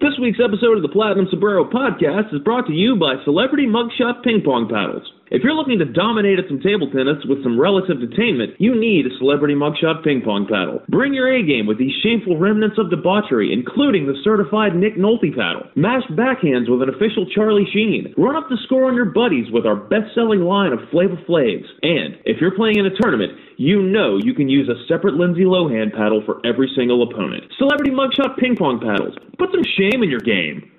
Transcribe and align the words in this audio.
This 0.00 0.14
week's 0.22 0.38
episode 0.38 0.76
of 0.76 0.82
the 0.82 0.88
Platinum 0.88 1.26
Sombrero 1.28 1.68
Podcast 1.68 2.32
is 2.32 2.40
brought 2.44 2.68
to 2.68 2.72
you 2.72 2.94
by 2.94 3.14
Celebrity 3.24 3.66
Mugshot 3.66 4.22
Ping 4.22 4.42
Pong 4.44 4.68
Paddles. 4.70 5.02
If 5.30 5.44
you're 5.44 5.54
looking 5.54 5.78
to 5.78 5.84
dominate 5.84 6.38
at 6.38 6.48
some 6.48 6.60
table 6.60 6.88
tennis 6.90 7.20
with 7.28 7.42
some 7.42 7.60
relative 7.60 7.98
detainment, 8.00 8.56
you 8.58 8.72
need 8.72 9.04
a 9.04 9.16
celebrity 9.18 9.54
mugshot 9.54 10.02
ping 10.02 10.22
pong 10.24 10.48
paddle. 10.48 10.80
Bring 10.88 11.12
your 11.12 11.28
A 11.28 11.44
game 11.44 11.66
with 11.66 11.78
these 11.78 11.92
shameful 12.02 12.38
remnants 12.38 12.78
of 12.78 12.88
debauchery, 12.88 13.52
including 13.52 14.06
the 14.06 14.16
certified 14.24 14.74
Nick 14.74 14.96
Nolte 14.96 15.36
paddle. 15.36 15.68
Mash 15.76 16.04
backhands 16.16 16.70
with 16.70 16.80
an 16.80 16.88
official 16.88 17.26
Charlie 17.34 17.68
Sheen. 17.72 18.14
Run 18.16 18.36
up 18.36 18.48
the 18.48 18.56
score 18.64 18.88
on 18.88 18.96
your 18.96 19.12
buddies 19.12 19.52
with 19.52 19.66
our 19.66 19.76
best-selling 19.76 20.40
line 20.40 20.72
of 20.72 20.80
Flava 20.90 21.20
Flaves. 21.28 21.68
And 21.82 22.16
if 22.24 22.40
you're 22.40 22.56
playing 22.56 22.78
in 22.78 22.86
a 22.86 22.96
tournament, 22.96 23.32
you 23.58 23.82
know 23.82 24.16
you 24.16 24.32
can 24.32 24.48
use 24.48 24.68
a 24.68 24.80
separate 24.88 25.14
Lindsay 25.14 25.44
Lohan 25.44 25.92
paddle 25.92 26.22
for 26.24 26.40
every 26.46 26.70
single 26.74 27.02
opponent. 27.02 27.44
Celebrity 27.58 27.90
mugshot 27.90 28.38
ping 28.38 28.56
pong 28.56 28.80
paddles. 28.80 29.14
Put 29.38 29.50
some 29.52 29.64
shame 29.76 30.02
in 30.02 30.08
your 30.08 30.20
game. 30.20 30.70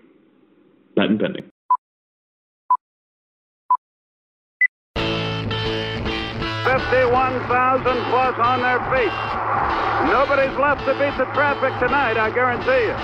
Patent 0.97 1.21
pending. 1.21 1.49
51,000 6.69 7.81
plus 8.13 8.37
on 8.37 8.61
their 8.61 8.77
feet. 8.93 9.09
Nobody's 10.05 10.53
left 10.61 10.85
to 10.85 10.93
beat 11.01 11.17
the 11.17 11.25
traffic 11.33 11.73
tonight, 11.81 12.13
I 12.13 12.29
guarantee 12.29 12.85
you. 12.85 12.97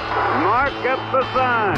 Mark 0.46 0.70
gets 0.86 1.02
the 1.10 1.26
sign. 1.34 1.74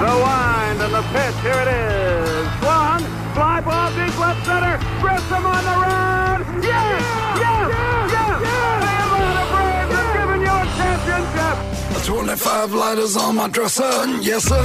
The 0.00 0.14
wind 0.16 0.80
and 0.80 0.94
the 0.96 1.04
pitch, 1.12 1.36
here 1.44 1.60
it 1.60 1.68
is. 1.68 2.48
Swung, 2.64 3.04
fly 3.36 3.60
ball 3.60 3.92
deep 4.00 4.16
left 4.16 4.40
center. 4.48 4.80
Grissom 5.04 5.44
on 5.44 5.60
the 5.68 5.76
run. 5.76 6.40
Yes! 6.64 7.04
Yes! 7.36 7.68
Yes! 7.68 8.40
yes! 8.48 8.80
The 8.80 8.88
Atlanta 9.04 9.44
Braves 9.52 9.92
have 9.92 10.10
given 10.16 10.40
you 10.40 10.56
a 10.56 10.64
championship. 10.80 12.00
25 12.08 12.72
lighters 12.72 13.14
on 13.14 13.36
my 13.36 13.48
dresser, 13.48 13.92
yes 14.24 14.48
sir. 14.48 14.64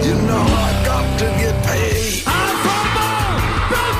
You 0.00 0.14
know 0.24 0.44
I 0.48 0.82
got 0.88 1.04
to 1.20 1.28
get 1.36 1.54
paid. 1.66 1.97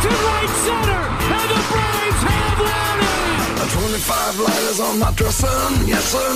To 0.03 0.09
right 0.09 0.53
center, 0.65 1.03
and 1.35 1.49
the 1.51 1.61
Braves 1.71 2.23
have 2.31 2.59
won 2.63 2.99
it. 3.03 3.71
25 3.73 4.41
lighters 4.41 4.81
on 4.81 4.99
my 4.99 5.11
dresser, 5.13 5.59
yes 5.87 6.05
sir. 6.13 6.31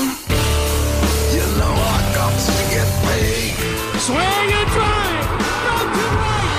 You 1.36 1.46
know 1.58 1.72
I 1.72 1.98
got 2.14 2.32
to 2.34 2.62
get 2.74 2.88
paid. 3.06 3.54
Swing 4.02 4.48
and 4.58 4.68
drive, 4.74 5.26
back 5.62 5.86
to 5.94 6.06
right, 6.22 6.50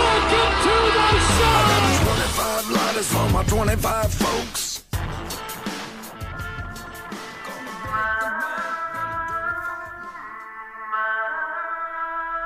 welcome 0.00 0.52
to 0.66 0.76
the 0.96 1.08
show. 1.34 1.64
25 2.04 2.70
lighters 2.76 3.08
for 3.08 3.26
my 3.32 3.42
25 3.44 4.14
folks. 4.14 4.84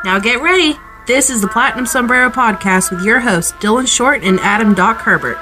Now 0.05 0.19
get 0.21 0.41
ready. 0.43 0.77
This 1.07 1.29
is 1.29 1.43
the 1.43 1.49
Platinum 1.49 1.85
Sombrero 1.85 2.31
Podcast 2.31 2.91
with 2.91 3.05
your 3.05 3.21
hosts, 3.21 3.53
Dylan 3.53 3.87
Short 3.87 4.23
and 4.23 4.41
Adam 4.41 4.73
Doc 4.73 4.97
Herbert. 4.97 5.37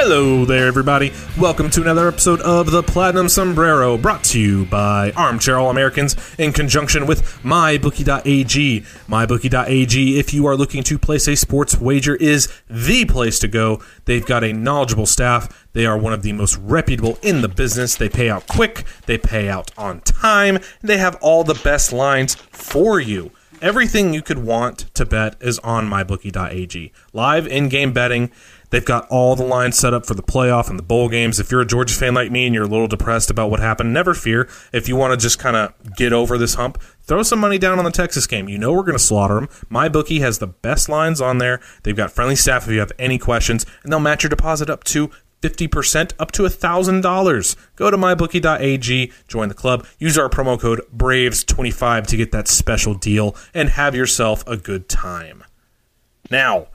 Hello 0.00 0.44
there, 0.44 0.68
everybody. 0.68 1.12
Welcome 1.36 1.70
to 1.70 1.82
another 1.82 2.06
episode 2.06 2.40
of 2.42 2.70
the 2.70 2.84
Platinum 2.84 3.28
Sombrero, 3.28 3.98
brought 3.98 4.22
to 4.26 4.38
you 4.38 4.64
by 4.66 5.10
Armchair 5.16 5.58
All 5.58 5.70
Americans 5.70 6.14
in 6.38 6.52
conjunction 6.52 7.04
with 7.04 7.24
MyBookie.ag. 7.42 8.82
MyBookie.ag, 8.82 10.18
if 10.20 10.32
you 10.32 10.46
are 10.46 10.56
looking 10.56 10.84
to 10.84 11.00
place 11.00 11.26
a 11.26 11.34
sports 11.34 11.80
wager, 11.80 12.14
is 12.14 12.48
the 12.70 13.06
place 13.06 13.40
to 13.40 13.48
go. 13.48 13.82
They've 14.04 14.24
got 14.24 14.44
a 14.44 14.52
knowledgeable 14.52 15.04
staff. 15.04 15.66
They 15.72 15.84
are 15.84 15.98
one 15.98 16.12
of 16.12 16.22
the 16.22 16.32
most 16.32 16.56
reputable 16.58 17.18
in 17.20 17.42
the 17.42 17.48
business. 17.48 17.96
They 17.96 18.08
pay 18.08 18.30
out 18.30 18.46
quick, 18.46 18.84
they 19.06 19.18
pay 19.18 19.48
out 19.48 19.72
on 19.76 20.00
time, 20.02 20.60
they 20.80 20.98
have 20.98 21.16
all 21.20 21.42
the 21.42 21.60
best 21.64 21.92
lines 21.92 22.36
for 22.36 23.00
you. 23.00 23.32
Everything 23.60 24.14
you 24.14 24.22
could 24.22 24.38
want 24.38 24.94
to 24.94 25.04
bet 25.04 25.34
is 25.40 25.58
on 25.60 25.88
mybookie.ag. 25.88 26.92
Live 27.12 27.48
in 27.48 27.68
game 27.68 27.92
betting. 27.92 28.30
They've 28.70 28.84
got 28.84 29.08
all 29.08 29.34
the 29.34 29.44
lines 29.44 29.78
set 29.78 29.94
up 29.94 30.06
for 30.06 30.14
the 30.14 30.22
playoff 30.22 30.68
and 30.68 30.78
the 30.78 30.82
bowl 30.82 31.08
games. 31.08 31.40
If 31.40 31.50
you're 31.50 31.60
a 31.60 31.66
Georgia 31.66 31.94
fan 31.94 32.14
like 32.14 32.30
me 32.30 32.46
and 32.46 32.54
you're 32.54 32.64
a 32.64 32.68
little 32.68 32.88
depressed 32.88 33.30
about 33.30 33.50
what 33.50 33.60
happened, 33.60 33.92
never 33.92 34.14
fear. 34.14 34.48
If 34.72 34.88
you 34.88 34.96
want 34.96 35.12
to 35.12 35.16
just 35.16 35.38
kind 35.38 35.56
of 35.56 35.96
get 35.96 36.12
over 36.12 36.36
this 36.36 36.54
hump, 36.54 36.80
throw 37.02 37.22
some 37.22 37.38
money 37.38 37.58
down 37.58 37.78
on 37.78 37.84
the 37.84 37.90
Texas 37.90 38.26
game. 38.26 38.48
You 38.48 38.58
know 38.58 38.72
we're 38.72 38.82
going 38.82 38.92
to 38.92 38.98
slaughter 38.98 39.36
them. 39.36 39.48
My 39.68 39.88
bookie 39.88 40.20
has 40.20 40.38
the 40.38 40.46
best 40.46 40.88
lines 40.88 41.20
on 41.20 41.38
there. 41.38 41.60
They've 41.82 41.96
got 41.96 42.12
friendly 42.12 42.36
staff 42.36 42.66
if 42.66 42.72
you 42.72 42.80
have 42.80 42.92
any 42.98 43.18
questions, 43.18 43.64
and 43.82 43.92
they'll 43.92 44.00
match 44.00 44.22
your 44.22 44.30
deposit 44.30 44.68
up 44.68 44.84
to 44.84 45.10
50% 45.40 46.12
up 46.18 46.32
to 46.32 46.42
$1,000. 46.42 47.56
Go 47.76 47.90
to 47.90 47.96
mybookie.ag, 47.96 49.12
join 49.28 49.48
the 49.48 49.54
club, 49.54 49.86
use 49.98 50.18
our 50.18 50.28
promo 50.28 50.60
code 50.60 50.80
BRAVES25 50.96 52.06
to 52.06 52.16
get 52.16 52.32
that 52.32 52.48
special 52.48 52.94
deal, 52.94 53.36
and 53.54 53.70
have 53.70 53.94
yourself 53.94 54.46
a 54.46 54.56
good 54.56 54.88
time. 54.88 55.44
Now, 56.30 56.68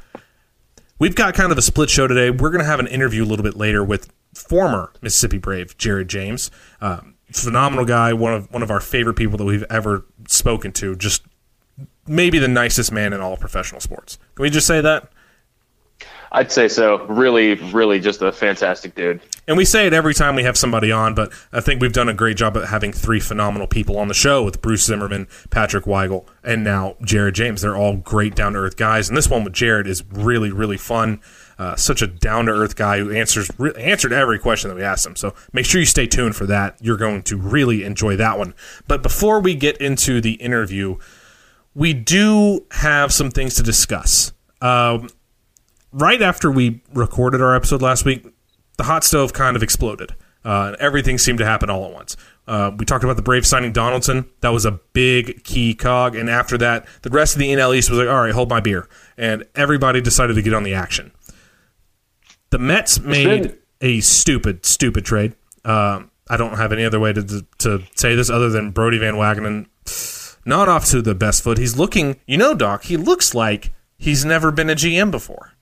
we've 1.00 1.16
got 1.16 1.34
kind 1.34 1.52
of 1.52 1.58
a 1.58 1.62
split 1.62 1.90
show 1.90 2.08
today. 2.08 2.30
We're 2.30 2.50
going 2.50 2.60
to 2.60 2.66
have 2.66 2.80
an 2.80 2.88
interview 2.88 3.24
a 3.24 3.28
little 3.28 3.44
bit 3.44 3.56
later 3.56 3.84
with 3.84 4.12
former 4.34 4.92
Mississippi 5.02 5.38
Brave 5.38 5.78
Jared 5.78 6.08
James. 6.08 6.52
Um, 6.82 7.16
phenomenal 7.32 7.86
guy, 7.86 8.14
one 8.14 8.34
of 8.34 8.52
one 8.52 8.64
of 8.64 8.72
our 8.72 8.80
favorite 8.80 9.16
people 9.16 9.38
that 9.38 9.46
we've 9.46 9.66
ever 9.70 10.06
spoken 10.28 10.72
to. 10.74 10.96
Just 10.96 11.24
maybe 12.08 12.40
the 12.40 12.48
nicest 12.48 12.92
man 12.92 13.14
in 13.14 13.22
all 13.22 13.38
professional 13.38 13.82
sports. 13.82 14.18
Can 14.36 14.44
we 14.44 14.50
just 14.50 14.68
say 14.68 14.82
that? 14.82 15.10
I'd 16.36 16.52
say 16.52 16.68
so. 16.68 17.06
Really, 17.06 17.54
really 17.72 18.00
just 18.00 18.24
a 18.24 18.32
fantastic 18.32 18.96
dude. 18.96 19.22
And 19.48 19.56
we 19.56 19.66
say 19.66 19.86
it 19.86 19.94
every 19.94 20.16
time 20.16 20.36
we 20.36 20.44
have 20.44 20.58
somebody 20.58 20.92
on, 20.92 21.14
but 21.14 21.32
I 21.52 21.62
think 21.62 21.80
we've 21.80 21.94
done 21.94 22.10
a 22.10 22.14
great 22.14 22.38
job 22.38 22.58
at 22.58 22.70
having 22.70 22.92
three 22.92 23.20
phenomenal 23.20 23.68
people 23.68 24.00
on 24.00 24.08
the 24.08 24.16
show 24.16 24.44
with 24.44 24.60
Bruce 24.60 24.84
Zimmerman, 24.84 25.28
Patrick 25.52 25.86
Weigel, 25.86 26.26
and 26.44 26.64
now 26.64 26.96
Jared 27.04 27.36
James. 27.36 27.62
They're 27.62 27.78
all 27.78 27.98
great 27.98 28.34
down 28.34 28.54
to 28.54 28.60
earth 28.60 28.78
guys, 28.78 29.10
and 29.10 29.18
this 29.18 29.30
one 29.30 29.44
with 29.44 29.54
Jared 29.54 29.86
is 29.86 30.04
really, 30.12 30.52
really 30.52 30.78
fun. 30.78 31.22
Uh, 31.60 31.76
such 31.76 32.02
a 32.02 32.08
down 32.08 32.48
to 32.48 32.52
earth 32.52 32.76
guy 32.76 32.98
who 32.98 33.12
answers 33.12 33.48
re- 33.60 33.74
answered 33.78 34.12
every 34.12 34.40
question 34.40 34.70
that 34.70 34.76
we 34.76 34.82
asked 34.82 35.06
him. 35.06 35.16
So 35.16 35.36
make 35.54 35.68
sure 35.68 35.80
you 35.80 35.86
stay 35.86 36.08
tuned 36.08 36.36
for 36.36 36.48
that. 36.48 36.78
You're 36.82 36.98
going 36.98 37.22
to 37.24 37.38
really 37.38 37.84
enjoy 37.84 38.16
that 38.16 38.40
one. 38.40 38.56
But 38.88 39.04
before 39.04 39.40
we 39.40 39.54
get 39.54 39.78
into 39.78 40.20
the 40.20 40.34
interview, 40.34 40.98
we 41.76 41.94
do 41.94 42.66
have 42.72 43.14
some 43.14 43.30
things 43.30 43.54
to 43.56 43.64
discuss. 43.64 44.34
Um, 44.62 45.10
right 45.94 46.22
after 46.22 46.52
we 46.52 46.82
recorded 46.94 47.42
our 47.42 47.56
episode 47.56 47.82
last 47.82 48.04
week, 48.04 48.26
the 48.78 48.84
hot 48.84 49.04
stove 49.04 49.32
kind 49.34 49.56
of 49.56 49.64
exploded. 49.64 50.16
Uh, 50.44 50.76
everything 50.80 51.18
seemed 51.18 51.38
to 51.38 51.46
happen 51.46 51.70
all 51.70 51.86
at 51.86 51.94
once. 51.94 52.18
Uh, 52.46 52.72
we 52.78 52.86
talked 52.86 53.04
about 53.04 53.16
the 53.16 53.22
Braves 53.22 53.48
signing 53.48 53.72
Donaldson. 53.72 54.30
That 54.42 54.50
was 54.50 54.66
a 54.66 54.72
big 54.72 55.44
key 55.46 55.74
cog. 55.74 56.16
And 56.16 56.30
after 56.30 56.58
that, 56.58 56.86
the 57.04 57.10
rest 57.10 57.36
of 57.36 57.40
the 57.40 57.48
NL 57.48 57.74
East 57.74 57.90
was 57.90 58.00
like, 58.00 58.10
all 58.10 58.22
right, 58.22 58.34
hold 58.34 58.50
my 58.50 58.60
beer. 58.60 58.90
And 59.18 59.46
everybody 59.56 60.02
decided 60.02 60.34
to 60.34 60.42
get 60.42 60.54
on 60.54 60.64
the 60.64 60.74
action. 60.74 61.12
The 62.50 62.60
Mets 62.60 63.00
made 63.00 63.58
a 63.80 64.02
stupid, 64.02 64.66
stupid 64.66 65.06
trade. 65.06 65.36
Um, 65.64 66.12
I 66.30 66.36
don't 66.36 66.58
have 66.58 66.74
any 66.74 66.84
other 66.84 67.00
way 67.00 67.14
to, 67.14 67.46
to 67.60 67.84
say 67.96 68.16
this 68.16 68.30
other 68.30 68.50
than 68.50 68.72
Brodie 68.72 68.98
Van 68.98 69.16
Wagenen 69.16 69.68
not 70.46 70.68
off 70.68 70.86
to 70.90 71.02
the 71.02 71.16
best 71.16 71.44
foot. 71.44 71.58
He's 71.58 71.78
looking, 71.78 72.20
you 72.28 72.38
know, 72.38 72.54
Doc, 72.54 72.84
he 72.84 72.98
looks 72.98 73.34
like 73.34 73.74
he's 73.98 74.26
never 74.26 74.52
been 74.52 74.70
a 74.70 74.76
GM 74.76 75.10
before. 75.10 75.53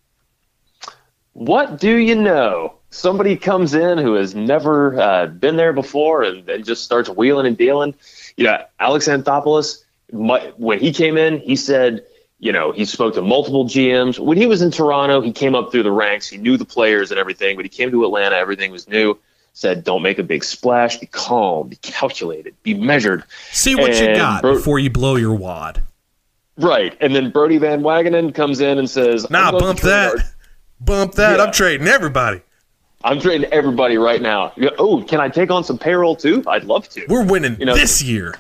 What 1.33 1.80
do 1.80 1.95
you 1.95 2.16
know? 2.16 2.74
Somebody 2.89 3.38
comes 3.38 3.74
in 3.74 3.98
who 3.98 4.16
has 4.16 4.36
never 4.36 5.00
uh, 5.00 5.28
been 5.28 5.56
there 5.56 5.72
before 5.72 6.24
and, 6.24 6.48
and 6.50 6.66
just 6.66 6.83
starts 6.83 7.10
wheeling 7.10 7.48
and 7.48 7.57
dealing. 7.57 7.95
You 8.36 8.45
know, 8.45 8.63
Alex 8.80 9.07
Anthopoulos, 9.07 9.83
my, 10.12 10.51
when 10.57 10.80
he 10.80 10.92
came 10.92 11.18
in, 11.18 11.39
he 11.39 11.56
said, 11.56 12.06
you 12.39 12.51
know, 12.51 12.72
he 12.74 12.83
spoke 12.83 13.13
to 13.13 13.22
multiple 13.22 13.66
GMs. 13.66 14.19
When 14.19 14.38
he 14.38 14.45
was 14.45 14.62
in 14.62 14.72
Toronto, 14.72 15.22
he 15.22 15.31
came 15.31 15.56
up 15.56 15.72
through 15.72 15.83
the 15.83 15.92
ranks. 15.92 16.28
He 16.28 16.38
knew 16.38 16.57
the 16.57 16.66
players 16.66 17.12
and 17.12 17.19
everything. 17.19 17.56
But 17.56 17.63
he 17.66 17.69
came 17.69 17.92
to 17.92 18.04
Atlanta, 18.04 18.36
everything 18.36 18.72
was 18.72 18.88
new. 18.88 19.18
said, 19.54 19.83
"Don't 19.83 20.01
make 20.01 20.18
a 20.18 20.24
big 20.24 20.44
splash. 20.44 20.98
Be 20.98 21.06
calm. 21.06 21.68
Be 21.68 21.75
calculated. 21.78 22.56
Be 22.63 22.74
measured. 22.74 23.25
See 23.51 23.75
what 23.75 24.00
you 24.00 24.16
got 24.16 24.42
Bro- 24.42 24.56
before 24.56 24.80
you 24.80 24.89
blow 24.89 25.18
your 25.18 25.36
wad. 25.36 25.83
Right." 26.57 26.95
And 27.01 27.13
then 27.13 27.31
Brodie 27.31 27.57
Van 27.57 27.81
Wagenen 27.81 28.33
comes 28.33 28.62
in 28.62 28.80
and 28.80 28.89
says, 28.89 29.30
Nah, 29.30 29.48
"I'm 29.48 29.51
going 29.51 29.62
to 29.62 29.68
bump 29.68 29.80
that. 29.81 30.10
our- 30.13 30.24
Bump 30.83 31.13
that. 31.16 31.38
Yeah. 31.38 31.44
I'm 31.45 31.51
trading 31.51 31.88
everybody. 31.88 32.42
I'm 33.04 33.19
trading 33.19 33.51
everybody 33.51 33.98
right 33.98 34.22
now. 34.22 34.54
Oh, 34.78 35.04
can 35.04 35.19
I 35.19 35.30
take 35.30 35.50
on 35.50 35.63
some 35.63 35.78
payroll 35.78 36.16
too? 36.16 36.44
I'd 36.48 36.66
love 36.66 36.88
to. 36.89 37.06
We're 37.07 37.24
winning 37.25 37.57
You 37.60 37.66
know- 37.66 37.75
this 37.75 38.01
year. 38.04 38.36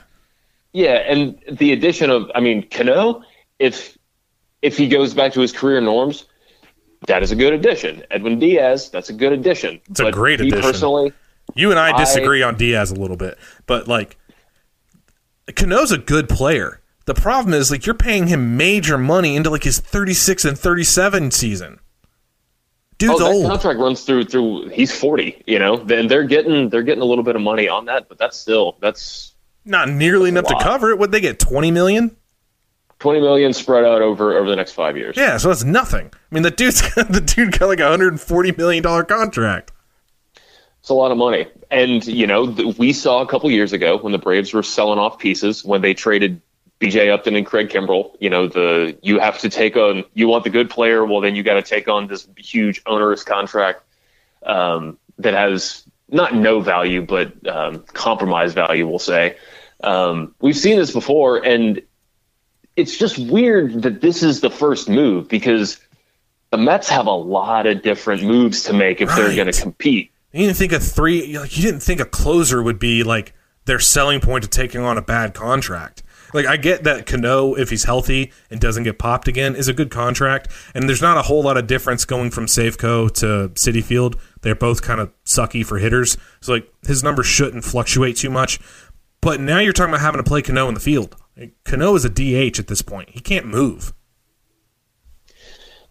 Yeah, 0.73 0.93
and 1.07 1.37
the 1.51 1.73
addition 1.73 2.09
of, 2.09 2.31
I 2.33 2.39
mean, 2.39 2.67
Cano, 2.69 3.23
if 3.59 3.97
if 4.61 4.77
he 4.77 4.87
goes 4.87 5.13
back 5.13 5.33
to 5.33 5.41
his 5.41 5.51
career 5.51 5.81
norms, 5.81 6.25
that 7.07 7.23
is 7.23 7.31
a 7.31 7.35
good 7.35 7.51
addition. 7.53 8.03
Edwin 8.11 8.37
Diaz, 8.39 8.89
that's 8.91 9.09
a 9.09 9.13
good 9.13 9.33
addition. 9.33 9.81
It's 9.89 9.99
a 9.99 10.11
great 10.11 10.39
addition. 10.39 10.61
Personally, 10.61 11.11
You 11.55 11.71
and 11.71 11.79
I 11.79 11.91
I- 11.91 11.97
disagree 11.97 12.41
on 12.43 12.55
Diaz 12.55 12.91
a 12.91 12.95
little 12.95 13.17
bit, 13.17 13.37
but 13.65 13.87
like 13.87 14.15
Cano's 15.55 15.91
a 15.91 15.97
good 15.97 16.29
player. 16.29 16.79
The 17.05 17.15
problem 17.15 17.53
is 17.53 17.71
like 17.71 17.85
you're 17.85 17.95
paying 17.95 18.27
him 18.27 18.55
major 18.55 18.97
money 18.97 19.35
into 19.35 19.49
like 19.49 19.63
his 19.63 19.79
36 19.79 20.45
and 20.45 20.57
37 20.57 21.31
season. 21.31 21.79
Dude's 23.01 23.15
oh, 23.15 23.17
that 23.19 23.31
old. 23.31 23.47
contract 23.47 23.79
runs 23.79 24.03
through 24.03 24.25
through. 24.25 24.69
He's 24.69 24.95
forty. 24.95 25.41
You 25.47 25.57
know, 25.57 25.77
then 25.77 26.07
they're 26.07 26.23
getting 26.23 26.69
they're 26.69 26.83
getting 26.83 27.01
a 27.01 27.05
little 27.05 27.23
bit 27.23 27.35
of 27.35 27.41
money 27.41 27.67
on 27.67 27.85
that, 27.85 28.07
but 28.07 28.17
that's 28.19 28.37
still 28.37 28.77
that's 28.79 29.33
Not 29.65 29.89
nearly 29.89 30.29
enough 30.29 30.45
to 30.45 30.57
cover 30.61 30.91
it. 30.91 30.99
Would 30.99 31.11
they 31.11 31.19
get 31.21 31.39
20 31.39 31.71
million? 31.71 32.15
twenty 32.99 33.19
million 33.19 33.51
spread 33.51 33.83
out 33.83 34.03
over 34.03 34.37
over 34.37 34.47
the 34.49 34.55
next 34.55 34.73
five 34.73 34.95
years. 34.95 35.17
Yeah, 35.17 35.37
so 35.37 35.47
that's 35.47 35.63
nothing. 35.63 36.11
I 36.13 36.35
mean, 36.35 36.43
the 36.43 36.51
dude's 36.51 36.81
got, 36.81 37.07
the 37.11 37.19
dude 37.19 37.57
got 37.57 37.67
like 37.67 37.79
a 37.79 37.89
140 37.89 38.51
million 38.53 38.83
dollar 38.83 39.03
contract. 39.03 39.71
It's 40.79 40.89
a 40.89 40.93
lot 40.93 41.11
of 41.11 41.17
money. 41.17 41.47
And, 41.69 42.05
you 42.05 42.25
know, 42.27 42.51
th- 42.51 42.77
we 42.77 42.91
saw 42.91 43.21
a 43.21 43.27
couple 43.27 43.49
years 43.51 43.71
ago 43.71 43.97
when 43.97 44.11
the 44.11 44.17
Braves 44.17 44.53
were 44.53 44.63
selling 44.63 44.97
off 44.97 45.19
pieces 45.19 45.63
when 45.63 45.81
they 45.81 45.93
traded 45.93 46.41
BJ 46.81 47.13
Upton 47.13 47.35
and 47.35 47.45
Craig 47.45 47.69
Kimbrel, 47.69 48.15
you 48.19 48.29
know, 48.29 48.47
the 48.47 48.97
you 49.03 49.19
have 49.19 49.39
to 49.39 49.49
take 49.49 49.77
on 49.77 50.03
you 50.13 50.27
want 50.27 50.43
the 50.43 50.49
good 50.49 50.69
player, 50.69 51.05
well 51.05 51.21
then 51.21 51.35
you 51.35 51.43
got 51.43 51.53
to 51.53 51.61
take 51.61 51.87
on 51.87 52.07
this 52.07 52.27
huge 52.37 52.81
onerous 52.87 53.23
contract 53.23 53.83
um, 54.43 54.97
that 55.19 55.35
has 55.35 55.83
not 56.09 56.33
no 56.33 56.59
value 56.59 57.01
but 57.03 57.47
um, 57.47 57.83
compromise 57.93 58.53
value, 58.53 58.87
we'll 58.87 58.99
say. 58.99 59.37
Um, 59.83 60.35
we've 60.41 60.57
seen 60.57 60.77
this 60.77 60.91
before, 60.91 61.37
and 61.37 61.81
it's 62.75 62.97
just 62.97 63.19
weird 63.19 63.83
that 63.83 64.01
this 64.01 64.23
is 64.23 64.41
the 64.41 64.49
first 64.49 64.89
move 64.89 65.27
because 65.27 65.79
the 66.49 66.57
Mets 66.57 66.89
have 66.89 67.05
a 67.05 67.11
lot 67.11 67.67
of 67.67 67.83
different 67.83 68.23
moves 68.23 68.63
to 68.63 68.73
make 68.73 69.01
if 69.01 69.09
they're 69.15 69.35
going 69.35 69.51
to 69.51 69.61
compete. 69.61 70.11
You 70.31 70.45
didn't 70.45 70.57
think 70.57 70.71
a 70.71 70.79
three 70.79 71.37
like 71.37 71.55
you 71.57 71.63
didn't 71.63 71.81
think 71.81 71.99
a 71.99 72.05
closer 72.05 72.63
would 72.63 72.79
be 72.79 73.03
like 73.03 73.33
their 73.65 73.79
selling 73.79 74.19
point 74.19 74.43
to 74.43 74.49
taking 74.49 74.81
on 74.81 74.97
a 74.97 75.01
bad 75.01 75.33
contract. 75.33 76.03
Like 76.33 76.45
I 76.45 76.57
get 76.57 76.83
that 76.83 77.05
Cano, 77.05 77.55
if 77.55 77.69
he's 77.69 77.83
healthy 77.83 78.31
and 78.49 78.59
doesn't 78.59 78.83
get 78.83 78.99
popped 78.99 79.27
again, 79.27 79.55
is 79.55 79.67
a 79.67 79.73
good 79.73 79.91
contract, 79.91 80.49
and 80.73 80.87
there's 80.87 81.01
not 81.01 81.17
a 81.17 81.23
whole 81.23 81.43
lot 81.43 81.57
of 81.57 81.67
difference 81.67 82.05
going 82.05 82.31
from 82.31 82.45
Safeco 82.45 83.11
to 83.15 83.49
Citi 83.55 83.83
Field. 83.83 84.19
They're 84.41 84.55
both 84.55 84.81
kind 84.81 84.99
of 84.99 85.11
sucky 85.25 85.65
for 85.65 85.77
hitters, 85.77 86.17
so 86.41 86.53
like 86.53 86.71
his 86.85 87.03
numbers 87.03 87.27
shouldn't 87.27 87.63
fluctuate 87.63 88.17
too 88.17 88.29
much. 88.29 88.59
But 89.21 89.39
now 89.39 89.59
you're 89.59 89.73
talking 89.73 89.93
about 89.93 90.01
having 90.01 90.23
to 90.23 90.27
play 90.27 90.41
Cano 90.41 90.67
in 90.67 90.73
the 90.73 90.79
field. 90.79 91.15
Cano 91.63 91.95
is 91.95 92.05
a 92.05 92.09
DH 92.09 92.59
at 92.59 92.67
this 92.67 92.81
point. 92.81 93.09
He 93.09 93.19
can't 93.19 93.45
move. 93.45 93.93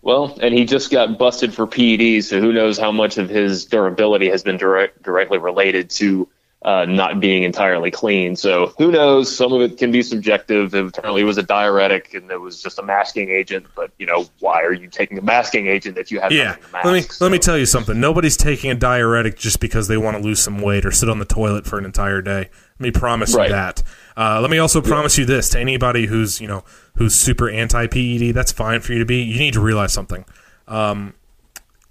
Well, 0.02 0.38
and 0.40 0.54
he 0.54 0.64
just 0.64 0.90
got 0.90 1.18
busted 1.18 1.52
for 1.52 1.66
PEDs, 1.66 2.24
so 2.24 2.40
who 2.40 2.52
knows 2.52 2.78
how 2.78 2.90
much 2.90 3.18
of 3.18 3.28
his 3.28 3.66
durability 3.66 4.30
has 4.30 4.42
been 4.42 4.56
direct, 4.56 5.02
directly 5.02 5.38
related 5.38 5.90
to 5.90 6.28
uh, 6.62 6.84
not 6.84 7.20
being 7.20 7.42
entirely 7.42 7.90
clean. 7.90 8.36
So 8.36 8.74
who 8.76 8.90
knows? 8.90 9.34
Some 9.34 9.52
of 9.54 9.62
it 9.62 9.78
can 9.78 9.90
be 9.90 10.02
subjective. 10.02 10.74
It 10.74 10.86
apparently, 10.88 11.24
was 11.24 11.38
a 11.38 11.42
diuretic 11.42 12.12
and 12.12 12.30
it 12.30 12.38
was 12.38 12.62
just 12.62 12.78
a 12.78 12.82
masking 12.82 13.30
agent. 13.30 13.66
But 13.74 13.90
you 13.98 14.04
know, 14.04 14.26
why 14.40 14.62
are 14.62 14.72
you 14.74 14.86
taking 14.88 15.16
a 15.16 15.22
masking 15.22 15.68
agent 15.68 15.96
if 15.96 16.10
you 16.12 16.20
have 16.20 16.32
Yeah, 16.32 16.56
mask? 16.70 16.84
let 16.84 16.92
me 16.92 17.02
let 17.20 17.32
me 17.32 17.38
tell 17.38 17.56
you 17.56 17.64
something. 17.64 17.98
Nobody's 17.98 18.36
taking 18.36 18.70
a 18.70 18.74
diuretic 18.74 19.38
just 19.38 19.58
because 19.58 19.88
they 19.88 19.96
want 19.96 20.18
to 20.18 20.22
lose 20.22 20.38
some 20.40 20.60
weight 20.60 20.84
or 20.84 20.90
sit 20.90 21.08
on 21.08 21.18
the 21.18 21.24
toilet 21.24 21.66
for 21.66 21.78
an 21.78 21.86
entire 21.86 22.20
day. 22.20 22.50
Let 22.78 22.80
me 22.80 22.90
promise 22.90 23.34
Right. 23.34 23.48
you 23.48 23.54
that. 23.54 23.82
Uh, 24.16 24.38
let 24.42 24.50
me 24.50 24.58
also 24.58 24.82
promise 24.82 25.16
you 25.16 25.24
this: 25.24 25.48
to 25.50 25.58
anybody 25.58 26.06
who's 26.06 26.42
you 26.42 26.46
know 26.46 26.62
who's 26.96 27.14
super 27.14 27.48
anti 27.48 27.86
PED, 27.86 28.34
that's 28.34 28.52
fine 28.52 28.80
for 28.80 28.92
you 28.92 28.98
to 28.98 29.06
be. 29.06 29.22
You 29.22 29.38
need 29.38 29.54
to 29.54 29.60
realize 29.60 29.94
something. 29.94 30.26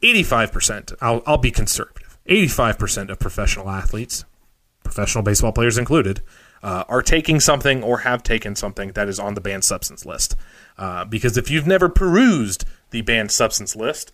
Eighty-five 0.01 0.51
percent. 0.51 0.93
I'll 1.01 1.21
I'll 1.25 1.37
be 1.37 1.51
conservative. 1.51 2.17
Eighty-five 2.27 2.77
percent 2.77 3.09
of 3.09 3.19
professional 3.19 3.69
athletes, 3.69 4.25
professional 4.89 5.23
baseball 5.23 5.51
players 5.51 5.77
included, 5.77 6.21
uh, 6.63 6.83
are 6.89 7.01
taking 7.01 7.39
something 7.39 7.83
or 7.83 7.99
have 7.99 8.23
taken 8.23 8.55
something 8.55 8.91
that 8.93 9.07
is 9.07 9.19
on 9.19 9.33
the 9.33 9.41
banned 9.41 9.63
substance 9.63 10.05
list. 10.05 10.35
Uh, 10.77 11.05
because 11.05 11.37
if 11.37 11.49
you've 11.49 11.67
never 11.67 11.87
perused 11.89 12.65
the 12.91 13.01
banned 13.01 13.31
substance 13.31 13.75
list, 13.75 14.11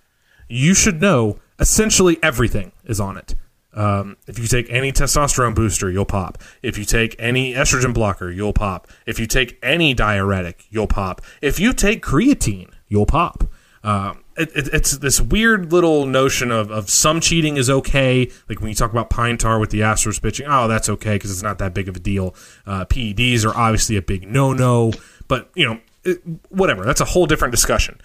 you 0.47 0.73
should 0.73 1.01
know 1.01 1.39
essentially 1.59 2.17
everything 2.21 2.71
is 2.83 2.99
on 2.99 3.17
it. 3.17 3.35
Um, 3.73 4.15
if 4.25 4.39
you 4.39 4.47
take 4.47 4.69
any 4.69 4.91
testosterone 4.91 5.53
booster, 5.53 5.89
you'll 5.89 6.05
pop. 6.05 6.37
If 6.61 6.77
you 6.77 6.85
take 6.85 7.15
any 7.19 7.53
estrogen 7.53 7.93
blocker, 7.93 8.31
you'll 8.31 8.53
pop. 8.53 8.87
If 9.05 9.19
you 9.19 9.27
take 9.27 9.59
any 9.61 9.93
diuretic, 9.93 10.65
you'll 10.69 10.87
pop. 10.87 11.21
If 11.41 11.59
you 11.59 11.73
take 11.73 12.03
creatine, 12.03 12.71
you'll 12.87 13.05
pop. 13.05 13.43
Um, 13.85 14.23
it, 14.35 14.49
it, 14.55 14.69
it's 14.73 14.97
this 14.97 15.21
weird 15.21 15.71
little 15.71 16.05
notion 16.05 16.51
of, 16.51 16.71
of 16.71 16.89
some 16.89 17.21
cheating 17.21 17.57
is 17.57 17.69
okay. 17.69 18.29
Like 18.49 18.59
when 18.59 18.69
you 18.69 18.75
talk 18.75 18.91
about 18.91 19.09
pine 19.09 19.37
tar 19.37 19.59
with 19.59 19.69
the 19.69 19.81
Astros 19.81 20.21
pitching, 20.21 20.47
oh, 20.49 20.67
that's 20.67 20.89
okay 20.89 21.15
because 21.15 21.31
it's 21.31 21.43
not 21.43 21.59
that 21.59 21.73
big 21.73 21.87
of 21.87 21.95
a 21.95 21.99
deal. 21.99 22.35
Uh, 22.65 22.85
PEDs 22.85 23.45
are 23.45 23.55
obviously 23.55 23.95
a 23.95 24.01
big 24.01 24.27
no 24.27 24.53
no, 24.53 24.91
but 25.27 25.49
you 25.55 25.65
know, 25.65 25.79
it, 26.03 26.21
whatever. 26.49 26.83
That's 26.83 27.01
a 27.01 27.05
whole 27.05 27.25
different 27.27 27.51
discussion 27.51 27.99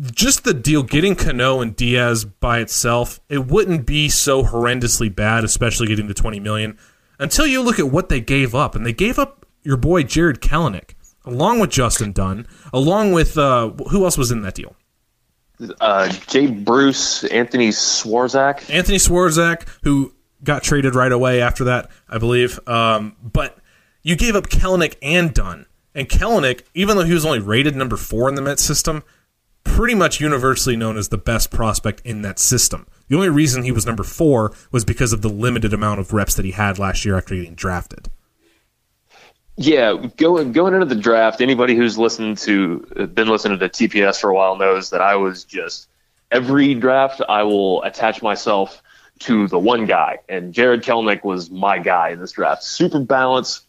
just 0.00 0.44
the 0.44 0.54
deal 0.54 0.82
getting 0.82 1.16
Cano 1.16 1.60
and 1.60 1.74
Diaz 1.74 2.24
by 2.24 2.60
itself, 2.60 3.20
it 3.28 3.46
wouldn't 3.46 3.86
be 3.86 4.08
so 4.08 4.44
horrendously 4.44 5.14
bad, 5.14 5.44
especially 5.44 5.88
getting 5.88 6.06
the 6.06 6.14
20 6.14 6.38
million, 6.40 6.78
until 7.18 7.46
you 7.46 7.62
look 7.62 7.78
at 7.78 7.90
what 7.90 8.08
they 8.08 8.20
gave 8.20 8.54
up. 8.54 8.74
And 8.74 8.86
they 8.86 8.92
gave 8.92 9.18
up 9.18 9.44
your 9.62 9.76
boy 9.76 10.04
Jarred 10.04 10.40
Kelenic, 10.40 10.94
along 11.24 11.58
with 11.58 11.70
Justin 11.70 12.12
Dunn, 12.12 12.46
along 12.72 13.12
with 13.12 13.36
uh, 13.36 13.70
who 13.90 14.04
else 14.04 14.16
was 14.16 14.30
in 14.30 14.42
that 14.42 14.54
deal? 14.54 14.76
Uh, 15.80 16.08
Jay 16.26 16.46
Bruce, 16.46 17.24
Anthony 17.24 17.68
Swarzak. 17.68 18.70
Anthony 18.70 18.98
Swarzak, 18.98 19.68
who 19.82 20.14
got 20.44 20.62
traded 20.62 20.94
right 20.94 21.12
away 21.12 21.40
after 21.40 21.64
that, 21.64 21.90
I 22.08 22.18
believe. 22.18 22.60
Um, 22.68 23.16
but 23.22 23.58
you 24.02 24.16
gave 24.16 24.36
up 24.36 24.48
Kelenic 24.48 24.96
and 25.02 25.34
Dunn. 25.34 25.66
And 25.94 26.08
Kelenic, 26.08 26.62
even 26.74 26.96
though 26.96 27.04
he 27.04 27.14
was 27.14 27.26
only 27.26 27.40
rated 27.40 27.74
number 27.74 27.96
four 27.96 28.28
in 28.28 28.36
the 28.36 28.42
Mets 28.42 28.62
system, 28.62 29.02
pretty 29.64 29.94
much 29.94 30.20
universally 30.20 30.76
known 30.76 30.96
as 30.96 31.08
the 31.08 31.18
best 31.18 31.50
prospect 31.50 32.00
in 32.04 32.22
that 32.22 32.38
system. 32.38 32.86
The 33.08 33.16
only 33.16 33.28
reason 33.28 33.62
he 33.62 33.72
was 33.72 33.86
number 33.86 34.04
four 34.04 34.52
was 34.70 34.84
because 34.84 35.12
of 35.12 35.22
the 35.22 35.28
limited 35.28 35.72
amount 35.72 36.00
of 36.00 36.12
reps 36.12 36.34
that 36.36 36.44
he 36.44 36.52
had 36.52 36.78
last 36.78 37.04
year 37.04 37.16
after 37.16 37.34
getting 37.34 37.54
drafted. 37.54 38.10
Yeah, 39.60 39.96
going 40.16 40.52
going 40.52 40.74
into 40.74 40.86
the 40.86 40.94
draft, 40.94 41.40
anybody 41.40 41.74
who's 41.74 41.98
listened 41.98 42.38
to 42.38 42.78
been 43.12 43.26
listening 43.26 43.58
to 43.58 43.68
TPS 43.68 44.20
for 44.20 44.30
a 44.30 44.34
while 44.34 44.56
knows 44.56 44.90
that 44.90 45.00
I 45.00 45.16
was 45.16 45.42
just 45.42 45.88
every 46.30 46.74
draft 46.74 47.20
I 47.28 47.42
will 47.42 47.82
attach 47.82 48.22
myself 48.22 48.80
to 49.20 49.48
the 49.48 49.58
one 49.58 49.86
guy, 49.86 50.20
and 50.28 50.54
Jarred 50.54 50.84
Kelenic 50.84 51.24
was 51.24 51.50
my 51.50 51.80
guy 51.80 52.10
in 52.10 52.20
this 52.20 52.30
draft. 52.30 52.62
Super 52.62 53.00
balanced 53.00 53.66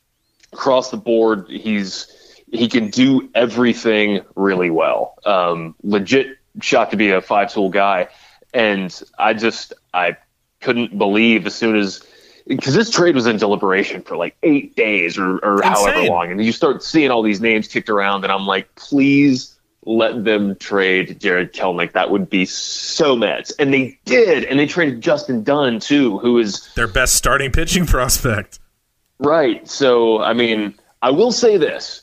across 0.53 0.91
the 0.91 0.97
board. 0.97 1.47
He's 1.49 2.07
he 2.51 2.67
can 2.67 2.91
do 2.91 3.27
everything 3.33 4.21
really 4.35 4.69
well. 4.69 5.15
Um, 5.25 5.73
legit 5.81 6.37
shot 6.61 6.91
to 6.91 6.97
be 6.97 7.09
a 7.09 7.19
five 7.19 7.51
tool 7.51 7.69
guy, 7.69 8.09
and 8.53 9.01
I 9.17 9.33
just 9.33 9.73
I 9.91 10.17
couldn't 10.61 10.99
believe 10.99 11.47
as 11.47 11.55
soon 11.55 11.75
as 11.77 12.03
because 12.49 12.73
this 12.73 12.89
trade 12.89 13.13
was 13.13 13.27
in 13.27 13.37
deliberation 13.37 14.01
for 14.01 14.17
like 14.17 14.35
eight 14.41 14.75
days 14.75 15.19
or, 15.19 15.37
or 15.37 15.61
however 15.61 16.01
long, 16.03 16.31
and 16.31 16.43
you 16.43 16.51
start 16.51 16.83
seeing 16.83 17.11
all 17.11 17.21
these 17.21 17.39
names 17.39 17.67
kicked 17.67 17.89
around, 17.89 18.23
and 18.23 18.33
I'm 18.33 18.47
like, 18.47 18.73
please 18.75 19.55
let 19.85 20.25
them 20.25 20.55
trade 20.55 21.19
Jarred 21.19 21.53
Kelenic. 21.53 21.91
That 21.91 22.09
would 22.09 22.27
be 22.27 22.45
so 22.45 23.15
Mets, 23.15 23.51
and 23.51 23.71
they 23.71 23.99
did, 24.05 24.45
and 24.45 24.59
they 24.59 24.65
traded 24.65 24.99
Justin 24.99 25.43
Dunn 25.43 25.79
too, 25.79 26.17
who 26.17 26.39
is 26.39 26.73
Their 26.73 26.87
best 26.87 27.13
starting 27.13 27.51
pitching 27.51 27.85
prospect. 27.85 28.59
Right. 29.19 29.67
So, 29.69 30.19
I 30.19 30.33
mean, 30.33 30.73
I 31.03 31.11
will 31.11 31.31
say 31.31 31.57
this. 31.57 32.01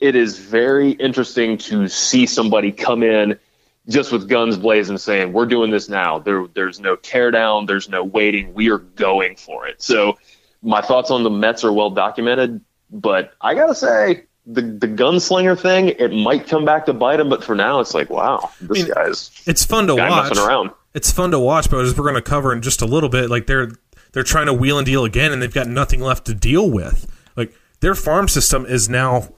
It 0.00 0.16
is 0.16 0.38
very 0.38 0.90
interesting 0.90 1.56
to 1.58 1.88
see 1.88 2.26
somebody 2.26 2.72
come 2.72 3.02
in 3.02 3.38
just 3.88 4.12
with 4.12 4.28
guns 4.28 4.56
blazing 4.56 4.98
saying, 4.98 5.32
We're 5.32 5.46
doing 5.46 5.70
this 5.70 5.88
now. 5.88 6.18
There 6.18 6.46
there's 6.54 6.80
no 6.80 6.96
tear 6.96 7.30
down, 7.30 7.66
there's 7.66 7.88
no 7.88 8.02
waiting. 8.04 8.54
We 8.54 8.70
are 8.70 8.78
going 8.78 9.36
for 9.36 9.66
it. 9.66 9.82
So 9.82 10.18
my 10.62 10.80
thoughts 10.80 11.10
on 11.10 11.22
the 11.22 11.30
Mets 11.30 11.64
are 11.64 11.72
well 11.72 11.90
documented, 11.90 12.60
but 12.90 13.34
I 13.40 13.54
gotta 13.54 13.74
say, 13.74 14.24
the 14.46 14.62
the 14.62 14.88
gunslinger 14.88 15.58
thing, 15.58 15.88
it 15.88 16.08
might 16.12 16.46
come 16.46 16.64
back 16.64 16.86
to 16.86 16.92
bite 16.92 17.20
him, 17.20 17.28
but 17.28 17.42
for 17.44 17.54
now 17.54 17.80
it's 17.80 17.94
like, 17.94 18.10
wow, 18.10 18.50
this 18.60 18.84
mean, 18.84 18.92
guy's 18.94 19.30
It's 19.46 19.64
fun 19.64 19.86
to 19.88 19.96
guy 19.96 20.08
watch. 20.08 20.36
around. 20.38 20.70
it's 20.94 21.10
fun 21.10 21.30
to 21.30 21.38
watch, 21.38 21.70
but 21.70 21.80
as 21.80 21.96
we're 21.96 22.04
going 22.04 22.14
to 22.14 22.22
cover 22.22 22.52
in 22.52 22.60
just 22.62 22.82
a 22.82 22.86
little 22.86 23.08
bit, 23.08 23.30
like 23.30 23.46
they're 23.46 23.70
they're 24.12 24.22
trying 24.22 24.46
to 24.46 24.52
wheel 24.54 24.78
and 24.78 24.86
deal 24.86 25.04
again, 25.04 25.32
and 25.32 25.40
they've 25.42 25.52
got 25.52 25.66
nothing 25.66 26.00
left 26.00 26.26
to 26.26 26.34
deal 26.34 26.70
with. 26.70 27.06
Like 27.36 27.52
their 27.80 27.94
farm 27.94 28.28
system 28.28 28.64
is 28.66 28.88
now 28.88 29.28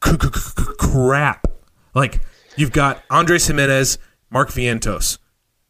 crap. 0.00 1.46
Like 1.94 2.20
you've 2.58 2.72
got 2.72 3.02
Andres 3.10 3.46
Gimenez, 3.46 3.98
Mark 4.30 4.50
Vientos. 4.50 5.18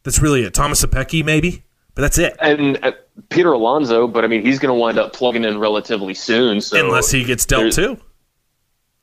That's 0.02 0.20
really 0.20 0.42
it. 0.44 0.54
Thomas 0.54 0.84
Szapucki, 0.84 1.24
maybe, 1.24 1.64
but 1.94 2.02
that's 2.02 2.18
it. 2.18 2.36
And 2.40 2.78
uh, 2.82 2.92
Peter 3.28 3.52
Alonso, 3.52 4.06
but 4.06 4.24
I 4.24 4.28
mean, 4.28 4.44
he's 4.44 4.58
going 4.58 4.74
to 4.74 4.78
wind 4.78 4.98
up 4.98 5.12
plugging 5.12 5.44
in 5.44 5.58
relatively 5.58 6.14
soon. 6.14 6.60
So 6.60 6.84
Unless 6.84 7.10
he 7.10 7.24
gets 7.24 7.44
dealt 7.44 7.72
too. 7.72 7.98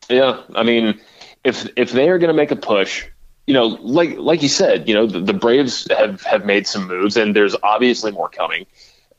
Yeah, 0.10 0.42
I 0.56 0.64
mean, 0.64 1.00
if 1.44 1.68
if 1.76 1.92
they 1.92 2.10
are 2.10 2.18
going 2.18 2.30
to 2.30 2.34
make 2.34 2.52
a 2.52 2.56
push, 2.56 3.06
you 3.48 3.54
know, 3.54 3.68
like 3.68 4.18
like 4.18 4.42
you 4.42 4.50
said, 4.50 4.88
you 4.88 4.96
know, 4.96 5.06
the, 5.06 5.20
the, 5.20 5.34
Braves 5.34 5.88
have 5.96 6.22
have 6.24 6.46
made 6.46 6.68
some 6.68 6.88
moves, 6.88 7.18
and 7.18 7.36
there's 7.36 7.56
obviously 7.64 8.12
more 8.12 8.30
coming. 8.30 8.66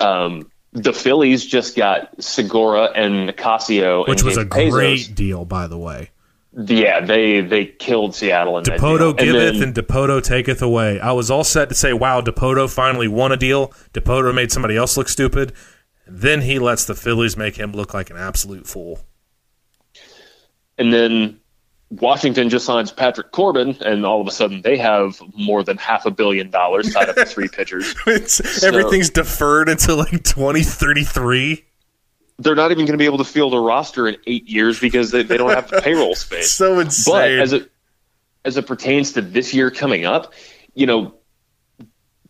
Um, 0.01 0.51
the 0.73 0.93
Phillies 0.93 1.45
just 1.45 1.77
got 1.77 2.23
Segura 2.23 2.91
and 2.95 3.29
Nicasio, 3.29 4.07
which 4.07 4.21
and 4.21 4.27
was 4.27 4.37
James 4.37 4.55
a 4.55 4.71
great 4.71 5.15
deal, 5.15 5.45
by 5.45 5.67
the 5.67 5.79
way. 5.79 6.11
Yeah, 6.59 7.01
they 7.05 7.43
they 7.43 7.67
killed 7.67 8.15
Seattle 8.15 8.57
in 8.57 8.65
Dipoto 8.65 9.15
that 9.15 9.23
deal. 9.23 9.33
giveth 9.35 9.51
and, 9.51 9.61
then, 9.61 9.69
and 9.69 9.75
Dipoto 9.75 10.23
taketh 10.23 10.63
away. 10.63 10.99
I 10.99 11.13
was 11.13 11.31
all 11.31 11.45
set 11.45 11.69
to 11.69 11.75
say, 11.75 11.93
"Wow, 11.93 12.23
Dipoto 12.23 12.73
finally 12.73 13.09
won 13.09 13.31
a 13.31 13.37
deal." 13.37 13.69
Dipoto 13.93 14.35
made 14.35 14.51
somebody 14.51 14.75
else 14.77 14.97
look 14.97 15.09
stupid. 15.11 15.53
Then 16.07 16.41
he 16.41 16.59
lets 16.59 16.87
the 16.87 16.95
Phillies 16.95 17.37
make 17.37 17.57
him 17.57 17.73
look 17.73 17.93
like 17.93 18.09
an 18.11 18.17
absolute 18.17 18.67
fool. 18.67 19.01
and 20.79 20.93
then 20.93 21.41
Washington 21.91 22.49
just 22.49 22.65
signs 22.67 22.91
Patrick 22.91 23.33
Corbin, 23.33 23.77
and 23.85 24.05
all 24.05 24.21
of 24.21 24.27
a 24.27 24.31
sudden 24.31 24.63
they 24.63 24.77
have 24.79 25.21
more 25.37 25.63
than 25.63 25.77
half 25.77 26.07
a 26.07 26.11
billion 26.11 26.51
dollars 26.51 26.93
tied 26.93 27.09
up 27.09 27.17
in 27.19 27.27
three 27.27 27.49
pitchers. 27.49 27.95
So- 28.27 28.67
everything's 28.67 29.11
deferred 29.11 29.69
until 29.69 29.97
like 29.97 30.25
twenty 30.25 30.63
thirty 30.63 31.05
three. 31.05 31.65
They're 32.38 32.55
not 32.55 32.71
even 32.71 32.85
going 32.85 32.93
to 32.93 32.99
be 32.99 33.07
able 33.07 33.19
to 33.19 33.25
field 33.25 33.55
a 33.55 33.59
roster 33.59 34.07
in 34.09 34.16
eight 34.26 34.49
years 34.49 34.78
because 34.78 35.11
they, 35.11 35.23
they 35.23 35.37
don't 35.37 35.50
have 35.50 35.71
the 35.71 35.81
payroll 35.81 36.14
space. 36.14 36.52
So 36.52 36.78
insane. 36.78 37.12
But 37.12 37.31
as 37.31 37.52
it 37.52 37.71
as 38.45 38.57
it 38.57 38.66
pertains 38.66 39.12
to 39.14 39.23
this 39.23 39.52
year 39.52 39.71
coming 39.71 40.05
up, 40.05 40.33
you 40.75 40.87
know, 40.87 41.14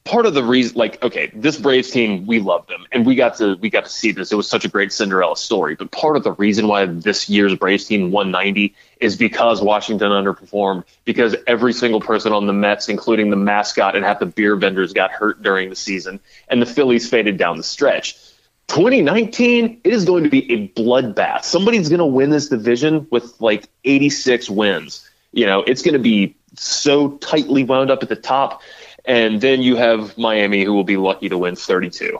part 0.06 0.24
of 0.24 0.32
the 0.32 0.42
reason, 0.42 0.78
like, 0.78 1.02
okay, 1.02 1.30
this 1.34 1.58
Braves 1.58 1.90
team, 1.90 2.26
we 2.26 2.38
love 2.40 2.66
them, 2.68 2.86
and 2.92 3.04
we 3.04 3.14
got 3.14 3.36
to 3.36 3.56
we 3.56 3.68
got 3.68 3.84
to 3.84 3.90
see 3.90 4.12
this. 4.12 4.32
It 4.32 4.36
was 4.36 4.48
such 4.48 4.64
a 4.64 4.68
great 4.68 4.92
Cinderella 4.92 5.36
story. 5.36 5.74
But 5.74 5.90
part 5.90 6.16
of 6.16 6.22
the 6.22 6.32
reason 6.32 6.68
why 6.68 6.86
this 6.86 7.28
year's 7.28 7.54
Braves 7.54 7.84
team 7.84 8.10
won 8.10 8.30
90 8.30 8.74
is 9.00 9.16
because 9.16 9.60
Washington 9.60 10.10
underperformed. 10.10 10.84
Because 11.04 11.36
every 11.46 11.72
single 11.72 12.00
person 12.00 12.32
on 12.32 12.46
the 12.46 12.52
Mets, 12.52 12.88
including 12.88 13.28
the 13.30 13.36
mascot 13.36 13.94
and 13.94 14.04
half 14.04 14.20
the 14.20 14.26
beer 14.26 14.56
vendors, 14.56 14.92
got 14.92 15.10
hurt 15.10 15.42
during 15.42 15.68
the 15.68 15.76
season, 15.76 16.20
and 16.48 16.62
the 16.62 16.66
Phillies 16.66 17.08
faded 17.08 17.36
down 17.36 17.58
the 17.58 17.62
stretch. 17.62 18.16
2019, 18.68 19.80
it 19.84 19.92
is 19.92 20.04
going 20.04 20.24
to 20.24 20.30
be 20.30 20.50
a 20.52 20.68
bloodbath. 20.68 21.44
Somebody's 21.44 21.88
going 21.88 22.00
to 22.00 22.06
win 22.06 22.30
this 22.30 22.48
division 22.48 23.06
with 23.10 23.40
like 23.40 23.68
86 23.84 24.50
wins. 24.50 25.08
You 25.32 25.46
know, 25.46 25.62
it's 25.62 25.82
going 25.82 25.94
to 25.94 26.00
be 26.00 26.34
so 26.54 27.12
tightly 27.18 27.64
wound 27.64 27.90
up 27.90 28.02
at 28.02 28.08
the 28.08 28.16
top. 28.16 28.62
And 29.04 29.40
then 29.40 29.62
you 29.62 29.76
have 29.76 30.16
Miami, 30.18 30.64
who 30.64 30.74
will 30.74 30.84
be 30.84 30.96
lucky 30.96 31.28
to 31.28 31.38
win 31.38 31.54
32. 31.54 32.18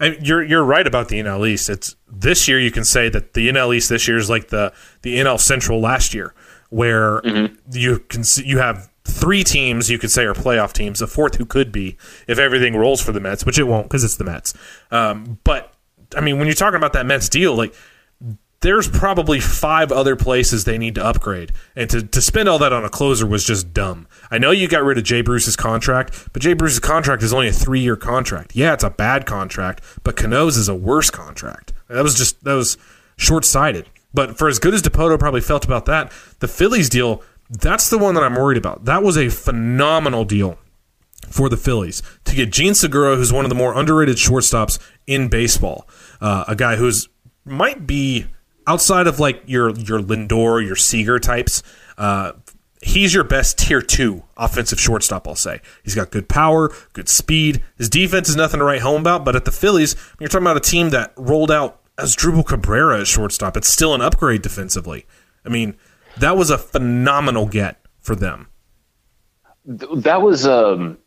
I, 0.00 0.16
you're 0.22 0.42
you're 0.42 0.64
right 0.64 0.86
about 0.86 1.08
the 1.08 1.20
NL 1.20 1.46
East. 1.46 1.68
It's 1.68 1.94
this 2.08 2.48
year 2.48 2.58
you 2.58 2.70
can 2.70 2.84
say 2.84 3.10
that 3.10 3.34
the 3.34 3.48
NL 3.48 3.74
East 3.74 3.90
this 3.90 4.08
year 4.08 4.16
is 4.16 4.30
like 4.30 4.48
the 4.48 4.72
the 5.02 5.16
NL 5.18 5.38
Central 5.38 5.78
last 5.80 6.14
year, 6.14 6.32
where 6.70 7.20
you 7.70 7.98
can 7.98 8.22
you 8.36 8.58
have 8.58 8.90
three 9.04 9.44
teams 9.44 9.90
you 9.90 9.98
could 9.98 10.10
say 10.10 10.24
are 10.24 10.32
playoff 10.32 10.72
teams, 10.72 11.02
a 11.02 11.06
fourth 11.06 11.36
who 11.36 11.44
could 11.44 11.70
be 11.70 11.98
if 12.26 12.38
everything 12.38 12.76
rolls 12.76 13.02
for 13.02 13.12
the 13.12 13.20
Mets, 13.20 13.44
which 13.44 13.58
it 13.58 13.64
won't 13.64 13.88
because 13.88 14.02
it's 14.02 14.16
the 14.16 14.24
Mets. 14.24 14.54
Um, 14.90 15.38
but 15.44 15.74
I 16.16 16.20
mean, 16.20 16.38
when 16.38 16.46
you're 16.46 16.54
talking 16.54 16.76
about 16.76 16.92
that 16.94 17.06
Mets 17.06 17.28
deal, 17.28 17.54
like 17.54 17.74
there's 18.60 18.88
probably 18.88 19.40
five 19.40 19.90
other 19.90 20.16
places 20.16 20.64
they 20.64 20.76
need 20.76 20.94
to 20.96 21.04
upgrade. 21.04 21.52
And 21.74 21.88
to, 21.90 22.02
to 22.02 22.20
spend 22.20 22.48
all 22.48 22.58
that 22.58 22.72
on 22.72 22.84
a 22.84 22.90
closer 22.90 23.26
was 23.26 23.44
just 23.44 23.72
dumb. 23.72 24.06
I 24.30 24.38
know 24.38 24.50
you 24.50 24.68
got 24.68 24.82
rid 24.82 24.98
of 24.98 25.04
Jay 25.04 25.22
Bruce's 25.22 25.56
contract, 25.56 26.28
but 26.32 26.42
Jay 26.42 26.52
Bruce's 26.52 26.80
contract 26.80 27.22
is 27.22 27.32
only 27.32 27.48
a 27.48 27.52
three 27.52 27.80
year 27.80 27.96
contract. 27.96 28.54
Yeah, 28.54 28.74
it's 28.74 28.84
a 28.84 28.90
bad 28.90 29.24
contract, 29.24 29.82
but 30.04 30.16
Cano's 30.16 30.56
is 30.56 30.68
a 30.68 30.74
worse 30.74 31.10
contract. 31.10 31.72
That 31.88 32.02
was 32.02 32.14
just 32.14 32.44
that 32.44 32.54
was 32.54 32.76
short 33.16 33.44
sighted. 33.44 33.88
But 34.12 34.36
for 34.36 34.48
as 34.48 34.58
good 34.58 34.74
as 34.74 34.82
Dipoto 34.82 35.18
probably 35.18 35.40
felt 35.40 35.64
about 35.64 35.86
that, 35.86 36.12
the 36.40 36.48
Phillies 36.48 36.88
deal, 36.88 37.22
that's 37.48 37.88
the 37.88 37.98
one 37.98 38.14
that 38.14 38.24
I'm 38.24 38.34
worried 38.34 38.58
about. 38.58 38.84
That 38.84 39.02
was 39.02 39.16
a 39.16 39.28
phenomenal 39.28 40.24
deal 40.24 40.58
for 41.30 41.48
the 41.48 41.56
Phillies 41.56 42.02
to 42.24 42.34
get 42.34 42.50
Jean 42.50 42.74
Segura, 42.74 43.16
who's 43.16 43.32
one 43.32 43.44
of 43.44 43.48
the 43.48 43.54
more 43.54 43.78
underrated 43.78 44.16
shortstops 44.16 44.78
in 45.06 45.28
baseball, 45.28 45.88
uh, 46.20 46.44
a 46.46 46.56
guy 46.56 46.76
who's 46.76 47.08
might 47.44 47.86
be 47.86 48.26
outside 48.66 49.06
of 49.06 49.18
like 49.18 49.42
your 49.46 49.70
your 49.70 50.00
Lindor, 50.00 50.64
your 50.64 50.76
Seager 50.76 51.18
types. 51.18 51.62
Uh, 51.96 52.32
he's 52.82 53.14
your 53.14 53.24
best 53.24 53.58
tier 53.58 53.82
two 53.82 54.22
offensive 54.36 54.80
shortstop. 54.80 55.26
I'll 55.26 55.34
say 55.34 55.60
he's 55.82 55.94
got 55.94 56.10
good 56.10 56.28
power, 56.28 56.70
good 56.92 57.08
speed. 57.08 57.62
His 57.76 57.88
defense 57.88 58.28
is 58.28 58.36
nothing 58.36 58.58
to 58.58 58.64
write 58.64 58.82
home 58.82 59.00
about. 59.00 59.24
But 59.24 59.36
at 59.36 59.44
the 59.44 59.52
Phillies, 59.52 59.96
you're 60.18 60.28
talking 60.28 60.46
about 60.46 60.56
a 60.56 60.60
team 60.60 60.90
that 60.90 61.12
rolled 61.16 61.50
out 61.50 61.80
Asdrubal 61.96 62.46
Cabrera 62.46 63.00
as 63.00 63.08
shortstop. 63.08 63.56
It's 63.56 63.68
still 63.68 63.94
an 63.94 64.00
upgrade 64.00 64.42
defensively. 64.42 65.06
I 65.44 65.48
mean, 65.48 65.76
that 66.18 66.36
was 66.36 66.50
a 66.50 66.58
phenomenal 66.58 67.46
get 67.46 67.80
for 68.00 68.14
them. 68.14 68.48
That 69.66 70.22
was 70.22 70.46
um, 70.46 70.98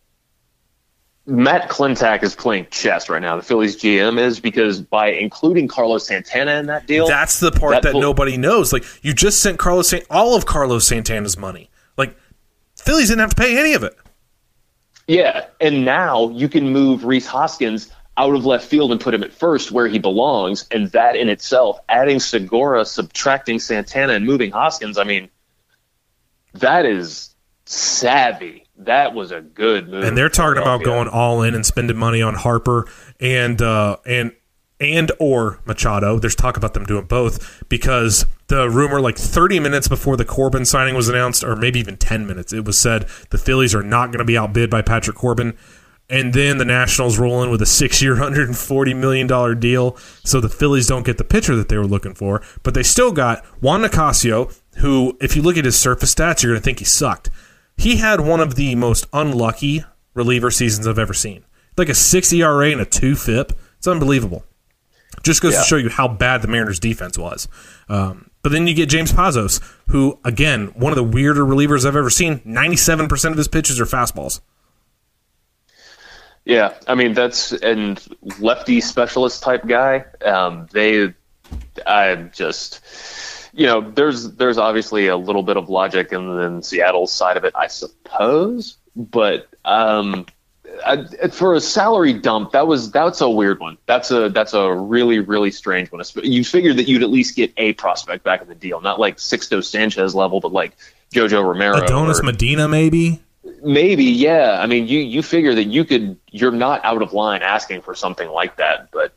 Matt 1.25 1.69
Klentak 1.69 2.21
is 2.21 2.35
playing 2.35 2.67
chess 2.69 3.09
right 3.09 3.21
now. 3.21 3.37
The 3.37 3.43
Phillies 3.43 3.77
GM 3.77 4.19
is 4.19 4.39
because 4.41 4.81
by 4.81 5.07
including 5.07 5.69
Carlos 5.69 6.05
Santana 6.05 6.55
in 6.55 6.65
that 6.65 6.85
deal, 6.85 7.07
That's 7.07 7.39
the 7.39 7.51
part 7.51 7.71
That 7.71 7.83
that, 7.83 7.95
nobody 7.95 8.35
knows. 8.35 8.73
Like 8.73 8.83
you 9.03 9.13
just 9.13 9.39
sent 9.39 9.57
Carlos 9.57 9.89
San- 9.89 10.03
all 10.09 10.35
of 10.35 10.45
Carlos 10.45 10.85
Santana's 10.85 11.37
money. 11.37 11.69
Like 11.97 12.17
Phillies 12.75 13.07
didn't 13.07 13.21
have 13.21 13.29
to 13.29 13.41
pay 13.41 13.57
any 13.57 13.73
of 13.73 13.83
it. 13.83 13.97
Yeah, 15.07 15.45
and 15.59 15.85
now 15.85 16.29
you 16.29 16.49
can 16.49 16.69
move 16.69 17.03
Rhys 17.05 17.27
Hoskins 17.27 17.91
out 18.17 18.35
of 18.35 18.45
left 18.45 18.65
field 18.65 18.91
and 18.91 19.01
put 19.01 19.13
him 19.13 19.23
at 19.23 19.33
first 19.33 19.71
where 19.71 19.87
he 19.87 19.99
belongs, 19.99 20.65
and 20.71 20.91
that 20.91 21.15
in 21.15 21.29
itself, 21.29 21.79
adding 21.89 22.19
Segura, 22.19 22.85
subtracting 22.85 23.59
Santana, 23.59 24.13
and 24.13 24.25
moving 24.25 24.51
Hoskins, 24.51 24.97
I 24.97 25.03
mean, 25.03 25.29
that 26.53 26.85
is 26.85 27.33
savvy. 27.65 28.62
That 28.85 29.13
was 29.13 29.31
a 29.31 29.41
good 29.41 29.89
move. 29.89 30.03
And 30.03 30.17
they're 30.17 30.29
talking 30.29 30.61
about 30.61 30.83
going 30.83 31.07
all 31.07 31.41
in 31.41 31.55
and 31.55 31.65
spending 31.65 31.97
money 31.97 32.21
on 32.21 32.35
Harper 32.35 32.87
and 33.19 33.61
uh, 33.61 33.97
and 34.05 34.33
and 34.79 35.11
or 35.19 35.59
Machado. 35.65 36.19
There's 36.19 36.35
talk 36.35 36.57
about 36.57 36.73
them 36.73 36.85
doing 36.85 37.05
both 37.05 37.63
because 37.69 38.25
the 38.47 38.69
rumor, 38.69 38.99
like 39.01 39.17
30 39.17 39.59
minutes 39.59 39.87
before 39.87 40.17
the 40.17 40.25
Corbin 40.25 40.65
signing 40.65 40.95
was 40.95 41.09
announced, 41.09 41.43
or 41.43 41.55
maybe 41.55 41.79
even 41.79 41.97
10 41.97 42.27
minutes, 42.27 42.53
it 42.53 42.65
was 42.65 42.77
said 42.77 43.07
the 43.29 43.37
Phillies 43.37 43.73
are 43.73 43.83
not 43.83 44.07
going 44.07 44.19
to 44.19 44.25
be 44.25 44.37
outbid 44.37 44.69
by 44.69 44.81
Patrick 44.81 45.17
Corbin. 45.17 45.57
And 46.09 46.33
then 46.33 46.57
the 46.57 46.65
Nationals 46.65 47.17
roll 47.17 47.41
in 47.41 47.49
with 47.49 47.61
a 47.61 47.65
six-year, 47.65 48.15
$140 48.17 48.95
million 48.95 49.59
deal, 49.59 49.95
so 50.23 50.41
the 50.41 50.49
Phillies 50.49 50.85
don't 50.85 51.05
get 51.05 51.17
the 51.17 51.23
pitcher 51.23 51.55
that 51.55 51.69
they 51.69 51.77
were 51.77 51.87
looking 51.87 52.13
for. 52.13 52.43
But 52.61 52.73
they 52.73 52.83
still 52.83 53.11
got 53.11 53.43
Juan 53.61 53.81
Nicasio, 53.81 54.53
who, 54.77 55.17
if 55.21 55.35
you 55.35 55.41
look 55.41 55.57
at 55.57 55.65
his 55.65 55.79
surface 55.79 56.13
stats, 56.13 56.43
you're 56.43 56.51
going 56.51 56.61
to 56.61 56.63
think 56.63 56.79
he 56.79 56.85
sucked. 56.85 57.29
He 57.77 57.97
had 57.97 58.21
one 58.21 58.39
of 58.39 58.55
the 58.55 58.75
most 58.75 59.07
unlucky 59.13 59.83
reliever 60.13 60.51
seasons 60.51 60.87
I've 60.87 60.99
ever 60.99 61.13
seen. 61.13 61.43
Like 61.77 61.89
a 61.89 61.95
6 61.95 62.33
ERA 62.33 62.71
and 62.71 62.81
a 62.81 62.85
2 62.85 63.15
FIP. 63.15 63.51
It's 63.77 63.87
unbelievable. 63.87 64.43
Just 65.23 65.41
goes 65.41 65.53
Yeah. 65.53 65.61
to 65.61 65.65
show 65.65 65.75
you 65.77 65.89
how 65.89 66.07
bad 66.07 66.41
the 66.41 66.47
Mariners' 66.47 66.79
defense 66.79 67.17
was. 67.17 67.47
Um, 67.89 68.29
but 68.41 68.51
then 68.51 68.67
you 68.67 68.73
get 68.73 68.89
James 68.89 69.11
Pazos, 69.11 69.61
who, 69.89 70.19
again, 70.25 70.67
one 70.75 70.91
of 70.91 70.97
the 70.97 71.03
weirder 71.03 71.43
relievers 71.45 71.85
I've 71.85 71.95
ever 71.95 72.09
seen. 72.09 72.39
97% 72.45 73.31
of 73.31 73.37
his 73.37 73.47
pitches 73.47 73.79
are 73.79 73.85
fastballs. 73.85 74.41
Yeah, 76.45 76.73
I 76.87 76.95
mean 76.95 77.13
that's 77.13 77.53
and 77.53 78.05
lefty 78.39 78.81
specialist 78.81 79.43
type 79.43 79.65
guy. 79.65 80.03
Um, 80.25 80.67
they, 80.73 81.13
I'm 81.87 82.31
just, 82.35 82.81
you 83.53 83.67
know, 83.67 83.81
there's 83.81 84.31
there's 84.31 84.57
obviously 84.57 85.07
a 85.07 85.17
little 85.17 85.43
bit 85.43 85.57
of 85.57 85.69
logic 85.69 86.11
in, 86.11 86.39
in 86.39 86.63
Seattle's 86.63 87.11
side 87.11 87.37
of 87.37 87.45
it, 87.45 87.53
I 87.55 87.67
suppose. 87.67 88.77
But 88.95 89.47
um, 89.63 90.25
I, 90.85 91.05
for 91.29 91.53
a 91.53 91.61
salary 91.61 92.13
dump, 92.13 92.51
that 92.51 92.65
was 92.67 92.91
that's 92.91 93.21
a 93.21 93.29
weird 93.29 93.59
one. 93.59 93.77
That's 93.85 94.09
a 94.11 94.29
that's 94.29 94.53
a 94.53 94.73
really 94.73 95.19
really 95.19 95.51
strange 95.51 95.91
one. 95.91 96.01
You 96.23 96.43
figured 96.43 96.77
that 96.77 96.87
you'd 96.87 97.03
at 97.03 97.09
least 97.09 97.35
get 97.35 97.53
a 97.57 97.73
prospect 97.73 98.23
back 98.23 98.41
in 98.41 98.47
the 98.47 98.55
deal, 98.55 98.81
not 98.81 98.99
like 98.99 99.17
Sixto 99.17 99.63
Sanchez 99.63 100.15
level, 100.15 100.39
but 100.39 100.51
like 100.51 100.75
Jojo 101.13 101.47
Romero, 101.47 101.77
Adonis 101.77 102.19
or- 102.19 102.23
Medina, 102.23 102.67
maybe? 102.67 103.21
Maybe, 103.61 104.05
yeah. 104.05 104.57
I 104.61 104.67
mean, 104.67 104.87
you 104.87 104.99
you 104.99 105.21
figure 105.21 105.53
that 105.53 105.65
you 105.65 105.85
could 105.85 106.17
you're 106.31 106.51
not 106.51 106.83
out 106.83 107.01
of 107.01 107.13
line 107.13 107.43
asking 107.43 107.81
for 107.81 107.93
something 107.93 108.29
like 108.29 108.57
that, 108.57 108.89
but 108.91 109.13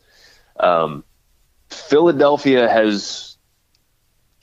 um, 0.61 1.05
Philadelphia 1.71 2.69
has 2.69 3.36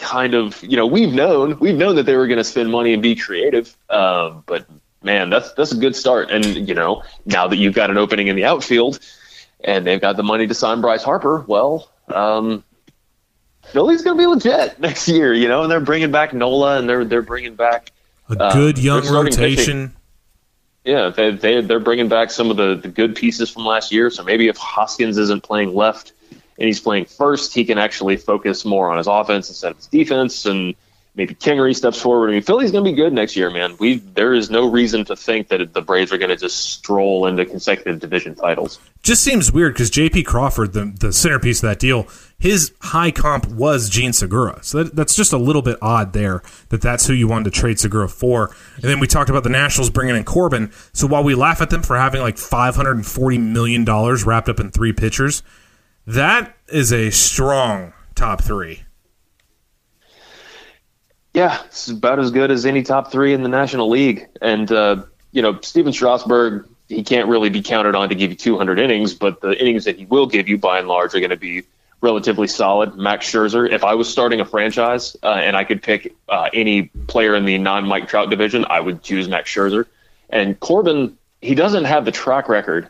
kind 0.04 0.34
of 0.34 0.62
you 0.64 0.76
know 0.76 0.86
we've 0.86 1.14
known 1.14 1.58
we've 1.60 1.78
known 1.78 1.96
that 1.96 2.04
they 2.04 2.16
were 2.16 2.28
going 2.28 2.38
to 2.38 2.44
spend 2.44 2.70
money 2.70 2.94
and 2.94 3.02
be 3.02 3.16
creative, 3.16 3.76
um, 3.90 4.44
but 4.46 4.68
man, 5.02 5.30
that's 5.30 5.54
that's 5.54 5.72
a 5.72 5.78
good 5.78 5.96
start. 5.96 6.30
And 6.30 6.68
you 6.68 6.76
know, 6.76 7.04
now 7.26 7.48
that 7.48 7.58
you've 7.58 7.74
got 7.74 7.90
an 7.90 7.98
opening 7.98 8.28
in 8.28 8.36
the 8.36 8.46
outfield, 8.46 9.00
and 9.64 9.88
they've 9.88 10.02
got 10.02 10.18
the 10.18 10.24
money 10.24 10.46
to 10.48 10.54
sign 10.54 10.82
Bryce 10.82 11.04
Harper, 11.04 11.44
well, 11.48 11.90
um, 12.08 12.64
Philly's 13.64 14.02
going 14.02 14.18
to 14.18 14.22
be 14.22 14.28
legit 14.28 14.80
next 14.88 15.08
year. 15.08 15.34
You 15.34 15.48
know, 15.48 15.64
and 15.64 15.72
they're 15.72 15.80
bringing 15.80 16.12
back 16.12 16.34
Nola, 16.34 16.78
and 16.78 16.90
they're 16.90 17.06
they're 17.06 17.22
bringing 17.22 17.56
back 17.56 17.92
A 18.30 18.42
uh, 18.42 18.54
good 18.54 18.78
young 18.78 19.02
pitching. 19.02 19.14
rotation. 19.16 19.96
Yeah, 20.84 21.10
they, 21.10 21.32
they 21.32 21.62
they're 21.62 21.80
bringing 21.80 22.10
back 22.10 22.30
some 22.30 22.52
of 22.52 22.58
the, 22.58 22.76
the 22.76 22.90
good 22.90 23.16
pieces 23.16 23.50
from 23.50 23.66
last 23.66 23.94
year. 23.94 24.10
So 24.10 24.22
maybe 24.22 24.50
if 24.50 24.58
Hoskins 24.58 25.18
isn't 25.18 25.44
playing 25.44 25.74
left 25.74 26.12
and 26.58 26.68
he's 26.68 26.80
playing 26.80 27.06
first, 27.06 27.54
he 27.54 27.66
can 27.66 27.78
actually 27.78 28.18
focus 28.18 28.66
more 28.66 28.92
on 28.92 28.98
his 28.98 29.08
offense 29.08 29.50
instead 29.50 29.72
of 29.72 29.78
his 29.78 29.88
defense. 29.88 30.46
And 30.46 30.76
maybe 31.16 31.36
Kingery 31.36 31.76
steps 31.76 32.02
forward. 32.02 32.30
I 32.30 32.34
mean, 32.34 32.42
Philly's 32.42 32.72
going 32.72 32.84
to 32.84 32.90
be 32.90 32.96
good 32.96 33.14
next 33.14 33.36
year, 33.36 33.50
man. 33.50 33.76
We 33.80 33.98
there 33.98 34.34
is 34.34 34.50
no 34.50 34.70
reason 34.70 35.06
to 35.06 35.16
think 35.16 35.50
that 35.50 35.74
the 35.74 35.82
Braves 35.82 36.12
are 36.12 36.18
going 36.18 36.30
to 36.30 36.36
just 36.36 36.74
stroll 36.74 37.28
into 37.28 37.46
consecutive 37.46 38.00
division 38.00 38.36
titles. 38.36 38.80
Just 39.04 39.24
seems 39.24 39.52
weird 39.52 39.74
because 39.74 39.90
J.P. 39.90 40.24
Crawford, 40.24 40.74
the 40.74 40.94
the 41.00 41.14
centerpiece 41.14 41.62
of 41.62 41.70
that 41.70 41.80
deal, 41.80 42.08
his 42.38 42.74
high 42.82 43.12
comp 43.12 43.48
was 43.48 43.90
Jean 43.90 44.14
Segura. 44.14 44.64
So 44.64 44.84
that, 44.84 44.96
that's 44.96 45.16
just 45.16 45.34
a 45.34 45.38
little 45.38 45.62
bit 45.62 45.78
odd 45.82 46.14
there 46.14 46.42
that 46.70 46.82
that's 46.82 47.08
who 47.08 47.14
you 47.14 47.28
wanted 47.28 47.46
to 47.46 47.60
trade 47.60 47.80
Segura 47.80 48.10
for. 48.10 48.56
And 48.76 48.84
then 48.84 49.00
we 49.00 49.08
talked 49.08 49.30
about 49.30 49.44
the 49.44 49.50
Nationals 49.50 49.90
bringing 49.90 50.16
in 50.16 50.24
Corbin. 50.24 50.72
So 50.94 51.08
while 51.08 51.24
we 51.24 51.36
laugh 51.36 51.62
at 51.62 51.70
them 51.70 51.84
for 51.84 51.98
having 51.98 52.22
like 52.22 52.38
five 52.38 52.76
hundred 52.76 52.96
and 52.96 53.06
forty 53.06 53.38
million 53.38 53.86
dollars 53.86 54.26
wrapped 54.26 54.50
up 54.50 54.60
in 54.60 54.72
three 54.72 54.94
pitchers, 54.94 55.44
that 56.06 56.56
is 56.68 56.92
a 56.92 57.10
strong 57.10 57.94
top 58.16 58.42
three. 58.42 58.84
Yeah, 61.34 61.64
it's 61.66 61.90
about 61.90 62.20
as 62.20 62.30
good 62.30 62.52
as 62.52 62.66
any 62.66 62.84
top 62.84 63.12
three 63.12 63.34
in 63.34 63.42
the 63.42 63.50
National 63.50 63.90
League. 63.90 64.28
And, 64.42 64.72
uh, 64.72 65.04
you 65.32 65.42
know, 65.42 65.60
Stephen 65.62 65.92
Strasburg, 65.92 66.68
he 66.90 67.04
can't 67.04 67.28
really 67.28 67.50
be 67.50 67.62
counted 67.64 67.96
on 67.96 68.10
to 68.10 68.16
give 68.16 68.30
you 68.30 68.38
200 68.38 68.80
innings, 68.80 69.16
but 69.16 69.42
the 69.42 69.60
innings 69.60 69.86
that 69.86 69.98
he 69.98 70.06
will 70.06 70.28
give 70.28 70.48
you, 70.48 70.60
by 70.60 70.78
and 70.78 70.88
large, 70.88 71.16
are 71.16 71.20
going 71.20 71.32
to 71.32 71.38
be 71.38 71.64
relatively 72.02 72.48
solid. 72.48 72.96
Max 72.96 73.26
Scherzer, 73.26 73.68
if 73.68 73.84
I 73.84 73.96
was 73.96 74.08
starting 74.08 74.42
a 74.42 74.46
franchise 74.46 75.18
uh, 75.24 75.30
and 75.30 75.56
I 75.56 75.64
could 75.64 75.82
pick 75.82 76.14
uh, 76.30 76.50
any 76.54 76.84
player 77.08 77.34
in 77.34 77.46
the 77.46 77.58
non 77.58 77.88
Mike 77.88 78.08
Trout 78.08 78.30
division, 78.30 78.66
I 78.70 78.80
would 78.80 79.02
choose 79.02 79.28
Max 79.28 79.50
Scherzer. 79.50 79.88
And 80.30 80.60
Corbin, 80.60 81.18
he 81.42 81.56
doesn't 81.56 81.86
have 81.86 82.06
the 82.06 82.12
track 82.12 82.48
record 82.48 82.90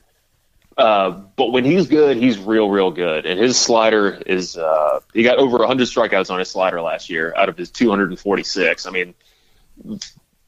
uh, 0.78 1.12
but 1.12 1.52
when 1.52 1.64
he's 1.66 1.88
good, 1.88 2.18
he's 2.18 2.40
real, 2.40 2.70
real 2.70 2.92
good. 2.92 3.26
And 3.26 3.40
his 3.40 3.58
slider 3.58 4.22
is, 4.26 4.58
uh, 4.58 5.00
he 5.14 5.24
got 5.24 5.38
over 5.38 5.58
100 5.60 5.88
strikeouts 5.88 6.32
on 6.32 6.40
his 6.40 6.50
slider 6.50 6.82
last 6.82 7.10
year 7.10 7.34
out 7.38 7.50
of 7.50 7.58
his 7.58 7.70
246. 7.70 8.86
I 8.86 8.90
mean, 8.90 9.14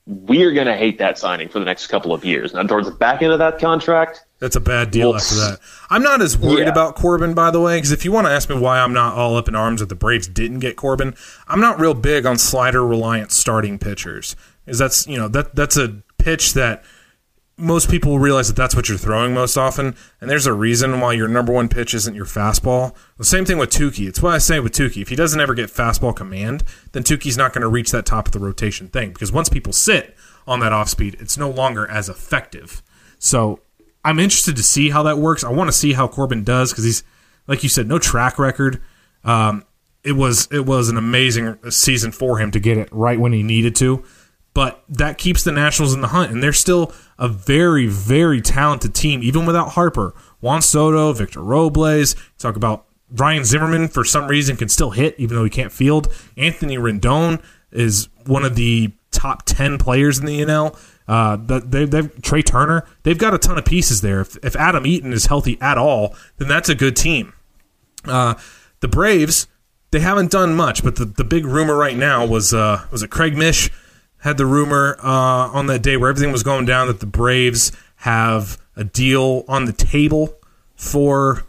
we 0.06 0.44
are 0.44 0.52
going 0.52 0.68
to 0.68 0.76
hate 0.76 1.00
that 1.00 1.18
signing 1.18 1.50
for 1.50 1.60
the 1.60 1.66
next 1.66 1.88
couple 1.88 2.14
of 2.14 2.24
years. 2.24 2.54
Now, 2.54 2.64
towards 2.64 2.88
the 2.88 2.96
back 2.96 3.22
end 3.22 3.34
of 3.34 3.40
that 3.40 3.60
contract, 3.60 4.24
That's 4.40 4.56
a 4.56 4.60
bad 4.60 4.92
deal 4.92 5.10
Well, 5.10 5.18
after 5.18 5.36
that. 5.36 5.60
I'm 5.90 6.04
not 6.04 6.22
as 6.22 6.38
worried 6.38 6.64
yeah. 6.64 6.70
about 6.70 6.96
Corbin, 6.96 7.34
by 7.34 7.52
the 7.52 7.60
way, 7.60 7.78
because 7.78 7.92
if 7.92 8.06
you 8.06 8.12
want 8.12 8.28
to 8.28 8.32
ask 8.32 8.50
me 8.50 8.58
why 8.58 8.80
I'm 8.80 8.94
not 8.94 9.16
all 9.16 9.36
up 9.36 9.48
in 9.48 9.56
arms 9.56 9.80
that 9.80 9.90
the 9.90 9.96
Braves 9.96 10.28
didn't 10.28 10.60
get 10.60 10.76
Corbin, 10.76 11.16
I'm 11.48 11.60
not 11.60 11.80
real 11.80 11.94
big 11.96 12.26
on 12.26 12.38
slider 12.38 12.86
reliant 12.86 13.32
starting 13.32 13.80
pitchers. 13.80 14.36
Is 14.68 14.80
that's 14.80 15.06
you 15.08 15.18
know 15.18 15.28
that 15.28 15.56
that's 15.56 15.78
a 15.78 16.02
pitch 16.18 16.54
that 16.54 16.84
most 17.58 17.90
people 17.90 18.20
realize 18.20 18.48
that 18.48 18.56
that's 18.56 18.76
what 18.76 18.90
you're 18.90 18.98
throwing 18.98 19.34
most 19.34 19.56
often, 19.56 19.96
and 20.20 20.30
there's 20.30 20.46
a 20.46 20.54
reason 20.54 21.00
why 21.00 21.14
your 21.14 21.28
number 21.28 21.54
one 21.54 21.70
pitch 21.70 21.94
isn't 21.94 22.14
your 22.14 22.26
fastball. 22.26 22.94
The 23.18 23.24
same 23.24 23.46
thing 23.46 23.58
with 23.58 23.70
Touki. 23.70 24.08
It's 24.08 24.22
why 24.22 24.36
I 24.36 24.40
say 24.40 24.60
with 24.60 24.74
Touki, 24.74 25.02
if 25.02 25.10
he 25.10 25.16
doesn't 25.16 25.40
ever 25.40 25.54
get 25.54 25.70
fastball 25.70 26.16
command, 26.16 26.64
then 26.92 27.04
Touki's 27.04 27.38
not 27.38 27.54
going 27.54 27.62
to 27.62 27.70
reach 27.70 27.92
that 27.92 28.06
top 28.06 28.28
of 28.28 28.34
the 28.34 28.40
rotation 28.40 28.90
thing 28.90 29.12
because 29.12 29.32
once 29.32 29.48
people 29.48 29.72
sit 29.72 30.16
on 30.46 30.60
that 30.60 30.74
off 30.74 30.90
speed, 30.90 31.16
it's 31.20 31.38
no 31.38 31.50
longer 31.50 31.90
as 31.90 32.10
effective. 32.10 32.84
So 33.20 33.62
I'm 34.04 34.20
interested 34.20 34.58
to 34.58 34.64
see 34.64 34.90
how 34.90 35.04
that 35.04 35.18
works. 35.18 35.44
I 35.44 35.50
want 35.50 35.70
to 35.70 35.74
see 35.74 35.94
how 35.94 36.08
Corbin 36.08 36.44
does 36.44 36.72
because 36.72 36.84
he's, 36.84 37.04
like 37.48 37.64
you 37.64 37.70
said, 37.70 37.88
no 37.88 38.00
track 38.00 38.38
record. 38.38 38.82
Um, 39.24 39.64
it 40.04 40.12
was 40.12 40.48
it 40.52 40.66
was 40.66 40.90
an 40.90 40.98
amazing 40.98 41.58
season 41.72 42.12
for 42.12 42.38
him 42.38 42.52
to 42.52 42.60
get 42.60 42.78
it 42.78 42.90
right 42.92 43.20
when 43.20 43.34
he 43.34 43.42
needed 43.42 43.76
to, 43.78 44.04
but 44.54 44.84
that 44.88 45.18
keeps 45.18 45.44
the 45.44 45.52
Nationals 45.52 45.96
in 45.96 46.02
the 46.02 46.10
hunt, 46.10 46.32
and 46.32 46.44
they're 46.44 46.54
still 46.54 46.94
a 47.18 47.28
very 47.28 47.88
very 47.88 48.42
talented 48.42 48.94
team 48.94 49.24
even 49.24 49.46
without 49.46 49.70
Harper, 49.70 50.14
Juan 50.42 50.62
Soto, 50.62 51.14
Victor 51.14 51.42
Robles. 51.42 52.16
Talk 52.38 52.56
about 52.56 52.86
Ryan 53.12 53.46
Zimmerman 53.46 53.88
for 53.88 54.04
some 54.04 54.28
reason 54.28 54.58
can 54.58 54.70
still 54.70 54.92
hit 54.92 55.16
even 55.18 55.36
though 55.36 55.44
he 55.44 55.50
can't 55.50 55.72
field. 55.72 56.14
Anthony 56.38 56.78
Rendon 56.78 57.42
is 57.72 58.10
one 58.26 58.44
of 58.44 58.56
the 58.56 58.92
top 59.12 59.44
ten 59.46 59.78
players 59.78 60.20
in 60.20 60.26
the 60.26 60.42
NL. 60.42 60.78
Uh, 61.08 61.38
they, 61.38 61.86
they've 61.86 62.22
Trea 62.22 62.44
Turner. 62.44 62.86
They've 63.04 63.18
got 63.18 63.34
a 63.34 63.38
ton 63.38 63.58
of 63.58 63.66
pieces 63.66 64.02
there. 64.02 64.22
If, 64.22 64.38
if 64.44 64.56
Adam 64.56 64.86
Eaton 64.88 65.14
is 65.14 65.28
healthy 65.28 65.58
at 65.62 65.78
all, 65.78 66.16
then 66.38 66.48
that's 66.48 66.70
a 66.70 66.76
good 66.76 66.96
team. 66.96 67.34
Uh, 68.06 68.36
the 68.80 68.88
Braves, 68.88 69.48
they 69.92 70.00
haven't 70.00 70.32
done 70.32 70.56
much, 70.56 70.84
but 70.84 70.96
the, 70.96 71.06
the 71.06 71.24
big 71.24 71.46
rumor 71.46 71.76
right 71.76 71.96
now 71.96 72.26
was 72.26 72.54
uh, 72.54 72.86
was 72.92 73.04
it 73.04 73.10
Craig 73.10 73.38
Mish 73.38 73.70
had 74.26 74.38
the 74.38 74.46
rumor 74.48 74.98
uh, 75.04 75.52
on 75.54 75.68
that 75.68 75.84
day 75.84 75.96
where 75.98 76.10
everything 76.10 76.32
was 76.32 76.42
going 76.42 76.66
down 76.66 76.88
that 76.88 77.00
the 77.00 77.06
Braves 77.06 77.72
have 77.98 78.58
a 78.76 78.84
deal 78.84 79.46
on 79.48 79.66
the 79.66 79.72
table 79.72 80.34
for 80.76 81.44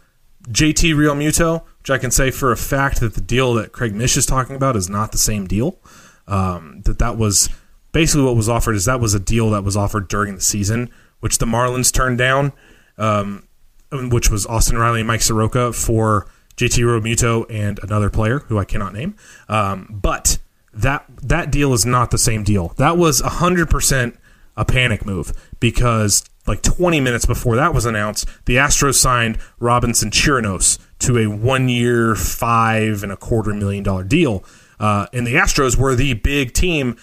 JT 0.47 0.93
Realmuto, 0.93 1.63
which 1.79 1.89
I 1.89 1.97
can 1.97 2.11
say 2.11 2.29
for 2.29 2.51
a 2.51 2.55
fact 2.55 2.99
that 2.99 3.15
the 3.15 3.21
deal 3.21 3.55
that 3.55 3.71
Craig 3.71 3.95
Mish 3.95 4.15
is 4.15 4.27
talking 4.27 4.55
about 4.55 4.75
is 4.75 4.91
not 4.91 5.11
the 5.11 5.17
same 5.17 5.47
deal. 5.47 5.79
Um, 6.27 6.81
that 6.85 6.99
that 6.99 7.17
was 7.17 7.49
basically 7.93 8.25
what 8.25 8.35
was 8.35 8.47
offered 8.47 8.75
is 8.75 8.85
that 8.85 8.99
was 8.99 9.15
a 9.15 9.19
deal 9.19 9.49
that 9.49 9.63
was 9.63 9.75
offered 9.75 10.07
during 10.07 10.35
the 10.35 10.41
season, 10.41 10.91
which 11.19 11.39
the 11.39 11.47
Marlins 11.47 11.91
turned 11.91 12.19
down, 12.19 12.53
um, 12.99 13.47
which 13.91 14.29
was 14.29 14.45
Austin 14.45 14.77
Riley 14.77 14.99
and 14.99 15.07
Mike 15.07 15.23
Soroka 15.23 15.73
for 15.73 16.27
JT 16.57 16.83
Realmuto 16.83 17.47
and 17.49 17.79
another 17.81 18.11
player 18.11 18.37
who 18.37 18.59
I 18.59 18.65
cannot 18.65 18.93
name. 18.93 19.15
Um, 19.49 19.87
but 19.89 20.37
that 20.77 21.05
that 21.21 21.51
deal 21.51 21.73
is 21.73 21.85
not 21.85 22.11
the 22.11 22.17
same 22.17 22.43
deal. 22.43 22.73
That 22.77 22.97
was 22.97 23.21
hundred 23.21 23.69
percent 23.69 24.17
a 24.55 24.65
panic 24.65 25.05
move 25.05 25.33
because 25.59 26.23
like 26.47 26.61
20 26.61 27.01
minutes 27.01 27.25
before 27.25 27.57
that 27.57 27.73
was 27.73 27.85
announced, 27.85 28.27
the 28.45 28.55
Astros 28.55 28.95
signed 28.95 29.37
Robinson 29.59 30.09
Chirinos 30.09 30.79
to 30.99 31.17
a 31.17 31.27
one-year, 31.27 32.15
five 32.15 33.03
and 33.03 33.11
a 33.11 33.17
quarter 33.17 33.53
million 33.53 33.83
dollar 33.83 34.03
deal. 34.03 34.43
Uh, 34.79 35.07
and 35.13 35.27
the 35.27 35.35
Astros 35.35 35.77
were 35.77 35.95
the 35.95 36.13
big 36.13 36.53
team 36.53 36.97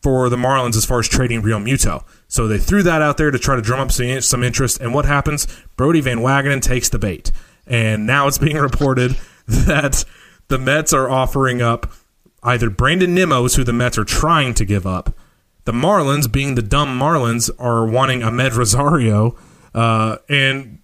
for 0.00 0.28
the 0.28 0.36
Marlins 0.36 0.76
as 0.76 0.84
far 0.84 1.00
as 1.00 1.08
trading 1.08 1.42
Realmuto. 1.42 2.04
So 2.28 2.48
they 2.48 2.58
threw 2.58 2.82
that 2.82 3.02
out 3.02 3.18
there 3.18 3.30
to 3.30 3.38
try 3.38 3.56
to 3.56 3.62
drum 3.62 3.80
up 3.80 3.92
some, 3.92 4.20
some 4.20 4.42
interest. 4.42 4.80
And 4.80 4.94
what 4.94 5.04
happens? 5.04 5.46
Brodie 5.76 6.00
Van 6.00 6.18
Wagenen 6.18 6.62
takes 6.62 6.88
the 6.88 6.98
bait. 6.98 7.30
And 7.66 8.06
now 8.06 8.26
it's 8.26 8.38
being 8.38 8.56
reported 8.58 9.18
that 9.46 10.04
the 10.48 10.58
Mets 10.58 10.92
are 10.92 11.10
offering 11.10 11.60
up 11.60 11.92
either 12.42 12.70
Brandon 12.70 13.14
Nimmo's, 13.14 13.54
who 13.54 13.64
the 13.64 13.72
Mets 13.72 13.98
are 13.98 14.04
trying 14.04 14.54
to 14.54 14.64
give 14.64 14.86
up. 14.86 15.16
The 15.64 15.72
Marlins, 15.72 16.30
being 16.30 16.54
the 16.54 16.62
dumb 16.62 16.98
Marlins, 16.98 17.50
are 17.58 17.86
wanting 17.86 18.20
Amed 18.20 18.56
Rosario. 18.56 19.36
Uh, 19.74 20.16
and 20.28 20.80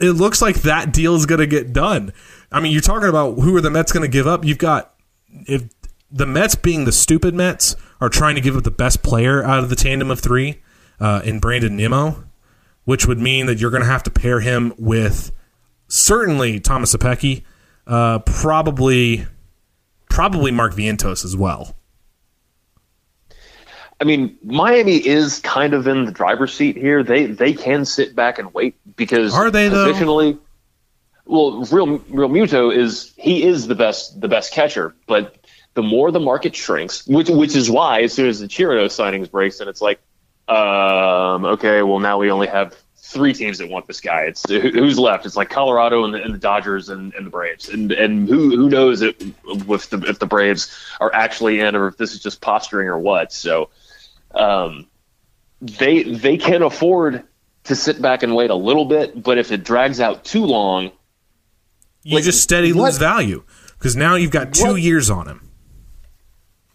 it 0.00 0.12
looks 0.12 0.40
like 0.40 0.62
that 0.62 0.92
deal 0.92 1.14
is 1.14 1.26
going 1.26 1.40
to 1.40 1.46
get 1.46 1.72
done. 1.72 2.12
I 2.50 2.60
mean, 2.60 2.72
you're 2.72 2.80
talking 2.80 3.08
about 3.08 3.38
who 3.38 3.54
are 3.56 3.60
the 3.60 3.70
Mets 3.70 3.92
going 3.92 4.02
to 4.02 4.12
give 4.12 4.26
up? 4.26 4.44
You've 4.44 4.58
got 4.58 4.94
if 5.46 5.64
the 6.10 6.26
Mets 6.26 6.54
being 6.54 6.84
the 6.84 6.92
stupid 6.92 7.34
Mets 7.34 7.76
are 8.00 8.08
trying 8.08 8.34
to 8.34 8.40
give 8.40 8.56
up 8.56 8.64
the 8.64 8.70
best 8.70 9.02
player 9.02 9.44
out 9.44 9.62
of 9.62 9.68
the 9.68 9.76
tandem 9.76 10.10
of 10.10 10.20
three 10.20 10.62
uh, 10.98 11.20
in 11.24 11.38
Brandon 11.38 11.76
Nimmo, 11.76 12.24
which 12.84 13.06
would 13.06 13.18
mean 13.20 13.46
that 13.46 13.60
you're 13.60 13.70
going 13.70 13.82
to 13.82 13.88
have 13.88 14.02
to 14.04 14.10
pair 14.10 14.40
him 14.40 14.72
with 14.78 15.30
certainly 15.86 16.58
Thomas 16.58 16.94
Szapucki, 16.94 17.44
uh, 17.86 18.20
probably 18.20 19.26
probably 20.10 20.50
Mark 20.50 20.74
Vientos 20.74 21.24
as 21.24 21.34
well. 21.36 21.74
I 24.00 24.04
mean, 24.04 24.38
Miami 24.42 24.96
is 24.96 25.40
kind 25.40 25.74
of 25.74 25.86
in 25.86 26.04
the 26.04 26.12
driver's 26.12 26.54
seat 26.54 26.76
here. 26.76 27.02
They 27.02 27.26
they 27.26 27.52
can 27.52 27.84
sit 27.84 28.14
back 28.14 28.38
and 28.38 28.52
wait 28.52 28.74
because 28.96 29.34
Are 29.34 29.50
they, 29.50 29.68
though? 29.68 30.38
Well, 31.26 31.60
real 31.64 31.98
Realmuto 32.00 32.74
is 32.74 33.12
he 33.16 33.44
is 33.44 33.66
the 33.66 33.74
best 33.74 34.20
the 34.20 34.28
best 34.28 34.52
catcher, 34.52 34.94
but 35.06 35.36
the 35.74 35.82
more 35.82 36.10
the 36.10 36.20
market 36.20 36.56
shrinks, 36.56 37.06
which 37.06 37.28
which 37.28 37.54
is 37.54 37.70
why 37.70 38.00
as 38.02 38.12
soon 38.14 38.28
as 38.28 38.40
the 38.40 38.48
Chirinos 38.48 38.98
signings 38.98 39.30
breaks, 39.30 39.60
and 39.60 39.68
it's 39.68 39.82
like, 39.82 40.00
um, 40.48 41.44
okay, 41.44 41.82
well 41.82 42.00
now 42.00 42.18
we 42.18 42.30
only 42.30 42.46
have 42.46 42.74
three 43.10 43.32
teams 43.34 43.58
that 43.58 43.68
want 43.68 43.86
this 43.86 44.00
guy. 44.00 44.22
It's 44.22 44.48
who's 44.48 44.98
left. 44.98 45.26
It's 45.26 45.36
like 45.36 45.50
Colorado 45.50 46.04
and 46.04 46.14
the, 46.14 46.22
and 46.22 46.32
the 46.32 46.38
Dodgers 46.38 46.88
and, 46.88 47.12
and 47.14 47.26
the 47.26 47.30
Braves, 47.30 47.68
and 47.68 47.90
and 47.92 48.28
who 48.28 48.50
who 48.56 48.68
knows 48.70 49.02
if 49.02 49.14
if 49.20 49.90
the 49.90 50.02
if 50.06 50.18
the 50.18 50.26
Braves 50.26 50.74
are 51.00 51.12
actually 51.14 51.60
in 51.60 51.74
or 51.76 51.88
if 51.88 51.96
this 51.96 52.12
is 52.12 52.20
just 52.22 52.40
posturing 52.40 52.88
or 52.88 52.98
what. 52.98 53.32
So 53.32 53.70
um, 54.34 54.86
they 55.60 56.02
they 56.04 56.36
can 56.38 56.62
afford 56.62 57.24
to 57.64 57.74
sit 57.76 58.00
back 58.00 58.22
and 58.22 58.34
wait 58.34 58.50
a 58.50 58.54
little 58.54 58.84
bit, 58.86 59.20
but 59.22 59.38
if 59.38 59.52
it 59.52 59.64
drags 59.64 60.00
out 60.00 60.24
too 60.24 60.44
long, 60.46 60.92
You 62.02 62.14
Like, 62.16 62.24
just 62.24 62.42
steady 62.42 62.72
what- 62.72 62.84
lose 62.86 62.96
value 62.98 63.42
because 63.78 63.96
now 63.96 64.14
you've 64.14 64.30
got 64.30 64.54
two 64.54 64.72
What- 64.72 64.80
years 64.80 65.10
on 65.10 65.26
him. 65.28 65.48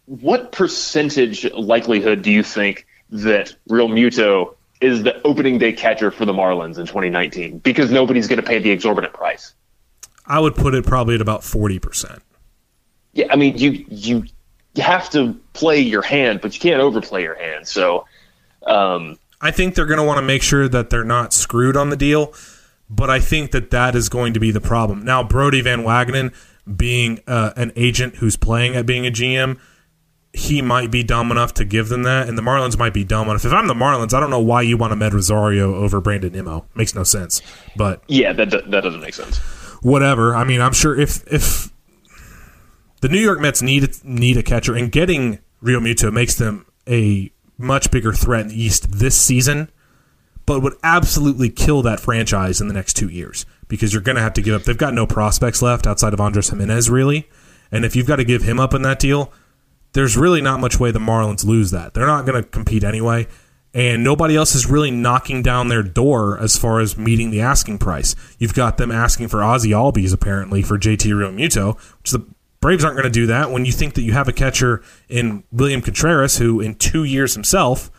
what 0.06 0.52
percentage 0.52 1.50
likelihood 1.52 2.22
do 2.22 2.30
you 2.30 2.42
think 2.42 2.86
that 3.10 3.54
Realmuto 3.68 4.55
is 4.80 5.02
the 5.02 5.20
opening 5.22 5.58
day 5.58 5.72
catcher 5.72 6.10
for 6.10 6.24
the 6.24 6.32
Marlins 6.32 6.78
in 6.78 6.86
2019 6.86 7.58
because 7.58 7.90
nobody's 7.90 8.28
going 8.28 8.40
to 8.40 8.46
pay 8.46 8.58
the 8.58 8.70
exorbitant 8.70 9.14
price. 9.14 9.54
I 10.26 10.40
would 10.40 10.54
put 10.54 10.74
it 10.74 10.84
probably 10.84 11.14
at 11.14 11.20
about 11.20 11.40
40%. 11.42 12.20
Yeah, 13.12 13.26
I 13.30 13.36
mean, 13.36 13.56
you 13.56 13.84
you 13.88 14.24
you 14.74 14.82
have 14.82 15.08
to 15.10 15.34
play 15.54 15.80
your 15.80 16.02
hand, 16.02 16.40
but 16.42 16.52
you 16.54 16.60
can't 16.60 16.80
overplay 16.80 17.22
your 17.22 17.34
hand. 17.34 17.66
So, 17.66 18.04
um, 18.66 19.18
I 19.40 19.50
think 19.50 19.74
they're 19.74 19.86
going 19.86 20.00
to 20.00 20.04
want 20.04 20.18
to 20.18 20.22
make 20.22 20.42
sure 20.42 20.68
that 20.68 20.90
they're 20.90 21.04
not 21.04 21.32
screwed 21.32 21.76
on 21.76 21.88
the 21.88 21.96
deal, 21.96 22.34
but 22.90 23.08
I 23.08 23.20
think 23.20 23.52
that 23.52 23.70
that 23.70 23.94
is 23.94 24.10
going 24.10 24.34
to 24.34 24.40
be 24.40 24.50
the 24.50 24.60
problem. 24.60 25.02
Now, 25.02 25.22
Brodie 25.22 25.62
Van 25.62 25.80
Wagenen 25.80 26.34
being 26.76 27.20
uh, 27.26 27.52
an 27.56 27.72
agent 27.76 28.16
who's 28.16 28.36
playing 28.36 28.74
at 28.76 28.84
being 28.84 29.06
a 29.06 29.10
GM, 29.10 29.58
he 30.36 30.60
might 30.60 30.90
be 30.90 31.02
dumb 31.02 31.30
enough 31.30 31.54
to 31.54 31.64
give 31.64 31.88
them 31.88 32.02
that, 32.02 32.28
and 32.28 32.36
the 32.36 32.42
Marlins 32.42 32.78
might 32.78 32.92
be 32.92 33.04
dumb 33.04 33.26
enough. 33.30 33.46
If 33.46 33.54
I'm 33.54 33.68
the 33.68 33.74
Marlins, 33.74 34.12
I 34.12 34.20
don't 34.20 34.28
know 34.28 34.38
why 34.38 34.60
you 34.60 34.76
want 34.76 34.90
to 34.90 34.96
Med 34.96 35.14
Rosario 35.14 35.74
over 35.74 35.98
Brandon 35.98 36.30
Nimmo. 36.30 36.66
Makes 36.74 36.94
no 36.94 37.04
sense. 37.04 37.40
But 37.74 38.02
yeah, 38.06 38.34
that 38.34 38.50
that 38.50 38.82
doesn't 38.82 39.00
make 39.00 39.14
sense. 39.14 39.38
Whatever. 39.80 40.36
I 40.36 40.44
mean, 40.44 40.60
I'm 40.60 40.74
sure 40.74 40.94
if 40.94 41.26
if 41.32 41.72
the 43.00 43.08
New 43.08 43.18
York 43.18 43.40
Mets 43.40 43.62
need 43.62 43.88
need 44.04 44.36
a 44.36 44.42
catcher, 44.42 44.74
and 44.74 44.92
getting 44.92 45.38
Realmuto 45.62 46.12
makes 46.12 46.34
them 46.34 46.66
a 46.86 47.32
much 47.56 47.90
bigger 47.90 48.12
threat 48.12 48.42
in 48.42 48.48
the 48.48 48.62
East 48.62 48.92
this 48.92 49.18
season, 49.18 49.70
but 50.44 50.60
would 50.60 50.74
absolutely 50.82 51.48
kill 51.48 51.80
that 51.80 51.98
franchise 51.98 52.60
in 52.60 52.68
the 52.68 52.74
next 52.74 52.92
two 52.92 53.08
years 53.08 53.46
because 53.68 53.94
you're 53.94 54.02
going 54.02 54.16
to 54.16 54.22
have 54.22 54.34
to 54.34 54.42
give 54.42 54.54
up. 54.54 54.64
They've 54.64 54.76
got 54.76 54.92
no 54.92 55.06
prospects 55.06 55.62
left 55.62 55.86
outside 55.86 56.12
of 56.12 56.20
Andres 56.20 56.50
Gimenez, 56.50 56.90
really, 56.90 57.26
and 57.72 57.86
if 57.86 57.96
you've 57.96 58.06
got 58.06 58.16
to 58.16 58.24
give 58.24 58.42
him 58.42 58.60
up 58.60 58.74
in 58.74 58.82
that 58.82 58.98
deal 58.98 59.32
there's 59.96 60.16
really 60.16 60.40
not 60.40 60.60
much 60.60 60.78
way 60.78 60.92
the 60.92 61.00
Marlins 61.00 61.44
lose 61.44 61.72
that. 61.72 61.94
They're 61.94 62.06
not 62.06 62.24
going 62.26 62.40
to 62.40 62.48
compete 62.48 62.84
anyway, 62.84 63.26
and 63.74 64.04
nobody 64.04 64.36
else 64.36 64.54
is 64.54 64.70
really 64.70 64.90
knocking 64.92 65.42
down 65.42 65.68
their 65.68 65.82
door 65.82 66.38
as 66.38 66.56
far 66.56 66.78
as 66.78 66.96
meeting 66.96 67.30
the 67.30 67.40
asking 67.40 67.78
price. 67.78 68.14
You've 68.38 68.54
got 68.54 68.76
them 68.76 68.92
asking 68.92 69.28
for 69.28 69.38
Ozzy 69.38 69.70
Albies 69.70 70.12
apparently 70.12 70.62
for 70.62 70.78
JT 70.78 71.10
Realmuto, 71.10 71.76
which 71.98 72.12
the 72.12 72.24
Braves 72.60 72.84
aren't 72.84 72.96
going 72.96 73.04
to 73.04 73.10
do 73.10 73.26
that 73.26 73.50
when 73.50 73.64
you 73.64 73.72
think 73.72 73.94
that 73.94 74.02
you 74.02 74.12
have 74.12 74.28
a 74.28 74.32
catcher 74.32 74.82
in 75.08 75.44
William 75.52 75.82
Contreras 75.82 76.38
who 76.38 76.60
in 76.60 76.74
2 76.74 77.04
years 77.04 77.34
himself 77.34 77.90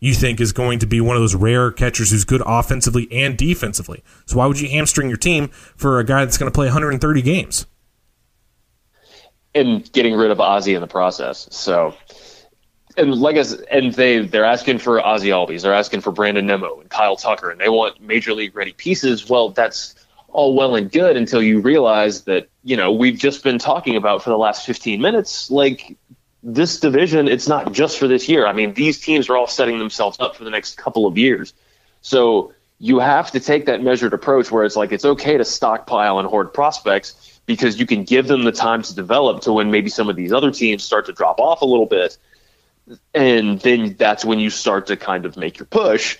you 0.00 0.14
think 0.14 0.40
is 0.40 0.52
going 0.52 0.78
to 0.78 0.86
be 0.86 1.00
one 1.00 1.16
of 1.16 1.22
those 1.22 1.34
rare 1.34 1.70
catchers 1.72 2.10
who's 2.10 2.24
good 2.24 2.42
offensively 2.46 3.08
and 3.10 3.36
defensively. 3.36 4.02
So 4.26 4.38
why 4.38 4.46
would 4.46 4.60
you 4.60 4.68
hamstring 4.68 5.08
your 5.08 5.16
team 5.16 5.48
for 5.48 5.98
a 5.98 6.04
guy 6.04 6.24
that's 6.24 6.38
going 6.38 6.50
to 6.50 6.54
play 6.54 6.66
130 6.66 7.22
games? 7.22 7.66
And 9.54 9.90
getting 9.92 10.14
rid 10.14 10.30
of 10.30 10.38
Ozzy 10.38 10.74
in 10.74 10.80
the 10.80 10.86
process. 10.86 11.48
So, 11.50 11.94
and 12.96 13.14
like 13.14 13.36
I 13.36 13.42
said, 13.42 13.60
and 13.70 13.92
they 13.92 14.20
they're 14.20 14.44
asking 14.44 14.78
for 14.78 15.00
Ozzy 15.00 15.28
Albies, 15.28 15.62
they're 15.62 15.74
asking 15.74 16.00
for 16.00 16.12
Brandon 16.12 16.46
Nimmo 16.46 16.80
and 16.80 16.88
Kyle 16.88 17.16
Tucker, 17.16 17.50
and 17.50 17.60
they 17.60 17.68
want 17.68 18.00
major 18.00 18.32
league 18.34 18.54
ready 18.56 18.72
pieces. 18.72 19.28
Well, 19.28 19.50
that's 19.50 19.94
all 20.28 20.54
well 20.54 20.74
and 20.74 20.90
good 20.90 21.16
until 21.16 21.42
you 21.42 21.60
realize 21.60 22.22
that 22.22 22.48
you 22.62 22.76
know 22.76 22.92
we've 22.92 23.18
just 23.18 23.44
been 23.44 23.58
talking 23.58 23.96
about 23.96 24.22
for 24.22 24.30
the 24.30 24.38
last 24.38 24.66
15 24.66 25.00
minutes, 25.00 25.50
like 25.50 25.96
this 26.42 26.80
division. 26.80 27.28
It's 27.28 27.48
not 27.48 27.72
just 27.72 27.98
for 27.98 28.08
this 28.08 28.28
year. 28.28 28.46
I 28.46 28.52
mean, 28.52 28.74
these 28.74 29.00
teams 29.00 29.28
are 29.28 29.36
all 29.36 29.46
setting 29.46 29.78
themselves 29.78 30.18
up 30.20 30.36
for 30.36 30.44
the 30.44 30.50
next 30.50 30.76
couple 30.76 31.06
of 31.06 31.16
years. 31.16 31.54
So 32.02 32.52
you 32.78 32.98
have 32.98 33.30
to 33.30 33.40
take 33.40 33.66
that 33.66 33.82
measured 33.82 34.12
approach 34.12 34.50
where 34.50 34.64
it's 34.64 34.76
like 34.76 34.92
it's 34.92 35.04
okay 35.04 35.38
to 35.38 35.44
stockpile 35.44 36.18
and 36.18 36.28
hoard 36.28 36.52
prospects 36.52 37.33
because 37.46 37.78
you 37.78 37.86
can 37.86 38.04
give 38.04 38.26
them 38.26 38.44
the 38.44 38.52
time 38.52 38.82
to 38.82 38.94
develop 38.94 39.42
to 39.42 39.52
when 39.52 39.70
maybe 39.70 39.90
some 39.90 40.08
of 40.08 40.16
these 40.16 40.32
other 40.32 40.50
teams 40.50 40.82
start 40.82 41.06
to 41.06 41.12
drop 41.12 41.38
off 41.40 41.62
a 41.62 41.66
little 41.66 41.86
bit. 41.86 42.16
And 43.14 43.60
then 43.60 43.94
that's 43.98 44.24
when 44.24 44.38
you 44.38 44.50
start 44.50 44.86
to 44.88 44.96
kind 44.96 45.24
of 45.24 45.36
make 45.36 45.58
your 45.58 45.66
push, 45.66 46.18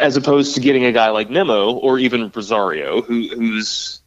as 0.00 0.16
opposed 0.16 0.54
to 0.54 0.60
getting 0.60 0.84
a 0.84 0.92
guy 0.92 1.10
like 1.10 1.30
Nimmo 1.30 1.72
or 1.72 1.98
even 1.98 2.30
Rosario, 2.34 3.02
who, 3.02 3.28
who's 3.28 4.00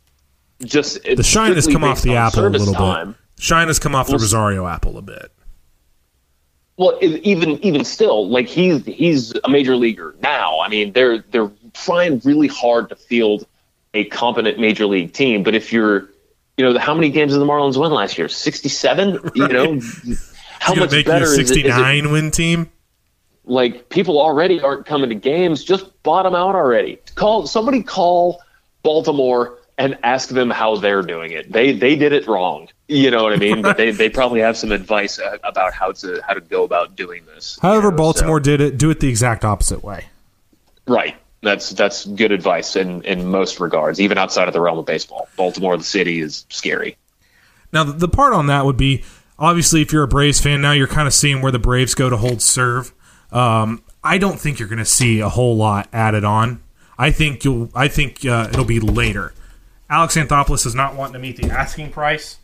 just 0.64 1.04
the 1.04 1.24
shine 1.24 1.54
has 1.54 1.68
come 1.68 1.84
off 1.84 2.02
the 2.02 2.16
apple 2.16 2.46
a 2.46 2.50
little 2.50 2.74
time. 2.74 3.12
bit. 3.12 3.18
Shine 3.40 3.68
has 3.68 3.80
come 3.80 3.96
off 3.96 4.10
well, 4.10 4.18
the 4.18 4.24
Rosario 4.24 4.68
apple 4.68 4.98
a 4.98 5.02
bit. 5.02 5.32
Well, 6.78 6.98
even 7.02 7.64
even 7.66 7.84
still, 7.84 8.30
like 8.30 8.48
he's 8.48 8.86
he's 8.86 9.34
a 9.44 9.50
major 9.50 9.76
leaguer 9.76 10.16
now. 10.22 10.60
I 10.60 10.70
mean, 10.70 10.94
they're 10.94 11.20
they're 11.32 11.52
trying 11.74 12.22
really 12.24 12.48
hard 12.48 12.90
to 12.90 12.96
field 12.96 13.48
a 13.94 14.06
competent 14.06 14.60
major 14.60 14.86
league 14.86 15.14
team. 15.14 15.44
But 15.44 15.56
if 15.56 15.72
you're, 15.74 16.10
you 16.58 16.66
know, 16.66 16.78
how 16.78 16.94
many 16.94 17.10
games 17.10 17.34
did 17.34 17.40
the 17.40 17.46
Marlins 17.46 17.80
win 17.80 17.92
last 17.92 18.18
year? 18.18 18.30
67? 18.30 19.16
Right. 19.16 19.36
You 19.36 19.48
know, 19.48 19.82
how 20.60 20.76
much 20.76 20.92
better 21.06 21.26
is 21.26 21.38
it? 21.38 21.48
69 21.48 22.12
win 22.12 22.32
team? 22.32 22.70
Like 23.46 23.90
people 23.90 24.20
already 24.20 24.62
aren't 24.62 24.86
coming 24.86 25.10
to 25.10 25.16
games. 25.16 25.64
Just 25.64 26.04
bottom 26.04 26.36
out 26.36 26.56
already. 26.56 27.00
Call 27.16 27.48
somebody 27.48 27.82
call 27.82 28.42
Baltimore 28.84 29.58
and 29.78 29.98
ask 30.04 30.30
them 30.30 30.50
how 30.50 30.76
they're 30.76 31.02
doing 31.02 31.32
it. 31.32 31.52
They 31.52 31.72
they 31.72 31.96
did 31.96 32.12
it 32.12 32.28
wrong. 32.28 32.68
You 32.88 33.12
know 33.12 33.24
what 33.24 33.34
I 33.34 33.38
mean? 33.38 33.62
But 33.62 33.78
they, 33.78 33.92
they 33.92 34.10
probably 34.10 34.40
have 34.42 34.58
some 34.58 34.72
advice 34.72 35.20
uh, 35.20 35.38
about 35.44 35.74
how 35.74 35.92
to 35.94 36.22
how 36.26 36.34
to 36.34 36.42
go 36.42 36.64
about 36.64 36.96
doing 36.96 37.26
this. 37.26 37.58
However, 37.62 37.88
you 37.88 37.92
know, 37.92 37.98
Baltimore 37.98 38.40
so. 38.40 38.44
did 38.44 38.62
it. 38.62 38.78
Do 38.78 38.90
it 38.90 39.00
the 39.00 39.10
exact 39.10 39.46
opposite 39.46 39.84
way. 39.84 40.08
Right. 40.88 41.16
That's 41.42 41.70
that's 41.70 42.06
good 42.06 42.32
advice 42.32 42.76
in 42.76 43.04
in 43.04 43.28
most 43.28 43.60
regards, 43.60 44.02
even 44.02 44.18
outside 44.18 44.48
of 44.48 44.54
the 44.54 44.62
realm 44.62 44.80
of 44.80 44.86
baseball. 44.86 45.30
Baltimore, 45.36 45.78
the 45.78 45.84
city, 45.84 46.20
is 46.20 46.46
scary. 46.50 46.98
Now, 47.72 47.84
the 47.84 48.08
part 48.08 48.34
on 48.34 48.48
that 48.48 48.66
would 48.66 48.78
be 48.78 49.04
obviously 49.38 49.82
if 49.82 49.92
you're 49.94 50.04
a 50.04 50.08
Braves 50.08 50.40
fan 50.40 50.62
now, 50.62 50.72
you're 50.72 50.88
kind 50.88 51.08
of 51.08 51.14
seeing 51.14 51.42
where 51.42 51.52
the 51.52 51.60
Braves 51.60 51.94
go 51.94 52.10
to 52.10 52.18
hold 52.18 52.42
serve. 52.42 52.94
Um, 53.32 53.84
I 54.04 54.18
don't 54.18 54.40
think 54.40 54.60
you're 54.60 54.70
going 54.70 54.80
to 54.80 54.86
see 54.86 55.20
a 55.20 55.30
whole 55.30 55.56
lot 55.56 55.90
added 55.92 56.24
on. 56.24 56.62
I 56.98 57.12
think 57.12 57.44
you'll. 57.44 57.70
I 57.76 57.88
think 57.88 58.26
uh, 58.26 58.48
it'll 58.50 58.66
be 58.66 58.80
later. 58.80 59.34
Alex 59.90 60.16
Anthopoulos 60.18 60.66
is 60.66 60.76
not 60.76 60.96
wanting 60.96 61.14
to 61.14 61.20
meet 61.20 61.38
the 61.38 61.50
asking 61.50 61.92
price 61.92 62.38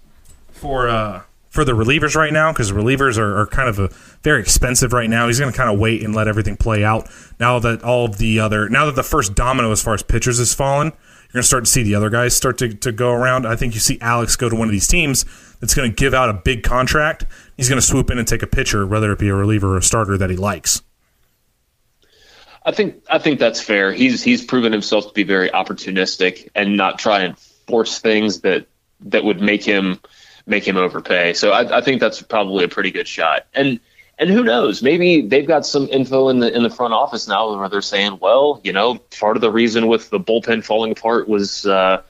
for 0.51 0.87
uh, 0.87 1.23
for 1.53 1.63
the 1.63 1.71
relievers 1.73 2.15
right 2.15 2.33
now 2.33 2.51
because 2.51 2.71
relievers 2.71 3.19
are, 3.19 3.41
are, 3.41 3.45
kind 3.45 3.69
of 3.69 3.77
a, 3.77 3.87
very 4.23 4.41
expensive 4.41 4.91
right 4.91 5.07
now. 5.07 5.27
He's 5.27 5.39
going 5.39 5.51
to 5.51 5.55
kind 5.55 5.71
of 5.71 5.79
wait 5.79 6.03
and 6.03 6.15
let 6.15 6.27
everything 6.27 6.57
play 6.57 6.83
out 6.83 7.07
now 7.39 7.59
that 7.59 7.83
all 7.83 8.05
of 8.05 8.17
the 8.17 8.39
other 8.39 8.67
now 8.69 8.87
that 8.87 8.95
the 8.95 9.03
first 9.03 9.35
domino 9.35 9.71
as 9.71 9.81
far 9.81 9.93
as 9.93 10.01
pitchers 10.01 10.39
has 10.39 10.51
fallen. 10.51 10.87
You're 10.87 11.39
going 11.39 11.43
to 11.43 11.47
start 11.47 11.65
to 11.65 11.71
see 11.71 11.83
the 11.83 11.93
other 11.93 12.09
guys 12.09 12.35
start 12.35 12.57
to, 12.57 12.73
to 12.73 12.91
go 12.91 13.11
around. 13.11 13.45
I 13.45 13.55
think 13.55 13.75
you 13.75 13.79
see 13.79 13.99
Alex 14.01 14.35
go 14.35 14.49
to 14.49 14.55
one 14.55 14.67
of 14.67 14.71
these 14.71 14.87
teams 14.87 15.25
that's 15.59 15.75
going 15.75 15.89
to 15.89 15.95
give 15.95 16.15
out 16.15 16.29
a 16.29 16.33
big 16.33 16.63
contract. 16.63 17.25
He's 17.55 17.69
going 17.69 17.79
to 17.79 17.85
swoop 17.85 18.09
in 18.09 18.17
and 18.17 18.27
take 18.27 18.41
a 18.41 18.47
pitcher, 18.47 18.85
whether 18.85 19.11
it 19.11 19.19
be 19.19 19.29
a 19.29 19.35
reliever 19.35 19.75
or 19.75 19.77
a 19.77 19.83
starter 19.83 20.17
that 20.17 20.31
he 20.31 20.35
likes. 20.35 20.81
I 22.65 22.71
think 22.71 23.03
I 23.09 23.19
think 23.19 23.39
that's 23.39 23.61
fair. 23.61 23.93
He's 23.93 24.23
he's 24.23 24.43
proven 24.43 24.71
himself 24.71 25.07
to 25.07 25.13
be 25.13 25.23
very 25.23 25.49
opportunistic 25.49 26.49
and 26.55 26.77
not 26.77 26.97
try 26.97 27.19
and 27.19 27.37
force 27.37 27.99
things 27.99 28.41
that 28.41 28.65
that 29.01 29.23
would 29.23 29.41
make 29.41 29.63
him 29.63 29.99
make 30.45 30.67
him 30.67 30.77
overpay. 30.77 31.33
So 31.33 31.51
I, 31.51 31.77
I 31.77 31.81
think 31.81 32.01
that's 32.01 32.21
probably 32.21 32.65
a 32.65 32.67
pretty 32.67 32.91
good 32.91 33.07
shot. 33.07 33.45
And 33.53 33.79
and 34.19 34.29
who 34.29 34.43
knows? 34.43 34.83
Maybe 34.83 35.21
they've 35.21 35.47
got 35.47 35.65
some 35.65 35.87
info 35.89 36.29
in 36.29 36.39
the 36.39 36.53
in 36.53 36.63
the 36.63 36.69
front 36.69 36.93
office 36.93 37.27
now 37.27 37.55
where 37.57 37.69
they're 37.69 37.81
saying, 37.81 38.19
well, 38.21 38.61
you 38.63 38.71
know, 38.71 38.95
part 38.95 39.37
of 39.37 39.41
the 39.41 39.51
reason 39.51 39.87
with 39.87 40.09
the 40.09 40.19
bullpen 40.19 40.63
falling 40.63 40.91
apart 40.91 41.27
was 41.27 41.65
uh, 41.65 42.03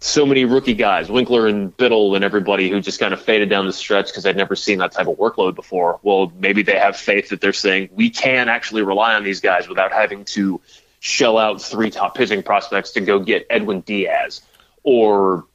so 0.00 0.26
many 0.26 0.44
rookie 0.44 0.74
guys, 0.74 1.10
Winkler 1.10 1.46
and 1.46 1.76
Biddle 1.76 2.14
and 2.14 2.24
everybody 2.24 2.70
who 2.70 2.80
just 2.80 3.00
kind 3.00 3.12
of 3.12 3.22
faded 3.22 3.48
down 3.48 3.66
the 3.66 3.72
stretch 3.72 4.08
because 4.08 4.24
they'd 4.24 4.36
never 4.36 4.56
seen 4.56 4.78
that 4.78 4.92
type 4.92 5.06
of 5.06 5.16
workload 5.16 5.54
before. 5.54 6.00
Well, 6.02 6.32
maybe 6.38 6.62
they 6.62 6.78
have 6.78 6.96
faith 6.96 7.30
that 7.30 7.40
they're 7.40 7.52
saying 7.52 7.90
we 7.92 8.10
can 8.10 8.48
actually 8.48 8.82
rely 8.82 9.14
on 9.14 9.24
these 9.24 9.40
guys 9.40 9.68
without 9.68 9.92
having 9.92 10.24
to 10.26 10.60
shell 11.00 11.38
out 11.38 11.62
three 11.62 11.90
top 11.90 12.16
pitching 12.16 12.42
prospects 12.42 12.92
to 12.92 13.00
go 13.00 13.20
get 13.20 13.46
Edwin 13.50 13.80
Diaz 13.80 14.42
or 14.82 15.46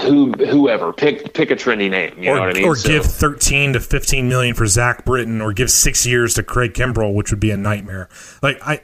who 0.00 0.32
whoever 0.32 0.92
pick 0.92 1.32
pick 1.32 1.50
a 1.50 1.56
trendy 1.56 1.90
name. 1.90 2.22
You 2.22 2.30
or, 2.30 2.34
know 2.34 2.40
what 2.42 2.50
I 2.50 2.52
mean? 2.52 2.64
Or 2.64 2.76
so, 2.76 2.88
give 2.88 3.04
thirteen 3.04 3.72
to 3.72 3.80
fifteen 3.80 4.28
million 4.28 4.54
for 4.54 4.66
Zach 4.66 5.04
Britton, 5.04 5.40
or 5.40 5.52
give 5.52 5.70
six 5.70 6.06
years 6.06 6.34
to 6.34 6.42
Craig 6.42 6.74
Kimbrel, 6.74 7.14
which 7.14 7.30
would 7.30 7.40
be 7.40 7.50
a 7.50 7.56
nightmare. 7.56 8.08
Like 8.42 8.60
I. 8.62 8.82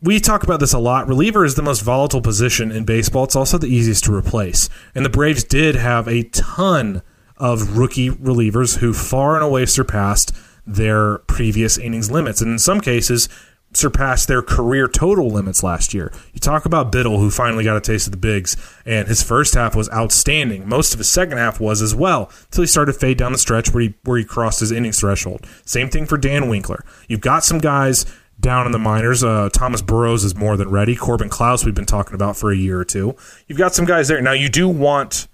We 0.00 0.20
talk 0.20 0.44
about 0.44 0.60
this 0.60 0.72
a 0.72 0.78
lot. 0.78 1.08
Reliever 1.08 1.44
is 1.44 1.56
the 1.56 1.62
most 1.62 1.82
volatile 1.82 2.22
position 2.22 2.70
in 2.70 2.84
baseball. 2.84 3.24
It's 3.24 3.36
also 3.36 3.58
the 3.58 3.66
easiest 3.66 4.04
to 4.04 4.14
replace. 4.14 4.68
And 4.94 5.04
the 5.04 5.10
Braves 5.10 5.44
did 5.44 5.74
have 5.74 6.06
a 6.08 6.22
ton 6.22 7.02
of 7.36 7.76
rookie 7.76 8.08
relievers 8.10 8.78
who 8.78 8.94
far 8.94 9.34
and 9.34 9.44
away 9.44 9.66
surpassed 9.66 10.34
their 10.64 11.18
previous 11.18 11.78
innings 11.78 12.10
limits. 12.10 12.40
And 12.40 12.52
in 12.52 12.58
some 12.58 12.80
cases, 12.80 13.28
surpassed 13.74 14.28
their 14.28 14.42
career 14.42 14.86
total 14.88 15.28
limits 15.28 15.62
last 15.62 15.94
year. 15.94 16.12
You 16.32 16.40
talk 16.40 16.64
about 16.64 16.92
Biddle, 16.92 17.18
who 17.18 17.30
finally 17.30 17.64
got 17.64 17.76
a 17.76 17.80
taste 17.80 18.06
of 18.06 18.10
the 18.10 18.18
bigs, 18.18 18.56
and 18.84 19.08
his 19.08 19.22
first 19.22 19.54
half 19.54 19.74
was 19.74 19.90
outstanding. 19.90 20.68
Most 20.68 20.92
of 20.92 20.98
his 20.98 21.08
second 21.08 21.38
half 21.38 21.60
was 21.60 21.80
as 21.80 21.94
well, 21.94 22.30
until 22.44 22.62
he 22.62 22.66
started 22.66 22.92
to 22.92 22.98
fade 22.98 23.18
down 23.18 23.32
the 23.32 23.38
stretch 23.38 23.72
where 23.72 23.82
he 23.82 23.94
where 24.04 24.18
he 24.18 24.24
crossed 24.24 24.60
his 24.60 24.72
innings 24.72 25.00
threshold. 25.00 25.46
Same 25.64 25.88
thing 25.88 26.06
for 26.06 26.18
Dan 26.18 26.48
Winkler. 26.48 26.84
You've 27.08 27.20
got 27.20 27.44
some 27.44 27.58
guys 27.58 28.04
down 28.38 28.66
in 28.66 28.72
the 28.72 28.78
minors. 28.78 29.22
Uh, 29.24 29.48
Thomas 29.52 29.82
Burrows 29.82 30.24
is 30.24 30.34
more 30.34 30.56
than 30.56 30.70
ready. 30.70 30.96
Corbin 30.96 31.28
Clouse, 31.28 31.64
we've 31.64 31.74
been 31.74 31.86
talking 31.86 32.14
about 32.14 32.36
for 32.36 32.50
a 32.50 32.56
year 32.56 32.78
or 32.78 32.84
two. 32.84 33.14
You've 33.46 33.58
got 33.58 33.74
some 33.74 33.84
guys 33.84 34.08
there. 34.08 34.20
Now 34.20 34.32
you 34.32 34.48
do 34.48 34.68
want 34.68 35.28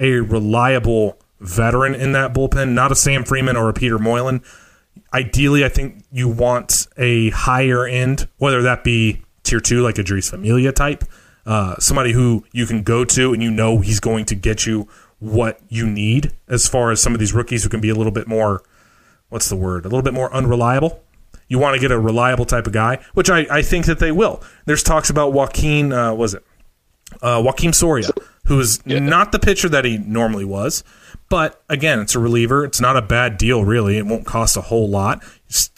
a 0.00 0.20
reliable 0.20 1.18
veteran 1.40 1.94
in 1.94 2.12
that 2.12 2.32
bullpen, 2.32 2.70
not 2.70 2.90
a 2.90 2.94
Sam 2.94 3.24
Freeman 3.24 3.56
or 3.56 3.68
a 3.68 3.72
Peter 3.72 3.98
Moylan 3.98 4.42
Ideally, 5.12 5.64
I 5.64 5.68
think 5.68 6.04
you 6.10 6.28
want 6.28 6.88
a 6.96 7.30
higher 7.30 7.86
end, 7.86 8.28
whether 8.38 8.62
that 8.62 8.84
be 8.84 9.22
tier 9.44 9.60
two, 9.60 9.82
like 9.82 9.98
a 9.98 10.02
Jeurys 10.02 10.30
Familia 10.30 10.72
type, 10.72 11.04
uh, 11.46 11.76
somebody 11.78 12.12
who 12.12 12.44
you 12.52 12.66
can 12.66 12.82
go 12.82 13.04
to 13.04 13.32
and 13.32 13.42
you 13.42 13.50
know 13.50 13.78
he's 13.78 14.00
going 14.00 14.24
to 14.26 14.34
get 14.34 14.66
you 14.66 14.88
what 15.18 15.60
you 15.68 15.86
need 15.86 16.32
as 16.48 16.66
far 16.66 16.90
as 16.90 17.00
some 17.00 17.14
of 17.14 17.20
these 17.20 17.32
rookies 17.32 17.62
who 17.62 17.68
can 17.68 17.80
be 17.80 17.88
a 17.88 17.94
little 17.94 18.12
bit 18.12 18.26
more, 18.26 18.62
what's 19.28 19.48
the 19.48 19.56
word, 19.56 19.84
a 19.84 19.88
little 19.88 20.02
bit 20.02 20.14
more 20.14 20.32
unreliable. 20.34 21.02
You 21.48 21.58
want 21.58 21.74
to 21.74 21.80
get 21.80 21.92
a 21.92 21.98
reliable 21.98 22.46
type 22.46 22.66
of 22.66 22.72
guy, 22.72 22.98
which 23.12 23.30
I, 23.30 23.46
I 23.50 23.62
think 23.62 23.86
that 23.86 23.98
they 23.98 24.12
will. 24.12 24.42
There's 24.64 24.82
talks 24.82 25.10
about 25.10 25.32
Joakim, 25.32 25.92
uh, 25.92 26.14
was 26.14 26.34
it? 26.34 26.44
Uh, 27.22 27.40
Joakim 27.40 27.74
Soria, 27.74 28.08
who 28.46 28.58
is 28.58 28.80
yeah. 28.84 28.98
not 28.98 29.30
the 29.30 29.38
pitcher 29.38 29.68
that 29.68 29.84
he 29.84 29.98
normally 29.98 30.44
was. 30.44 30.82
But 31.34 31.64
again, 31.68 31.98
it's 31.98 32.14
a 32.14 32.20
reliever. 32.20 32.64
It's 32.64 32.80
not 32.80 32.96
a 32.96 33.02
bad 33.02 33.38
deal, 33.38 33.64
really. 33.64 33.98
It 33.98 34.06
won't 34.06 34.24
cost 34.24 34.56
a 34.56 34.60
whole 34.60 34.88
lot. 34.88 35.20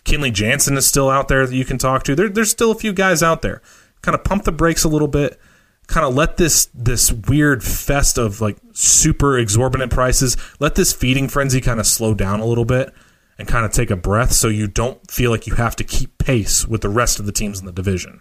Kenley 0.04 0.30
Jansen 0.30 0.76
is 0.76 0.86
still 0.86 1.08
out 1.08 1.28
there 1.28 1.46
that 1.46 1.56
you 1.56 1.64
can 1.64 1.78
talk 1.78 2.02
to. 2.02 2.14
There, 2.14 2.28
there's 2.28 2.50
still 2.50 2.72
a 2.72 2.74
few 2.74 2.92
guys 2.92 3.22
out 3.22 3.40
there. 3.40 3.62
Kind 4.02 4.14
of 4.14 4.22
pump 4.22 4.44
the 4.44 4.52
brakes 4.52 4.84
a 4.84 4.88
little 4.90 5.08
bit. 5.08 5.40
Kind 5.86 6.04
of 6.04 6.14
let 6.14 6.36
this 6.36 6.68
this 6.74 7.10
weird 7.10 7.64
fest 7.64 8.18
of 8.18 8.42
like 8.42 8.58
super 8.72 9.38
exorbitant 9.38 9.90
prices. 9.90 10.36
Let 10.60 10.74
this 10.74 10.92
feeding 10.92 11.26
frenzy 11.26 11.62
kind 11.62 11.80
of 11.80 11.86
slow 11.86 12.12
down 12.12 12.40
a 12.40 12.44
little 12.44 12.66
bit 12.66 12.92
and 13.38 13.48
kind 13.48 13.64
of 13.64 13.72
take 13.72 13.90
a 13.90 13.96
breath, 13.96 14.32
so 14.32 14.48
you 14.48 14.66
don't 14.66 15.10
feel 15.10 15.30
like 15.30 15.46
you 15.46 15.54
have 15.54 15.74
to 15.76 15.84
keep 15.84 16.18
pace 16.18 16.68
with 16.68 16.82
the 16.82 16.90
rest 16.90 17.18
of 17.18 17.24
the 17.24 17.32
teams 17.32 17.60
in 17.60 17.64
the 17.64 17.72
division. 17.72 18.20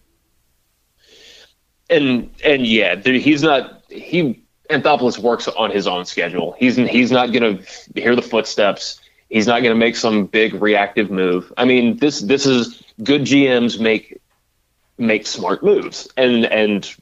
And 1.89 2.29
and 2.45 2.65
yeah, 2.65 2.95
he's 2.95 3.43
not 3.43 3.83
he 3.89 4.44
Anthopoulos 4.69 5.17
works 5.17 5.47
on 5.47 5.71
his 5.71 5.87
own 5.87 6.05
schedule. 6.05 6.55
He's 6.57 6.75
he's 6.75 7.11
not 7.11 7.31
going 7.31 7.57
to 7.57 7.99
hear 7.99 8.15
the 8.15 8.21
footsteps. 8.21 8.99
He's 9.29 9.47
not 9.47 9.61
going 9.61 9.73
to 9.73 9.79
make 9.79 9.95
some 9.95 10.25
big 10.25 10.53
reactive 10.55 11.11
move. 11.11 11.51
I 11.57 11.65
mean, 11.65 11.97
this 11.97 12.21
this 12.21 12.45
is 12.45 12.83
good 13.03 13.21
GMs 13.21 13.79
make 13.79 14.21
make 14.97 15.27
smart 15.27 15.63
moves, 15.63 16.07
and 16.17 16.45
and 16.45 16.95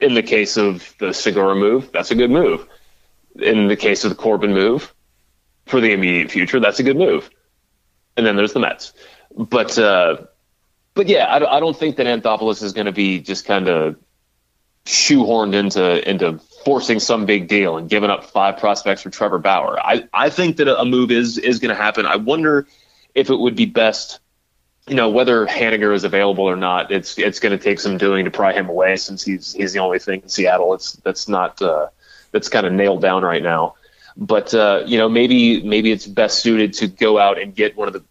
in 0.00 0.14
the 0.14 0.22
case 0.22 0.56
of 0.56 0.94
the 0.98 1.12
Segura 1.12 1.54
move, 1.54 1.90
that's 1.92 2.10
a 2.10 2.14
good 2.14 2.30
move. 2.30 2.66
In 3.36 3.68
the 3.68 3.76
case 3.76 4.04
of 4.04 4.10
the 4.10 4.16
Corbin 4.16 4.52
move, 4.52 4.92
for 5.66 5.80
the 5.80 5.92
immediate 5.92 6.30
future, 6.30 6.60
that's 6.60 6.80
a 6.80 6.82
good 6.82 6.96
move. 6.96 7.30
And 8.16 8.26
then 8.26 8.36
there's 8.36 8.52
the 8.52 8.60
Mets, 8.60 8.92
but 9.34 9.78
uh, 9.78 10.18
but 10.94 11.08
yeah, 11.08 11.26
I, 11.26 11.56
I 11.56 11.60
don't 11.60 11.76
think 11.76 11.96
that 11.96 12.06
Anthopoulos 12.06 12.62
is 12.62 12.72
going 12.72 12.86
to 12.86 12.92
be 12.92 13.20
just 13.20 13.46
kind 13.46 13.68
of 13.68 13.96
shoehorned 14.84 15.54
into 15.54 16.08
into 16.08 16.40
forcing 16.64 17.00
some 17.00 17.26
big 17.26 17.48
deal 17.48 17.76
and 17.76 17.88
giving 17.88 18.10
up 18.10 18.24
five 18.24 18.58
prospects 18.58 19.02
for 19.02 19.10
Trevor 19.10 19.38
Bauer. 19.38 19.78
I, 19.80 20.08
I 20.12 20.30
think 20.30 20.56
that 20.56 20.68
a 20.68 20.84
move 20.84 21.10
is 21.10 21.38
is 21.38 21.58
going 21.58 21.74
to 21.74 21.80
happen. 21.80 22.06
I 22.06 22.16
wonder 22.16 22.66
if 23.14 23.30
it 23.30 23.36
would 23.36 23.56
be 23.56 23.66
best, 23.66 24.20
you 24.86 24.94
know, 24.94 25.10
whether 25.10 25.46
Haniger 25.46 25.94
is 25.94 26.04
available 26.04 26.44
or 26.44 26.56
not. 26.56 26.90
It's 26.90 27.18
it's 27.18 27.40
going 27.40 27.56
to 27.56 27.62
take 27.62 27.80
some 27.80 27.98
doing 27.98 28.24
to 28.24 28.30
pry 28.30 28.52
him 28.52 28.68
away 28.68 28.96
since 28.96 29.22
he's 29.22 29.52
he's 29.52 29.72
the 29.72 29.80
only 29.80 29.98
thing 29.98 30.22
in 30.22 30.28
Seattle. 30.28 30.74
It's 30.74 30.92
that's 30.92 31.28
not 31.28 31.60
uh, 31.60 31.88
that's 32.30 32.48
kind 32.48 32.66
of 32.66 32.72
nailed 32.72 33.02
down 33.02 33.22
right 33.22 33.42
now. 33.42 33.74
But 34.16 34.52
uh, 34.54 34.82
you 34.86 34.98
know, 34.98 35.08
maybe 35.08 35.62
maybe 35.62 35.90
it's 35.90 36.06
best 36.06 36.40
suited 36.40 36.74
to 36.74 36.86
go 36.88 37.18
out 37.18 37.40
and 37.40 37.54
get 37.54 37.76
one 37.76 37.88
of 37.88 37.94
the 37.94 38.04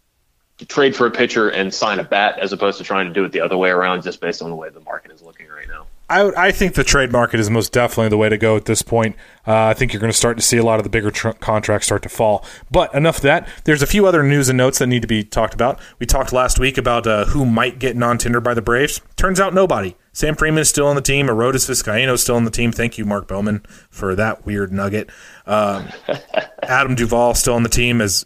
trade 0.65 0.95
for 0.95 1.07
a 1.07 1.11
pitcher 1.11 1.49
and 1.49 1.73
sign 1.73 1.99
a 1.99 2.03
bat 2.03 2.39
as 2.39 2.53
opposed 2.53 2.77
to 2.77 2.83
trying 2.83 3.07
to 3.07 3.13
do 3.13 3.23
it 3.23 3.31
the 3.31 3.41
other 3.41 3.57
way 3.57 3.69
around 3.69 4.03
just 4.03 4.21
based 4.21 4.41
on 4.41 4.49
the 4.49 4.55
way 4.55 4.69
the 4.69 4.79
market 4.81 5.11
is 5.11 5.21
looking 5.21 5.47
I, 6.12 6.47
I 6.47 6.52
think 6.52 6.74
the 6.74 6.84
trade 6.84 7.12
market 7.12 7.39
is 7.39 7.50
most 7.50 7.71
definitely 7.71 8.10
the 8.10 8.17
way 8.17 8.28
to 8.28 8.38
go 8.38 8.58
at 8.58 8.65
this 8.65 8.82
point. 8.82 9.15
Uh, 9.47 9.67
I 9.67 9.74
think 9.74 9.93
you're 9.93 10.02
going 10.02 10.12
to 10.12 10.17
start 10.17 10.36
to 10.36 10.43
see 10.43 10.58
a 10.58 10.63
lot 10.63 10.78
of 10.78 10.84
the 10.84 10.89
bigger 10.89 11.10
tr- 11.10 11.30
contracts 11.30 11.88
start 11.88 12.04
to 12.04 12.10
fall. 12.10 12.45
But 12.69 12.93
enough 12.93 13.17
of 13.17 13.21
that. 13.24 13.47
There's 13.63 13.82
a 13.82 13.88
few 13.88 14.06
other 14.06 14.21
news 14.21 14.50
and 14.50 14.58
notes 14.58 14.80
that 14.80 14.88
need 14.88 15.04
to 15.04 15.08
be 15.08 15.24
talked 15.24 15.54
about. 15.54 15.80
We 16.00 16.06
talked 16.06 16.34
last 16.34 16.60
week 16.60 16.78
about 16.78 17.08
uh, 17.08 17.26
who 17.26 17.45
might 17.45 17.80
get 17.80 17.95
non 17.95 18.17
tender 18.17 18.41
by 18.41 18.54
the 18.54 18.62
Braves. 18.62 19.00
Turns 19.15 19.39
out 19.39 19.54
nobody. 19.54 19.95
Sam 20.12 20.36
Freeman 20.36 20.60
is 20.60 20.69
still 20.69 20.88
on 20.88 20.95
the 20.95 21.02
team. 21.02 21.28
Arodys 21.28 21.69
Vizcaino 21.69 22.13
is 22.13 22.21
still 22.21 22.36
on 22.36 22.43
the 22.43 22.52
team. 22.52 22.74
Thank 22.74 22.97
you, 22.97 23.06
Mark 23.06 23.30
Bowman, 23.30 23.65
for 23.89 24.13
that 24.15 24.45
weird 24.45 24.74
nugget. 24.74 25.10
Um, 25.45 25.88
Adam 26.63 26.95
Duvall 26.95 27.36
still 27.36 27.54
on 27.54 27.63
the 27.63 27.69
team 27.69 28.02
as 28.02 28.26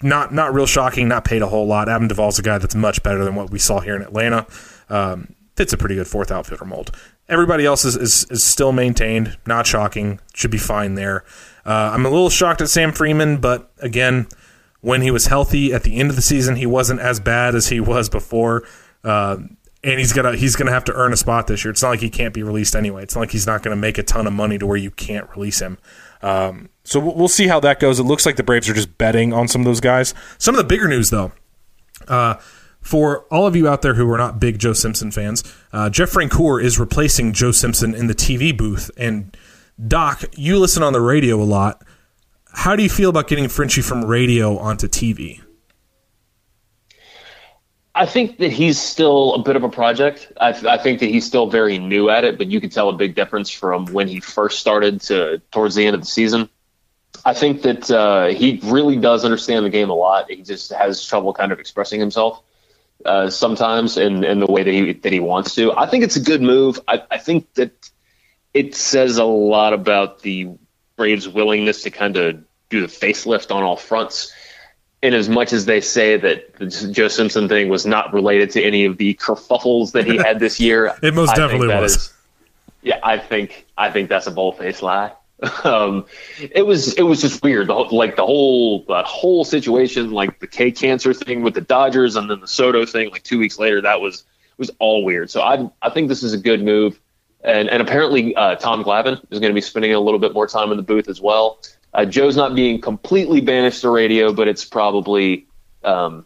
not 0.00 0.32
not 0.32 0.54
real 0.54 0.66
shocking, 0.66 1.08
not 1.08 1.24
paid 1.24 1.42
a 1.42 1.48
whole 1.48 1.66
lot. 1.66 1.88
Adam 1.88 2.06
Duvall's 2.06 2.38
a 2.38 2.42
guy 2.42 2.58
that's 2.58 2.76
much 2.76 3.02
better 3.02 3.24
than 3.24 3.34
what 3.34 3.50
we 3.50 3.58
saw 3.58 3.80
here 3.80 3.96
in 3.96 4.02
Atlanta. 4.02 4.46
Um, 4.88 5.34
fits 5.56 5.72
a 5.72 5.76
pretty 5.76 5.96
good 5.96 6.06
fourth 6.06 6.30
outfielder 6.30 6.64
mold. 6.64 6.92
Everybody 7.28 7.66
else 7.66 7.84
is, 7.84 7.96
is, 7.96 8.24
is 8.30 8.44
still 8.44 8.72
maintained. 8.72 9.36
Not 9.46 9.66
shocking. 9.66 10.20
Should 10.34 10.50
be 10.50 10.58
fine 10.58 10.94
there. 10.94 11.24
Uh, 11.64 11.90
I'm 11.92 12.06
a 12.06 12.10
little 12.10 12.30
shocked 12.30 12.60
at 12.60 12.68
Sam 12.68 12.92
Freeman, 12.92 13.38
but 13.38 13.70
again, 13.78 14.28
when 14.80 15.02
he 15.02 15.10
was 15.10 15.26
healthy 15.26 15.72
at 15.72 15.82
the 15.82 15.96
end 15.96 16.10
of 16.10 16.16
the 16.16 16.22
season, 16.22 16.56
he 16.56 16.66
wasn't 16.66 17.00
as 17.00 17.18
bad 17.18 17.56
as 17.56 17.68
he 17.68 17.80
was 17.80 18.08
before. 18.08 18.62
Uh, 19.02 19.38
and 19.82 19.98
he's 20.00 20.12
gonna 20.12 20.36
he's 20.36 20.56
gonna 20.56 20.72
have 20.72 20.84
to 20.84 20.92
earn 20.92 21.12
a 21.12 21.16
spot 21.16 21.46
this 21.46 21.64
year. 21.64 21.70
It's 21.70 21.82
not 21.82 21.90
like 21.90 22.00
he 22.00 22.10
can't 22.10 22.34
be 22.34 22.42
released 22.42 22.74
anyway. 22.74 23.02
It's 23.02 23.14
not 23.14 23.22
like 23.22 23.30
he's 23.30 23.46
not 23.46 23.62
gonna 23.62 23.76
make 23.76 23.98
a 23.98 24.02
ton 24.02 24.26
of 24.26 24.32
money 24.32 24.58
to 24.58 24.66
where 24.66 24.76
you 24.76 24.90
can't 24.90 25.28
release 25.30 25.60
him. 25.60 25.78
Um, 26.22 26.70
so 26.82 26.98
we'll 26.98 27.28
see 27.28 27.46
how 27.46 27.60
that 27.60 27.78
goes. 27.78 28.00
It 28.00 28.04
looks 28.04 28.26
like 28.26 28.36
the 28.36 28.42
Braves 28.42 28.68
are 28.68 28.74
just 28.74 28.98
betting 28.98 29.32
on 29.32 29.48
some 29.48 29.60
of 29.60 29.64
those 29.64 29.80
guys. 29.80 30.14
Some 30.38 30.54
of 30.54 30.58
the 30.58 30.64
bigger 30.64 30.88
news 30.88 31.10
though. 31.10 31.32
Uh, 32.08 32.34
for 32.86 33.24
all 33.32 33.48
of 33.48 33.56
you 33.56 33.66
out 33.66 33.82
there 33.82 33.94
who 33.94 34.08
are 34.12 34.16
not 34.16 34.38
big 34.38 34.60
Joe 34.60 34.72
Simpson 34.72 35.10
fans, 35.10 35.42
uh, 35.72 35.90
Jeff 35.90 36.12
Francoeur 36.12 36.62
is 36.62 36.78
replacing 36.78 37.32
Joe 37.32 37.50
Simpson 37.50 37.96
in 37.96 38.06
the 38.06 38.14
TV 38.14 38.56
booth. 38.56 38.92
And 38.96 39.36
Doc, 39.88 40.22
you 40.36 40.56
listen 40.56 40.84
on 40.84 40.92
the 40.92 41.00
radio 41.00 41.42
a 41.42 41.44
lot. 41.44 41.84
How 42.52 42.76
do 42.76 42.84
you 42.84 42.88
feel 42.88 43.10
about 43.10 43.26
getting 43.26 43.48
Frenchie 43.48 43.82
from 43.82 44.04
radio 44.04 44.56
onto 44.56 44.86
TV? 44.86 45.42
I 47.96 48.06
think 48.06 48.38
that 48.38 48.52
he's 48.52 48.78
still 48.78 49.34
a 49.34 49.42
bit 49.42 49.56
of 49.56 49.64
a 49.64 49.68
project. 49.68 50.30
I, 50.40 50.50
I, 50.50 50.78
think 50.78 51.00
that 51.00 51.06
he's 51.06 51.26
still 51.26 51.50
very 51.50 51.78
new 51.78 52.08
at 52.08 52.22
it, 52.22 52.38
but 52.38 52.46
you 52.46 52.60
can 52.60 52.70
tell 52.70 52.88
a 52.88 52.92
big 52.92 53.16
difference 53.16 53.50
from 53.50 53.86
when 53.86 54.06
he 54.06 54.20
first 54.20 54.60
started 54.60 55.00
to 55.02 55.42
towards 55.50 55.74
the 55.74 55.84
end 55.84 55.94
of 55.94 56.02
the 56.02 56.06
season. 56.06 56.48
I 57.24 57.34
think 57.34 57.62
that 57.62 57.90
uh, 57.90 58.26
he 58.26 58.60
really 58.62 58.96
does 58.96 59.24
understand 59.24 59.64
the 59.66 59.70
game 59.70 59.90
a 59.90 59.94
lot. 59.94 60.30
He 60.30 60.42
just 60.42 60.72
has 60.72 61.04
trouble 61.04 61.32
kind 61.32 61.50
of 61.50 61.58
expressing 61.58 61.98
himself 61.98 62.42
uh, 63.04 63.30
sometimes 63.30 63.96
in, 63.96 64.24
in 64.24 64.40
the 64.40 64.46
way 64.46 64.62
that 64.62 64.72
he 64.72 64.92
that 64.92 65.12
he 65.12 65.20
wants 65.20 65.54
to. 65.54 65.72
I 65.72 65.86
think 65.86 66.04
it's 66.04 66.16
a 66.16 66.20
good 66.20 66.42
move. 66.42 66.80
I, 66.88 67.02
I 67.10 67.18
think 67.18 67.52
that 67.54 67.90
it 68.54 68.74
says 68.74 69.18
a 69.18 69.24
lot 69.24 69.72
about 69.72 70.20
the 70.20 70.48
Braves' 70.96 71.28
willingness 71.28 71.82
to 71.82 71.90
kind 71.90 72.16
of 72.16 72.42
do 72.70 72.80
the 72.80 72.86
facelift 72.86 73.54
on 73.54 73.62
all 73.62 73.76
fronts. 73.76 74.32
In 75.02 75.12
as 75.12 75.28
much 75.28 75.52
as 75.52 75.66
they 75.66 75.82
say 75.82 76.16
that 76.16 76.54
the 76.56 76.66
Joe 76.66 77.08
Simpson 77.08 77.48
thing 77.48 77.68
was 77.68 77.84
not 77.84 78.14
related 78.14 78.50
to 78.52 78.62
any 78.62 78.86
of 78.86 78.96
the 78.96 79.14
kerfuffles 79.14 79.92
that 79.92 80.06
he 80.06 80.16
had 80.16 80.40
this 80.40 80.58
year, 80.58 80.96
it 81.02 81.14
most 81.14 81.30
I 81.30 81.36
definitely 81.36 81.68
was. 81.68 81.96
Is, 81.96 82.12
yeah, 82.82 82.98
I 83.02 83.18
think 83.18 83.66
I 83.76 83.90
think 83.90 84.08
that's 84.08 84.26
a 84.26 84.30
bold 84.30 84.56
faced 84.56 84.82
lie. 84.82 85.12
um, 85.64 86.06
it 86.40 86.64
was 86.64 86.94
it 86.94 87.02
was 87.02 87.20
just 87.20 87.42
weird. 87.42 87.68
The 87.68 87.74
like 87.74 88.16
the 88.16 88.24
whole 88.24 88.84
that 88.88 89.04
whole 89.04 89.44
situation, 89.44 90.10
like 90.10 90.40
the 90.40 90.46
K 90.46 90.70
cancer 90.70 91.12
thing 91.12 91.42
with 91.42 91.54
the 91.54 91.60
Dodgers, 91.60 92.16
and 92.16 92.30
then 92.30 92.40
the 92.40 92.48
Soto 92.48 92.86
thing, 92.86 93.10
like 93.10 93.22
two 93.22 93.38
weeks 93.38 93.58
later, 93.58 93.82
that 93.82 94.00
was 94.00 94.24
was 94.56 94.70
all 94.78 95.04
weird. 95.04 95.30
So 95.30 95.42
I 95.42 95.68
I 95.82 95.90
think 95.90 96.08
this 96.08 96.22
is 96.22 96.32
a 96.32 96.38
good 96.38 96.62
move, 96.62 96.98
and 97.44 97.68
and 97.68 97.82
apparently 97.82 98.34
uh, 98.34 98.54
Tom 98.56 98.82
Glavine 98.82 99.20
is 99.30 99.38
going 99.38 99.50
to 99.50 99.54
be 99.54 99.60
spending 99.60 99.92
a 99.92 100.00
little 100.00 100.20
bit 100.20 100.32
more 100.32 100.46
time 100.46 100.70
in 100.70 100.78
the 100.78 100.82
booth 100.82 101.08
as 101.08 101.20
well. 101.20 101.60
Uh, 101.92 102.06
Joe's 102.06 102.36
not 102.36 102.54
being 102.54 102.80
completely 102.80 103.40
banished 103.40 103.82
to 103.82 103.90
radio, 103.90 104.32
but 104.32 104.48
it's 104.48 104.64
probably 104.64 105.46
um, 105.84 106.24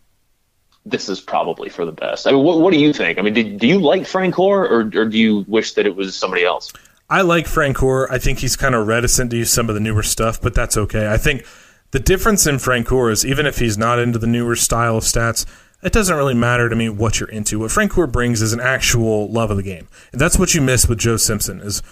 this 0.86 1.08
is 1.08 1.20
probably 1.20 1.68
for 1.68 1.84
the 1.84 1.92
best. 1.92 2.26
I 2.26 2.32
mean, 2.32 2.44
what, 2.44 2.60
what 2.60 2.72
do 2.72 2.78
you 2.78 2.92
think? 2.92 3.18
I 3.18 3.22
mean, 3.22 3.34
did, 3.34 3.58
do 3.58 3.66
you 3.66 3.80
like 3.80 4.02
Francoeur, 4.02 4.70
or, 4.70 4.80
or 4.80 5.04
do 5.04 5.18
you 5.18 5.44
wish 5.48 5.74
that 5.74 5.86
it 5.86 5.94
was 5.94 6.16
somebody 6.16 6.44
else? 6.44 6.72
I 7.10 7.22
like 7.22 7.46
Francoeur. 7.46 8.06
I 8.08 8.18
think 8.18 8.38
he's 8.38 8.54
kind 8.54 8.74
of 8.74 8.86
reticent 8.86 9.32
to 9.32 9.36
use 9.36 9.50
some 9.50 9.68
of 9.68 9.74
the 9.74 9.80
newer 9.80 10.04
stuff, 10.04 10.40
but 10.40 10.54
that's 10.54 10.76
okay. 10.76 11.10
I 11.10 11.16
think 11.16 11.44
the 11.90 11.98
difference 11.98 12.46
in 12.46 12.56
Francoeur 12.56 13.10
is 13.10 13.26
even 13.26 13.46
if 13.46 13.58
he's 13.58 13.76
not 13.76 13.98
into 13.98 14.20
the 14.20 14.28
newer 14.28 14.54
style 14.54 14.96
of 14.96 15.02
stats, 15.02 15.44
it 15.82 15.92
doesn't 15.92 16.16
really 16.16 16.34
matter 16.34 16.68
to 16.68 16.76
me 16.76 16.88
what 16.88 17.18
you're 17.18 17.28
into. 17.28 17.58
What 17.58 17.70
Francoeur 17.70 18.10
brings 18.10 18.40
is 18.40 18.52
an 18.52 18.60
actual 18.60 19.28
love 19.28 19.50
of 19.50 19.56
the 19.56 19.64
game. 19.64 19.88
And 20.12 20.20
that's 20.20 20.38
what 20.38 20.54
you 20.54 20.60
miss 20.60 20.88
with 20.88 20.98
Joe 20.98 21.16
Simpson 21.16 21.60
is 21.60 21.82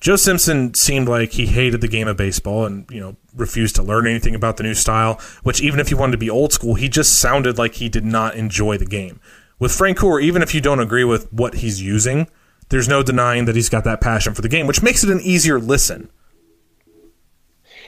Joe 0.00 0.16
Simpson 0.16 0.72
seemed 0.72 1.06
like 1.06 1.32
he 1.32 1.46
hated 1.46 1.82
the 1.82 1.88
game 1.88 2.08
of 2.08 2.16
baseball 2.16 2.64
and, 2.64 2.90
you 2.90 2.98
know, 2.98 3.16
refused 3.36 3.76
to 3.76 3.82
learn 3.82 4.06
anything 4.06 4.34
about 4.34 4.56
the 4.56 4.62
new 4.62 4.74
style, 4.74 5.20
which 5.42 5.60
even 5.60 5.80
if 5.80 5.88
he 5.88 5.94
wanted 5.94 6.12
to 6.12 6.18
be 6.18 6.30
old 6.30 6.52
school, 6.52 6.74
he 6.76 6.88
just 6.88 7.20
sounded 7.20 7.58
like 7.58 7.74
he 7.74 7.88
did 7.90 8.04
not 8.04 8.34
enjoy 8.36 8.78
the 8.78 8.86
game. 8.86 9.20
With 9.58 9.70
Francoeur, 9.70 10.22
even 10.22 10.42
if 10.42 10.54
you 10.54 10.60
don't 10.60 10.80
agree 10.80 11.04
with 11.04 11.30
what 11.32 11.56
he's 11.56 11.82
using, 11.82 12.26
there's 12.72 12.88
no 12.88 13.02
denying 13.02 13.44
that 13.44 13.54
he's 13.54 13.68
got 13.68 13.84
that 13.84 14.00
passion 14.00 14.34
for 14.34 14.40
the 14.42 14.48
game, 14.48 14.66
which 14.66 14.82
makes 14.82 15.04
it 15.04 15.10
an 15.10 15.20
easier 15.20 15.60
listen. 15.60 16.10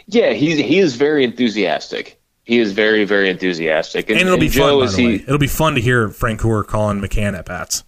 Yeah, 0.06 0.32
he's 0.34 0.58
he 0.58 0.78
is 0.78 0.96
very 0.96 1.24
enthusiastic. 1.24 2.20
He 2.44 2.58
is 2.58 2.72
very 2.72 3.04
very 3.04 3.30
enthusiastic, 3.30 4.10
and, 4.10 4.20
and 4.20 4.28
it'll 4.28 4.38
be 4.38 4.48
Joe, 4.48 4.80
fun. 4.80 4.86
By 4.86 4.92
the 4.92 4.96
he, 4.98 5.06
way. 5.06 5.14
It'll 5.14 5.38
be 5.38 5.46
fun 5.46 5.74
to 5.76 5.80
hear 5.80 6.10
Frank 6.10 6.40
Francoeur 6.40 6.66
calling 6.66 7.00
McCann 7.00 7.36
at 7.36 7.46
bats. 7.46 7.82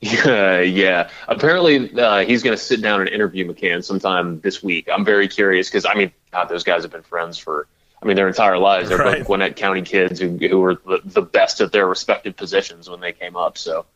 Yeah, 0.00 0.60
yeah. 0.60 1.08
Apparently, 1.28 1.96
uh, 1.98 2.24
he's 2.24 2.42
going 2.42 2.56
to 2.56 2.62
sit 2.62 2.82
down 2.82 3.00
and 3.00 3.08
interview 3.08 3.46
McCann 3.46 3.84
sometime 3.84 4.40
this 4.40 4.60
week. 4.62 4.88
I'm 4.92 5.04
very 5.04 5.28
curious 5.28 5.70
because 5.70 5.86
I 5.86 5.94
mean, 5.94 6.10
God, 6.32 6.48
those 6.48 6.64
guys 6.64 6.82
have 6.82 6.90
been 6.90 7.02
friends 7.02 7.38
for 7.38 7.68
I 8.02 8.06
mean, 8.06 8.16
their 8.16 8.26
entire 8.26 8.58
lives. 8.58 8.88
They're 8.88 8.98
Right. 8.98 9.18
both 9.18 9.28
Gwinnett 9.28 9.54
County 9.54 9.82
kids 9.82 10.18
who, 10.18 10.36
who 10.36 10.58
were 10.58 10.74
the, 10.74 11.00
the 11.04 11.22
best 11.22 11.60
at 11.60 11.70
their 11.70 11.86
respective 11.86 12.34
positions 12.36 12.90
when 12.90 12.98
they 12.98 13.12
came 13.12 13.36
up. 13.36 13.56
So 13.56 13.86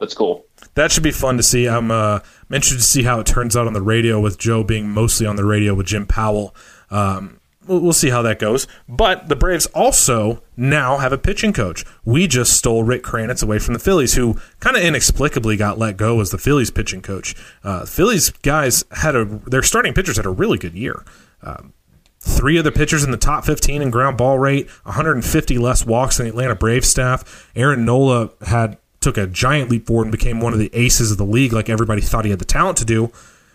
that's 0.00 0.14
cool. 0.14 0.44
That 0.74 0.92
should 0.92 1.02
be 1.02 1.10
fun 1.10 1.36
to 1.36 1.42
see. 1.42 1.66
I'm, 1.68 1.90
uh, 1.90 2.20
I'm 2.48 2.54
interested 2.54 2.78
to 2.78 2.82
see 2.82 3.02
how 3.02 3.20
it 3.20 3.26
turns 3.26 3.56
out 3.56 3.66
on 3.66 3.72
the 3.72 3.82
radio 3.82 4.20
with 4.20 4.38
Joe 4.38 4.62
being 4.62 4.88
mostly 4.88 5.26
on 5.26 5.36
the 5.36 5.44
radio 5.44 5.74
with 5.74 5.86
Jim 5.86 6.06
Powell. 6.06 6.54
Um, 6.90 7.40
we'll, 7.66 7.80
we'll 7.80 7.92
see 7.92 8.10
how 8.10 8.22
that 8.22 8.38
goes. 8.38 8.66
But 8.88 9.28
the 9.28 9.36
Braves 9.36 9.66
also 9.66 10.42
now 10.56 10.98
have 10.98 11.12
a 11.12 11.18
pitching 11.18 11.52
coach. 11.52 11.84
We 12.04 12.26
just 12.26 12.56
stole 12.56 12.84
Rick 12.84 13.02
Kranitz 13.02 13.42
away 13.42 13.58
from 13.58 13.74
the 13.74 13.80
Phillies, 13.80 14.14
who 14.14 14.38
kind 14.60 14.76
of 14.76 14.82
inexplicably 14.82 15.56
got 15.56 15.78
let 15.78 15.96
go 15.96 16.20
as 16.20 16.30
the 16.30 16.38
Phillies 16.38 16.70
pitching 16.70 17.02
coach. 17.02 17.34
Uh, 17.62 17.84
Phillies 17.84 18.30
guys 18.30 18.84
had 18.92 19.14
a 19.14 19.24
their 19.24 19.62
starting 19.62 19.94
pitchers 19.94 20.16
had 20.16 20.26
a 20.26 20.30
really 20.30 20.58
good 20.58 20.74
year. 20.74 21.04
Um, 21.42 21.72
three 22.20 22.58
of 22.58 22.64
the 22.64 22.72
pitchers 22.72 23.04
in 23.04 23.10
the 23.10 23.16
top 23.16 23.44
15 23.44 23.80
in 23.80 23.90
ground 23.90 24.18
ball 24.18 24.38
rate, 24.38 24.68
150 24.84 25.58
less 25.58 25.86
walks 25.86 26.16
than 26.16 26.26
the 26.26 26.30
Atlanta 26.30 26.54
Braves 26.54 26.88
staff. 26.88 27.50
Aaron 27.54 27.84
Nola 27.84 28.30
had 28.46 28.78
took 29.00 29.16
a 29.16 29.26
giant 29.26 29.70
leap 29.70 29.86
forward 29.86 30.04
and 30.04 30.12
became 30.12 30.40
one 30.40 30.52
of 30.52 30.58
the 30.58 30.70
aces 30.72 31.10
of 31.10 31.18
the 31.18 31.24
league, 31.24 31.52
like 31.52 31.68
everybody 31.68 32.00
thought 32.00 32.24
he 32.24 32.30
had 32.30 32.40
the 32.40 32.44
talent 32.44 32.78
to 32.78 32.84
do. 32.84 33.12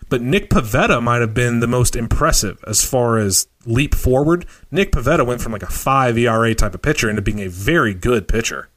But 0.10 0.22
Nick 0.22 0.50
Pivetta 0.50 1.02
might 1.02 1.22
have 1.22 1.34
been 1.34 1.60
the 1.60 1.68
most 1.68 1.96
impressive 1.96 2.64
as 2.68 2.84
far 2.84 3.18
as 3.18 3.48
leap 3.66 3.96
forward. 3.96 4.46
Nick 4.70 4.92
Pivetta 4.92 5.26
went 5.26 5.42
from 5.42 5.52
like 5.52 5.64
a 5.64 5.72
five 5.72 6.18
ERA 6.18 6.54
type 6.54 6.76
of 6.76 6.82
pitcher 6.82 7.10
into 7.10 7.22
being 7.22 7.40
a 7.40 7.50
very 7.50 7.94
good 7.94 8.28
pitcher. 8.28 8.70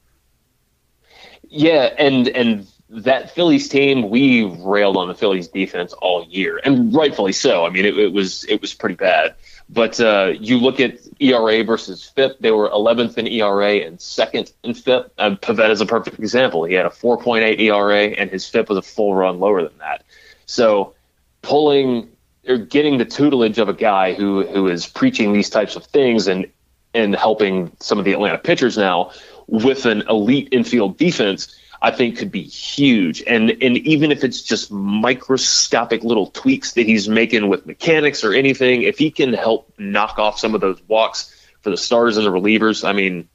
Yeah, 1.48 1.94
and 1.98 2.28
and 2.28 2.66
that 2.88 3.34
Phillies 3.34 3.68
team, 3.68 4.08
we 4.08 4.44
railed 4.44 4.96
on 4.96 5.08
the 5.08 5.14
Phillies 5.14 5.48
defense 5.48 5.92
all 5.94 6.24
year, 6.28 6.60
and 6.64 6.94
rightfully 6.94 7.32
so. 7.32 7.66
I 7.66 7.70
mean, 7.70 7.84
it, 7.84 7.98
it 7.98 8.12
was 8.12 8.44
it 8.44 8.60
was 8.60 8.74
pretty 8.74 8.94
bad. 8.94 9.34
But 9.68 10.00
uh, 10.00 10.34
you 10.38 10.58
look 10.58 10.78
at 10.78 10.98
ERA 11.18 11.64
versus 11.64 12.04
FIP; 12.04 12.38
they 12.38 12.52
were 12.52 12.68
11th 12.70 13.18
in 13.18 13.26
ERA 13.26 13.78
and 13.78 14.00
second 14.00 14.52
in 14.62 14.74
FIP. 14.74 15.12
Uh, 15.18 15.30
Pivetta 15.30 15.70
is 15.70 15.80
a 15.80 15.86
perfect 15.86 16.18
example. 16.20 16.64
He 16.64 16.74
had 16.74 16.86
a 16.86 16.90
4.8 16.90 17.58
ERA, 17.58 18.04
and 18.16 18.30
his 18.30 18.48
FIP 18.48 18.68
was 18.68 18.78
a 18.78 18.82
full 18.82 19.14
run 19.14 19.40
lower 19.40 19.62
than 19.62 19.76
that. 19.78 20.04
So, 20.46 20.94
pulling 21.42 22.08
or 22.48 22.58
getting 22.58 22.98
the 22.98 23.04
tutelage 23.04 23.58
of 23.58 23.68
a 23.68 23.74
guy 23.74 24.14
who 24.14 24.46
who 24.46 24.68
is 24.68 24.86
preaching 24.86 25.32
these 25.32 25.50
types 25.50 25.74
of 25.74 25.84
things 25.84 26.28
and 26.28 26.46
and 26.94 27.14
helping 27.14 27.72
some 27.80 27.98
of 27.98 28.04
the 28.04 28.12
Atlanta 28.12 28.38
pitchers 28.38 28.78
now 28.78 29.10
with 29.48 29.84
an 29.84 30.02
elite 30.08 30.48
infield 30.52 30.96
defense, 30.96 31.56
I 31.86 31.92
think 31.92 32.18
could 32.18 32.32
be 32.32 32.42
huge. 32.42 33.22
And 33.28 33.48
and 33.62 33.76
even 33.78 34.10
if 34.10 34.24
it's 34.24 34.42
just 34.42 34.72
microscopic 34.72 36.02
little 36.02 36.26
tweaks 36.26 36.72
that 36.72 36.84
he's 36.84 37.08
making 37.08 37.46
with 37.48 37.64
mechanics 37.64 38.24
or 38.24 38.34
anything, 38.34 38.82
if 38.82 38.98
he 38.98 39.12
can 39.12 39.32
help 39.32 39.72
knock 39.78 40.18
off 40.18 40.40
some 40.40 40.56
of 40.56 40.60
those 40.60 40.82
walks 40.88 41.32
for 41.60 41.70
the 41.70 41.76
starters 41.76 42.16
and 42.16 42.26
the 42.26 42.30
relievers, 42.30 42.84
I 42.84 42.92
mean, 42.92 43.28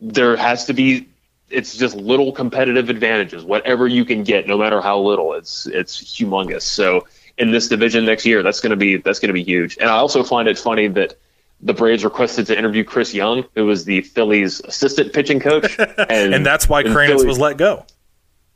there 0.00 0.34
has 0.34 0.64
to 0.64 0.72
be. 0.72 1.10
It's 1.50 1.76
just 1.76 1.94
little 1.94 2.32
competitive 2.32 2.88
advantages. 2.88 3.44
Whatever 3.44 3.86
you 3.86 4.06
can 4.06 4.24
get, 4.24 4.46
no 4.46 4.56
matter 4.56 4.80
how 4.80 4.98
little, 4.98 5.34
it's 5.34 5.66
it's 5.66 6.02
humongous. 6.02 6.62
So 6.62 7.06
in 7.36 7.50
this 7.50 7.68
division 7.68 8.06
next 8.06 8.24
year, 8.24 8.42
that's 8.42 8.60
gonna 8.60 8.76
be 8.76 8.96
that's 8.96 9.18
gonna 9.18 9.34
be 9.34 9.44
huge. 9.44 9.76
And 9.76 9.90
I 9.90 9.96
also 9.96 10.24
find 10.24 10.48
it 10.48 10.58
funny 10.58 10.88
that 10.88 11.18
the 11.62 11.72
Braves 11.72 12.04
requested 12.04 12.46
to 12.48 12.58
interview 12.58 12.84
Chris 12.84 13.14
Young, 13.14 13.44
who 13.54 13.66
was 13.66 13.84
the 13.84 14.00
Phillies' 14.02 14.60
assistant 14.64 15.12
pitching 15.12 15.40
coach, 15.40 15.78
and, 15.78 16.34
And 16.34 16.46
that's 16.46 16.68
why 16.68 16.82
Kranitz 16.82 17.24
was 17.26 17.38
let 17.38 17.56
go. 17.56 17.86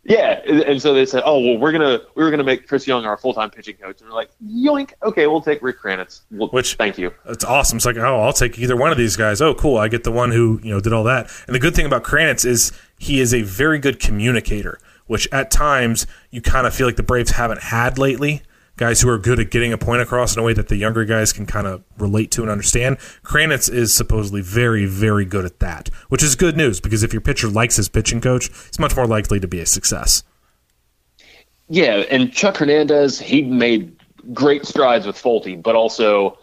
Yeah, 0.09 0.40
and 0.47 0.61
and 0.62 0.81
so 0.81 0.95
they 0.95 1.05
said, 1.05 1.25
"Oh 1.27 1.40
well, 1.40 1.59
we're 1.59 1.73
gonna 1.73 2.01
we 2.14 2.23
were 2.23 2.31
gonna 2.31 2.45
make 2.45 2.69
Chris 2.69 2.87
Young 2.87 3.05
our 3.05 3.16
full 3.16 3.35
time 3.35 3.51
pitching 3.51 3.75
coach," 3.77 4.01
and 4.01 4.09
we're 4.09 4.14
like, 4.14 4.31
"Yoink, 4.45 4.92
okay, 5.03 5.27
we'll 5.27 5.40
take 5.40 5.61
Rick 5.62 5.81
Kranitz." 5.81 6.21
Well, 6.31 6.49
Which- 6.51 6.75
thank 6.77 6.97
you. 6.97 7.12
It's 7.25 7.45
awesome. 7.45 7.79
It's 7.79 7.87
like, 7.87 7.97
oh, 7.97 8.21
I'll 8.21 8.33
take 8.33 8.57
either 8.59 8.77
one 8.77 8.92
of 8.92 8.99
these 8.99 9.16
guys. 9.16 9.40
Oh, 9.42 9.53
cool. 9.53 9.79
I 9.79 9.88
get 9.88 10.05
the 10.05 10.12
one 10.12 10.31
who, 10.31 10.61
you 10.62 10.71
know, 10.71 10.79
did 10.79 10.92
all 10.92 11.03
that. 11.05 11.29
And 11.49 11.57
the 11.57 11.59
good 11.59 11.75
thing 11.75 11.87
about 11.87 12.05
Kranitz 12.05 12.45
is 12.45 12.71
he 12.99 13.19
is 13.19 13.35
a 13.35 13.42
very 13.42 13.81
good 13.81 13.99
communicator, 13.99 14.79
which 15.09 15.27
at 15.33 15.51
times 15.51 16.07
you 16.31 16.40
kind 16.40 16.69
of 16.69 16.75
feel 16.75 16.87
like 16.87 16.97
the 16.97 17.03
Braves 17.03 17.33
haven't 17.33 17.62
had 17.62 17.99
lately. 17.99 18.42
Guys 18.77 19.01
who 19.01 19.09
are 19.09 19.19
good 19.19 19.41
at 19.41 19.51
getting 19.51 19.73
a 19.73 19.79
point 19.79 20.03
across 20.03 20.37
in 20.37 20.41
a 20.41 20.45
way 20.45 20.53
that 20.53 20.69
the 20.69 20.77
younger 20.77 21.05
guys 21.05 21.33
can 21.33 21.47
kind 21.47 21.67
of 21.67 21.83
relate 21.99 22.31
to 22.33 22.43
and 22.43 22.51
understand. 22.51 22.99
Kranitz 23.23 23.73
is 23.73 23.95
supposedly 23.95 24.43
very, 24.43 24.85
very 24.85 25.25
good 25.25 25.45
at 25.45 25.61
that, 25.61 25.89
which 26.09 26.23
is 26.23 26.35
good 26.35 26.57
news 26.57 26.81
because 26.81 27.03
if 27.03 27.12
your 27.12 27.23
pitcher 27.23 27.49
likes 27.49 27.77
his 27.77 27.89
pitching 27.89 28.21
coach, 28.21 28.49
he's 28.49 28.79
much 28.79 28.95
more 28.95 29.07
likely 29.07 29.41
to 29.41 29.49
be 29.49 29.61
a 29.61 29.67
success. 29.67 30.23
Yeah, 31.69 32.05
and 32.11 32.33
Chuck 32.33 32.59
Hernandez, 32.59 33.19
he 33.19 33.43
made 33.43 33.97
great 34.33 34.67
strides 34.67 35.07
with 35.07 35.17
Folty, 35.17 35.61
but 35.61 35.75
also 35.75 36.39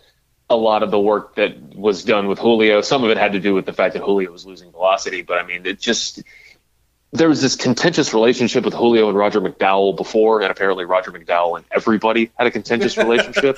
a 0.50 0.56
lot 0.56 0.84
of 0.84 0.92
the 0.92 1.00
work 1.00 1.36
that 1.36 1.58
was 1.76 2.04
done 2.04 2.28
with 2.28 2.40
Julio. 2.40 2.82
Some 2.82 3.04
of 3.04 3.10
it 3.10 3.18
had 3.18 3.34
to 3.34 3.40
do 3.40 3.54
with 3.54 3.66
the 3.66 3.74
fact 3.74 3.94
that 3.94 4.04
Julio 4.04 4.32
was 4.32 4.46
losing 4.46 4.72
velocity, 4.72 5.22
but 5.22 5.38
I 5.38 5.46
mean, 5.46 5.66
it 5.66 5.80
just 5.80 6.22
there 7.14 7.30
was 7.30 7.42
this 7.42 7.56
contentious 7.56 8.14
relationship 8.14 8.66
with 8.66 8.74
Julio 8.74 9.08
and 9.08 9.18
Roger 9.18 9.40
McDowell 9.40 9.96
before, 9.96 10.42
and 10.42 10.52
apparently 10.52 10.84
Roger 10.84 11.12
McDowell 11.12 11.58
and 11.58 11.66
everybody 11.72 12.32
had 12.38 12.48
a 12.48 12.52
contentious 12.52 12.98
relationship. 12.98 13.58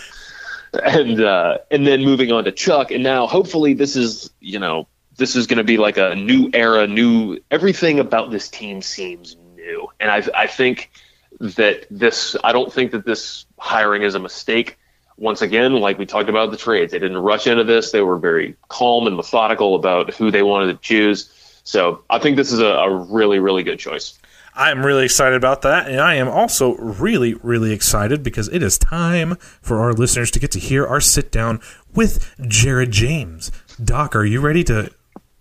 and 0.84 1.22
uh, 1.22 1.60
and 1.72 1.88
then 1.88 2.04
moving 2.04 2.34
on 2.34 2.44
to 2.44 2.52
Chuck, 2.52 2.91
and 2.91 3.02
now 3.02 3.28
hopefully 3.28 3.74
this 3.74 3.96
is 3.96 4.30
you 4.41 4.60
know 4.60 4.88
this 5.15 5.38
is 5.38 5.48
going 5.48 5.58
to 5.58 5.63
be 5.63 5.78
like 5.78 5.98
a 5.98 6.15
new 6.15 6.50
era, 6.54 6.86
new 6.86 7.39
everything 7.50 8.00
about 8.00 8.30
this 8.30 8.50
team 8.50 8.82
seems 8.82 9.38
new, 9.56 9.88
and 10.02 10.12
I 10.12 10.24
I 10.36 10.48
think 10.48 10.91
that 11.39 11.86
this 11.89 12.36
I 12.44 12.52
don't 12.52 12.72
think 12.72 12.91
that 12.91 13.06
this 13.06 13.46
hiring 13.58 14.04
is 14.04 14.15
a 14.15 14.20
mistake. 14.20 14.78
Once 15.18 15.41
again, 15.41 15.72
like 15.76 15.98
we 15.98 16.06
talked 16.06 16.28
about 16.28 16.52
the 16.52 16.58
trades, 16.58 16.91
they 16.91 17.00
didn't 17.00 17.20
rush 17.20 17.48
into 17.48 17.63
this. 17.63 17.91
They 17.91 18.02
were 18.02 18.18
very 18.18 18.58
calm 18.68 19.08
and 19.08 19.15
methodical 19.15 19.76
about 19.76 20.13
who 20.13 20.30
they 20.30 20.44
wanted 20.44 20.74
to 20.74 20.80
choose. 20.82 21.32
So 21.65 22.04
I 22.10 22.19
think 22.19 22.38
this 22.38 22.54
is 22.54 22.60
a, 22.60 22.65
a 22.65 22.95
really, 22.95 23.39
really 23.39 23.63
good 23.63 23.80
choice. 23.80 24.17
I'm 24.58 24.86
really 24.86 25.04
excited 25.04 25.36
about 25.36 25.63
that, 25.63 25.89
and 25.89 25.99
I 25.99 26.15
am 26.15 26.30
also 26.30 26.75
really, 26.75 27.34
really 27.34 27.73
excited 27.73 28.23
because 28.23 28.47
it 28.47 28.63
is 28.63 28.78
time 28.78 29.36
for 29.36 29.82
our 29.82 29.91
listeners 29.91 30.32
to 30.32 30.39
get 30.39 30.51
to 30.51 30.60
hear 30.60 30.88
our 30.88 31.01
sit 31.01 31.30
down 31.30 31.60
with 31.93 32.34
Jared 32.47 32.91
James. 32.91 33.51
Doc, 33.84 34.15
are 34.15 34.23
you 34.23 34.39
ready 34.39 34.63
to 34.65 34.91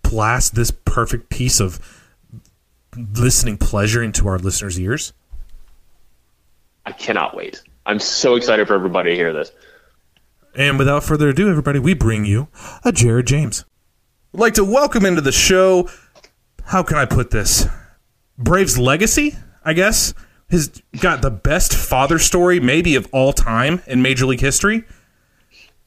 blast 0.03 0.55
this 0.55 0.69
perfect 0.69 1.29
piece 1.29 1.61
of 1.61 1.79
listening 2.97 3.57
pleasure 3.57 4.03
into 4.03 4.27
our 4.27 4.37
listeners' 4.37 4.77
ears? 4.77 5.13
I 6.85 6.91
cannot 6.91 7.37
wait. 7.37 7.61
I'm 7.85 7.99
so 7.99 8.35
excited 8.35 8.67
for 8.67 8.73
everybody 8.73 9.11
to 9.11 9.15
hear 9.15 9.31
this. 9.31 9.51
And 10.55 10.77
without 10.77 11.03
further 11.03 11.29
ado, 11.29 11.49
everybody, 11.49 11.79
we 11.79 11.93
bring 11.93 12.25
you 12.25 12.49
a 12.83 12.91
Jared 12.91 13.27
James. 13.27 13.63
I'd 14.33 14.41
like 14.41 14.55
to 14.55 14.65
welcome 14.65 15.05
into 15.05 15.21
the 15.21 15.31
show. 15.31 15.89
How 16.65 16.83
can 16.83 16.97
I 16.97 17.05
put 17.05 17.31
this? 17.31 17.67
Braves 18.37 18.77
legacy, 18.77 19.35
I 19.63 19.73
guess, 19.73 20.13
has 20.49 20.81
got 20.99 21.21
the 21.21 21.31
best 21.31 21.73
father 21.73 22.19
story 22.19 22.59
maybe 22.59 22.95
of 22.95 23.07
all 23.11 23.33
time 23.33 23.81
in 23.87 24.01
Major 24.01 24.25
League 24.25 24.41
history. 24.41 24.83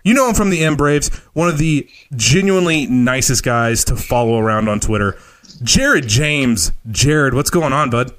You 0.05 0.14
know 0.14 0.29
him 0.29 0.35
from 0.35 0.51
the 0.51 0.64
M 0.64 0.77
Braves, 0.77 1.09
one 1.35 1.49
of 1.49 1.59
the 1.59 1.88
genuinely 2.14 2.87
nicest 2.87 3.45
guys 3.45 3.85
to 3.87 3.97
follow 3.97 4.38
around 4.38 4.69
on 4.69 4.81
Twitter. 4.81 5.19
Jared 5.62 6.07
James. 6.07 6.73
Jared, 6.91 7.35
what's 7.35 7.51
going 7.51 7.73
on, 7.73 7.91
bud? 7.91 8.12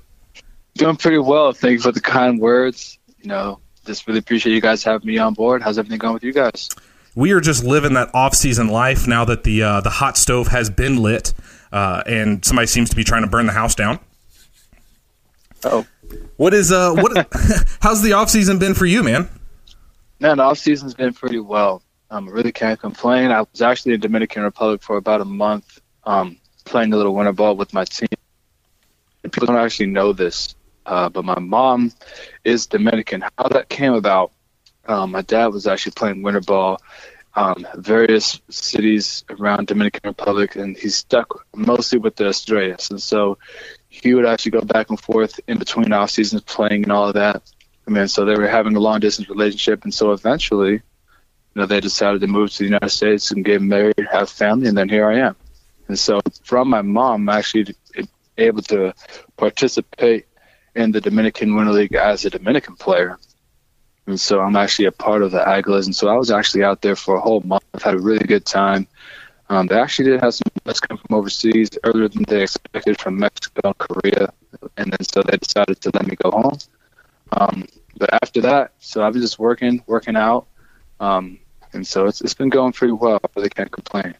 Doing 0.75 0.97
pretty 0.97 1.17
well. 1.17 1.53
Thank 1.53 1.73
you 1.73 1.79
for 1.79 1.91
the 1.91 2.01
kind 2.01 2.39
words. 2.39 2.99
You 3.21 3.29
know, 3.29 3.59
just 3.85 4.05
really 4.05 4.19
appreciate 4.19 4.53
you 4.53 4.61
guys 4.61 4.83
having 4.83 5.07
me 5.07 5.17
on 5.17 5.33
board. 5.33 5.61
How's 5.61 5.77
everything 5.77 5.97
going 5.97 6.13
with 6.13 6.23
you 6.23 6.33
guys? 6.33 6.69
We 7.15 7.31
are 7.31 7.41
just 7.41 7.63
living 7.63 7.93
that 7.93 8.09
off-season 8.13 8.67
life 8.67 9.07
now 9.07 9.25
that 9.25 9.43
the 9.43 9.63
uh, 9.63 9.81
the 9.81 9.89
hot 9.89 10.17
stove 10.17 10.47
has 10.47 10.69
been 10.69 10.97
lit, 10.97 11.33
uh, 11.71 12.03
and 12.05 12.43
somebody 12.45 12.67
seems 12.67 12.89
to 12.89 12.95
be 12.95 13.03
trying 13.03 13.23
to 13.23 13.29
burn 13.29 13.45
the 13.45 13.53
house 13.53 13.75
down. 13.75 13.99
Oh, 15.63 15.85
What 16.37 16.53
is 16.53 16.71
uh 16.71 16.93
what? 16.93 17.27
how's 17.81 18.01
the 18.01 18.13
off-season 18.13 18.59
been 18.59 18.73
for 18.73 18.85
you, 18.85 19.03
man? 19.03 19.29
man, 20.19 20.37
the 20.37 20.43
off 20.43 20.57
season's 20.57 20.93
been 20.93 21.13
pretty 21.13 21.39
well. 21.39 21.81
Um, 22.11 22.27
I 22.27 22.31
really 22.31 22.51
can't 22.51 22.79
complain. 22.79 23.31
I 23.31 23.41
was 23.41 23.61
actually 23.61 23.93
in 23.93 23.99
Dominican 23.99 24.43
Republic 24.43 24.81
for 24.81 24.97
about 24.97 25.21
a 25.21 25.25
month, 25.25 25.79
um, 26.05 26.37
playing 26.65 26.91
a 26.93 26.97
little 26.97 27.13
winter 27.13 27.31
ball 27.33 27.55
with 27.55 27.73
my 27.73 27.85
team. 27.85 28.09
People 29.23 29.47
don't 29.47 29.57
actually 29.57 29.87
know 29.87 30.11
this, 30.13 30.55
uh, 30.85 31.09
but 31.09 31.23
my 31.23 31.37
mom 31.39 31.91
is 32.43 32.65
Dominican. 32.67 33.21
How 33.37 33.47
that 33.49 33.69
came 33.69 33.93
about, 33.93 34.31
um, 34.89 35.11
my 35.11 35.21
dad 35.21 35.47
was 35.47 35.67
actually 35.67 35.91
playing 35.91 36.23
winter 36.23 36.41
ball, 36.41 36.81
um, 37.35 37.65
various 37.75 38.41
cities 38.49 39.23
around 39.29 39.67
Dominican 39.67 40.01
Republic, 40.03 40.55
and 40.55 40.75
he 40.75 40.89
stuck 40.89 41.45
mostly 41.55 41.99
with 41.99 42.15
the 42.15 42.27
Estrellas. 42.27 42.89
And 42.89 43.01
so 43.01 43.37
he 43.87 44.15
would 44.15 44.25
actually 44.25 44.51
go 44.51 44.61
back 44.61 44.89
and 44.89 44.99
forth 44.99 45.39
in 45.47 45.59
between 45.59 45.93
off 45.93 46.09
seasons 46.09 46.41
playing 46.41 46.83
and 46.83 46.91
all 46.91 47.07
of 47.07 47.13
that. 47.13 47.43
I 47.87 47.91
mean, 47.91 48.07
so 48.07 48.25
they 48.25 48.35
were 48.35 48.47
having 48.47 48.75
a 48.75 48.79
long 48.79 48.99
distance 48.99 49.29
relationship, 49.29 49.83
and 49.83 49.93
so 49.93 50.11
eventually, 50.11 50.73
you 50.73 50.81
know, 51.55 51.67
they 51.67 51.79
decided 51.79 52.21
to 52.21 52.27
move 52.27 52.51
to 52.51 52.57
the 52.59 52.65
United 52.65 52.89
States 52.89 53.31
and 53.31 53.45
get 53.45 53.61
married, 53.61 53.95
have 54.11 54.29
family, 54.29 54.67
and 54.67 54.77
then 54.77 54.89
here 54.89 55.09
I 55.09 55.19
am. 55.19 55.35
And 55.87 55.97
so, 55.97 56.19
from 56.43 56.69
my 56.69 56.81
mom, 56.81 57.29
I'm 57.29 57.37
actually 57.37 57.75
able 58.37 58.61
to 58.63 58.93
participate 59.37 60.25
in 60.75 60.91
the 60.91 61.01
Dominican 61.01 61.55
Winter 61.55 61.73
League 61.73 61.95
as 61.95 62.25
a 62.25 62.29
Dominican 62.29 62.75
player. 62.75 63.17
And 64.09 64.19
so 64.19 64.41
I'm 64.41 64.55
actually 64.55 64.85
a 64.85 64.91
part 64.91 65.21
of 65.21 65.31
the 65.31 65.39
Aguilas, 65.39 65.85
and 65.85 65.95
so 65.95 66.07
I 66.07 66.15
was 66.15 66.31
actually 66.31 66.63
out 66.63 66.81
there 66.81 66.95
for 66.95 67.15
a 67.15 67.21
whole 67.21 67.41
month. 67.41 67.63
I've 67.73 67.83
had 67.83 67.93
a 67.93 67.99
really 67.99 68.25
good 68.25 68.45
time. 68.45 68.87
Um, 69.49 69.67
they 69.67 69.79
actually 69.79 70.11
did 70.11 70.21
have 70.21 70.33
some 70.33 70.51
guys 70.65 70.79
come 70.79 70.97
from 70.97 71.15
overseas 71.15 71.69
earlier 71.83 72.07
than 72.07 72.23
they 72.23 72.43
expected 72.43 72.99
from 72.99 73.17
Mexico 73.19 73.61
and 73.65 73.77
Korea, 73.77 74.33
and 74.77 74.91
then 74.91 75.03
so 75.03 75.21
they 75.21 75.37
decided 75.37 75.79
to 75.81 75.91
let 75.93 76.07
me 76.07 76.15
go 76.15 76.31
home. 76.31 76.57
Um, 77.31 77.67
but 77.97 78.13
after 78.23 78.41
that, 78.41 78.73
so 78.79 79.03
I've 79.03 79.13
been 79.13 79.21
just 79.21 79.39
working, 79.39 79.83
working 79.87 80.15
out, 80.15 80.47
um, 80.99 81.39
and 81.73 81.85
so 81.85 82.07
it's 82.07 82.21
it's 82.21 82.33
been 82.33 82.49
going 82.49 82.73
pretty 82.73 82.93
well. 82.93 83.19
I 83.23 83.27
really 83.35 83.49
can't 83.49 83.71
complain. 83.71 84.15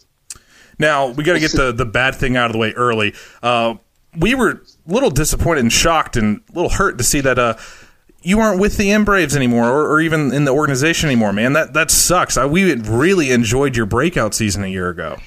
Now 0.77 1.09
we 1.09 1.23
got 1.23 1.33
to 1.33 1.39
get 1.39 1.51
the 1.51 1.71
the 1.71 1.85
bad 1.85 2.15
thing 2.15 2.37
out 2.37 2.47
of 2.47 2.53
the 2.53 2.59
way 2.59 2.73
early. 2.73 3.13
Uh, 3.41 3.75
we 4.17 4.33
were 4.33 4.49
a 4.49 4.59
little 4.87 5.09
disappointed 5.11 5.61
and 5.61 5.71
shocked 5.71 6.17
and 6.17 6.41
a 6.49 6.53
little 6.53 6.69
hurt 6.69 6.97
to 6.97 7.03
see 7.03 7.21
that 7.21 7.37
uh, 7.37 7.55
you 8.21 8.39
aren't 8.39 8.59
with 8.59 8.77
the 8.77 8.91
M 8.91 9.05
Braves 9.05 9.35
anymore, 9.35 9.69
or, 9.69 9.91
or, 9.91 10.01
even 10.01 10.33
in 10.33 10.45
the 10.45 10.51
organization 10.51 11.09
anymore, 11.09 11.33
man. 11.33 11.53
That 11.53 11.73
that 11.73 11.91
sucks. 11.91 12.37
I, 12.37 12.45
we 12.45 12.73
really 12.73 13.31
enjoyed 13.31 13.75
your 13.75 13.85
breakout 13.85 14.33
season 14.33 14.63
a 14.63 14.67
year 14.67 14.89
ago. 14.89 15.17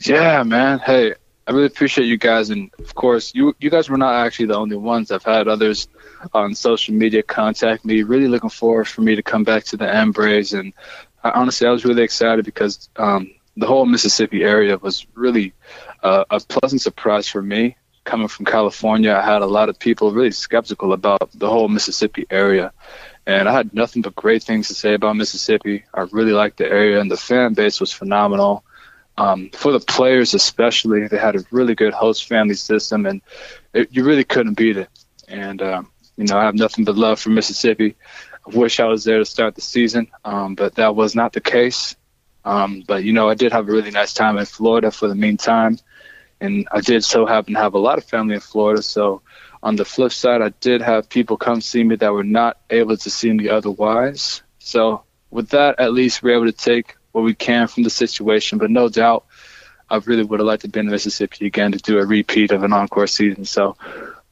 Yeah, 0.00 0.42
man. 0.42 0.78
Hey, 0.78 1.14
I 1.46 1.52
really 1.52 1.66
appreciate 1.66 2.06
you 2.06 2.18
guys, 2.18 2.50
and 2.50 2.70
of 2.78 2.94
course, 2.94 3.34
you 3.34 3.54
you 3.60 3.70
guys 3.70 3.88
were 3.88 3.96
not 3.96 4.14
actually 4.14 4.46
the 4.46 4.56
only 4.56 4.76
ones. 4.76 5.10
I've 5.10 5.24
had 5.24 5.48
others 5.48 5.88
on 6.34 6.54
social 6.54 6.94
media 6.94 7.22
contact 7.22 7.84
me, 7.84 8.02
really 8.02 8.28
looking 8.28 8.50
forward 8.50 8.88
for 8.88 9.02
me 9.02 9.14
to 9.14 9.22
come 9.22 9.44
back 9.44 9.64
to 9.64 9.76
the 9.76 9.92
M 9.92 10.12
Braves, 10.12 10.52
and 10.52 10.72
I, 11.22 11.30
honestly, 11.30 11.66
I 11.66 11.70
was 11.70 11.84
really 11.84 12.02
excited 12.02 12.44
because 12.44 12.88
um, 12.96 13.30
the 13.56 13.66
whole 13.66 13.86
Mississippi 13.86 14.44
area 14.44 14.76
was 14.78 15.06
really 15.14 15.52
uh, 16.02 16.24
a 16.30 16.40
pleasant 16.40 16.80
surprise 16.80 17.28
for 17.28 17.42
me. 17.42 17.76
Coming 18.08 18.28
from 18.28 18.46
California, 18.46 19.12
I 19.12 19.20
had 19.20 19.42
a 19.42 19.46
lot 19.58 19.68
of 19.68 19.78
people 19.78 20.12
really 20.12 20.30
skeptical 20.30 20.94
about 20.94 21.28
the 21.34 21.46
whole 21.46 21.68
Mississippi 21.68 22.26
area. 22.30 22.72
And 23.26 23.46
I 23.46 23.52
had 23.52 23.74
nothing 23.74 24.00
but 24.00 24.14
great 24.14 24.42
things 24.42 24.68
to 24.68 24.74
say 24.74 24.94
about 24.94 25.14
Mississippi. 25.16 25.84
I 25.92 26.06
really 26.10 26.32
liked 26.32 26.56
the 26.56 26.64
area, 26.64 27.02
and 27.02 27.10
the 27.10 27.18
fan 27.18 27.52
base 27.52 27.80
was 27.80 27.92
phenomenal. 27.92 28.64
Um, 29.18 29.50
for 29.50 29.72
the 29.72 29.80
players, 29.80 30.32
especially, 30.32 31.06
they 31.06 31.18
had 31.18 31.36
a 31.36 31.44
really 31.50 31.74
good 31.74 31.92
host 31.92 32.26
family 32.26 32.54
system, 32.54 33.04
and 33.04 33.20
it, 33.74 33.88
you 33.92 34.04
really 34.04 34.24
couldn't 34.24 34.54
beat 34.54 34.78
it. 34.78 34.88
And, 35.28 35.60
um, 35.60 35.90
you 36.16 36.24
know, 36.24 36.38
I 36.38 36.44
have 36.44 36.54
nothing 36.54 36.86
but 36.86 36.96
love 36.96 37.20
for 37.20 37.28
Mississippi. 37.28 37.94
I 38.46 38.56
wish 38.56 38.80
I 38.80 38.86
was 38.86 39.04
there 39.04 39.18
to 39.18 39.26
start 39.26 39.54
the 39.54 39.60
season, 39.60 40.08
um, 40.24 40.54
but 40.54 40.76
that 40.76 40.96
was 40.96 41.14
not 41.14 41.34
the 41.34 41.42
case. 41.42 41.94
Um, 42.42 42.82
but 42.88 43.04
you 43.04 43.12
know, 43.12 43.28
I 43.28 43.34
did 43.34 43.52
have 43.52 43.68
a 43.68 43.72
really 43.72 43.90
nice 43.90 44.14
time 44.14 44.38
in 44.38 44.46
Florida 44.46 44.90
for 44.90 45.08
the 45.08 45.14
meantime, 45.14 45.78
and 46.40 46.68
I 46.70 46.80
did 46.80 47.04
so 47.04 47.26
happen 47.26 47.54
to 47.54 47.60
have 47.60 47.74
a 47.74 47.78
lot 47.78 47.98
of 47.98 48.04
family 48.04 48.34
in 48.34 48.40
Florida. 48.40 48.82
So 48.82 49.22
on 49.62 49.76
the 49.76 49.84
flip 49.84 50.12
side, 50.12 50.42
I 50.42 50.50
did 50.60 50.82
have 50.82 51.08
people 51.08 51.36
come 51.36 51.60
see 51.60 51.82
me 51.82 51.96
that 51.96 52.12
were 52.12 52.24
not 52.24 52.58
able 52.70 52.96
to 52.96 53.10
see 53.10 53.32
me 53.32 53.48
otherwise. 53.48 54.42
So 54.58 55.02
with 55.30 55.50
that, 55.50 55.80
at 55.80 55.92
least 55.92 56.22
we're 56.22 56.36
able 56.36 56.46
to 56.46 56.52
take 56.52 56.96
what 57.12 57.22
we 57.22 57.34
can 57.34 57.66
from 57.66 57.82
the 57.82 57.90
situation. 57.90 58.58
But 58.58 58.70
no 58.70 58.88
doubt, 58.88 59.26
I 59.90 59.96
really 59.96 60.22
would 60.22 60.40
have 60.40 60.46
liked 60.46 60.62
to 60.62 60.68
be 60.68 60.80
in 60.80 60.86
Mississippi 60.86 61.46
again 61.46 61.72
to 61.72 61.78
do 61.78 61.98
a 61.98 62.06
repeat 62.06 62.52
of 62.52 62.62
an 62.62 62.72
encore 62.72 63.06
season. 63.06 63.44
So, 63.44 63.76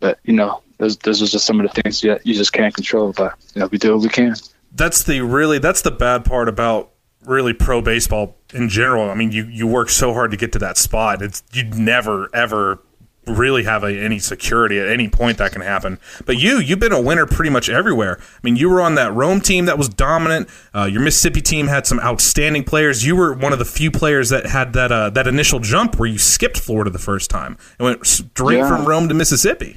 but 0.01 0.19
you 0.25 0.35
know, 0.35 0.63
those 0.79 0.99
those 0.99 1.23
are 1.23 1.27
just 1.27 1.47
some 1.47 1.61
of 1.61 1.73
the 1.73 1.83
things 1.83 2.03
that 2.03 2.27
you 2.27 2.35
just 2.35 2.53
can't 2.53 2.75
control. 2.75 3.13
But 3.13 3.35
you 3.55 3.61
know, 3.61 3.67
we 3.67 3.79
do 3.79 3.95
what 3.95 4.03
we 4.03 4.09
can. 4.09 4.35
That's 4.73 5.05
the 5.05 5.23
really 5.23 5.59
that's 5.59 5.83
the 5.83 5.91
bad 5.91 6.25
part 6.25 6.49
about 6.49 6.91
really 7.27 7.53
pro 7.53 7.83
baseball 7.83 8.37
in 8.55 8.69
general. 8.69 9.11
I 9.11 9.15
mean, 9.15 9.33
you 9.33 9.45
you 9.45 9.67
work 9.67 9.91
so 9.91 10.15
hard 10.15 10.31
to 10.31 10.37
get 10.37 10.53
to 10.53 10.59
that 10.61 10.77
spot. 10.77 11.23
It's 11.23 11.43
you 11.53 11.65
never 11.65 12.35
ever 12.35 12.81
really 13.27 13.65
have 13.65 13.83
a, 13.83 13.89
any 13.89 14.19
security 14.19 14.79
at 14.79 14.89
any 14.89 15.09
point 15.09 15.39
that 15.39 15.53
can 15.53 15.63
happen. 15.63 15.99
But 16.25 16.39
you, 16.39 16.59
you've 16.59 16.79
been 16.79 16.93
a 16.93 17.01
winner 17.01 17.27
pretty 17.27 17.51
much 17.51 17.69
everywhere. 17.69 18.19
I 18.21 18.39
mean, 18.43 18.57
you 18.57 18.71
were 18.71 18.81
on 18.81 18.95
that 18.95 19.13
Rome 19.13 19.41
team 19.41 19.65
that 19.67 19.77
was 19.77 19.89
dominant. 19.89 20.49
Uh, 20.75 20.85
your 20.85 21.01
Mississippi 21.01 21.41
team 21.41 21.67
had 21.67 21.87
some 21.87 21.99
outstanding 22.01 22.65
players. 22.65 23.05
You 23.05 23.17
were 23.17 23.35
one 23.35 23.53
of 23.53 23.59
the 23.59 23.65
few 23.65 23.91
players 23.91 24.29
that 24.31 24.47
had 24.47 24.73
that 24.75 24.93
uh, 24.93 25.11
that 25.11 25.27
initial 25.27 25.61
jump 25.61 25.99
where 25.99 26.09
you 26.09 26.19
skipped 26.19 26.59
Florida 26.59 26.91
the 26.91 26.99
first 26.99 27.31
time 27.31 27.59
and 27.79 27.87
went 27.87 28.07
straight 28.07 28.59
yeah. 28.59 28.69
from 28.69 28.87
Rome 28.87 29.09
to 29.09 29.15
Mississippi. 29.15 29.77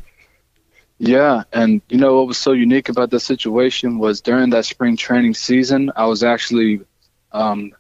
Yeah, 1.00 1.44
and 1.54 1.82
you 1.88 1.98
know 1.98 2.18
what 2.18 2.28
was 2.28 2.38
so 2.38 2.52
unique 2.52 2.90
about 2.90 3.10
that 3.12 3.22
situation 3.22 4.00
was 4.00 4.20
during 4.20 4.50
that 4.50 4.66
spring 4.66 4.98
training 4.98 5.34
season, 5.34 5.92
I 5.96 6.06
was 6.06 6.24
actually 6.24 6.82
um, 7.32 7.74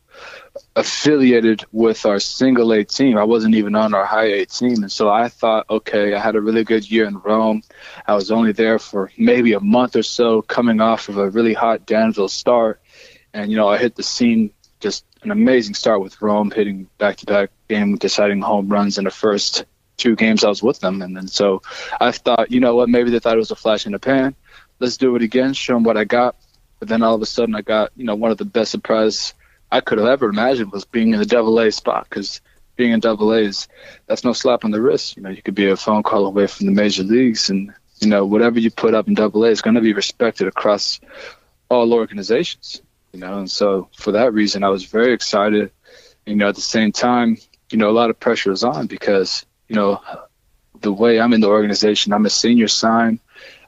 affiliated 0.75 1.65
with 1.71 2.05
our 2.05 2.19
single 2.19 2.71
A 2.73 2.83
team. 2.83 3.17
I 3.17 3.23
wasn't 3.23 3.55
even 3.55 3.75
on 3.75 3.93
our 3.93 4.05
high 4.05 4.25
A 4.25 4.45
team. 4.45 4.83
And 4.83 4.91
so 4.91 5.09
I 5.09 5.29
thought, 5.29 5.65
okay, 5.69 6.13
I 6.13 6.19
had 6.19 6.35
a 6.35 6.41
really 6.41 6.63
good 6.63 6.89
year 6.89 7.05
in 7.05 7.17
Rome. 7.17 7.63
I 8.05 8.15
was 8.15 8.31
only 8.31 8.51
there 8.51 8.79
for 8.79 9.11
maybe 9.17 9.53
a 9.53 9.59
month 9.59 9.95
or 9.95 10.03
so, 10.03 10.41
coming 10.41 10.81
off 10.81 11.09
of 11.09 11.17
a 11.17 11.29
really 11.29 11.53
hot 11.53 11.85
Danville 11.85 12.29
start. 12.29 12.81
And, 13.33 13.51
you 13.51 13.57
know, 13.57 13.67
I 13.67 13.77
hit 13.77 13.95
the 13.95 14.03
scene 14.03 14.51
just 14.79 15.05
an 15.21 15.31
amazing 15.31 15.75
start 15.75 16.01
with 16.01 16.21
Rome, 16.21 16.51
hitting 16.51 16.87
back 16.97 17.17
to 17.17 17.25
back 17.25 17.51
game 17.67 17.97
deciding 17.97 18.41
home 18.41 18.69
runs 18.69 18.97
in 18.97 19.03
the 19.03 19.11
first 19.11 19.65
two 19.97 20.15
games 20.15 20.43
I 20.43 20.47
was 20.49 20.63
with 20.63 20.79
them. 20.79 21.01
And 21.01 21.15
then 21.15 21.27
so 21.27 21.61
I 21.99 22.11
thought, 22.11 22.51
you 22.51 22.61
know 22.61 22.75
what, 22.75 22.89
maybe 22.89 23.11
they 23.11 23.19
thought 23.19 23.35
it 23.35 23.39
was 23.39 23.51
a 23.51 23.55
flash 23.55 23.85
in 23.85 23.91
the 23.91 23.99
pan. 23.99 24.35
Let's 24.79 24.95
do 24.97 25.15
it 25.17 25.21
again, 25.21 25.53
show 25.53 25.73
them 25.73 25.83
what 25.83 25.97
I 25.97 26.05
got. 26.05 26.37
But 26.79 26.87
then 26.87 27.03
all 27.03 27.15
of 27.15 27.21
a 27.21 27.25
sudden, 27.25 27.55
I 27.55 27.61
got, 27.61 27.91
you 27.97 28.05
know, 28.05 28.15
one 28.15 28.31
of 28.31 28.37
the 28.37 28.45
best 28.45 28.71
surprise 28.71 29.33
I 29.71 29.81
could 29.81 29.97
have 29.97 30.07
ever 30.07 30.29
imagined 30.29 30.71
was 30.71 30.85
being 30.85 31.13
in 31.13 31.19
the 31.19 31.25
double 31.25 31.59
A 31.59 31.71
spot 31.71 32.07
because 32.09 32.41
being 32.75 32.91
in 32.91 32.99
double 32.99 33.33
A 33.33 33.39
is 33.39 33.67
that's 34.07 34.23
no 34.23 34.33
slap 34.33 34.65
on 34.65 34.71
the 34.71 34.81
wrist. 34.81 35.17
You 35.17 35.23
know, 35.23 35.29
you 35.29 35.41
could 35.41 35.55
be 35.55 35.69
a 35.69 35.77
phone 35.77 36.03
call 36.03 36.25
away 36.25 36.47
from 36.47 36.65
the 36.65 36.71
major 36.71 37.03
leagues 37.03 37.49
and 37.49 37.73
you 37.99 38.07
know, 38.07 38.25
whatever 38.25 38.59
you 38.59 38.71
put 38.71 38.93
up 38.93 39.07
in 39.07 39.13
double 39.13 39.43
A 39.43 39.49
is 39.49 39.61
going 39.61 39.75
to 39.75 39.81
be 39.81 39.93
respected 39.93 40.47
across 40.47 40.99
all 41.69 41.93
organizations, 41.93 42.81
you 43.11 43.19
know, 43.19 43.39
and 43.39 43.51
so 43.51 43.89
for 43.95 44.13
that 44.13 44.33
reason, 44.33 44.63
I 44.63 44.69
was 44.69 44.85
very 44.85 45.13
excited. 45.13 45.71
You 46.25 46.35
know, 46.35 46.49
at 46.49 46.55
the 46.55 46.61
same 46.61 46.91
time, 46.91 47.37
you 47.71 47.77
know, 47.77 47.89
a 47.89 47.91
lot 47.91 48.09
of 48.09 48.19
pressure 48.19 48.51
is 48.51 48.63
on 48.63 48.87
because, 48.87 49.45
you 49.67 49.75
know, 49.75 50.01
the 50.79 50.93
way 50.93 51.19
I'm 51.19 51.33
in 51.33 51.41
the 51.41 51.47
organization, 51.47 52.13
I'm 52.13 52.25
a 52.25 52.29
senior 52.29 52.67
sign. 52.67 53.19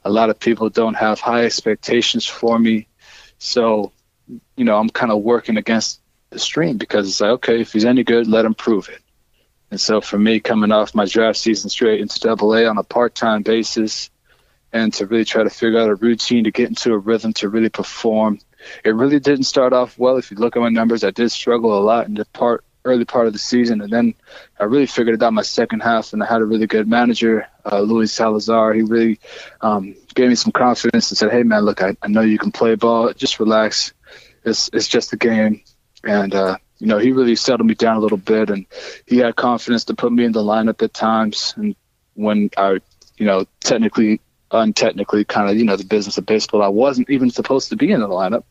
A 0.03 0.09
lot 0.09 0.29
of 0.29 0.39
people 0.39 0.69
don't 0.69 0.93
have 0.95 1.19
high 1.19 1.45
expectations 1.45 2.25
for 2.25 2.57
me. 2.57 2.87
So 3.37 3.91
you 4.27 4.65
know, 4.65 4.77
I'm 4.77 4.89
kind 4.89 5.11
of 5.11 5.21
working 5.21 5.57
against 5.57 5.99
the 6.29 6.39
stream 6.39 6.77
because 6.77 7.07
it's 7.07 7.21
like, 7.21 7.31
okay, 7.31 7.61
if 7.61 7.73
he's 7.73 7.85
any 7.85 8.03
good, 8.03 8.27
let 8.27 8.45
him 8.45 8.53
prove 8.53 8.89
it. 8.89 9.01
And 9.69 9.79
so 9.79 10.01
for 10.01 10.19
me, 10.19 10.39
coming 10.39 10.71
off 10.71 10.95
my 10.95 11.05
draft 11.05 11.37
season 11.37 11.69
straight 11.69 12.01
into 12.01 12.19
Double 12.19 12.53
A 12.55 12.65
on 12.65 12.77
a 12.77 12.83
part-time 12.83 13.41
basis, 13.41 14.09
and 14.73 14.93
to 14.93 15.05
really 15.05 15.25
try 15.25 15.43
to 15.43 15.49
figure 15.49 15.79
out 15.79 15.89
a 15.89 15.95
routine 15.95 16.45
to 16.45 16.51
get 16.51 16.69
into 16.69 16.93
a 16.93 16.97
rhythm 16.97 17.33
to 17.33 17.49
really 17.49 17.69
perform, 17.69 18.39
it 18.83 18.91
really 18.91 19.19
didn't 19.19 19.43
start 19.43 19.73
off 19.73 19.97
well. 19.97 20.17
If 20.17 20.31
you 20.31 20.37
look 20.37 20.55
at 20.55 20.61
my 20.61 20.69
numbers, 20.69 21.03
I 21.03 21.11
did 21.11 21.31
struggle 21.31 21.77
a 21.77 21.83
lot 21.83 22.07
in 22.07 22.13
the 22.13 22.25
part 22.25 22.63
early 22.83 23.05
part 23.05 23.27
of 23.27 23.33
the 23.33 23.39
season, 23.39 23.81
and 23.81 23.93
then 23.93 24.13
I 24.59 24.63
really 24.63 24.87
figured 24.87 25.15
it 25.15 25.23
out 25.23 25.33
my 25.33 25.43
second 25.43 25.81
half, 25.81 26.13
and 26.13 26.23
I 26.23 26.25
had 26.25 26.41
a 26.41 26.45
really 26.45 26.65
good 26.65 26.87
manager, 26.87 27.47
uh, 27.63 27.79
Luis 27.79 28.11
Salazar. 28.11 28.73
He 28.73 28.81
really 28.81 29.19
um, 29.61 29.95
gave 30.15 30.29
me 30.29 30.35
some 30.35 30.51
confidence 30.51 31.11
and 31.11 31.17
said, 31.17 31.31
"Hey, 31.31 31.43
man, 31.43 31.63
look, 31.63 31.81
I, 31.81 31.95
I 32.01 32.07
know 32.07 32.21
you 32.21 32.39
can 32.39 32.51
play 32.51 32.75
ball. 32.75 33.13
Just 33.13 33.39
relax 33.39 33.93
it's 34.43 34.69
it's 34.73 34.87
just 34.87 35.13
a 35.13 35.17
game, 35.17 35.61
and 36.03 36.33
uh, 36.33 36.57
you 36.79 36.87
know 36.87 36.97
he 36.97 37.11
really 37.11 37.35
settled 37.35 37.67
me 37.67 37.75
down 37.75 37.97
a 37.97 37.99
little 37.99 38.17
bit, 38.17 38.49
and 38.49 38.65
he 39.05 39.17
had 39.17 39.35
confidence 39.35 39.85
to 39.85 39.93
put 39.93 40.11
me 40.11 40.25
in 40.25 40.31
the 40.31 40.41
lineup 40.41 40.81
at 40.81 40.93
times, 40.93 41.53
and 41.57 41.75
when 42.13 42.49
I, 42.57 42.79
you 43.17 43.25
know, 43.25 43.45
technically, 43.63 44.19
untechnically, 44.51 45.27
kind 45.27 45.49
of 45.49 45.57
you 45.57 45.65
know 45.65 45.75
the 45.75 45.85
business 45.85 46.17
of 46.17 46.25
baseball, 46.25 46.61
I 46.61 46.67
wasn't 46.67 47.09
even 47.09 47.29
supposed 47.29 47.69
to 47.69 47.75
be 47.75 47.91
in 47.91 47.99
the 47.99 48.07
lineup, 48.07 48.43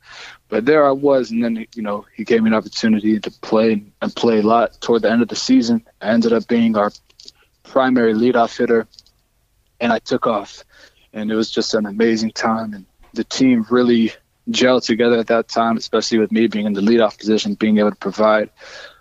but 0.48 0.64
there 0.64 0.86
I 0.86 0.92
was, 0.92 1.30
and 1.30 1.42
then 1.42 1.66
you 1.74 1.82
know 1.82 2.06
he 2.14 2.24
gave 2.24 2.42
me 2.42 2.50
an 2.50 2.54
opportunity 2.54 3.18
to 3.18 3.30
play 3.30 3.84
and 4.00 4.16
play 4.16 4.38
a 4.38 4.42
lot 4.42 4.80
toward 4.80 5.02
the 5.02 5.10
end 5.10 5.22
of 5.22 5.28
the 5.28 5.36
season. 5.36 5.86
I 6.00 6.10
ended 6.10 6.32
up 6.32 6.46
being 6.46 6.76
our 6.76 6.92
primary 7.62 8.14
leadoff 8.14 8.56
hitter, 8.56 8.86
and 9.80 9.92
I 9.92 9.98
took 9.98 10.26
off, 10.26 10.64
and 11.12 11.30
it 11.30 11.34
was 11.34 11.50
just 11.50 11.74
an 11.74 11.86
amazing 11.86 12.32
time, 12.32 12.74
and 12.74 12.86
the 13.12 13.24
team 13.24 13.66
really 13.70 14.12
gel 14.50 14.80
together 14.80 15.18
at 15.18 15.26
that 15.28 15.48
time, 15.48 15.76
especially 15.76 16.18
with 16.18 16.32
me 16.32 16.46
being 16.46 16.66
in 16.66 16.72
the 16.72 16.80
leadoff 16.80 17.18
position, 17.18 17.54
being 17.54 17.78
able 17.78 17.90
to 17.90 17.96
provide 17.96 18.50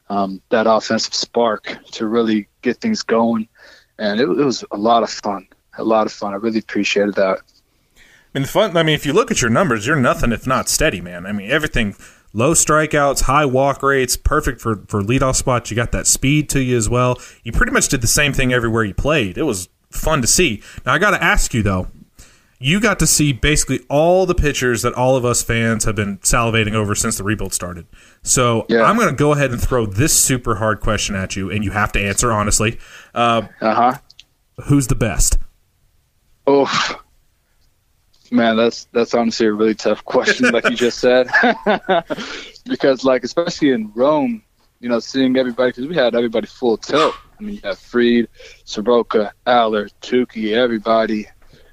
um, 0.09 0.41
that 0.49 0.67
offensive 0.67 1.13
spark 1.13 1.77
to 1.91 2.07
really 2.07 2.47
get 2.61 2.77
things 2.77 3.03
going. 3.03 3.47
And 3.97 4.19
it, 4.19 4.23
it, 4.23 4.43
was 4.43 4.63
a 4.71 4.77
lot 4.77 5.03
of 5.03 5.09
fun, 5.09 5.47
a 5.77 5.83
lot 5.83 6.07
of 6.07 6.13
fun. 6.13 6.33
I 6.33 6.37
really 6.37 6.59
appreciated 6.59 7.15
that. 7.15 7.39
I 7.97 8.39
mean, 8.39 8.45
fun. 8.45 8.77
I 8.77 8.83
mean, 8.83 8.95
if 8.95 9.05
you 9.05 9.13
look 9.13 9.31
at 9.31 9.41
your 9.41 9.49
numbers, 9.49 9.85
you're 9.85 9.95
nothing 9.95 10.31
if 10.31 10.47
not 10.47 10.69
steady, 10.69 11.01
man. 11.01 11.25
I 11.25 11.31
mean, 11.31 11.49
everything 11.49 11.95
low 12.33 12.53
strikeouts, 12.53 13.23
high 13.23 13.45
walk 13.45 13.81
rates, 13.81 14.15
perfect 14.15 14.61
for 14.61 14.83
for 14.87 15.01
leadoff 15.01 15.35
spots. 15.35 15.71
You 15.71 15.75
got 15.75 15.91
that 15.91 16.07
speed 16.07 16.49
to 16.49 16.61
you 16.61 16.77
as 16.77 16.89
well. 16.89 17.19
You 17.43 17.51
pretty 17.51 17.71
much 17.71 17.89
did 17.89 18.01
the 18.01 18.07
same 18.07 18.33
thing 18.33 18.53
everywhere 18.53 18.83
you 18.83 18.93
played. 18.93 19.37
It 19.37 19.43
was 19.43 19.67
fun 19.91 20.21
to 20.21 20.27
see. 20.27 20.61
Now 20.85 20.93
I 20.93 20.99
got 20.99 21.11
to 21.11 21.23
ask 21.23 21.53
you 21.53 21.63
though, 21.63 21.87
you 22.60 22.80
got 22.80 22.99
to 22.99 23.07
see 23.07 23.32
basically 23.32 23.80
all 23.89 24.26
the 24.26 24.36
pitchers 24.36 24.82
that 24.82 24.93
all 24.93 25.16
of 25.16 25.24
us 25.24 25.41
fans 25.41 25.86
have 25.86 25.95
been 25.95 26.18
salivating 26.20 26.74
over 26.74 26.93
since 26.93 27.18
the 27.18 27.24
rebuild 27.24 27.53
started. 27.53 27.88
So 28.22 28.66
yeah. 28.68 28.84
I'm 28.84 28.97
going 28.97 29.10
to 29.10 29.16
go 29.16 29.32
ahead 29.32 29.51
and 29.51 29.62
throw 29.62 29.86
this 29.86 30.14
super 30.14 30.55
hard 30.55 30.82
question 30.82 31.16
at 31.16 31.36
you, 31.36 31.49
and 31.49 31.64
you 31.64 31.72
have 31.72 31.91
to 31.93 32.01
answer 32.01 32.32
honestly. 32.32 32.78
Uh 33.14 33.43
huh. 33.60 33.97
Who's 34.66 34.88
the 34.88 34.95
best? 34.95 35.38
Oh, 36.45 36.99
Man, 38.32 38.57
that's 38.57 38.86
that's 38.91 39.14
honestly 39.14 39.47
a 39.47 39.53
really 39.53 39.74
tough 39.74 40.05
question, 40.05 40.49
like 40.51 40.70
you 40.70 40.76
just 40.76 40.99
said, 40.99 41.30
because 42.66 43.03
like 43.03 43.24
especially 43.24 43.72
in 43.72 43.91
Rome, 43.95 44.43
you 44.80 44.89
know, 44.89 44.99
seeing 44.99 45.36
everybody 45.36 45.72
because 45.72 45.88
we 45.88 45.95
had 45.95 46.14
everybody 46.14 46.45
full 46.45 46.78
tilt. 46.78 47.16
I 47.39 47.43
mean, 47.43 47.55
you 47.55 47.62
have 47.64 47.80
Fried, 47.80 48.28
Soroka, 48.66 49.34
Allard, 49.47 49.93
Touki, 50.01 50.53
everybody. 50.53 51.28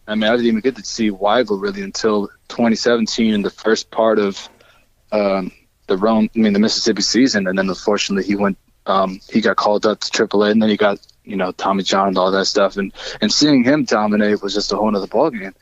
I 0.06 0.14
mean, 0.14 0.24
I 0.24 0.32
didn't 0.32 0.46
even 0.46 0.60
get 0.60 0.76
to 0.76 0.84
see 0.84 1.10
Weigel 1.10 1.60
really 1.60 1.82
until 1.82 2.28
2017 2.48 3.34
in 3.34 3.42
the 3.42 3.50
first 3.50 3.90
part 3.90 4.18
of 4.18 4.48
um, 5.12 5.52
the 5.86 5.96
Rome, 5.96 6.30
I 6.34 6.38
mean, 6.38 6.52
the 6.52 6.58
Mississippi 6.58 7.02
season, 7.02 7.46
and 7.46 7.58
then 7.58 7.68
unfortunately 7.68 8.24
he 8.24 8.36
went, 8.36 8.58
um, 8.86 9.20
he 9.28 9.40
got 9.40 9.56
called 9.56 9.86
up 9.86 10.00
to 10.00 10.26
AAA, 10.26 10.52
and 10.52 10.62
then 10.62 10.68
he 10.68 10.76
got, 10.76 10.98
you 11.24 11.36
know, 11.36 11.52
Tommy 11.52 11.82
John 11.82 12.08
and 12.08 12.18
all 12.18 12.30
that 12.30 12.46
stuff, 12.46 12.76
and 12.76 12.92
and 13.20 13.32
seeing 13.32 13.64
him 13.64 13.84
dominate 13.84 14.42
was 14.42 14.54
just 14.54 14.72
a 14.72 14.76
whole 14.76 14.94
other 14.94 15.06
ballgame, 15.06 15.54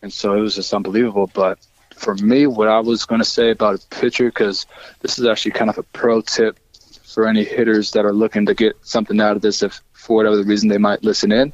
and 0.00 0.12
so 0.12 0.34
it 0.34 0.40
was 0.40 0.54
just 0.54 0.72
unbelievable. 0.72 1.30
But 1.32 1.58
for 1.94 2.14
me, 2.14 2.46
what 2.46 2.68
I 2.68 2.80
was 2.80 3.04
going 3.04 3.20
to 3.20 3.26
say 3.26 3.50
about 3.50 3.74
a 3.74 3.86
pitcher, 3.94 4.26
because 4.26 4.66
this 5.00 5.18
is 5.18 5.26
actually 5.26 5.52
kind 5.52 5.70
of 5.70 5.76
a 5.76 5.82
pro 5.82 6.22
tip 6.22 6.58
for 7.04 7.28
any 7.28 7.44
hitters 7.44 7.92
that 7.92 8.04
are 8.04 8.12
looking 8.12 8.46
to 8.46 8.54
get 8.54 8.76
something 8.82 9.20
out 9.20 9.36
of 9.36 9.42
this, 9.42 9.62
if 9.62 9.82
for 9.92 10.16
whatever 10.16 10.42
reason 10.42 10.68
they 10.68 10.78
might 10.78 11.04
listen 11.04 11.32
in. 11.32 11.52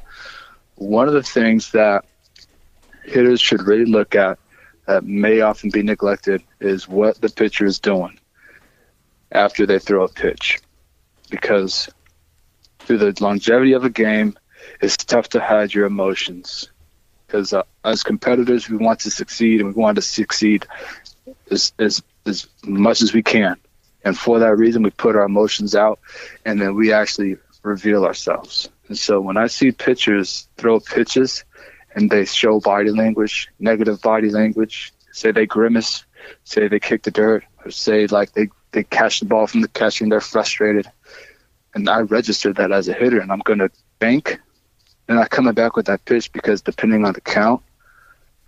One 0.75 1.07
of 1.07 1.13
the 1.13 1.23
things 1.23 1.71
that 1.71 2.05
hitters 3.03 3.41
should 3.41 3.63
really 3.63 3.85
look 3.85 4.15
at 4.15 4.39
that 4.87 5.03
may 5.03 5.41
often 5.41 5.69
be 5.69 5.83
neglected 5.83 6.43
is 6.59 6.87
what 6.87 7.21
the 7.21 7.29
pitcher 7.29 7.65
is 7.65 7.79
doing 7.79 8.19
after 9.31 9.65
they 9.65 9.79
throw 9.79 10.03
a 10.03 10.09
pitch. 10.09 10.59
Because 11.29 11.89
through 12.79 12.97
the 12.97 13.15
longevity 13.21 13.73
of 13.73 13.85
a 13.85 13.89
game, 13.89 14.37
it's 14.81 14.97
tough 14.97 15.29
to 15.29 15.39
hide 15.39 15.73
your 15.73 15.85
emotions. 15.85 16.69
Because 17.25 17.53
uh, 17.53 17.63
as 17.85 18.03
competitors, 18.03 18.69
we 18.69 18.77
want 18.77 18.99
to 19.01 19.11
succeed 19.11 19.61
and 19.61 19.73
we 19.73 19.81
want 19.81 19.95
to 19.95 20.01
succeed 20.01 20.65
as, 21.49 21.73
as, 21.79 22.03
as 22.25 22.47
much 22.65 23.01
as 23.01 23.13
we 23.13 23.23
can. 23.23 23.57
And 24.03 24.17
for 24.17 24.39
that 24.39 24.57
reason, 24.57 24.83
we 24.83 24.89
put 24.89 25.15
our 25.15 25.23
emotions 25.23 25.75
out 25.75 25.99
and 26.43 26.59
then 26.59 26.75
we 26.75 26.91
actually 26.91 27.37
reveal 27.63 28.03
ourselves. 28.03 28.69
And 28.87 28.97
so 28.97 29.21
when 29.21 29.37
I 29.37 29.47
see 29.47 29.71
pitchers 29.71 30.47
throw 30.57 30.79
pitches 30.79 31.45
and 31.95 32.09
they 32.09 32.25
show 32.25 32.59
body 32.59 32.91
language, 32.91 33.49
negative 33.59 34.01
body 34.01 34.29
language, 34.29 34.93
say 35.11 35.31
they 35.31 35.45
grimace, 35.45 36.05
say 36.43 36.67
they 36.67 36.79
kick 36.79 37.03
the 37.03 37.11
dirt, 37.11 37.43
or 37.63 37.71
say 37.71 38.07
like 38.07 38.33
they, 38.33 38.49
they 38.71 38.83
catch 38.83 39.19
the 39.19 39.25
ball 39.25 39.47
from 39.47 39.61
the 39.61 39.67
catcher 39.67 40.03
and 40.03 40.11
they're 40.11 40.21
frustrated. 40.21 40.89
And 41.73 41.89
I 41.89 42.01
register 42.01 42.53
that 42.53 42.71
as 42.71 42.87
a 42.87 42.93
hitter 42.93 43.19
and 43.19 43.31
I'm 43.31 43.39
going 43.39 43.59
to 43.59 43.69
bank 43.99 44.39
and 45.07 45.17
not 45.17 45.29
coming 45.29 45.53
back 45.53 45.75
with 45.75 45.87
that 45.87 46.05
pitch 46.05 46.31
because 46.31 46.61
depending 46.61 47.05
on 47.05 47.13
the 47.13 47.21
count, 47.21 47.61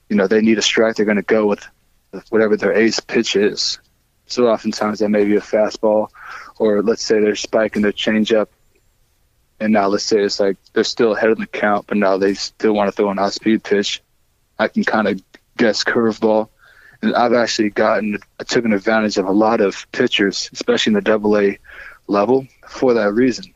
you 0.10 0.16
know, 0.16 0.28
they 0.28 0.42
need 0.42 0.58
a 0.58 0.62
strike, 0.62 0.96
they're 0.96 1.06
going 1.06 1.18
to 1.18 1.24
go 1.24 1.46
with 1.46 1.66
whatever 2.30 2.58
their 2.58 2.74
ace 2.74 3.00
pitch 3.00 3.36
is. 3.36 3.80
So 4.28 4.48
oftentimes 4.48 5.00
that 5.00 5.10
may 5.10 5.26
be 5.26 5.36
a 5.36 5.42
fastball, 5.42 6.10
or 6.58 6.82
let's 6.82 7.04
say 7.04 7.20
they're 7.20 7.36
spiking 7.36 7.82
their 7.82 7.92
changeup, 7.92 8.48
and 9.60 9.74
now 9.74 9.88
let's 9.88 10.04
say 10.04 10.20
it's 10.20 10.40
like 10.40 10.58
they're 10.74 10.84
still 10.84 11.16
ahead 11.16 11.30
of 11.30 11.38
the 11.38 11.48
count, 11.48 11.88
but 11.88 11.98
now 11.98 12.18
they 12.18 12.34
still 12.34 12.74
want 12.74 12.90
to 12.90 12.92
throw 12.92 13.10
an 13.10 13.20
off-speed 13.20 13.64
pitch. 13.64 14.02
I 14.60 14.68
can 14.68 14.84
kind 14.84 15.08
of 15.08 15.22
guess 15.58 15.84
curveball, 15.84 16.50
and 17.02 17.16
I've 17.16 17.34
actually 17.34 17.70
gotten 17.70 18.20
I 18.40 18.44
took 18.44 18.66
an 18.66 18.74
advantage 18.74 19.18
of 19.18 19.26
a 19.26 19.32
lot 19.32 19.62
of 19.62 19.92
pitchers, 19.92 20.50
especially 20.54 20.92
in 20.92 20.96
the 20.96 21.02
Double 21.02 21.38
A 21.38 21.60
level, 22.08 22.48
for 22.68 22.94
that 22.94 23.14
reason. 23.14 23.54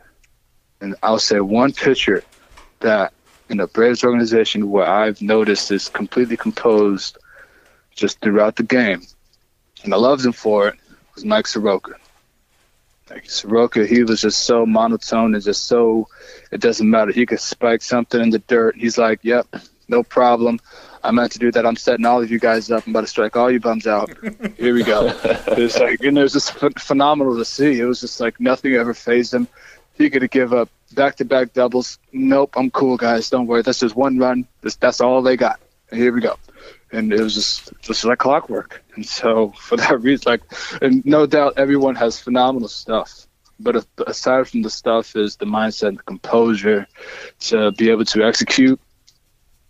And 0.80 0.96
I'll 1.02 1.20
say 1.20 1.40
one 1.40 1.74
pitcher 1.74 2.24
that 2.80 3.14
in 3.50 3.58
the 3.58 3.68
Braves 3.68 4.04
organization 4.04 4.70
where 4.70 4.88
I've 4.88 5.22
noticed 5.22 5.72
is 5.72 5.90
completely 5.90 6.38
composed 6.38 7.18
just 7.96 8.20
throughout 8.20 8.56
the 8.58 8.64
game 8.64 9.02
and 9.84 9.94
I 9.94 9.98
loved 9.98 10.26
him 10.26 10.34
for 10.34 10.70
it, 10.70 10.76
was 11.16 11.26
Mike 11.26 11.48
Soroka. 11.48 11.96
Like 13.10 13.30
Soroka, 13.30 13.86
he 13.86 14.04
was 14.04 14.22
just 14.22 14.44
so 14.44 14.66
monotone 14.66 15.34
and 15.34 15.44
just 15.44 15.66
so, 15.66 16.08
it 16.52 16.60
doesn't 16.60 16.90
matter. 16.90 17.12
He 17.12 17.26
could 17.26 17.40
spike 17.40 17.82
something 17.82 18.22
in 18.22 18.30
the 18.30 18.40
dirt. 18.40 18.76
He's 18.76 18.98
like, 18.98 19.20
yep, 19.24 19.48
no 19.88 20.04
problem. 20.04 20.60
I 21.04 21.12
meant 21.12 21.32
to 21.34 21.40
do 21.40 21.52
that. 21.52 21.66
I'm 21.66 21.78
setting 21.78 22.06
all 22.06 22.22
of 22.22 22.30
you 22.30 22.40
guys 22.40 22.70
up. 22.70 22.86
I'm 22.86 22.92
about 22.92 23.02
to 23.02 23.08
strike 23.08 23.38
all 23.38 23.50
you 23.50 23.60
bums 23.60 23.88
out. 23.88 24.10
Here 24.58 24.74
we 24.74 24.84
go. 24.84 25.14
It's 25.24 25.80
like, 25.80 26.02
and 26.02 26.18
it 26.18 26.22
was 26.22 26.34
just 26.34 26.60
ph- 26.60 26.74
phenomenal 26.80 27.38
to 27.38 27.46
see. 27.46 27.80
It 27.80 27.86
was 27.86 28.02
just 28.02 28.20
like 28.20 28.40
nothing 28.42 28.74
ever 28.74 28.94
phased 28.94 29.34
him. 29.34 29.48
He 29.94 30.10
could 30.10 30.22
have 30.22 30.32
give 30.32 30.54
up 30.54 30.70
back-to-back 30.94 31.54
doubles. 31.54 32.00
Nope, 32.12 32.56
I'm 32.58 32.70
cool, 32.72 32.98
guys. 32.98 33.30
Don't 33.30 33.48
worry. 33.48 33.62
That's 33.62 33.80
just 33.80 33.96
one 33.96 34.18
run. 34.18 34.48
That's, 34.62 34.76
that's 34.76 35.02
all 35.02 35.22
they 35.22 35.38
got. 35.38 35.60
Here 35.92 36.12
we 36.12 36.20
go 36.20 36.38
and 36.92 37.12
it 37.12 37.22
was 37.22 37.34
just 37.34 37.74
just 37.82 38.06
like 38.06 38.20
clockwork. 38.20 38.84
And 38.96 39.06
so 39.06 39.54
for 39.58 39.78
that 39.78 40.02
reason, 40.02 40.32
like, 40.32 40.42
and 40.82 41.06
no 41.06 41.26
doubt 41.26 41.54
everyone 41.58 41.96
has 41.96 42.20
phenomenal 42.20 42.68
stuff. 42.68 43.26
But 43.60 43.86
aside 44.06 44.48
from 44.48 44.62
the 44.62 44.70
stuff, 44.70 45.16
is 45.16 45.38
the 45.38 45.46
mindset 45.46 45.90
and 45.90 45.98
the 45.98 46.04
composure 46.04 46.88
to 47.42 47.72
be 47.72 47.90
able 47.90 48.06
to 48.06 48.24
execute. 48.24 48.80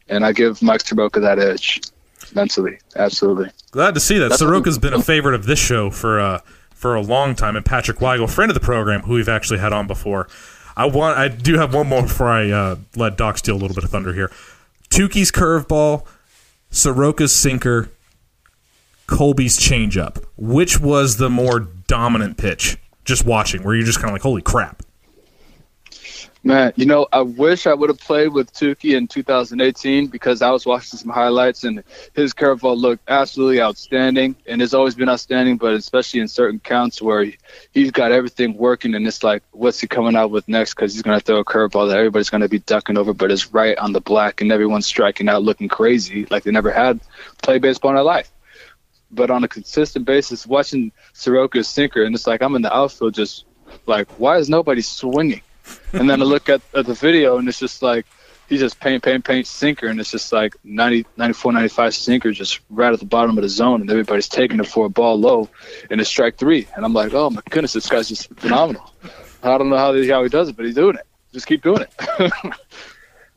And 0.10 0.26
I 0.26 0.34
give 0.34 0.62
Mike 0.62 0.82
Soroka 0.82 1.22
that 1.22 1.40
edge 1.40 1.82
mentally. 2.36 2.80
Absolutely. 2.98 3.50
Glad 3.72 3.94
to 3.94 4.02
see 4.02 4.18
that. 4.18 4.30
That's 4.30 4.42
Soroka's 4.42 4.78
been 4.78 4.94
a 4.94 5.02
favorite 5.02 5.36
of 5.36 5.46
this 5.46 5.60
show 5.60 5.90
for 5.90 6.20
uh, 6.20 6.40
for 6.72 6.96
a 6.96 7.02
long 7.02 7.34
time, 7.34 7.56
and 7.56 7.66
Patrick 7.66 7.98
Weigel, 7.98 8.30
friend 8.30 8.52
of 8.52 8.54
the 8.54 8.62
program, 8.62 9.02
who 9.02 9.14
we've 9.14 9.30
actually 9.30 9.60
had 9.60 9.74
on 9.74 9.88
before. 9.88 10.28
I 10.76 10.86
want. 10.86 11.18
I 11.18 11.28
do 11.30 11.58
have 11.58 11.74
one 11.74 11.88
more 11.88 12.04
before 12.04 12.28
I 12.28 12.52
uh, 12.52 12.76
let 12.96 13.18
Doc 13.18 13.38
steal 13.38 13.56
a 13.56 13.58
little 13.58 13.74
bit 13.74 13.84
of 13.84 13.90
thunder 13.90 14.14
here. 14.14 14.32
Touki's 14.90 15.32
curveball 15.32 16.06
Soroka's 16.72 17.34
sinker, 17.34 17.90
Kolby's 19.08 19.58
changeup. 19.60 20.24
Which 20.38 20.80
was 20.80 21.18
the 21.18 21.30
more 21.30 21.60
dominant 21.60 22.38
pitch? 22.38 22.78
Just 23.06 23.26
watching, 23.26 23.64
where 23.64 23.76
you're 23.76 23.86
just 23.86 24.00
kind 24.00 24.10
of 24.10 24.14
like, 24.14 24.22
holy 24.22 24.42
crap. 24.42 24.84
Man, 26.48 26.72
you 26.78 26.86
know, 26.86 27.08
I 27.12 27.24
wish 27.24 27.68
I 27.68 27.74
would 27.74 27.90
have 27.90 28.00
played 28.00 28.30
with 28.30 28.54
Touki 28.54 28.96
in 28.96 29.08
2018 29.08 30.08
because 30.08 30.42
I 30.42 30.50
was 30.50 30.66
watching 30.66 30.98
some 30.98 31.10
highlights 31.10 31.66
and 31.66 31.84
his 32.14 32.34
curveball 32.34 32.78
looked 32.78 33.04
absolutely 33.10 33.60
outstanding 33.60 34.34
and 34.46 34.62
has 34.62 34.74
always 34.74 34.96
been 34.96 35.10
outstanding, 35.10 35.58
but 35.58 35.74
especially 35.74 36.22
in 36.22 36.30
certain 36.30 36.62
counts 36.62 37.02
where 37.02 37.26
he, 37.26 37.38
he's 37.74 37.92
got 37.92 38.14
everything 38.14 38.56
working 38.56 38.96
and 38.96 39.06
it's 39.06 39.24
like, 39.24 39.44
what's 39.52 39.82
he 39.82 39.88
coming 39.88 40.16
out 40.16 40.32
with 40.32 40.48
next? 40.48 40.74
Because 40.74 40.94
he's 40.94 41.02
going 41.02 41.20
to 41.20 41.26
throw 41.26 41.40
a 41.40 41.44
curveball 41.44 41.90
that 41.90 41.98
everybody's 41.98 42.30
going 42.30 42.40
to 42.40 42.48
be 42.48 42.60
ducking 42.60 42.98
over, 42.98 43.14
but 43.14 43.30
it's 43.30 43.52
right 43.52 43.78
on 43.78 43.92
the 43.92 44.00
black 44.00 44.40
and 44.40 44.50
everyone's 44.50 44.86
striking 44.86 45.28
out 45.28 45.44
looking 45.44 45.68
crazy 45.68 46.28
like 46.30 46.44
they 46.44 46.52
never 46.52 46.72
had 46.72 47.02
played 47.44 47.62
baseball 47.62 47.92
in 47.92 47.96
their 47.96 48.06
life. 48.06 48.32
But 49.12 49.32
on 49.32 49.44
a 49.44 49.50
consistent 49.50 50.06
basis, 50.06 50.48
watching 50.48 50.94
Soroka's 51.14 51.68
sinker, 51.68 52.04
and 52.04 52.16
it's 52.16 52.26
like 52.26 52.42
I'm 52.42 52.56
in 52.56 52.62
the 52.62 52.74
outfield 52.74 53.16
just 53.16 53.44
like, 53.86 54.10
why 54.12 54.38
is 54.38 54.48
nobody 54.48 54.82
swinging? 54.82 55.42
And 55.94 56.10
then 56.10 56.22
I 56.22 56.26
look 56.26 56.50
at, 56.50 56.62
at 56.74 56.86
the 56.86 56.94
video 56.94 57.38
and 57.38 57.48
it's 57.48 57.60
just 57.60 57.82
like 57.82 58.06
he 58.48 58.58
just 58.58 58.80
paint, 58.80 59.04
paint, 59.04 59.26
paint 59.26 59.46
sinker, 59.46 59.88
and 59.88 60.00
it's 60.00 60.12
just 60.12 60.32
like 60.32 60.56
90, 60.64 61.06
94, 61.18 61.52
95 61.52 61.96
sinker 61.96 62.32
just 62.32 62.62
right 62.70 62.94
at 62.94 63.00
the 63.00 63.06
bottom 63.06 63.38
of 63.38 63.42
the 63.42 63.50
zone, 63.50 63.82
and 63.82 63.90
everybody's 63.90 64.30
taking 64.30 64.60
it 64.60 64.68
for 64.68 64.86
a 64.86 64.90
ball 64.90 65.20
low, 65.20 65.50
and 65.90 66.00
it's 66.00 66.10
strike 66.10 66.38
three. 66.38 66.68
And 66.76 66.86
I'm 66.86 66.94
like, 66.94 67.14
oh 67.14 67.30
my 67.30 67.42
goodness, 67.50 67.74
this 67.74 67.90
guy's 67.90 68.08
just 68.08 68.34
phenomenal. 68.36 68.94
I 69.44 69.58
don't 69.58 69.70
know 69.70 69.78
how, 69.78 69.94
how 69.94 70.24
he 70.24 70.30
does 70.30 70.50
it, 70.50 70.56
but 70.56 70.66
he's 70.66 70.76
doing 70.76 70.96
it. 70.96 71.06
Just 71.34 71.46
keep 71.46 71.62
doing 71.62 71.82
it. 71.82 72.32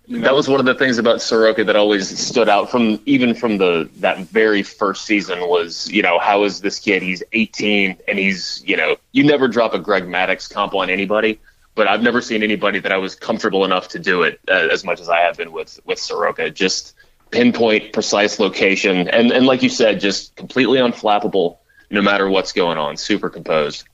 you 0.07 0.19
know? 0.19 0.23
That 0.23 0.35
was 0.35 0.49
one 0.49 0.61
of 0.61 0.67
the 0.67 0.75
things 0.75 0.99
about 0.99 1.21
Soroka 1.21 1.65
that 1.65 1.75
always 1.75 2.17
stood 2.19 2.49
out 2.49 2.71
from 2.71 3.01
even 3.05 3.35
from 3.35 3.59
the 3.59 3.91
that 3.97 4.19
very 4.19 4.63
first 4.63 5.05
season 5.05 5.41
was 5.41 5.91
you 5.91 6.03
know 6.03 6.19
how 6.19 6.45
is 6.45 6.61
this 6.61 6.79
kid? 6.79 7.03
He's 7.03 7.23
18 7.33 7.99
and 8.09 8.19
he's 8.19 8.63
you 8.65 8.77
know 8.77 8.97
you 9.13 9.25
never 9.25 9.49
drop 9.49 9.75
a 9.75 9.79
Greg 9.79 10.05
Maddux 10.05 10.49
comp 10.51 10.75
on 10.75 10.89
anybody 10.89 11.41
but 11.75 11.89
I've 11.89 12.03
never 12.03 12.21
seen 12.21 12.43
anybody 12.43 12.81
that 12.81 12.93
I 12.93 12.99
was 12.99 13.15
comfortable 13.15 13.65
enough 13.65 13.89
to 13.89 13.99
do 13.99 14.23
it 14.23 14.41
uh, 14.49 14.69
as 14.71 14.85
much 14.85 15.01
as 15.01 15.09
I 15.09 15.21
have 15.21 15.37
been 15.37 15.53
with 15.53 15.81
with 15.85 15.99
Soroka. 15.99 16.51
Just 16.51 16.95
pinpoint, 17.31 17.93
precise 17.93 18.39
location, 18.39 19.09
and 19.09 19.31
and 19.31 19.47
like 19.47 19.63
you 19.63 19.69
said, 19.69 20.01
just 20.01 20.37
completely 20.37 20.79
unflappable 20.79 21.59
no 21.91 22.03
matter 22.03 22.29
what's 22.29 22.53
going 22.53 22.79
on. 22.79 22.97
Super 22.97 23.31
composed. 23.31 23.85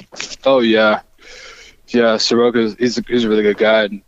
Oh 0.44 0.60
yeah, 0.60 1.00
yeah. 1.88 2.16
Soroka, 2.16 2.74
he's 2.78 2.98
a, 2.98 3.02
he's 3.06 3.24
a 3.24 3.28
really 3.28 3.42
good 3.42 3.58
guy. 3.58 3.84
And 3.84 4.02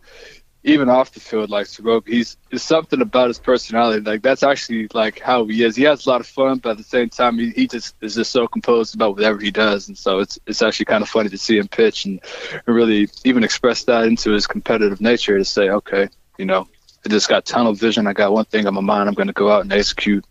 even 0.64 0.88
off 0.88 1.12
the 1.12 1.20
field, 1.20 1.50
like 1.50 1.66
Soroka, 1.66 2.10
he's 2.10 2.36
there's 2.50 2.62
something 2.62 3.00
about 3.00 3.28
his 3.28 3.38
personality. 3.38 4.00
Like 4.00 4.22
that's 4.22 4.42
actually 4.42 4.88
like 4.92 5.20
how 5.20 5.46
he 5.46 5.62
is. 5.62 5.76
He 5.76 5.84
has 5.84 6.04
a 6.06 6.10
lot 6.10 6.20
of 6.20 6.26
fun, 6.26 6.58
but 6.58 6.70
at 6.70 6.76
the 6.78 6.84
same 6.84 7.08
time, 7.08 7.38
he, 7.38 7.50
he 7.50 7.66
just 7.68 7.94
is 8.00 8.16
just 8.16 8.32
so 8.32 8.46
composed 8.48 8.94
about 8.94 9.14
whatever 9.14 9.38
he 9.38 9.50
does, 9.50 9.88
and 9.88 9.96
so 9.96 10.18
it's 10.18 10.38
it's 10.46 10.62
actually 10.62 10.86
kind 10.86 11.02
of 11.02 11.08
funny 11.08 11.28
to 11.28 11.38
see 11.38 11.58
him 11.58 11.68
pitch 11.68 12.04
and 12.04 12.20
really 12.66 13.08
even 13.24 13.44
express 13.44 13.84
that 13.84 14.04
into 14.04 14.32
his 14.32 14.46
competitive 14.46 15.00
nature 15.00 15.38
to 15.38 15.44
say, 15.44 15.70
okay, 15.70 16.08
you 16.38 16.44
know, 16.44 16.66
I 17.06 17.08
just 17.08 17.28
got 17.28 17.44
tunnel 17.44 17.72
vision. 17.72 18.06
I 18.06 18.12
got 18.12 18.32
one 18.32 18.44
thing 18.46 18.66
on 18.66 18.74
my 18.74 18.80
mind. 18.80 19.08
I'm 19.08 19.14
going 19.14 19.28
to 19.28 19.32
go 19.32 19.50
out 19.50 19.62
and 19.62 19.72
execute, 19.72 20.24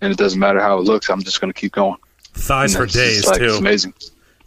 and 0.00 0.12
it 0.12 0.18
doesn't 0.18 0.40
matter 0.40 0.60
how 0.60 0.78
it 0.78 0.82
looks. 0.84 1.08
I'm 1.08 1.22
just 1.22 1.40
going 1.40 1.52
to 1.52 1.58
keep 1.58 1.72
going. 1.72 1.98
Thighs 2.34 2.74
for 2.74 2.86
days 2.86 3.26
like, 3.26 3.38
too. 3.38 3.44
It's 3.44 3.58
amazing. 3.58 3.94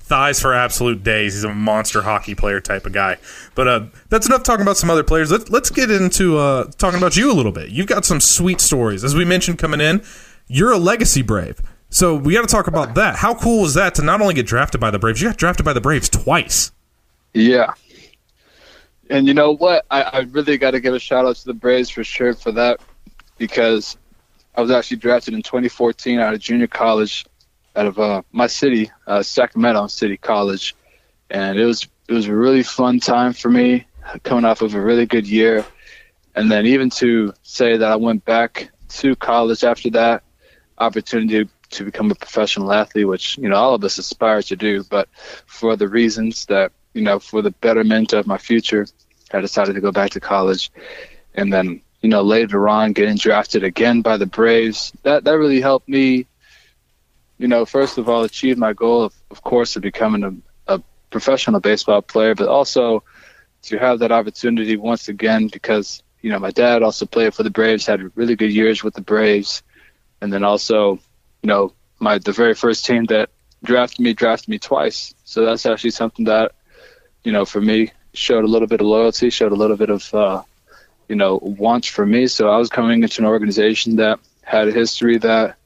Thighs 0.06 0.40
for 0.40 0.54
absolute 0.54 1.04
days. 1.04 1.34
He's 1.34 1.44
a 1.44 1.54
monster 1.54 2.04
hockey 2.04 2.36
player 2.36 2.62
type 2.62 2.86
of 2.86 2.94
guy. 2.94 3.18
But 3.56 3.68
uh, 3.68 3.86
that's 4.10 4.28
enough 4.28 4.44
talking 4.44 4.62
about 4.62 4.78
some 4.78 4.90
other 4.90 5.04
players. 5.04 5.32
Let, 5.32 5.50
let's 5.50 5.70
get 5.70 5.90
into 5.90 6.38
uh, 6.38 6.66
talking 6.78 6.98
about 7.00 7.18
you 7.18 7.32
a 7.32 7.34
little 7.34 7.52
bit. 7.52 7.70
You've 7.70 7.88
got 7.88 8.06
some 8.06 8.20
sweet 8.20 8.62
stories. 8.62 9.04
As 9.04 9.16
we 9.16 9.26
mentioned 9.26 9.58
coming 9.58 9.82
in, 9.82 10.04
you're 10.48 10.72
a 10.72 10.78
legacy 10.78 11.24
Brave. 11.24 11.60
So 11.90 12.16
we 12.16 12.34
got 12.34 12.42
to 12.42 12.48
talk 12.48 12.68
about 12.68 12.96
that. 12.96 13.16
How 13.18 13.34
cool 13.34 13.62
was 13.62 13.74
that 13.74 13.96
to 13.96 14.04
not 14.04 14.22
only 14.22 14.34
get 14.34 14.46
drafted 14.46 14.80
by 14.80 14.92
the 14.92 15.00
Braves, 15.00 15.22
you 15.22 15.30
got 15.30 15.38
drafted 15.38 15.66
by 15.66 15.74
the 15.74 15.82
Braves 15.82 16.10
twice. 16.10 16.72
Yeah. 17.34 17.74
And 19.10 19.28
you 19.28 19.34
know 19.34 19.56
what? 19.56 19.86
I, 19.90 20.02
I 20.02 20.20
really 20.32 20.58
got 20.58 20.72
to 20.72 20.80
give 20.80 20.94
a 20.94 21.00
shout 21.00 21.26
out 21.26 21.36
to 21.38 21.46
the 21.46 21.54
Braves 21.54 21.90
for 21.90 22.04
sure 22.04 22.34
for 22.34 22.52
that 22.54 22.80
because 23.38 23.98
I 24.56 24.62
was 24.62 24.72
actually 24.72 24.98
drafted 24.98 25.34
in 25.34 25.42
2014 25.42 26.20
out 26.20 26.34
of 26.34 26.40
junior 26.40 26.68
college 26.68 27.26
out 27.76 27.86
of 27.88 28.00
uh, 28.00 28.22
my 28.32 28.48
city, 28.48 28.90
uh, 29.08 29.22
Sacramento 29.22 29.88
City 29.88 30.18
College, 30.18 30.76
and 31.30 31.60
it 31.60 31.66
was 31.66 31.88
it 32.08 32.14
was 32.14 32.28
a 32.28 32.36
really 32.36 32.64
fun 32.64 33.00
time 33.00 33.34
for 33.34 33.50
me, 33.50 33.86
coming 34.24 34.46
off 34.46 34.62
of 34.62 34.76
a 34.76 34.82
really 34.82 35.06
good 35.06 35.28
year, 35.28 35.66
and 36.36 36.52
then 36.52 36.66
even 36.66 36.90
to 36.92 37.34
say 37.44 37.78
that 37.78 37.92
I 37.92 37.96
went 37.96 38.26
back 38.26 38.70
to 38.90 39.16
college 39.16 39.64
after 39.64 39.90
that 39.92 40.24
opportunity 40.78 41.50
to 41.72 41.84
become 41.84 42.12
a 42.12 42.16
professional 42.16 42.72
athlete, 42.72 43.08
which 43.08 43.38
you 43.38 43.50
know 43.50 43.56
all 43.56 43.76
of 43.76 43.84
us 43.84 43.98
aspire 43.98 44.42
to 44.44 44.56
do, 44.56 44.84
but 44.84 45.10
for 45.46 45.76
the 45.76 45.88
reasons 45.88 46.46
that 46.46 46.72
you 46.94 47.02
know 47.02 47.20
for 47.20 47.42
the 47.42 47.52
betterment 47.52 48.14
of 48.14 48.28
my 48.28 48.38
future, 48.38 48.88
I 49.34 49.42
decided 49.42 49.74
to 49.76 49.82
go 49.82 49.92
back 49.92 50.12
to 50.12 50.20
college, 50.20 50.72
and 51.34 51.52
then 51.52 51.82
you 52.02 52.10
know 52.10 52.22
later 52.22 52.70
on 52.70 52.94
getting 52.94 53.18
drafted 53.18 53.64
again 53.64 54.02
by 54.02 54.18
the 54.18 54.26
Braves. 54.26 54.94
That 55.04 55.24
that 55.24 55.38
really 55.38 55.62
helped 55.62 55.90
me 55.90 56.28
you 57.38 57.48
know, 57.48 57.66
first 57.66 57.98
of 57.98 58.08
all, 58.10 58.24
achieve 58.24 58.58
my 58.58 58.74
goal 58.74 59.04
of, 59.04 59.14
of 59.30 59.42
course, 59.42 59.76
of 59.76 59.82
becoming 59.82 60.24
a, 60.68 60.76
a 60.76 60.82
professional 61.10 61.60
baseball 61.60 62.02
player, 62.02 62.36
but 62.36 62.48
also 62.48 63.04
to 63.64 63.78
have 63.78 64.00
that 64.00 64.12
opportunity 64.12 64.78
once 64.78 65.08
again 65.08 65.48
because, 65.48 66.04
you 66.22 66.30
know, 66.30 66.40
my 66.40 66.52
dad 66.52 66.84
also 66.84 67.06
played 67.06 67.34
for 67.34 67.44
the 67.44 67.50
Braves, 67.50 67.86
had 67.86 68.16
really 68.16 68.36
good 68.36 68.52
years 68.52 68.84
with 68.84 68.94
the 68.94 69.02
Braves. 69.02 69.64
And 70.22 70.32
then 70.32 70.44
also, 70.44 71.00
you 71.42 71.48
know, 71.48 71.74
my 72.00 72.18
the 72.20 72.32
very 72.32 72.54
first 72.54 72.86
team 72.86 73.06
that 73.06 73.30
drafted 73.64 74.00
me 74.00 74.14
drafted 74.14 74.50
me 74.50 74.60
twice. 74.60 75.14
So 75.24 75.46
that's 75.46 75.66
actually 75.66 75.92
something 75.92 76.26
that, 76.26 76.54
you 77.24 77.32
know, 77.32 77.46
for 77.46 77.60
me 77.60 77.92
showed 78.14 78.44
a 78.44 78.48
little 78.48 78.68
bit 78.68 78.82
of 78.82 78.88
loyalty, 78.88 79.30
showed 79.30 79.52
a 79.52 79.56
little 79.56 79.78
bit 79.78 79.90
of, 79.90 80.14
uh, 80.14 80.44
you 81.10 81.16
know, 81.16 81.40
want 81.42 81.86
for 81.86 82.06
me. 82.06 82.28
So 82.28 82.50
I 82.50 82.58
was 82.58 82.70
coming 82.70 83.04
into 83.04 83.22
an 83.22 83.28
organization 83.28 83.98
that 83.98 84.20
had 84.44 84.68
a 84.68 84.72
history 84.72 85.18
that 85.18 85.58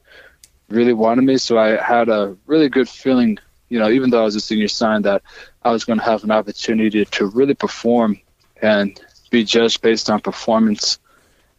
really 0.69 0.93
wanted 0.93 1.23
me. 1.23 1.37
So 1.37 1.57
I 1.57 1.81
had 1.81 2.09
a 2.09 2.35
really 2.45 2.69
good 2.69 2.89
feeling, 2.89 3.37
you 3.69 3.79
know, 3.79 3.89
even 3.89 4.09
though 4.09 4.21
I 4.21 4.25
was 4.25 4.35
a 4.35 4.39
senior 4.39 4.67
sign, 4.67 5.03
that 5.03 5.21
I 5.63 5.71
was 5.71 5.85
going 5.85 5.99
to 5.99 6.05
have 6.05 6.23
an 6.23 6.31
opportunity 6.31 7.05
to 7.05 7.25
really 7.25 7.53
perform 7.53 8.19
and 8.61 8.99
be 9.29 9.43
judged 9.43 9.81
based 9.81 10.09
on 10.09 10.21
performance 10.21 10.99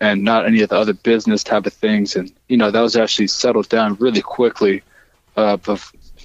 and 0.00 0.24
not 0.24 0.46
any 0.46 0.62
of 0.62 0.70
the 0.70 0.76
other 0.76 0.94
business 0.94 1.44
type 1.44 1.66
of 1.66 1.72
things. 1.72 2.16
And, 2.16 2.32
you 2.48 2.56
know, 2.56 2.70
that 2.70 2.80
was 2.80 2.96
actually 2.96 3.28
settled 3.28 3.68
down 3.68 3.96
really 3.96 4.22
quickly 4.22 4.82
uh, 5.36 5.58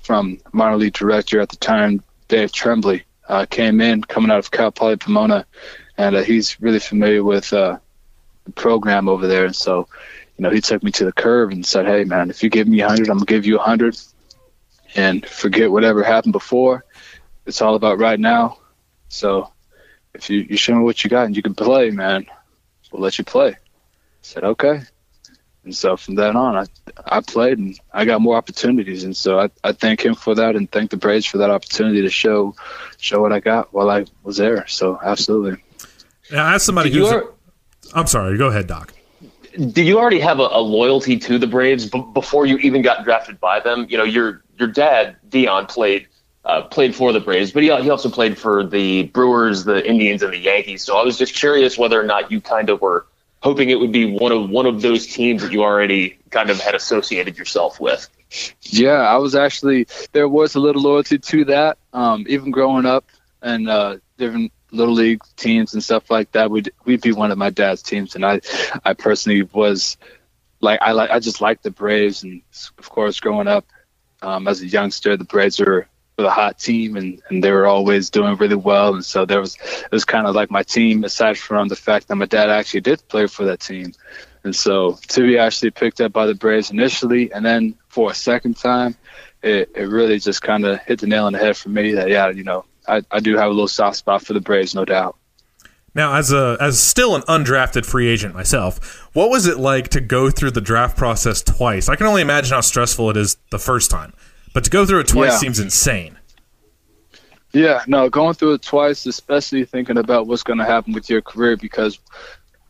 from 0.03 0.39
minor 0.51 0.77
league 0.77 0.93
director 0.93 1.41
at 1.41 1.49
the 1.49 1.57
time, 1.57 2.01
Dave 2.27 2.51
Trembley, 2.51 3.03
uh, 3.27 3.45
came 3.49 3.81
in 3.81 4.03
coming 4.03 4.31
out 4.31 4.39
of 4.39 4.51
Cal 4.51 4.71
Poly 4.71 4.97
Pomona. 4.97 5.45
And 5.97 6.15
uh, 6.15 6.23
he's 6.23 6.59
really 6.61 6.79
familiar 6.79 7.23
with 7.23 7.51
uh, 7.53 7.77
the 8.45 8.51
program 8.51 9.09
over 9.09 9.27
there. 9.27 9.45
And 9.45 9.55
so 9.55 9.87
you 10.37 10.43
know, 10.43 10.49
he 10.49 10.61
took 10.61 10.83
me 10.83 10.91
to 10.91 11.05
the 11.05 11.13
curb 11.13 11.51
and 11.51 11.65
said, 11.65 11.85
"Hey, 11.85 12.03
man, 12.03 12.29
if 12.29 12.43
you 12.43 12.49
give 12.49 12.67
me 12.67 12.81
a 12.81 12.87
hundred, 12.87 13.09
I'm 13.09 13.17
gonna 13.17 13.25
give 13.25 13.45
you 13.45 13.57
a 13.57 13.63
hundred, 13.63 13.97
and 14.95 15.25
forget 15.25 15.71
whatever 15.71 16.03
happened 16.03 16.33
before. 16.33 16.83
It's 17.45 17.61
all 17.61 17.75
about 17.75 17.99
right 17.99 18.19
now. 18.19 18.57
So, 19.07 19.51
if 20.13 20.29
you 20.29 20.45
you 20.49 20.57
show 20.57 20.75
me 20.75 20.83
what 20.83 21.03
you 21.03 21.09
got 21.09 21.25
and 21.25 21.35
you 21.35 21.41
can 21.41 21.55
play, 21.55 21.89
man, 21.89 22.25
we'll 22.91 23.01
let 23.01 23.17
you 23.17 23.23
play." 23.23 23.51
I 23.51 23.57
said, 24.21 24.43
"Okay." 24.43 24.81
And 25.63 25.75
so 25.75 25.97
from 25.97 26.15
then 26.15 26.35
on, 26.35 26.55
I 26.57 26.65
I 27.05 27.21
played 27.21 27.57
and 27.57 27.79
I 27.93 28.03
got 28.03 28.19
more 28.19 28.35
opportunities, 28.35 29.05
and 29.05 29.15
so 29.15 29.39
I, 29.39 29.49
I 29.63 29.71
thank 29.71 30.03
him 30.03 30.15
for 30.15 30.35
that 30.35 30.57
and 30.57 30.69
thank 30.69 30.91
the 30.91 30.97
Braves 30.97 31.25
for 31.25 31.37
that 31.37 31.49
opportunity 31.49 32.01
to 32.01 32.09
show 32.09 32.55
show 32.97 33.21
what 33.21 33.31
I 33.31 33.39
got 33.39 33.73
while 33.73 33.89
I 33.89 34.05
was 34.21 34.35
there. 34.37 34.67
So 34.67 34.99
absolutely. 35.01 35.63
Yeah, 36.29 36.55
as 36.55 36.63
somebody 36.63 36.91
who's, 36.91 37.09
I'm 37.93 38.07
sorry. 38.07 38.37
Go 38.37 38.47
ahead, 38.47 38.67
Doc 38.67 38.94
do 39.57 39.81
you 39.83 39.97
already 39.99 40.19
have 40.19 40.39
a, 40.39 40.47
a 40.51 40.61
loyalty 40.61 41.17
to 41.19 41.37
the 41.37 41.47
Braves 41.47 41.89
b- 41.89 42.05
before 42.13 42.45
you 42.45 42.57
even 42.57 42.81
got 42.81 43.03
drafted 43.03 43.39
by 43.39 43.59
them? 43.59 43.87
You 43.89 43.97
know, 43.97 44.03
your 44.03 44.43
your 44.57 44.67
dad 44.67 45.17
Dion 45.29 45.65
played 45.65 46.07
uh, 46.43 46.63
played 46.63 46.95
for 46.95 47.11
the 47.11 47.19
Braves, 47.19 47.51
but 47.51 47.63
he 47.63 47.75
he 47.81 47.89
also 47.89 48.09
played 48.09 48.37
for 48.37 48.63
the 48.63 49.03
Brewers, 49.03 49.63
the 49.63 49.85
Indians, 49.87 50.23
and 50.23 50.33
the 50.33 50.37
Yankees. 50.37 50.83
So 50.83 50.97
I 50.97 51.03
was 51.03 51.17
just 51.17 51.35
curious 51.35 51.77
whether 51.77 51.99
or 51.99 52.05
not 52.05 52.31
you 52.31 52.41
kind 52.41 52.69
of 52.69 52.81
were 52.81 53.07
hoping 53.41 53.69
it 53.69 53.79
would 53.79 53.91
be 53.91 54.05
one 54.05 54.31
of 54.31 54.49
one 54.49 54.65
of 54.65 54.81
those 54.81 55.07
teams 55.07 55.41
that 55.41 55.51
you 55.51 55.63
already 55.63 56.17
kind 56.31 56.49
of 56.49 56.59
had 56.59 56.75
associated 56.75 57.37
yourself 57.37 57.79
with. 57.79 58.09
Yeah, 58.61 58.99
I 58.99 59.17
was 59.17 59.35
actually 59.35 59.87
there 60.11 60.27
was 60.27 60.55
a 60.55 60.59
little 60.59 60.81
loyalty 60.81 61.19
to 61.19 61.45
that. 61.45 61.77
Um, 61.93 62.25
even 62.27 62.51
growing 62.51 62.85
up 62.85 63.05
and 63.41 63.69
uh, 63.69 63.97
different 64.17 64.51
little 64.75 64.93
league 64.93 65.21
teams 65.35 65.73
and 65.73 65.83
stuff 65.83 66.09
like 66.09 66.31
that, 66.33 66.51
we'd 66.51 66.71
we'd 66.85 67.01
be 67.01 67.11
one 67.11 67.31
of 67.31 67.37
my 67.37 67.49
dad's 67.49 67.81
teams, 67.81 68.15
and 68.15 68.25
I 68.25 68.41
I 68.83 68.93
personally 68.93 69.43
was 69.43 69.97
like 70.61 70.79
I 70.81 70.91
like 70.91 71.09
I 71.09 71.19
just 71.19 71.41
liked 71.41 71.63
the 71.63 71.71
Braves, 71.71 72.23
and 72.23 72.41
of 72.77 72.89
course 72.89 73.19
growing 73.19 73.47
up 73.47 73.65
um, 74.21 74.47
as 74.47 74.61
a 74.61 74.67
youngster, 74.67 75.17
the 75.17 75.23
Braves 75.23 75.59
were, 75.59 75.87
were 76.17 76.25
a 76.25 76.29
hot 76.29 76.59
team, 76.59 76.95
and 76.97 77.21
and 77.29 77.43
they 77.43 77.51
were 77.51 77.67
always 77.67 78.09
doing 78.09 78.35
really 78.37 78.55
well, 78.55 78.93
and 78.93 79.05
so 79.05 79.25
there 79.25 79.39
was 79.39 79.55
it 79.55 79.91
was 79.91 80.05
kind 80.05 80.27
of 80.27 80.35
like 80.35 80.51
my 80.51 80.63
team, 80.63 81.03
aside 81.03 81.37
from 81.37 81.67
the 81.67 81.75
fact 81.75 82.07
that 82.07 82.15
my 82.15 82.25
dad 82.25 82.49
actually 82.49 82.81
did 82.81 83.07
play 83.07 83.27
for 83.27 83.45
that 83.45 83.59
team. 83.59 83.93
And 84.43 84.55
so 84.55 84.99
to 85.07 85.21
be 85.21 85.39
actually 85.39 85.71
picked 85.71 85.99
up 86.01 86.13
by 86.13 86.27
the 86.27 86.35
Braves 86.35 86.69
initially, 86.69 87.33
and 87.33 87.43
then 87.43 87.75
for 87.87 88.11
a 88.11 88.13
second 88.13 88.57
time, 88.57 88.95
it, 89.41 89.71
it 89.75 89.85
really 89.85 90.19
just 90.19 90.41
kind 90.41 90.65
of 90.65 90.79
hit 90.81 90.99
the 90.99 91.07
nail 91.07 91.25
on 91.25 91.33
the 91.33 91.39
head 91.39 91.57
for 91.57 91.69
me 91.69 91.93
that 91.93 92.09
yeah, 92.09 92.29
you 92.29 92.43
know, 92.43 92.65
I, 92.87 93.01
I 93.11 93.19
do 93.19 93.37
have 93.37 93.47
a 93.47 93.53
little 93.53 93.67
soft 93.67 93.97
spot 93.97 94.23
for 94.23 94.33
the 94.33 94.41
Braves, 94.41 94.75
no 94.75 94.85
doubt. 94.85 95.17
Now, 95.93 96.15
as 96.15 96.33
a 96.33 96.57
as 96.59 96.77
still 96.79 97.15
an 97.15 97.21
undrafted 97.23 97.85
free 97.85 98.07
agent 98.07 98.33
myself, 98.33 99.07
what 99.13 99.29
was 99.29 99.47
it 99.47 99.57
like 99.57 99.87
to 99.89 100.01
go 100.01 100.29
through 100.29 100.51
the 100.51 100.61
draft 100.61 100.97
process 100.97 101.41
twice? 101.41 101.87
I 101.87 101.95
can 101.95 102.05
only 102.05 102.21
imagine 102.21 102.53
how 102.53 102.61
stressful 102.61 103.09
it 103.11 103.17
is 103.17 103.37
the 103.49 103.59
first 103.59 103.89
time, 103.89 104.13
but 104.53 104.65
to 104.65 104.69
go 104.69 104.85
through 104.85 104.99
it 104.99 105.07
twice 105.07 105.31
yeah. 105.31 105.37
seems 105.37 105.59
insane. 105.59 106.17
Yeah, 107.53 107.83
no, 107.87 108.09
going 108.09 108.33
through 108.33 108.55
it 108.55 108.61
twice, 108.61 109.05
especially 109.05 109.63
thinking 109.63 109.97
about 109.97 110.27
what's 110.27 110.43
going 110.43 110.59
to 110.59 110.65
happen 110.65 110.91
with 110.91 111.09
your 111.09 111.21
career, 111.21 111.55
because 111.55 111.97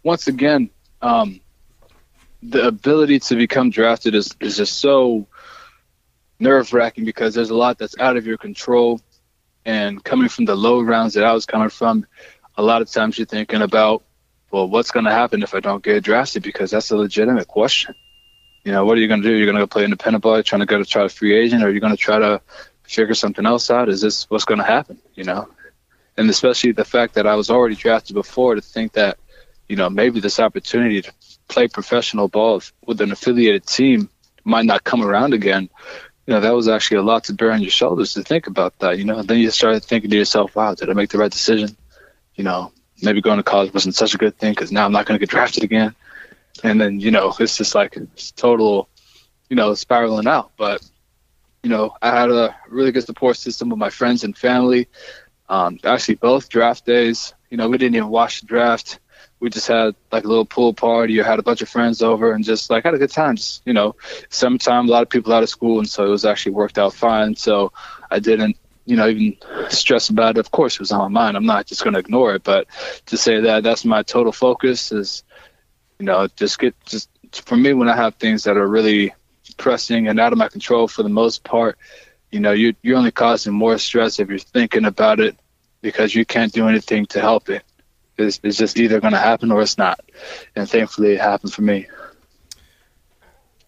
once 0.04 0.28
again, 0.28 0.70
um, 1.02 1.40
the 2.44 2.68
ability 2.68 3.20
to 3.22 3.36
become 3.36 3.72
drafted 3.72 4.14
is, 4.14 4.36
is 4.40 4.58
just 4.58 4.78
so 4.78 5.26
nerve 6.40 6.72
wracking 6.72 7.06
because 7.06 7.34
there's 7.34 7.50
a 7.50 7.56
lot 7.56 7.80
that's 7.80 7.98
out 8.00 8.18
of 8.18 8.28
your 8.28 8.38
control. 8.38 9.02
And 9.66 10.04
coming 10.04 10.30
from 10.30 10.46
the 10.46 10.56
low 10.56 10.82
rounds 10.82 11.16
that 11.16 11.24
I 11.24 11.34
was 11.34 11.46
coming 11.46 11.70
from, 11.70 12.06
a 12.56 12.62
lot 12.62 12.82
of 12.82 12.90
times 12.90 13.18
you're 13.18 13.26
thinking 13.26 13.62
about, 13.62 14.04
well, 14.52 14.70
what's 14.70 14.92
going 14.92 15.06
to 15.06 15.12
happen 15.12 15.44
if 15.44 15.54
I 15.54 15.60
don't 15.60 15.84
get 15.84 16.04
drafted? 16.04 16.44
Because 16.44 16.72
that's 16.72 16.92
a 16.92 16.98
legitimate 16.98 17.48
question. 17.48 17.96
You 18.64 18.72
know, 18.72 18.86
what 18.86 18.98
are 18.98 19.02
you 19.02 19.08
going 19.08 19.22
to 19.22 19.28
do? 19.28 19.36
You're 19.36 19.46
going 19.46 19.58
to 19.58 19.62
go 19.62 19.68
play 19.68 19.84
independent 19.84 20.24
ball, 20.24 20.42
trying 20.44 20.62
to 20.62 20.66
go 20.66 20.78
to 20.78 20.86
try 20.86 21.04
a 21.06 21.10
free 21.10 21.36
agent, 21.36 21.64
or 21.64 21.68
are 21.68 21.72
you 21.72 21.80
going 21.80 21.96
to 21.96 21.98
try 21.98 22.20
to 22.20 22.42
figure 22.84 23.14
something 23.16 23.46
else 23.46 23.70
out? 23.70 23.90
Is 23.90 24.02
this 24.02 24.30
what's 24.30 24.46
going 24.46 24.60
to 24.60 24.66
happen? 24.66 25.00
You 25.16 25.24
know, 25.24 25.50
and 26.18 26.30
especially 26.30 26.72
the 26.72 26.86
fact 26.86 27.16
that 27.16 27.28
I 27.28 27.36
was 27.36 27.50
already 27.50 27.76
drafted 27.76 28.14
before 28.14 28.56
to 28.56 28.62
think 28.62 28.94
that, 28.94 29.18
you 29.68 29.76
know, 29.76 29.90
maybe 29.90 30.20
this 30.20 30.40
opportunity 30.40 31.02
to 31.02 31.14
play 31.48 31.68
professional 31.68 32.28
ball 32.28 32.62
with 32.86 33.02
an 33.02 33.12
affiliated 33.12 33.66
team 33.66 34.10
might 34.44 34.66
not 34.66 34.84
come 34.84 35.04
around 35.04 35.34
again 35.34 35.70
you 36.26 36.34
know, 36.34 36.40
that 36.40 36.56
was 36.56 36.68
actually 36.68 36.98
a 36.98 37.04
lot 37.04 37.26
to 37.26 37.34
bear 37.34 37.52
on 37.52 37.62
your 37.62 37.72
shoulders 37.72 38.14
to 38.14 38.24
think 38.24 38.48
about 38.48 38.78
that, 38.80 38.98
you 38.98 39.06
know. 39.06 39.20
And 39.20 39.28
then 39.28 39.40
you 39.40 39.52
started 39.52 39.84
thinking 39.84 40.10
to 40.10 40.18
yourself, 40.18 40.56
wow, 40.56 40.74
did 40.74 40.90
I 40.90 40.94
make 40.94 41.10
the 41.10 41.18
right 41.18 41.32
decision? 41.32 41.76
You 42.36 42.44
know, 42.44 42.72
maybe 43.02 43.22
going 43.22 43.38
to 43.38 43.44
college 43.44 43.74
wasn't 43.74 43.96
such 43.96 44.16
a 44.16 44.18
good 44.18 44.38
thing 44.38 44.54
because 44.54 44.72
now 44.72 44.86
I'm 44.86 44.92
not 44.92 45.06
going 45.06 45.20
to 45.20 45.26
get 45.26 45.30
drafted 45.30 45.64
again. 45.64 45.96
And 46.64 46.82
then, 46.82 47.00
you 47.00 47.12
know, 47.12 47.34
it's 47.40 47.58
just 47.58 47.76
like 47.76 47.96
it's 47.96 48.32
total, 48.32 48.90
you 49.50 49.56
know, 49.56 49.74
spiraling 49.76 50.28
out. 50.28 50.52
But, 50.58 50.82
you 51.62 51.70
know, 51.70 51.96
I 52.02 52.10
had 52.10 52.32
a 52.32 52.56
really 52.70 52.92
good 52.92 53.06
support 53.06 53.38
system 53.38 53.70
with 53.70 53.80
my 53.80 53.90
friends 53.90 54.24
and 54.24 54.36
family. 54.36 54.88
Um, 55.48 55.80
actually, 55.84 56.16
both 56.16 56.50
draft 56.50 56.86
days, 56.86 57.34
you 57.52 57.58
know, 57.58 57.70
we 57.70 57.78
didn't 57.78 57.96
even 57.96 58.10
watch 58.10 58.42
the 58.42 58.48
draft 58.48 59.00
we 59.46 59.52
just 59.52 59.68
had 59.68 59.96
like 60.12 60.26
a 60.26 60.28
little 60.28 60.46
pool 60.46 60.74
party 60.74 61.20
or 61.20 61.24
had 61.24 61.40
a 61.40 61.44
bunch 61.44 61.62
of 61.62 61.70
friends 61.70 62.02
over 62.02 62.34
and 62.34 62.44
just 62.44 62.70
like 62.72 62.84
had 62.84 62.96
a 62.96 62.98
good 62.98 63.12
time. 63.12 63.38
Just, 63.38 63.62
you 63.66 63.74
know, 63.74 63.96
summertime, 64.30 64.88
a 64.88 64.92
lot 64.92 65.04
of 65.04 65.10
people 65.10 65.32
out 65.34 65.44
of 65.44 65.50
school, 65.50 65.80
and 65.80 65.88
so 65.88 66.06
it 66.06 66.10
was 66.10 66.26
actually 66.26 66.54
worked 66.54 66.80
out 66.80 66.96
fine. 66.96 67.36
So 67.36 67.72
I 68.10 68.20
didn't, 68.20 68.58
you 68.86 68.96
know, 68.98 69.08
even 69.08 69.38
stress 69.70 70.10
about 70.10 70.38
it. 70.38 70.40
Of 70.40 70.52
course, 70.52 70.74
it 70.74 70.80
was 70.80 70.92
on 70.92 71.00
my 71.00 71.22
mind. 71.22 71.38
I'm 71.38 71.46
not 71.46 71.68
just 71.68 71.84
going 71.84 71.94
to 71.94 72.00
ignore 72.00 72.36
it, 72.36 72.44
but 72.44 72.68
to 73.06 73.18
say 73.18 73.42
that 73.42 73.64
that's 73.64 73.86
my 73.86 74.04
total 74.04 74.32
focus 74.34 74.92
is, 74.92 75.24
you 76.00 76.06
know, 76.08 76.28
just 76.36 76.60
get 76.60 76.76
just 76.86 77.10
for 77.32 77.56
me 77.56 77.74
when 77.74 77.90
I 77.90 77.96
have 77.96 78.16
things 78.16 78.44
that 78.46 78.58
are 78.58 78.68
really 78.68 79.14
pressing 79.58 80.08
and 80.08 80.20
out 80.20 80.34
of 80.34 80.40
my 80.40 80.50
control 80.50 80.88
for 80.88 81.04
the 81.04 81.10
most 81.10 81.44
part. 81.44 81.78
you 82.32 82.42
know, 82.42 82.52
you 82.52 82.76
you're 82.84 82.98
only 82.98 83.12
causing 83.12 83.54
more 83.54 83.78
stress 83.78 84.20
if 84.20 84.30
you're 84.30 84.40
thinking 84.40 84.86
about 84.86 85.20
it 85.20 85.38
because 85.82 86.16
you 86.16 86.26
can't 86.26 86.54
do 86.54 86.68
anything 86.68 87.06
to 87.08 87.22
help 87.22 87.50
it. 87.50 87.65
It's, 88.18 88.40
it's 88.44 88.58
just 88.58 88.78
either 88.78 89.00
going 89.00 89.14
to 89.14 89.20
happen 89.20 89.52
or 89.52 89.62
it's 89.62 89.78
not. 89.78 90.00
And 90.56 90.70
thankfully, 90.70 91.14
it 91.14 91.22
happened 91.22 91.54
for 91.54 91.62
me. 91.62 91.88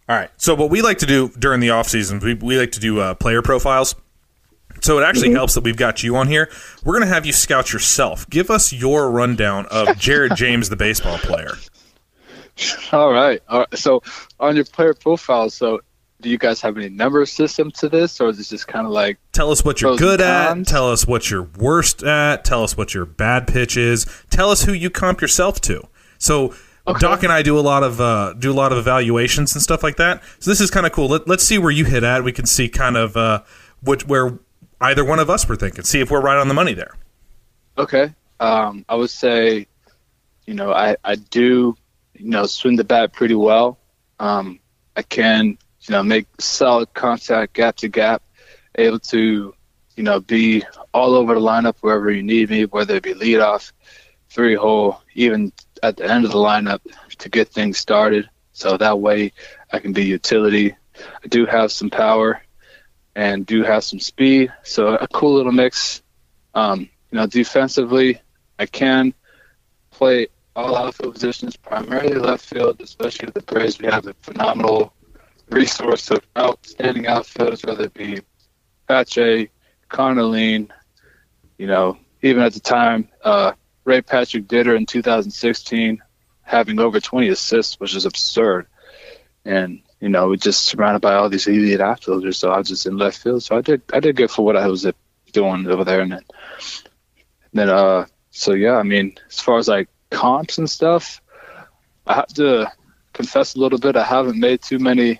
All 0.09 0.15
right. 0.15 0.29
So 0.37 0.55
what 0.55 0.69
we 0.69 0.81
like 0.81 0.99
to 0.99 1.05
do 1.05 1.29
during 1.37 1.59
the 1.59 1.71
off 1.71 1.87
season, 1.87 2.19
we, 2.19 2.33
we 2.35 2.57
like 2.57 2.71
to 2.73 2.79
do 2.79 2.99
uh, 2.99 3.13
player 3.13 3.41
profiles. 3.41 3.95
So 4.81 4.99
it 4.99 5.03
actually 5.03 5.31
helps 5.31 5.55
that 5.55 5.63
we've 5.63 5.77
got 5.77 6.03
you 6.03 6.15
on 6.15 6.27
here. 6.27 6.49
We're 6.83 6.93
going 6.93 7.07
to 7.07 7.13
have 7.13 7.25
you 7.25 7.33
scout 7.33 7.73
yourself. 7.73 8.29
Give 8.29 8.49
us 8.49 8.71
your 8.71 9.09
rundown 9.09 9.65
of 9.71 9.97
Jared 9.97 10.35
James, 10.35 10.69
the 10.69 10.75
baseball 10.75 11.17
player. 11.17 11.55
All 12.91 13.11
right. 13.11 13.41
All 13.49 13.59
right. 13.59 13.77
So 13.77 14.01
on 14.39 14.55
your 14.55 14.65
player 14.65 14.93
profile, 14.93 15.49
so 15.49 15.81
do 16.22 16.30
you 16.30 16.38
guys 16.38 16.61
have 16.61 16.78
any 16.78 16.89
number 16.89 17.26
system 17.26 17.72
to 17.72 17.89
this, 17.89 18.20
or 18.20 18.30
is 18.30 18.39
it 18.39 18.47
just 18.47 18.68
kind 18.68 18.86
of 18.86 18.91
like 18.91 19.20
Tell 19.34 19.51
us 19.51 19.63
what 19.63 19.82
you're 19.82 19.95
good 19.97 20.20
at. 20.22 20.65
Tell 20.65 20.91
us 20.91 21.05
what 21.05 21.30
you're 21.30 21.43
worst 21.43 22.03
at. 22.03 22.43
Tell 22.43 22.63
us 22.63 22.76
what 22.76 22.93
your 22.93 23.05
bad 23.05 23.47
pitch 23.47 23.78
is. 23.78 24.05
Tell 24.30 24.49
us 24.49 24.63
who 24.63 24.74
you 24.74 24.89
comp 24.89 25.22
yourself 25.22 25.61
to. 25.61 25.88
So 26.18 26.55
Doc 26.99 27.24
and 27.24 27.32
I 27.32 27.41
do 27.41 27.59
a 27.59 27.61
lot 27.61 27.84
of 27.84 28.01
uh, 28.01 28.34
do 28.34 28.51
a 28.51 28.53
lot 28.55 28.72
of 28.72 28.78
evaluations 28.78 29.53
and 29.53 29.61
stuff 29.61 29.84
like 29.84 29.97
that. 29.97 30.24
So 30.39 30.49
this 30.49 30.61
is 30.61 30.72
kind 30.72 30.86
of 30.86 30.91
cool. 30.91 31.07
Let, 31.07 31.28
let's 31.28 31.43
see 31.43 31.57
where 31.57 31.72
you 31.72 31.86
hit 31.86 32.03
at. 32.03 32.24
We 32.24 32.32
can 32.32 32.45
see 32.45 32.70
kind 32.70 32.97
of 32.97 33.15
uh, 33.15 33.43
which 33.82 34.07
where 34.07 34.39
either 34.82 35.03
one 35.03 35.20
of 35.20 35.30
us 35.30 35.47
were 35.47 35.55
thinking. 35.55 35.84
See 35.84 35.99
if 35.99 36.09
we're 36.09 36.22
right 36.22 36.38
on 36.38 36.47
the 36.47 36.53
money 36.53 36.74
there. 36.74 36.95
Okay. 37.78 38.13
Um, 38.39 38.86
I 38.88 38.95
would 38.95 39.09
say, 39.09 39.68
you 40.45 40.53
know, 40.53 40.72
I, 40.72 40.95
I 41.03 41.15
do, 41.15 41.76
you 42.13 42.30
know, 42.30 42.45
swing 42.45 42.76
the 42.76 42.84
bat 42.84 43.13
pretty 43.13 43.36
well. 43.36 43.78
Um, 44.20 44.59
I 44.95 45.01
can, 45.01 45.57
you 45.88 45.93
know, 45.93 46.03
make 46.03 46.27
solid 46.39 46.93
contact 46.93 47.53
gap 47.53 47.77
to 47.77 47.88
gap, 47.88 48.21
able 48.75 48.99
to, 48.99 49.53
you 49.95 50.03
know, 50.03 50.19
be 50.19 50.63
all 50.93 51.15
over 51.15 51.33
the 51.33 51.39
lineup 51.39 51.75
wherever 51.81 52.11
you 52.11 52.23
need 52.23 52.49
me, 52.49 52.65
whether 52.65 52.95
it 52.95 53.03
be 53.03 53.13
leadoff, 53.13 53.71
three 54.29 54.55
hole, 54.55 55.01
even 55.15 55.51
at 55.81 55.97
the 55.97 56.09
end 56.09 56.25
of 56.25 56.31
the 56.31 56.38
lineup 56.38 56.79
to 57.17 57.29
get 57.29 57.47
things 57.47 57.77
started. 57.77 58.29
So 58.51 58.77
that 58.77 58.99
way 58.99 59.31
I 59.71 59.79
can 59.79 59.93
be 59.93 60.05
utility. 60.05 60.75
I 61.23 61.27
do 61.27 61.45
have 61.45 61.71
some 61.71 61.89
power 61.89 62.41
and 63.15 63.45
do 63.45 63.63
have 63.63 63.83
some 63.83 63.99
speed. 63.99 64.51
So 64.63 64.95
a 64.95 65.07
cool 65.07 65.35
little 65.35 65.51
mix. 65.51 66.01
Um, 66.53 66.81
you 67.11 67.17
know, 67.17 67.27
defensively, 67.27 68.19
I 68.59 68.65
can 68.65 69.13
play 69.91 70.27
all 70.55 70.75
outfield 70.75 71.13
positions, 71.13 71.55
primarily 71.55 72.15
left 72.15 72.45
field, 72.45 72.81
especially 72.81 73.27
with 73.27 73.35
the 73.35 73.53
Braves. 73.53 73.79
We 73.79 73.88
have 73.88 74.07
a 74.07 74.13
phenomenal 74.15 74.93
resource 75.49 76.11
of 76.11 76.21
outstanding 76.37 77.07
outfielders, 77.07 77.63
whether 77.63 77.85
it 77.85 77.93
be 77.93 78.21
Pache, 78.87 79.49
Connerline, 79.89 80.69
you 81.57 81.67
know, 81.67 81.97
even 82.21 82.43
at 82.43 82.53
the 82.53 82.59
time, 82.59 83.09
uh, 83.23 83.53
Ray 83.85 84.01
Patrick 84.01 84.47
did 84.47 84.67
Didder 84.67 84.75
in 84.75 84.85
2016 84.85 86.01
having 86.41 86.79
over 86.79 86.99
20 86.99 87.27
assists, 87.29 87.79
which 87.79 87.95
is 87.95 88.05
absurd. 88.05 88.67
And, 89.45 89.81
you 89.99 90.09
know, 90.09 90.29
we're 90.29 90.37
just 90.37 90.65
surrounded 90.65 91.01
by 91.01 91.15
all 91.15 91.29
these 91.29 91.47
elite 91.47 91.81
outfielders, 91.81 92.37
so 92.37 92.51
I 92.51 92.57
was 92.57 92.67
just 92.67 92.85
in 92.85 92.97
left 92.97 93.19
field. 93.19 93.43
So 93.43 93.57
I 93.57 93.61
did 93.61 93.81
I 93.93 93.99
did 93.99 94.15
good 94.15 94.31
for 94.31 94.45
what 94.45 94.57
I 94.57 94.67
was 94.67 94.85
doing 95.31 95.67
over 95.67 95.83
there. 95.83 96.01
And 96.01 96.11
then, 96.11 96.25
then 97.53 97.69
uh, 97.69 98.05
so 98.31 98.53
yeah, 98.53 98.75
I 98.75 98.83
mean, 98.83 99.17
as 99.29 99.39
far 99.39 99.57
as 99.57 99.67
like 99.67 99.89
comps 100.09 100.57
and 100.57 100.69
stuff, 100.69 101.21
I 102.05 102.15
have 102.15 102.33
to 102.35 102.71
confess 103.13 103.55
a 103.55 103.59
little 103.59 103.79
bit. 103.79 103.95
I 103.95 104.03
haven't 104.03 104.39
made 104.39 104.61
too 104.61 104.79
many 104.79 105.19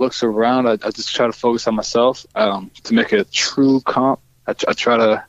looks 0.00 0.22
around. 0.22 0.66
I, 0.66 0.72
I 0.72 0.90
just 0.90 1.14
try 1.14 1.26
to 1.26 1.32
focus 1.32 1.68
on 1.68 1.76
myself 1.76 2.26
um, 2.34 2.70
to 2.84 2.94
make 2.94 3.12
it 3.12 3.20
a 3.20 3.30
true 3.30 3.80
comp. 3.80 4.20
I, 4.46 4.52
I 4.66 4.72
try 4.72 4.96
to 4.96 5.24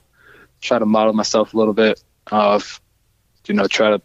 try 0.61 0.79
to 0.79 0.85
model 0.85 1.13
myself 1.13 1.53
a 1.53 1.57
little 1.57 1.73
bit 1.73 2.01
of, 2.31 2.81
you 3.47 3.53
know, 3.53 3.67
try 3.67 3.91
to 3.91 4.01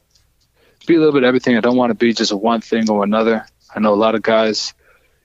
be 0.87 0.97
a 0.97 0.99
little 0.99 1.13
bit 1.13 1.23
of 1.23 1.29
everything. 1.29 1.57
I 1.57 1.61
don't 1.61 1.77
want 1.77 1.91
to 1.91 1.95
be 1.95 2.13
just 2.13 2.33
one 2.33 2.61
thing 2.61 2.91
or 2.91 3.05
another. 3.05 3.47
I 3.75 3.81
know 3.81 3.95
a 3.95 3.97
lot 3.97 4.15
of 4.15 4.23
guys, 4.23 4.75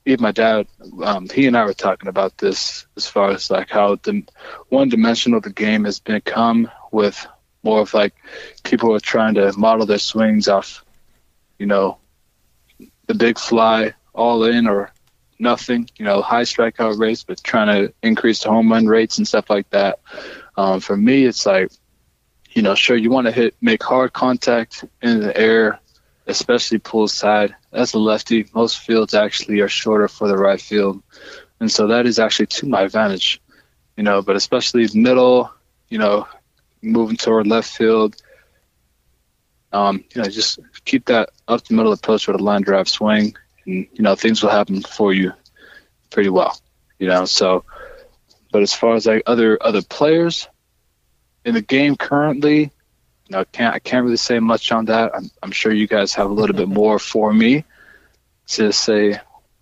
even 0.06 0.24
my 0.24 0.32
dad, 0.32 0.68
um, 1.04 1.28
he 1.30 1.48
and 1.48 1.58
I 1.58 1.66
were 1.66 1.74
talking 1.74 2.10
about 2.10 2.38
this 2.38 2.86
as 2.96 3.08
far 3.08 3.32
as 3.32 3.50
like 3.50 3.70
how 3.70 3.96
the 3.96 4.24
one 4.70 4.90
dimensional 4.90 5.42
the 5.42 5.52
game 5.52 5.86
has 5.86 6.00
become 6.00 6.70
with 6.92 7.26
more 7.64 7.82
of 7.82 7.94
like 7.94 8.14
people 8.64 8.94
are 8.94 9.00
trying 9.00 9.36
to 9.36 9.58
model 9.58 9.86
their 9.86 10.00
swings 10.00 10.48
off, 10.48 10.84
you 11.58 11.66
know, 11.66 11.98
the 13.08 13.14
big 13.14 13.40
fly 13.40 13.94
all 14.14 14.44
in 14.44 14.68
or 14.68 14.92
nothing, 15.42 15.90
you 15.98 16.06
know, 16.06 16.22
high 16.22 16.44
strikeout 16.44 16.98
rates, 16.98 17.24
but 17.24 17.44
trying 17.44 17.68
to 17.68 17.94
increase 18.02 18.44
the 18.44 18.50
home 18.50 18.72
run 18.72 18.86
rates 18.86 19.18
and 19.18 19.28
stuff 19.28 19.50
like 19.50 19.70
that. 19.72 20.00
Um, 20.56 20.80
for 20.80 20.96
me, 20.96 21.26
it's 21.26 21.46
like, 21.46 21.72
you 22.52 22.62
know, 22.62 22.76
sure, 22.76 22.96
you 22.96 23.10
want 23.10 23.28
to 23.28 23.34
hit, 23.34 23.56
make 23.62 23.84
hard 23.84 24.14
contact 24.14 24.86
in 25.02 25.20
the 25.20 25.36
air, 25.36 25.80
especially 26.28 26.78
pull 26.78 27.08
side. 27.08 27.56
As 27.74 27.94
a 27.94 28.00
lefty, 28.00 28.48
most 28.54 28.80
fields 28.80 29.14
actually 29.14 29.60
are 29.62 29.70
shorter 29.70 30.08
for 30.08 30.28
the 30.28 30.38
right 30.38 30.62
field. 30.62 31.02
And 31.60 31.72
so 31.72 31.88
that 31.88 32.06
is 32.06 32.20
actually 32.20 32.48
to 32.48 32.68
my 32.68 32.82
advantage, 32.82 33.42
you 33.98 34.04
know, 34.04 34.22
but 34.22 34.36
especially 34.36 34.88
middle, 34.94 35.52
you 35.90 35.98
know, 35.98 36.28
moving 36.82 37.18
toward 37.18 37.48
left 37.48 37.70
field, 37.76 38.16
um, 39.74 40.04
you 40.14 40.22
know, 40.22 40.28
just 40.28 40.60
keep 40.86 41.06
that 41.06 41.30
up 41.48 41.64
the 41.64 41.74
middle 41.74 41.94
approach 41.94 42.28
with 42.28 42.40
a 42.40 42.44
line 42.44 42.62
drive 42.62 42.90
swing, 42.90 43.36
you 43.66 43.88
know 44.00 44.16
things 44.16 44.42
will 44.42 44.50
happen 44.50 44.82
for 44.82 45.14
you 45.14 45.34
pretty 46.10 46.30
well. 46.30 46.60
You 47.00 47.08
know, 47.08 47.26
so. 47.26 47.64
But 48.52 48.64
as 48.64 48.74
far 48.74 48.96
as 48.96 49.06
like 49.06 49.24
other 49.26 49.58
other 49.62 49.82
players 49.82 50.48
in 51.46 51.54
the 51.54 51.62
game 51.62 51.96
currently, 51.96 52.64
you 52.64 52.70
know, 53.30 53.40
I 53.40 53.44
can't 53.46 53.74
I 53.74 53.80
can't 53.80 54.04
really 54.04 54.18
say 54.18 54.40
much 54.40 54.72
on 54.74 54.86
that. 54.86 55.16
I'm 55.16 55.32
I'm 55.42 55.52
sure 55.52 55.72
you 55.72 55.88
guys 55.88 56.14
have 56.16 56.30
a 56.30 56.34
little 56.34 56.56
bit 56.56 56.68
more 56.68 57.00
for 57.00 57.32
me 57.32 57.64
to 58.48 58.74
say 58.74 59.20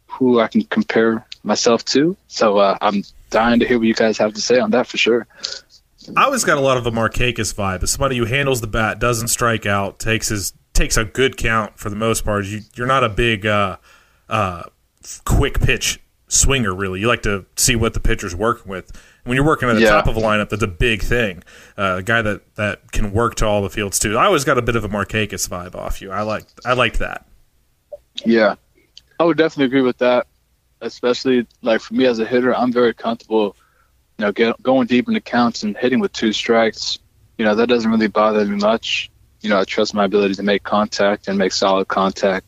who 0.07 0.39
I 0.39 0.47
can 0.47 0.63
compare 0.63 1.25
myself 1.43 1.85
to. 1.85 2.17
So 2.27 2.57
uh, 2.57 2.77
I'm 2.81 3.03
dying 3.29 3.59
to 3.59 3.67
hear 3.67 3.77
what 3.77 3.87
you 3.87 3.93
guys 3.93 4.17
have 4.17 4.33
to 4.33 4.41
say 4.41 4.59
on 4.59 4.71
that 4.71 4.87
for 4.87 4.97
sure. 4.97 5.27
I 6.17 6.23
always 6.23 6.43
got 6.43 6.57
a 6.57 6.61
lot 6.61 6.77
of 6.77 6.85
a 6.87 6.91
Markakis 6.91 7.53
vibe. 7.53 7.83
As 7.83 7.91
somebody 7.91 8.17
who 8.17 8.25
handles 8.25 8.61
the 8.61 8.67
bat, 8.67 8.99
doesn't 8.99 9.27
strike 9.27 9.65
out, 9.65 9.99
takes 9.99 10.29
his 10.29 10.53
takes 10.73 10.97
a 10.97 11.03
good 11.03 11.37
count 11.37 11.77
for 11.77 11.89
the 11.89 11.95
most 11.95 12.23
part. 12.23 12.45
You, 12.45 12.61
you're 12.75 12.87
not 12.87 13.03
a 13.03 13.09
big 13.09 13.45
uh, 13.45 13.77
uh, 14.29 14.63
quick 15.25 15.59
pitch 15.59 15.99
swinger, 16.27 16.73
really. 16.73 16.99
You 16.99 17.07
like 17.07 17.23
to 17.23 17.45
see 17.55 17.75
what 17.75 17.93
the 17.93 17.99
pitcher's 17.99 18.35
working 18.35 18.69
with. 18.69 18.91
When 19.23 19.35
you're 19.35 19.45
working 19.45 19.69
at 19.69 19.73
the 19.75 19.81
Yeah. 19.81 19.89
top 19.89 20.07
of 20.07 20.15
a 20.15 20.19
lineup, 20.21 20.49
that's 20.49 20.63
a 20.63 20.67
big 20.67 21.01
thing. 21.01 21.43
Uh, 21.77 21.95
a 21.99 22.03
guy 22.03 22.21
that, 22.21 22.55
that 22.55 22.91
can 22.91 23.11
work 23.11 23.35
to 23.35 23.45
all 23.45 23.61
the 23.61 23.69
fields 23.69 23.99
too. 23.99 24.17
I 24.17 24.25
always 24.25 24.43
got 24.43 24.57
a 24.57 24.61
bit 24.61 24.75
of 24.75 24.83
a 24.83 24.89
Markakis 24.89 25.47
vibe 25.49 25.75
off 25.75 26.01
you. 26.01 26.11
I 26.11 26.21
like 26.21 26.45
I 26.65 26.73
liked 26.73 26.99
that. 26.99 27.25
Yeah, 28.25 28.55
I 29.19 29.23
would 29.23 29.37
definitely 29.37 29.65
agree 29.65 29.81
with 29.81 29.97
that. 29.99 30.27
Especially 30.81 31.45
like 31.61 31.81
for 31.81 31.93
me 31.93 32.05
as 32.05 32.19
a 32.19 32.25
hitter, 32.25 32.55
I'm 32.55 32.71
very 32.71 32.93
comfortable, 32.93 33.55
you 34.17 34.25
know, 34.25 34.31
get, 34.31 34.61
going 34.63 34.87
deep 34.87 35.07
into 35.07 35.19
counts 35.21 35.63
and 35.63 35.75
hitting 35.77 35.99
with 35.99 36.13
two 36.13 36.31
strikes. 36.31 36.99
You 37.37 37.45
know, 37.45 37.55
that 37.55 37.67
doesn't 37.67 37.89
really 37.89 38.07
bother 38.07 38.45
me 38.45 38.55
much. 38.57 39.09
You 39.41 39.49
know, 39.49 39.59
I 39.59 39.63
trust 39.65 39.93
my 39.93 40.05
ability 40.05 40.35
to 40.35 40.43
make 40.43 40.63
contact 40.63 41.27
and 41.27 41.37
make 41.37 41.51
solid 41.51 41.87
contact, 41.89 42.45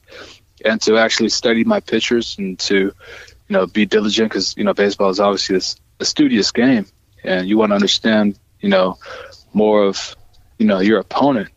and 0.65 0.81
to 0.83 0.97
actually 0.97 1.29
study 1.29 1.63
my 1.63 1.79
pitchers 1.79 2.37
and 2.37 2.57
to, 2.59 2.75
you 2.75 2.93
know, 3.49 3.67
be 3.67 3.85
diligent 3.85 4.29
because 4.29 4.55
you 4.57 4.63
know 4.63 4.73
baseball 4.73 5.09
is 5.09 5.19
obviously 5.19 5.55
this 5.55 5.75
a 5.99 6.05
studious 6.05 6.51
game, 6.51 6.85
and 7.23 7.47
you 7.47 7.57
want 7.57 7.71
to 7.71 7.75
understand, 7.75 8.39
you 8.59 8.69
know, 8.69 8.97
more 9.53 9.83
of, 9.83 10.15
you 10.57 10.65
know, 10.65 10.79
your 10.79 10.99
opponent 10.99 11.49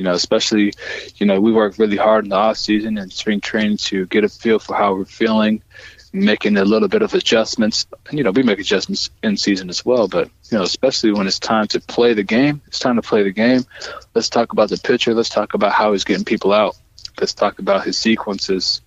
you 0.00 0.04
know, 0.04 0.14
especially, 0.14 0.72
you 1.16 1.26
know, 1.26 1.42
we 1.42 1.52
work 1.52 1.78
really 1.78 1.98
hard 1.98 2.24
in 2.24 2.30
the 2.30 2.36
off 2.36 2.56
season 2.56 2.96
and 2.96 3.12
spring 3.12 3.38
training 3.38 3.76
to 3.76 4.06
get 4.06 4.24
a 4.24 4.30
feel 4.30 4.58
for 4.58 4.74
how 4.74 4.94
we're 4.94 5.04
feeling, 5.04 5.62
making 6.10 6.56
a 6.56 6.64
little 6.64 6.88
bit 6.88 7.02
of 7.02 7.12
adjustments. 7.12 7.86
And, 8.08 8.16
you 8.16 8.24
know, 8.24 8.30
we 8.30 8.42
make 8.42 8.58
adjustments 8.58 9.10
in 9.22 9.36
season 9.36 9.68
as 9.68 9.84
well, 9.84 10.08
but, 10.08 10.30
you 10.50 10.56
know, 10.56 10.64
especially 10.64 11.12
when 11.12 11.26
it's 11.26 11.38
time 11.38 11.66
to 11.66 11.80
play 11.80 12.14
the 12.14 12.22
game, 12.22 12.62
it's 12.66 12.78
time 12.78 12.96
to 12.96 13.02
play 13.02 13.24
the 13.24 13.30
game. 13.30 13.66
Let's 14.14 14.30
talk 14.30 14.54
about 14.54 14.70
the 14.70 14.78
pitcher. 14.78 15.12
Let's 15.12 15.28
talk 15.28 15.52
about 15.52 15.72
how 15.72 15.92
he's 15.92 16.04
getting 16.04 16.24
people 16.24 16.54
out. 16.54 16.78
Let's 17.18 17.34
talk 17.34 17.58
about 17.58 17.84
his 17.84 17.98
sequences 17.98 18.82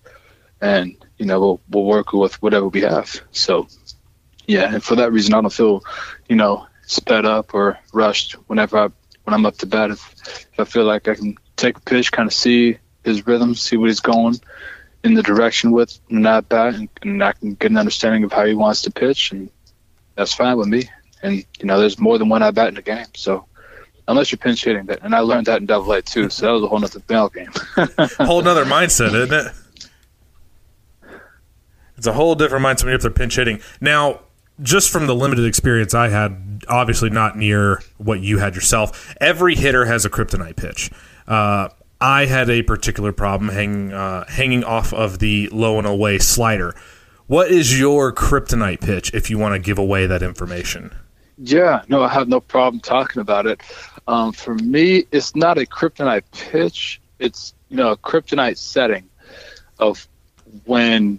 and, 0.60 0.96
you 1.18 1.26
know, 1.26 1.40
we'll, 1.40 1.60
we'll 1.68 1.84
work 1.84 2.12
with 2.12 2.40
whatever 2.42 2.68
we 2.68 2.82
have. 2.82 3.20
So, 3.32 3.68
yeah, 4.46 4.72
and 4.72 4.82
for 4.82 4.96
that 4.96 5.12
reason, 5.12 5.34
I 5.34 5.40
don't 5.40 5.52
feel, 5.52 5.84
you 6.28 6.36
know, 6.36 6.66
sped 6.82 7.24
up 7.24 7.54
or 7.54 7.78
rushed 7.92 8.32
whenever 8.46 8.78
I 8.78 8.88
when 9.24 9.34
I'm 9.34 9.46
up 9.46 9.56
to 9.58 9.66
bat. 9.66 9.90
If, 9.90 10.14
if 10.52 10.60
I 10.60 10.64
feel 10.64 10.84
like 10.84 11.08
I 11.08 11.14
can 11.14 11.36
take 11.56 11.78
a 11.78 11.80
pitch, 11.80 12.12
kind 12.12 12.26
of 12.26 12.34
see 12.34 12.78
his 13.04 13.26
rhythm, 13.26 13.54
see 13.54 13.76
what 13.76 13.88
he's 13.88 14.00
going 14.00 14.40
in 15.02 15.14
the 15.14 15.22
direction 15.22 15.70
with 15.72 15.98
that 16.10 16.48
bat, 16.48 16.74
and, 16.74 16.88
and 17.02 17.22
I 17.22 17.32
can 17.32 17.54
get 17.54 17.70
an 17.70 17.76
understanding 17.76 18.24
of 18.24 18.32
how 18.32 18.46
he 18.46 18.54
wants 18.54 18.82
to 18.82 18.90
pitch, 18.90 19.32
and 19.32 19.50
that's 20.14 20.34
fine 20.34 20.56
with 20.56 20.68
me. 20.68 20.88
And 21.22 21.44
you 21.58 21.66
know, 21.66 21.78
there's 21.78 21.98
more 21.98 22.18
than 22.18 22.28
one 22.28 22.42
at 22.42 22.54
bat 22.54 22.68
in 22.68 22.74
the 22.74 22.82
game, 22.82 23.06
so 23.14 23.46
unless 24.08 24.32
you're 24.32 24.38
pinch 24.38 24.64
hitting, 24.64 24.86
that, 24.86 25.00
and 25.02 25.14
I 25.14 25.20
learned 25.20 25.46
that 25.46 25.60
in 25.60 25.66
Double 25.66 25.92
A 25.92 26.02
too, 26.02 26.28
so 26.30 26.46
that 26.46 26.52
was 26.52 26.62
a 26.62 26.68
whole 26.68 26.78
nother 26.78 27.00
ball 27.00 27.28
game. 27.28 27.50
whole 28.26 28.42
nother 28.42 28.64
mindset, 28.64 29.14
isn't 29.14 29.32
it? 29.32 29.52
It's 31.96 32.06
a 32.06 32.12
whole 32.12 32.34
different 32.34 32.64
mindset 32.64 32.82
when 32.82 32.88
you're 32.88 32.96
up 32.96 33.02
there 33.02 33.10
pinch 33.10 33.36
hitting. 33.36 33.60
Now, 33.80 34.20
just 34.62 34.90
from 34.90 35.06
the 35.06 35.14
limited 35.14 35.44
experience 35.46 35.94
I 35.94 36.08
had, 36.08 36.64
obviously 36.68 37.10
not 37.10 37.36
near 37.36 37.82
what 37.98 38.20
you 38.20 38.38
had 38.38 38.54
yourself. 38.54 39.14
Every 39.20 39.54
hitter 39.54 39.84
has 39.86 40.04
a 40.04 40.10
kryptonite 40.10 40.56
pitch. 40.56 40.90
Uh, 41.26 41.68
I 42.00 42.26
had 42.26 42.50
a 42.50 42.62
particular 42.62 43.12
problem 43.12 43.50
hanging 43.50 43.92
uh, 43.92 44.26
hanging 44.28 44.64
off 44.64 44.92
of 44.92 45.18
the 45.18 45.48
low 45.48 45.78
and 45.78 45.86
away 45.86 46.18
slider. 46.18 46.74
What 47.26 47.50
is 47.50 47.78
your 47.78 48.12
kryptonite 48.12 48.82
pitch? 48.82 49.12
If 49.14 49.30
you 49.30 49.38
want 49.38 49.54
to 49.54 49.58
give 49.58 49.78
away 49.78 50.06
that 50.06 50.22
information. 50.22 50.94
Yeah, 51.38 51.82
no, 51.88 52.02
I 52.02 52.08
have 52.08 52.28
no 52.28 52.40
problem 52.40 52.80
talking 52.80 53.20
about 53.20 53.46
it. 53.46 53.60
Um, 54.06 54.32
for 54.32 54.54
me, 54.54 55.06
it's 55.12 55.34
not 55.34 55.58
a 55.58 55.62
kryptonite 55.62 56.24
pitch. 56.32 57.00
It's 57.18 57.54
you 57.68 57.76
know 57.76 57.92
a 57.92 57.96
kryptonite 57.96 58.58
setting 58.58 59.08
of 59.78 60.06
when 60.64 61.18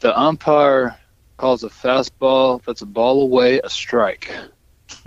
the 0.00 0.18
umpire 0.18 0.96
calls 1.36 1.64
a 1.64 1.68
fastball 1.68 2.62
that's 2.64 2.82
a 2.82 2.86
ball 2.86 3.22
away 3.22 3.60
a 3.62 3.70
strike. 3.70 4.30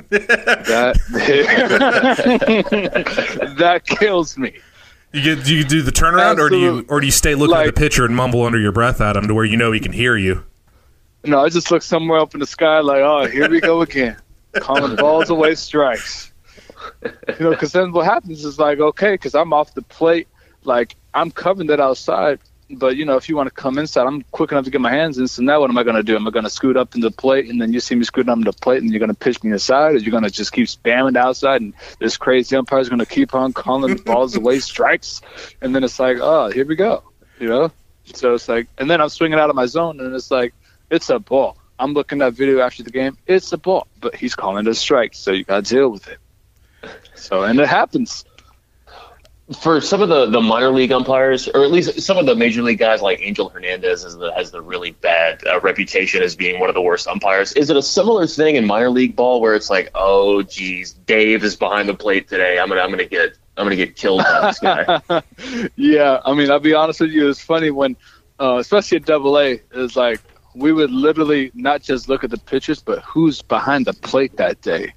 that 0.09 0.99
that 3.57 3.85
kills 3.85 4.37
me. 4.37 4.53
You 5.13 5.21
get 5.21 5.45
do 5.45 5.55
you 5.55 5.63
do 5.63 5.81
the 5.81 5.91
turnaround 5.91 6.39
or 6.39 6.49
do 6.49 6.59
you 6.59 6.85
or 6.89 6.99
do 6.99 7.05
you 7.05 7.11
stay 7.11 7.35
looking 7.35 7.55
at 7.55 7.67
the 7.67 7.73
pitcher 7.73 8.05
and 8.05 8.15
mumble 8.15 8.43
under 8.43 8.59
your 8.59 8.73
breath 8.73 8.99
at 8.99 9.15
him 9.15 9.27
to 9.27 9.33
where 9.33 9.45
you 9.45 9.57
know 9.57 9.71
he 9.71 9.79
can 9.79 9.93
hear 9.93 10.17
you? 10.17 10.43
No, 11.23 11.39
I 11.39 11.49
just 11.49 11.71
look 11.71 11.81
somewhere 11.81 12.19
up 12.19 12.33
in 12.33 12.39
the 12.39 12.45
sky 12.45 12.81
like, 12.81 13.01
oh, 13.01 13.25
here 13.25 13.49
we 13.49 13.59
go 13.59 13.81
again, 13.81 14.17
calling 14.55 14.95
balls 14.95 15.29
away 15.29 15.55
strikes. 15.55 16.31
You 17.03 17.45
know, 17.45 17.49
because 17.51 17.71
then 17.71 17.91
what 17.91 18.05
happens 18.05 18.45
is 18.45 18.59
like, 18.59 18.79
okay, 18.79 19.13
because 19.13 19.35
I'm 19.35 19.53
off 19.53 19.73
the 19.73 19.81
plate, 19.81 20.27
like 20.63 20.95
I'm 21.13 21.31
covering 21.31 21.67
that 21.67 21.79
outside, 21.79 22.39
but 22.69 22.95
you 22.95 23.05
know, 23.05 23.15
if 23.15 23.29
you 23.29 23.35
want 23.35 23.47
to 23.47 23.53
come 23.53 23.77
inside, 23.77 24.07
I'm 24.07 24.23
quick 24.31 24.51
enough 24.51 24.65
to 24.65 24.71
get 24.71 24.81
my 24.81 24.91
hands 24.91 25.17
in. 25.17 25.27
So 25.27 25.43
now 25.43 25.59
what 25.59 25.69
am 25.69 25.77
I 25.77 25.83
going 25.83 25.95
to 25.95 26.03
do? 26.03 26.15
Am 26.15 26.27
I 26.27 26.31
going 26.31 26.45
to 26.45 26.49
scoot 26.49 26.77
up 26.77 26.95
into 26.95 27.09
the 27.09 27.15
plate, 27.15 27.49
and 27.49 27.61
then 27.61 27.73
you 27.73 27.79
see 27.79 27.95
me 27.95 28.03
scooting 28.03 28.29
up 28.29 28.37
into 28.37 28.51
the 28.51 28.57
plate, 28.57 28.81
and 28.81 28.91
you're 28.91 28.99
going 28.99 29.09
to 29.09 29.15
pitch 29.15 29.43
me 29.43 29.51
inside, 29.51 29.95
or 29.95 29.97
you're 29.97 30.11
going 30.11 30.23
to 30.23 30.31
just 30.31 30.51
keep 30.51 30.67
spamming 30.67 31.13
the 31.13 31.19
outside, 31.19 31.61
and 31.61 31.73
this 31.99 32.17
crazy 32.17 32.55
umpire 32.55 32.79
is 32.79 32.89
going 32.89 32.99
to 32.99 33.05
keep 33.05 33.35
on 33.35 33.53
calling 33.53 33.95
balls 34.05 34.35
away 34.35 34.59
strikes, 34.59 35.21
and 35.61 35.75
then 35.75 35.83
it's 35.83 35.99
like, 35.99 36.17
oh, 36.19 36.49
here 36.49 36.65
we 36.65 36.75
go, 36.75 37.03
you 37.39 37.47
know. 37.47 37.71
So 38.13 38.35
it's 38.35 38.47
like, 38.47 38.67
and 38.77 38.89
then 38.89 39.01
I'm 39.01 39.09
swinging 39.09 39.39
out 39.39 39.49
of 39.49 39.55
my 39.55 39.65
zone, 39.65 39.99
and 39.99 40.13
it's 40.15 40.31
like, 40.31 40.53
it's 40.89 41.09
a 41.09 41.19
ball. 41.19 41.57
I'm 41.77 41.93
looking 41.93 42.21
at 42.21 42.33
video 42.33 42.61
after 42.61 42.83
the 42.83 42.91
game. 42.91 43.17
It's 43.27 43.51
a 43.51 43.57
ball, 43.57 43.87
but 43.99 44.15
he's 44.15 44.33
calling 44.33 44.65
it 44.65 44.69
a 44.69 44.75
strike, 44.75 45.13
so 45.13 45.31
you 45.31 45.43
got 45.43 45.65
to 45.65 45.73
deal 45.73 45.89
with 45.89 46.07
it. 46.07 46.19
So, 47.15 47.43
and 47.43 47.59
it 47.59 47.67
happens. 47.67 48.25
for 49.61 49.79
some 49.79 50.01
of 50.01 50.09
the, 50.09 50.25
the 50.25 50.41
minor 50.41 50.71
league 50.71 50.91
umpires, 50.91 51.47
or 51.47 51.63
at 51.63 51.71
least 51.71 52.01
some 52.01 52.17
of 52.17 52.25
the 52.25 52.35
major 52.35 52.63
league 52.63 52.79
guys 52.79 53.01
like 53.01 53.19
Angel 53.21 53.47
Hernandez 53.49 54.03
has 54.03 54.17
the, 54.17 54.33
has 54.33 54.49
the 54.49 54.61
really 54.61 54.91
bad 54.91 55.45
uh, 55.45 55.59
reputation 55.61 56.23
as 56.23 56.35
being 56.35 56.59
one 56.59 56.67
of 56.67 56.73
the 56.73 56.81
worst 56.81 57.07
umpires. 57.07 57.53
Is 57.53 57.69
it 57.69 57.77
a 57.77 57.81
similar 57.81 58.25
thing 58.25 58.55
in 58.55 58.65
minor 58.65 58.89
league 58.89 59.15
ball 59.15 59.41
where 59.41 59.53
it's 59.53 59.69
like, 59.69 59.91
oh, 59.93 60.41
geez, 60.41 60.93
Dave 60.93 61.43
is 61.43 61.55
behind 61.55 61.87
the 61.87 61.93
plate 61.93 62.27
today. 62.27 62.57
I'm 62.57 62.69
gonna 62.69 62.81
I'm 62.81 62.89
gonna 62.89 63.05
get 63.05 63.37
I'm 63.57 63.65
gonna 63.65 63.75
get 63.75 63.95
killed 63.95 64.23
by 64.23 64.47
this 64.47 64.59
guy. 64.59 65.21
yeah, 65.75 66.21
I 66.25 66.33
mean, 66.33 66.49
I'll 66.49 66.59
be 66.59 66.73
honest 66.73 66.99
with 66.99 67.11
you. 67.11 67.29
It's 67.29 67.41
funny 67.41 67.69
when, 67.69 67.95
uh, 68.39 68.57
especially 68.57 68.97
at 68.97 69.05
Double 69.05 69.37
A, 69.39 69.61
it's 69.73 69.95
like 69.95 70.21
we 70.55 70.71
would 70.73 70.91
literally 70.91 71.51
not 71.53 71.83
just 71.83 72.09
look 72.09 72.23
at 72.23 72.31
the 72.31 72.37
pitchers, 72.37 72.81
but 72.81 72.99
who's 73.03 73.41
behind 73.43 73.85
the 73.85 73.93
plate 73.93 74.37
that 74.37 74.61
day, 74.61 74.93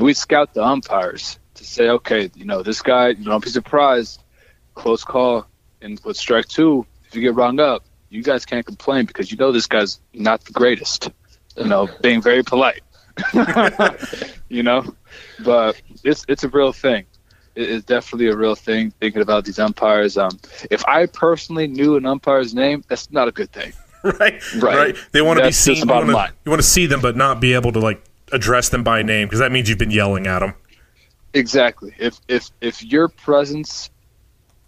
and 0.00 0.06
we'd 0.06 0.16
scout 0.16 0.54
the 0.54 0.64
umpires 0.64 1.38
to 1.52 1.62
say, 1.62 1.90
okay, 1.90 2.30
you 2.34 2.46
know, 2.46 2.62
this 2.62 2.80
guy, 2.80 3.08
you 3.08 3.22
don't 3.22 3.44
be 3.44 3.50
surprised, 3.50 4.22
close 4.74 5.04
call, 5.04 5.46
and 5.82 6.00
with 6.06 6.16
strike 6.16 6.48
two, 6.48 6.86
if 7.06 7.14
you 7.14 7.20
get 7.20 7.34
rung 7.34 7.60
up, 7.60 7.84
you 8.08 8.22
guys 8.22 8.46
can't 8.46 8.64
complain 8.64 9.04
because 9.04 9.30
you 9.30 9.36
know 9.36 9.52
this 9.52 9.66
guy's 9.66 10.00
not 10.14 10.42
the 10.46 10.52
greatest. 10.52 11.10
You 11.54 11.66
know, 11.66 11.86
being 12.00 12.22
very 12.22 12.42
polite. 12.42 12.80
you 14.48 14.62
know, 14.62 14.94
but 15.44 15.78
it's 16.02 16.24
it's 16.28 16.44
a 16.44 16.48
real 16.48 16.72
thing 16.72 17.04
it 17.54 17.68
is 17.68 17.84
definitely 17.84 18.28
a 18.28 18.36
real 18.36 18.54
thing. 18.54 18.92
Thinking 19.00 19.20
about 19.20 19.44
these 19.44 19.58
umpires, 19.58 20.16
um, 20.16 20.30
if 20.70 20.82
I 20.86 21.04
personally 21.04 21.66
knew 21.66 21.96
an 21.96 22.06
umpire's 22.06 22.54
name, 22.54 22.84
that's 22.88 23.10
not 23.10 23.28
a 23.28 23.32
good 23.32 23.52
thing. 23.52 23.74
right, 24.02 24.40
Right. 24.62 24.96
They 25.12 25.20
want 25.20 25.40
to 25.40 25.44
be 25.44 25.52
seen. 25.52 25.74
just 25.74 25.86
the 25.86 25.92
bottom 25.92 26.08
line. 26.08 26.32
you 26.46 26.50
want 26.50 26.62
to 26.62 26.66
see 26.66 26.86
them, 26.86 27.02
but 27.02 27.16
not 27.16 27.38
be 27.38 27.52
able 27.52 27.72
to 27.72 27.80
like 27.80 28.02
address 28.32 28.68
them 28.68 28.84
by 28.84 29.02
name 29.02 29.26
because 29.26 29.40
that 29.40 29.52
means 29.52 29.68
you've 29.68 29.78
been 29.78 29.90
yelling 29.90 30.26
at 30.26 30.40
them. 30.40 30.54
Exactly. 31.32 31.94
If 31.98 32.20
if 32.28 32.50
if 32.60 32.82
your 32.82 33.08
presence 33.08 33.90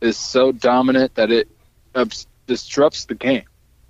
is 0.00 0.16
so 0.16 0.52
dominant 0.52 1.14
that 1.16 1.30
it 1.30 1.48
obs- 1.94 2.26
disrupts 2.46 3.06
the 3.06 3.14
game, 3.14 3.44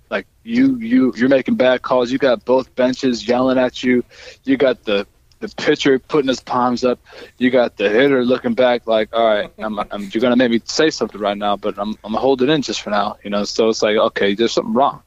like 0.09 0.25
you 0.43 0.77
you 0.79 1.13
you're 1.15 1.29
making 1.29 1.55
bad 1.55 1.81
calls. 1.81 2.11
You 2.11 2.17
got 2.17 2.45
both 2.45 2.73
benches 2.75 3.27
yelling 3.27 3.57
at 3.57 3.83
you. 3.83 4.03
You 4.43 4.57
got 4.57 4.83
the 4.85 5.05
the 5.39 5.53
pitcher 5.55 5.99
putting 5.99 6.29
his 6.29 6.39
palms 6.39 6.83
up. 6.83 6.99
You 7.37 7.51
got 7.51 7.77
the 7.77 7.89
hitter 7.89 8.23
looking 8.23 8.53
back 8.53 8.87
like, 8.87 9.09
all 9.13 9.25
right, 9.25 9.51
I'm, 9.59 9.77
I'm, 9.77 10.09
you're 10.11 10.21
gonna 10.21 10.37
make 10.37 10.49
me 10.49 10.61
say 10.63 10.89
something 10.89 11.19
right 11.19 11.37
now, 11.37 11.57
but 11.57 11.77
I'm 11.77 11.95
I'm 12.03 12.15
it 12.15 12.49
in 12.49 12.61
just 12.61 12.81
for 12.81 12.89
now. 12.89 13.17
You 13.23 13.29
know. 13.29 13.43
So 13.43 13.69
it's 13.69 13.81
like, 13.81 13.97
okay, 13.97 14.33
there's 14.33 14.53
something 14.53 14.73
wrong. 14.73 15.03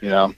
You 0.00 0.10
know. 0.10 0.34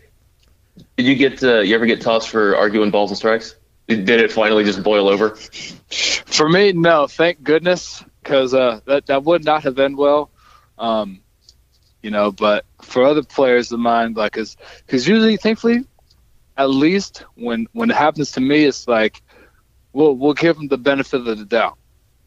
Did 0.97 1.07
you 1.07 1.15
get 1.15 1.43
uh, 1.43 1.61
you 1.61 1.75
ever 1.75 1.87
get 1.87 2.01
tossed 2.01 2.29
for 2.29 2.57
arguing 2.57 2.91
balls 2.91 3.11
and 3.11 3.17
strikes? 3.17 3.55
Did 3.87 4.09
it 4.09 4.33
finally 4.33 4.65
just 4.65 4.83
boil 4.83 5.09
over? 5.09 5.35
For 5.35 6.49
me, 6.49 6.73
no, 6.73 7.07
thank 7.07 7.43
goodness, 7.43 8.05
because 8.23 8.53
uh, 8.53 8.81
that 8.87 9.07
that 9.07 9.25
would 9.25 9.45
not 9.45 9.63
have 9.65 9.75
been 9.75 9.97
well. 9.97 10.31
Um, 10.79 11.21
you 12.03 12.11
know, 12.11 12.31
but 12.31 12.65
for 12.83 13.05
other 13.05 13.23
players 13.23 13.73
of 13.73 13.81
mine, 13.81 14.13
like, 14.13 14.33
because 14.33 14.57
usually, 14.91 15.37
thankfully, 15.37 15.85
at 16.57 16.71
least 16.71 17.25
when 17.35 17.67
when 17.73 17.91
it 17.91 17.97
happens 17.97 18.33
to 18.33 18.41
me, 18.41 18.65
it's 18.65 18.87
like 18.87 19.23
we'll 19.93 20.15
we'll 20.15 20.35
give 20.35 20.57
them 20.57 20.69
the 20.69 20.79
benefit 20.79 21.27
of 21.27 21.39
the 21.39 21.45
doubt. 21.45 21.79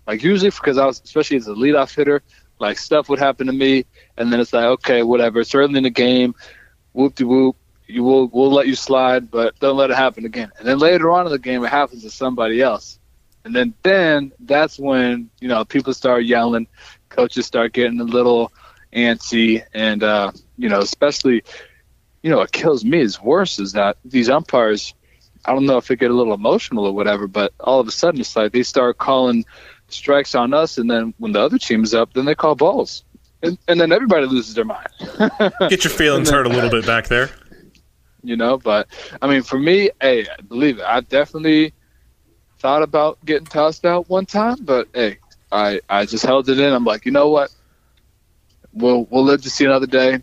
Like 0.08 0.24
usually, 0.24 0.50
because 0.50 0.78
I 0.78 0.86
was 0.86 1.02
especially 1.04 1.38
as 1.38 1.48
a 1.48 1.54
leadoff 1.54 1.96
hitter, 1.96 2.24
like 2.60 2.78
stuff 2.78 3.08
would 3.10 3.20
happen 3.20 3.48
to 3.48 3.54
me, 3.54 3.86
and 4.18 4.32
then 4.32 4.40
it's 4.40 4.54
like, 4.54 4.66
okay, 4.66 5.04
whatever. 5.04 5.42
It's 5.42 5.54
early 5.54 5.78
in 5.78 5.84
the 5.84 5.90
game, 5.90 6.34
whoop 6.94 7.16
de 7.16 7.26
whoop. 7.26 7.56
You 7.92 8.04
will 8.04 8.28
we'll 8.28 8.52
let 8.52 8.68
you 8.68 8.76
slide, 8.76 9.30
but 9.30 9.60
don't 9.60 9.78
let 9.78 9.92
it 9.92 9.98
happen 9.98 10.26
again. 10.26 10.52
And 10.58 10.68
then 10.68 10.80
later 10.80 11.12
on 11.12 11.26
in 11.26 11.32
the 11.32 11.40
game, 11.40 11.64
it 11.64 11.70
happens 11.70 12.04
to 12.04 12.10
somebody 12.10 12.62
else. 12.62 13.00
And 13.44 13.56
then 13.56 13.74
then 13.84 14.32
that's 14.40 14.78
when 14.78 15.30
you 15.40 15.48
know 15.48 15.66
people 15.66 15.94
start 15.94 16.26
yelling, 16.26 16.68
coaches 17.10 17.46
start 17.46 17.74
getting 17.74 18.00
a 18.00 18.06
little 18.06 18.52
antsy, 18.94 19.64
and 19.74 20.04
uh, 20.04 20.32
you 20.58 20.70
know 20.70 20.80
especially 20.80 21.44
you 22.22 22.30
know 22.30 22.38
what 22.38 22.52
kills 22.52 22.86
me 22.86 23.00
is 23.00 23.22
worse 23.22 23.60
is 23.60 23.74
that 23.74 23.98
these 24.06 24.30
umpires. 24.30 24.94
I 25.44 25.54
don't 25.54 25.66
know 25.66 25.78
if 25.78 25.88
they 25.88 25.96
get 25.96 26.12
a 26.12 26.14
little 26.14 26.36
emotional 26.36 26.86
or 26.86 26.94
whatever, 26.94 27.26
but 27.26 27.52
all 27.60 27.80
of 27.80 27.88
a 27.88 27.92
sudden 27.92 28.22
it's 28.22 28.36
like 28.36 28.52
they 28.52 28.62
start 28.62 29.00
calling 29.00 29.44
strikes 29.88 30.36
on 30.36 30.54
us, 30.54 30.78
and 30.78 30.90
then 30.90 31.16
when 31.18 31.32
the 31.32 31.42
other 31.42 31.58
team's 31.58 31.96
up, 31.96 32.14
then 32.14 32.26
they 32.26 32.36
call 32.36 32.54
balls, 32.54 33.04
and, 33.42 33.58
and 33.68 33.82
then 33.82 33.92
everybody 33.92 34.28
loses 34.28 34.54
their 34.54 34.66
mind. 34.66 34.88
Get 35.70 35.84
your 35.84 35.92
feelings 35.92 36.30
hurt 36.30 36.46
a 36.46 36.50
little 36.50 36.70
bit 36.70 36.86
back 36.86 37.08
there. 37.08 37.32
You 38.24 38.36
know. 38.38 38.58
But 38.58 38.88
I 39.22 39.28
mean, 39.28 39.44
for 39.44 39.60
me, 39.60 39.90
hey, 40.02 40.28
believe 40.48 40.80
it, 40.80 40.86
I 40.86 41.02
definitely 41.02 41.74
thought 42.60 42.84
about 42.84 43.24
getting 43.26 43.46
tossed 43.48 43.86
out 43.86 44.10
one 44.10 44.26
time, 44.26 44.58
but 44.62 44.88
hey, 44.94 45.18
I 45.52 45.82
I 45.90 46.06
just 46.06 46.26
held 46.26 46.50
it 46.50 46.60
in. 46.60 46.74
I'm 46.74 46.86
like, 46.86 47.06
you 47.06 47.12
know 47.12 47.30
what? 47.30 47.52
We'll 48.74 49.06
we'll 49.10 49.24
live 49.24 49.42
to 49.44 49.50
see 49.50 49.66
another 49.66 49.88
day. 49.88 50.22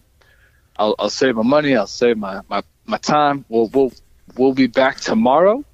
I'll 0.77 0.95
I'll 0.99 1.11
save 1.11 1.35
my 1.37 1.43
money. 1.43 1.77
I'll 1.77 1.87
save 1.87 2.17
my 2.19 2.43
my 2.49 2.63
my 2.87 2.99
time. 2.99 3.45
We'll 3.49 3.69
we'll 3.69 3.93
we'll 4.37 4.55
be 4.55 4.67
back 4.69 5.01
tomorrow. 5.01 5.65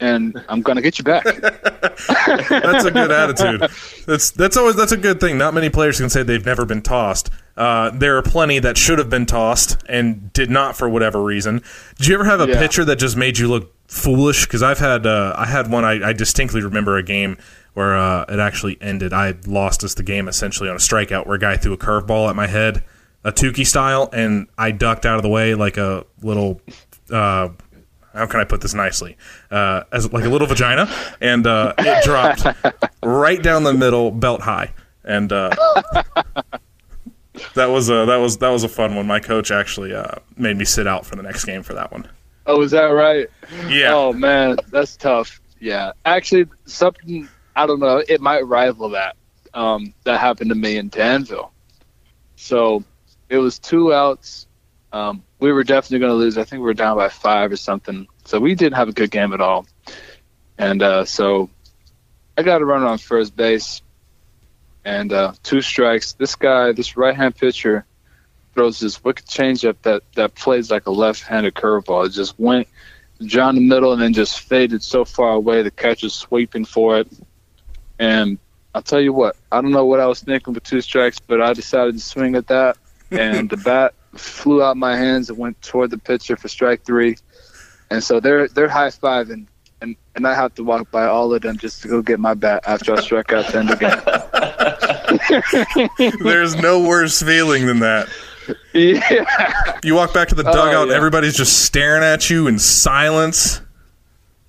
And 0.00 0.40
I'm 0.48 0.62
gonna 0.62 0.80
get 0.82 0.98
you 0.98 1.04
back. 1.04 1.24
That's 2.04 2.84
a 2.84 2.90
good 2.90 3.10
attitude. 3.10 3.68
That's 4.06 4.30
that's 4.30 4.56
always 4.56 4.76
that's 4.76 4.92
a 4.92 4.96
good 4.96 5.18
thing. 5.20 5.38
Not 5.38 5.54
many 5.54 5.70
players 5.70 5.98
can 5.98 6.08
say 6.08 6.22
they've 6.22 6.44
never 6.44 6.64
been 6.64 6.82
tossed. 6.82 7.30
Uh, 7.56 7.90
there 7.90 8.16
are 8.16 8.22
plenty 8.22 8.60
that 8.60 8.78
should 8.78 8.98
have 9.00 9.10
been 9.10 9.26
tossed 9.26 9.76
and 9.88 10.32
did 10.32 10.50
not 10.50 10.76
for 10.76 10.88
whatever 10.88 11.22
reason. 11.22 11.62
Did 11.96 12.06
you 12.06 12.14
ever 12.14 12.24
have 12.24 12.40
a 12.40 12.46
Yeah. 12.48 12.58
pitcher 12.60 12.84
that 12.84 12.96
just 12.96 13.16
made 13.16 13.38
you 13.38 13.48
look 13.48 13.72
foolish? 13.88 14.44
Because 14.46 14.62
I've 14.62 14.78
had 14.78 15.06
uh, 15.06 15.34
I 15.36 15.46
had 15.46 15.68
one. 15.70 15.84
I, 15.84 16.10
I 16.10 16.12
distinctly 16.12 16.62
remember 16.62 16.96
a 16.96 17.02
game 17.02 17.36
where 17.74 17.96
uh, 17.96 18.24
it 18.28 18.38
actually 18.38 18.78
ended. 18.80 19.12
I 19.12 19.34
lost 19.46 19.82
us 19.82 19.94
the 19.94 20.04
game 20.04 20.28
essentially 20.28 20.68
on 20.68 20.76
a 20.76 20.80
strikeout 20.80 21.26
where 21.26 21.34
a 21.34 21.40
guy 21.40 21.56
threw 21.56 21.72
a 21.72 21.76
curveball 21.78 22.30
at 22.30 22.36
my 22.36 22.46
head, 22.46 22.84
a 23.24 23.32
Touki 23.32 23.66
style, 23.66 24.08
and 24.12 24.46
I 24.56 24.70
ducked 24.70 25.04
out 25.04 25.16
of 25.16 25.22
the 25.22 25.28
way 25.28 25.54
like 25.56 25.76
a 25.76 26.04
little. 26.22 26.60
How 28.18 28.26
can 28.26 28.40
I 28.40 28.44
put 28.44 28.60
this 28.60 28.74
nicely? 28.74 29.16
Uh, 29.50 29.84
as 29.92 30.12
like 30.12 30.24
a 30.24 30.28
little 30.28 30.48
vagina, 30.48 30.92
and 31.20 31.46
uh, 31.46 31.72
it 31.78 32.04
dropped 32.04 32.44
right 33.02 33.40
down 33.40 33.62
the 33.62 33.72
middle, 33.72 34.10
belt 34.10 34.40
high, 34.40 34.72
and 35.04 35.32
uh, 35.32 35.50
that 37.54 37.66
was 37.66 37.88
a 37.90 38.06
that 38.06 38.16
was 38.16 38.38
that 38.38 38.48
was 38.48 38.64
a 38.64 38.68
fun 38.68 38.96
one. 38.96 39.06
My 39.06 39.20
coach 39.20 39.52
actually 39.52 39.94
uh, 39.94 40.16
made 40.36 40.56
me 40.56 40.64
sit 40.64 40.88
out 40.88 41.06
for 41.06 41.14
the 41.14 41.22
next 41.22 41.44
game 41.44 41.62
for 41.62 41.74
that 41.74 41.92
one. 41.92 42.08
Oh, 42.46 42.60
is 42.62 42.72
that 42.72 42.86
right? 42.86 43.28
Yeah. 43.68 43.94
Oh 43.94 44.12
man, 44.12 44.56
that's 44.70 44.96
tough. 44.96 45.40
Yeah, 45.60 45.92
actually, 46.04 46.46
something 46.66 47.28
I 47.54 47.66
don't 47.66 47.80
know. 47.80 48.02
It 48.08 48.20
might 48.20 48.46
rival 48.46 48.88
that. 48.90 49.16
Um, 49.54 49.94
that 50.04 50.20
happened 50.20 50.50
to 50.50 50.56
me 50.56 50.76
in 50.76 50.88
Danville. 50.88 51.52
So 52.36 52.84
it 53.28 53.38
was 53.38 53.58
two 53.58 53.92
outs. 53.92 54.46
Um, 54.92 55.22
we 55.40 55.52
were 55.52 55.64
definitely 55.64 56.00
going 56.00 56.12
to 56.12 56.16
lose. 56.16 56.36
I 56.36 56.44
think 56.44 56.60
we 56.60 56.66
were 56.66 56.74
down 56.74 56.96
by 56.96 57.08
five 57.08 57.52
or 57.52 57.56
something. 57.56 58.08
So 58.24 58.40
we 58.40 58.54
didn't 58.54 58.76
have 58.76 58.88
a 58.88 58.92
good 58.92 59.10
game 59.10 59.32
at 59.32 59.40
all. 59.40 59.66
And 60.56 60.82
uh, 60.82 61.04
so 61.04 61.50
I 62.36 62.42
got 62.42 62.60
a 62.60 62.64
runner 62.64 62.86
on 62.86 62.98
first 62.98 63.36
base 63.36 63.82
and 64.84 65.12
uh, 65.12 65.32
two 65.42 65.62
strikes. 65.62 66.12
This 66.14 66.34
guy, 66.34 66.72
this 66.72 66.96
right 66.96 67.14
hand 67.14 67.36
pitcher, 67.36 67.84
throws 68.54 68.80
this 68.80 69.02
wicked 69.04 69.26
changeup 69.26 69.76
that, 69.82 70.02
that 70.14 70.34
plays 70.34 70.70
like 70.70 70.86
a 70.86 70.90
left 70.90 71.22
handed 71.22 71.54
curveball. 71.54 72.06
It 72.06 72.10
just 72.10 72.38
went 72.38 72.66
down 73.24 73.54
the 73.54 73.60
middle 73.60 73.92
and 73.92 74.02
then 74.02 74.12
just 74.12 74.40
faded 74.40 74.82
so 74.82 75.04
far 75.04 75.32
away. 75.32 75.62
The 75.62 75.70
catcher's 75.70 76.14
sweeping 76.14 76.64
for 76.64 76.98
it. 76.98 77.08
And 77.98 78.38
I'll 78.74 78.82
tell 78.82 79.00
you 79.00 79.12
what, 79.12 79.36
I 79.50 79.60
don't 79.60 79.70
know 79.70 79.86
what 79.86 80.00
I 80.00 80.06
was 80.06 80.20
thinking 80.20 80.54
with 80.54 80.64
two 80.64 80.80
strikes, 80.80 81.18
but 81.20 81.40
I 81.40 81.52
decided 81.52 81.94
to 81.94 82.00
swing 82.00 82.34
at 82.34 82.48
that. 82.48 82.76
And 83.10 83.48
the 83.48 83.56
bat 83.56 83.94
flew 84.14 84.62
out 84.62 84.76
my 84.76 84.96
hands 84.96 85.28
and 85.30 85.38
went 85.38 85.60
toward 85.62 85.90
the 85.90 85.98
pitcher 85.98 86.36
for 86.36 86.48
strike 86.48 86.84
three. 86.84 87.16
And 87.90 88.02
so 88.02 88.20
they're 88.20 88.48
they're 88.48 88.68
high 88.68 88.88
fiving 88.88 89.46
and, 89.80 89.96
and 90.14 90.26
I 90.26 90.34
have 90.34 90.54
to 90.56 90.64
walk 90.64 90.90
by 90.90 91.06
all 91.06 91.32
of 91.32 91.42
them 91.42 91.56
just 91.56 91.82
to 91.82 91.88
go 91.88 92.02
get 92.02 92.18
my 92.18 92.34
bat 92.34 92.64
after 92.66 92.92
I 92.94 93.00
struck 93.00 93.32
out 93.32 93.46
to 93.46 93.58
end 93.58 93.68
the 93.68 93.76
game. 95.98 96.18
There's 96.22 96.54
no 96.56 96.80
worse 96.86 97.22
feeling 97.22 97.66
than 97.66 97.80
that. 97.80 98.08
Yeah. 98.72 99.78
You 99.84 99.94
walk 99.94 100.12
back 100.14 100.28
to 100.28 100.34
the 100.34 100.48
Oh, 100.48 100.52
dugout, 100.52 100.88
yeah. 100.88 100.94
everybody's 100.94 101.36
just 101.36 101.64
staring 101.64 102.02
at 102.02 102.28
you 102.30 102.46
in 102.46 102.58
silence. 102.58 103.60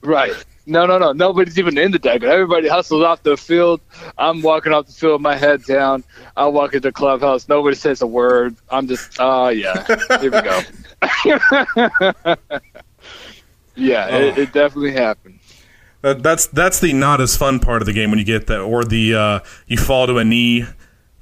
Right. 0.02 0.34
No, 0.70 0.86
no, 0.86 1.00
no. 1.00 1.12
Nobody's 1.14 1.58
even 1.58 1.78
in 1.80 1.92
the 1.92 1.98
dugout. 1.98 2.30
Everybody 2.30 2.68
hustles 2.68 3.04
off 3.04 3.24
the 3.24 3.36
field. 3.36 3.82
I'm 4.20 4.44
walking 4.44 4.72
off 4.72 4.86
the 4.86 4.94
field, 4.94 5.20
my 5.22 5.36
head 5.36 5.64
down. 5.64 6.04
I 6.38 6.46
walk 6.46 6.76
into 6.76 6.90
the 6.90 6.92
clubhouse. 6.92 7.50
Nobody 7.50 7.76
says 7.76 8.04
a 8.04 8.08
word. 8.08 8.56
I'm 8.70 8.88
just, 8.88 9.18
oh, 9.20 9.50
yeah. 9.50 9.84
Here 10.20 10.32
we 10.32 10.42
go. 10.42 10.62
yeah, 13.76 14.16
it, 14.16 14.38
it 14.38 14.54
definitely 14.54 14.92
happened. 14.92 15.40
That, 16.02 16.24
that's 16.24 16.48
that's 16.48 16.80
the 16.80 16.94
not 16.94 17.20
as 17.20 17.36
fun 17.36 17.60
part 17.60 17.82
of 17.82 17.86
the 17.86 17.94
game 17.94 18.10
when 18.10 18.20
you 18.20 18.26
get 18.26 18.48
that, 18.48 18.62
or 18.62 18.86
the 18.86 19.16
uh, 19.16 19.40
you 19.68 19.78
fall 19.78 20.08
to 20.08 20.18
a 20.18 20.24
knee 20.24 20.66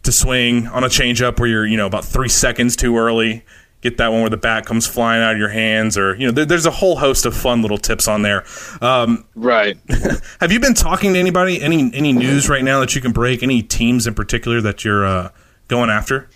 to 0.04 0.12
swing 0.12 0.68
on 0.68 0.84
a 0.84 0.88
changeup 0.88 1.40
where 1.40 1.50
you're 1.50 1.66
you 1.66 1.78
know 1.78 1.88
about 1.88 2.06
three 2.06 2.30
seconds 2.30 2.76
too 2.76 2.96
early. 2.98 3.44
Get 3.82 3.98
that 3.98 4.12
one 4.12 4.22
where 4.22 4.30
the 4.30 4.38
bat 4.38 4.66
comes 4.66 4.88
flying 4.88 5.22
out 5.22 5.34
of 5.34 5.38
your 5.38 5.50
hands, 5.50 5.98
or 5.98 6.16
you 6.16 6.26
know 6.26 6.32
there, 6.32 6.46
there's 6.46 6.66
a 6.66 6.72
whole 6.72 6.98
host 6.98 7.26
of 7.28 7.38
fun 7.38 7.62
little 7.62 7.78
tips 7.78 8.08
on 8.08 8.24
there. 8.24 8.44
Um, 8.82 9.26
right. 9.36 9.78
have 10.40 10.52
you 10.52 10.60
been 10.60 10.74
talking 10.74 11.14
to 11.14 11.20
anybody? 11.20 11.62
Any 11.62 11.94
any 11.94 12.12
news 12.12 12.50
right 12.50 12.64
now 12.64 12.80
that 12.80 12.96
you 12.96 13.02
can 13.02 13.12
break? 13.12 13.44
Any 13.44 13.62
teams 13.62 14.08
in 14.08 14.16
particular 14.16 14.62
that 14.62 14.84
you're 14.84 15.06
uh, 15.06 15.30
going 15.68 15.92
after? 15.92 16.28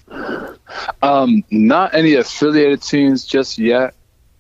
Um, 1.02 1.44
not 1.50 1.96
any 1.96 2.14
affiliated 2.14 2.82
teams 2.82 3.26
just 3.26 3.58
yet. 3.58 3.96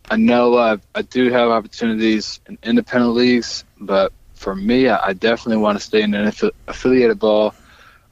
I 0.09 0.17
know 0.17 0.55
uh, 0.55 0.77
I 0.93 1.01
do 1.01 1.31
have 1.31 1.49
opportunities 1.49 2.39
in 2.47 2.57
independent 2.63 3.13
leagues, 3.13 3.63
but 3.79 4.11
for 4.33 4.55
me, 4.55 4.89
I, 4.89 5.07
I 5.07 5.13
definitely 5.13 5.61
want 5.61 5.77
to 5.77 5.83
stay 5.83 6.01
in 6.01 6.13
an 6.13 6.27
affi- 6.27 6.51
affiliated 6.67 7.19
ball. 7.19 7.53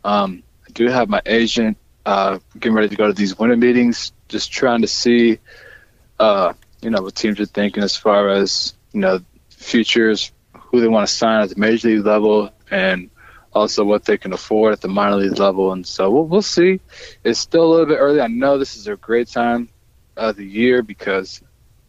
Um, 0.03 0.43
I 0.67 0.71
do 0.71 0.87
have 0.87 1.09
my 1.09 1.21
agent 1.25 1.77
uh, 2.05 2.39
getting 2.53 2.75
ready 2.75 2.89
to 2.89 2.95
go 2.95 3.07
to 3.07 3.13
these 3.13 3.37
winter 3.37 3.57
meetings, 3.57 4.11
just 4.27 4.51
trying 4.51 4.81
to 4.81 4.87
see, 4.87 5.39
uh, 6.19 6.53
you 6.81 6.89
know, 6.89 7.01
what 7.01 7.15
teams 7.15 7.39
are 7.39 7.45
thinking 7.45 7.83
as 7.83 7.95
far 7.95 8.29
as 8.29 8.73
you 8.93 9.01
know 9.01 9.19
futures, 9.49 10.31
who 10.53 10.81
they 10.81 10.87
want 10.87 11.07
to 11.07 11.13
sign 11.13 11.41
at 11.41 11.49
the 11.49 11.59
major 11.59 11.89
league 11.89 12.05
level, 12.05 12.51
and 12.71 13.09
also 13.53 13.83
what 13.83 14.05
they 14.05 14.17
can 14.17 14.33
afford 14.33 14.73
at 14.73 14.81
the 14.81 14.87
minor 14.87 15.17
league 15.17 15.39
level. 15.39 15.71
And 15.71 15.85
so 15.85 16.09
we'll, 16.09 16.25
we'll 16.25 16.41
see. 16.41 16.79
It's 17.23 17.39
still 17.39 17.63
a 17.63 17.69
little 17.69 17.85
bit 17.85 17.97
early. 17.97 18.21
I 18.21 18.27
know 18.27 18.57
this 18.57 18.77
is 18.77 18.87
a 18.87 18.95
great 18.95 19.27
time 19.27 19.69
of 20.15 20.35
the 20.35 20.45
year 20.45 20.81
because 20.83 21.41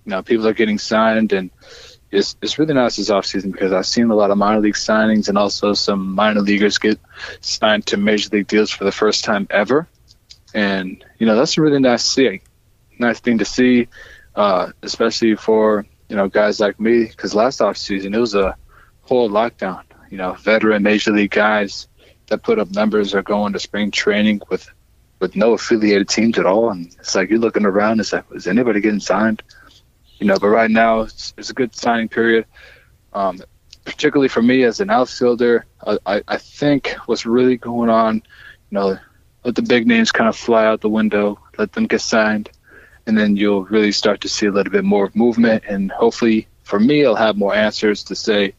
you 0.05 0.11
know 0.11 0.23
people 0.23 0.47
are 0.47 0.55
getting 0.55 0.79
signed 0.79 1.33
and 1.33 1.51
it's, 2.11 2.37
it's 2.43 2.59
really 2.59 2.75
nice 2.75 2.97
this 2.97 3.11
offseason 3.11 3.53
because 3.53 3.73
I've 3.73 3.87
seen 3.87 4.11
a 4.11 4.15
lot 4.15 4.31
of 4.31 4.39
minor 4.39 4.61
league 4.61 4.75
signings 4.75 5.29
and 5.29 5.39
also 5.39 5.75
some 5.75 6.15
minor 6.15 6.41
leaguers 6.41 6.79
get 6.79 6.99
signed 7.41 7.87
to 7.87 7.97
major 7.97 8.31
league 8.33 8.49
deals 8.49 8.71
for 8.71 8.85
the 8.85 8.93
first 8.93 9.25
time 9.25 9.47
ever. 9.51 9.89
And, 10.55 11.05
you 11.19 11.27
know, 11.27 11.37
that's 11.37 11.57
a 11.57 11.63
really 11.63 11.79
nice 11.79 12.05
see, 12.05 12.41
nice 12.99 13.21
thing 13.21 13.39
to 13.39 13.45
see, 13.45 13.89
uh, 14.35 14.73
especially 14.83 15.37
for, 15.37 15.87
you 16.09 16.17
know, 16.17 16.29
guys 16.29 16.61
like 16.61 16.81
me 16.81 17.05
because 17.05 17.35
last 17.35 17.61
off 17.61 17.77
season 17.77 18.15
it 18.15 18.19
was 18.19 18.35
a 18.35 18.57
whole 19.03 19.31
lockdown. 19.31 19.83
You 20.11 20.19
know, 20.19 20.33
veteran 20.33 20.83
major 20.83 21.13
league 21.13 21.31
guys 21.31 21.87
that 22.27 22.43
put 22.43 22.59
up 22.59 22.71
numbers 22.71 23.15
are 23.15 23.23
going 23.23 23.53
to 23.53 23.61
spring 23.61 23.91
training 23.91 24.41
with 24.51 24.69
with 25.21 25.37
no 25.37 25.53
affiliated 25.53 26.09
teams 26.09 26.39
at 26.39 26.47
all. 26.47 26.71
And 26.71 26.87
it's 26.99 27.15
like 27.15 27.31
you're 27.31 27.39
looking 27.39 27.67
around, 27.67 28.01
it's 28.01 28.13
like, 28.13 28.25
is 28.33 28.47
anybody 28.47 28.81
getting 28.81 29.01
signed? 29.01 29.43
You 30.19 30.27
know, 30.27 30.37
but 30.41 30.49
right 30.49 30.71
now 30.71 31.01
it's, 31.03 31.35
it's 31.37 31.51
a 31.51 31.55
good 31.55 31.75
signing 31.75 32.09
period. 32.09 32.47
Um, 33.13 33.41
particularly 33.85 34.29
for 34.29 34.43
me 34.43 34.63
as 34.65 34.81
an 34.81 34.91
outfielder, 34.91 35.67
I, 35.87 35.99
I, 36.07 36.23
I 36.27 36.37
think 36.39 36.97
what's 37.07 37.27
really 37.27 37.57
going 37.57 37.91
on, 37.91 38.17
you 38.17 38.23
know, 38.71 38.99
let 39.45 39.55
the 39.55 39.63
big 39.63 39.87
names 39.87 40.13
kind 40.13 40.29
of 40.29 40.37
fly 40.37 40.67
out 40.67 40.81
the 40.81 40.89
window, 40.89 41.39
let 41.59 41.73
them 41.73 41.87
get 41.87 42.01
signed, 42.01 42.51
and 43.07 43.17
then 43.17 43.37
you'll 43.37 43.65
really 43.65 43.93
start 43.93 44.21
to 44.23 44.29
see 44.29 44.47
a 44.47 44.53
little 44.53 44.73
bit 44.73 44.85
more 44.85 45.11
movement. 45.15 45.65
And 45.67 45.91
hopefully, 45.91 46.47
for 46.63 46.79
me, 46.79 47.05
I'll 47.05 47.15
have 47.15 47.37
more 47.37 47.55
answers 47.55 48.05
to 48.05 48.15
say, 48.15 48.55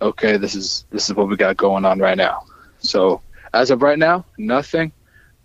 okay, 0.00 0.36
this 0.36 0.54
is 0.54 0.84
this 0.90 1.08
is 1.08 1.14
what 1.14 1.28
we 1.28 1.36
got 1.36 1.56
going 1.56 1.84
on 1.84 1.98
right 1.98 2.16
now. 2.16 2.44
So 2.78 3.20
as 3.52 3.70
of 3.70 3.82
right 3.82 3.98
now, 3.98 4.24
nothing. 4.38 4.92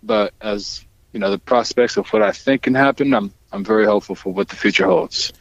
But 0.02 0.32
as 0.40 0.84
you 1.12 1.20
know, 1.20 1.30
the 1.30 1.38
prospects 1.38 1.96
of 1.96 2.08
what 2.08 2.22
I 2.22 2.32
think 2.32 2.62
can 2.62 2.74
happen, 2.74 3.12
I'm 3.14 3.32
I'm 3.52 3.64
very 3.64 3.86
hopeful 3.86 4.14
for 4.14 4.32
what 4.32 4.48
the 4.48 4.56
future 4.56 4.86
holds. 4.86 5.32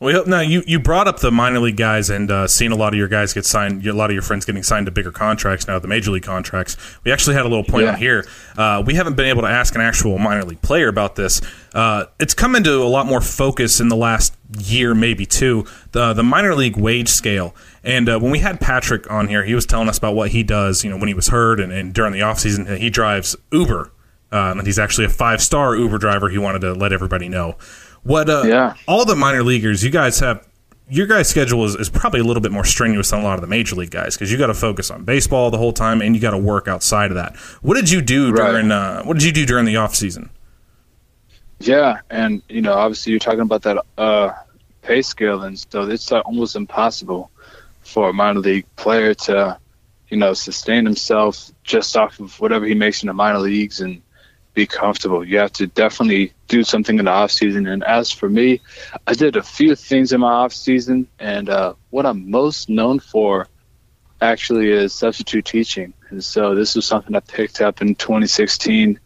We 0.00 0.14
hope 0.14 0.26
now. 0.26 0.40
You, 0.40 0.62
you 0.66 0.80
brought 0.80 1.06
up 1.08 1.20
the 1.20 1.30
minor 1.30 1.58
league 1.60 1.76
guys 1.76 2.08
and 2.08 2.30
uh, 2.30 2.48
seen 2.48 2.72
a 2.72 2.74
lot 2.74 2.94
of 2.94 2.98
your 2.98 3.06
guys 3.06 3.34
get 3.34 3.44
signed. 3.44 3.86
A 3.86 3.92
lot 3.92 4.08
of 4.08 4.14
your 4.14 4.22
friends 4.22 4.46
getting 4.46 4.62
signed 4.62 4.86
to 4.86 4.92
bigger 4.92 5.12
contracts 5.12 5.68
now, 5.68 5.78
the 5.78 5.88
major 5.88 6.10
league 6.10 6.22
contracts. 6.22 6.78
We 7.04 7.12
actually 7.12 7.36
had 7.36 7.44
a 7.44 7.48
little 7.48 7.64
point 7.64 7.84
Yeah. 7.84 7.92
on 7.92 7.98
here. 7.98 8.26
Uh, 8.56 8.82
we 8.86 8.94
haven't 8.94 9.14
been 9.14 9.26
able 9.26 9.42
to 9.42 9.48
ask 9.48 9.74
an 9.74 9.82
actual 9.82 10.16
minor 10.16 10.42
league 10.44 10.62
player 10.62 10.88
about 10.88 11.16
this. 11.16 11.42
Uh, 11.74 12.06
it's 12.18 12.32
come 12.32 12.56
into 12.56 12.76
a 12.82 12.88
lot 12.88 13.04
more 13.04 13.20
focus 13.20 13.78
in 13.78 13.88
the 13.88 13.96
last 13.96 14.34
year, 14.58 14.94
maybe 14.94 15.26
two. 15.26 15.66
The 15.92 16.14
the 16.14 16.22
minor 16.22 16.54
league 16.54 16.78
wage 16.78 17.08
scale. 17.10 17.54
And 17.84 18.08
uh, 18.08 18.18
when 18.18 18.30
we 18.30 18.38
had 18.38 18.58
Patrick 18.58 19.10
on 19.10 19.28
here, 19.28 19.44
he 19.44 19.54
was 19.54 19.66
telling 19.66 19.88
us 19.90 19.98
about 19.98 20.14
what 20.14 20.30
he 20.30 20.42
does. 20.42 20.82
You 20.82 20.88
know, 20.88 20.96
when 20.96 21.08
he 21.08 21.14
was 21.14 21.28
hurt 21.28 21.60
and, 21.60 21.70
and 21.72 21.92
during 21.92 22.12
the 22.14 22.20
offseason, 22.20 22.78
he 22.78 22.88
drives 22.88 23.36
Uber. 23.52 23.92
Um, 24.32 24.58
and 24.60 24.66
he's 24.66 24.78
actually 24.78 25.06
a 25.06 25.10
five 25.10 25.42
star 25.42 25.76
Uber 25.76 25.98
driver. 25.98 26.28
He 26.30 26.38
wanted 26.38 26.60
to 26.60 26.72
let 26.72 26.92
everybody 26.92 27.28
know. 27.28 27.56
What 28.02 28.28
uh, 28.30 28.42
Yeah. 28.46 28.74
all 28.88 29.04
the 29.04 29.16
minor 29.16 29.42
leaguers, 29.42 29.82
you 29.84 29.90
guys 29.90 30.20
have 30.20 30.46
your 30.88 31.06
guys' 31.06 31.28
schedule 31.28 31.64
is, 31.64 31.76
is 31.76 31.88
probably 31.88 32.18
a 32.18 32.24
little 32.24 32.40
bit 32.42 32.50
more 32.50 32.64
strenuous 32.64 33.10
than 33.10 33.20
a 33.20 33.22
lot 33.22 33.34
of 33.34 33.42
the 33.42 33.46
major 33.46 33.76
league 33.76 33.92
guys 33.92 34.16
because 34.16 34.32
you 34.32 34.36
got 34.38 34.48
to 34.48 34.54
focus 34.54 34.90
on 34.90 35.04
baseball 35.04 35.50
the 35.50 35.58
whole 35.58 35.72
time 35.72 36.02
and 36.02 36.16
you 36.16 36.20
got 36.20 36.32
to 36.32 36.38
work 36.38 36.66
outside 36.66 37.10
of 37.12 37.14
that. 37.16 37.36
What 37.62 37.74
did 37.74 37.88
you 37.90 38.00
do 38.02 38.32
Right. 38.32 38.50
during 38.50 38.72
uh, 38.72 39.02
What 39.04 39.14
did 39.14 39.22
you 39.24 39.32
do 39.32 39.46
during 39.46 39.66
the 39.66 39.76
off 39.76 39.94
season? 39.94 40.30
Yeah, 41.60 42.00
and 42.08 42.42
you 42.48 42.62
know, 42.62 42.72
obviously, 42.72 43.10
you're 43.12 43.20
talking 43.20 43.40
about 43.40 43.62
that 43.62 43.84
uh, 43.98 44.32
pay 44.82 45.02
scale, 45.02 45.42
and 45.42 45.58
so 45.58 45.82
it's 45.88 46.10
uh, 46.10 46.20
almost 46.20 46.56
impossible 46.56 47.30
for 47.82 48.08
a 48.08 48.12
minor 48.12 48.40
league 48.40 48.64
player 48.76 49.12
to, 49.14 49.58
you 50.08 50.16
know, 50.16 50.32
sustain 50.32 50.86
himself 50.86 51.50
just 51.62 51.96
off 51.96 52.18
of 52.18 52.38
whatever 52.40 52.64
he 52.64 52.74
makes 52.74 53.02
in 53.02 53.08
the 53.08 53.12
minor 53.12 53.38
leagues 53.40 53.80
and 53.80 54.00
be 54.54 54.66
comfortable. 54.66 55.24
You 55.24 55.38
have 55.38 55.52
to 55.54 55.66
definitely 55.66 56.32
do 56.48 56.64
something 56.64 56.98
in 56.98 57.04
the 57.04 57.10
off 57.10 57.30
season. 57.30 57.66
And 57.66 57.84
as 57.84 58.10
for 58.10 58.28
me, 58.28 58.60
I 59.06 59.14
did 59.14 59.36
a 59.36 59.42
few 59.42 59.74
things 59.74 60.12
in 60.12 60.20
my 60.20 60.32
off 60.32 60.52
season, 60.52 61.08
and 61.18 61.48
uh, 61.48 61.74
what 61.90 62.06
I'm 62.06 62.30
most 62.30 62.68
known 62.68 62.98
for 62.98 63.46
actually 64.20 64.70
is 64.70 64.92
substitute 64.92 65.44
teaching. 65.44 65.94
And 66.10 66.22
so 66.22 66.54
this 66.54 66.74
was 66.74 66.84
something 66.84 67.14
I 67.14 67.20
picked 67.20 67.60
up 67.60 67.80
in 67.80 67.94
2016 67.94 68.98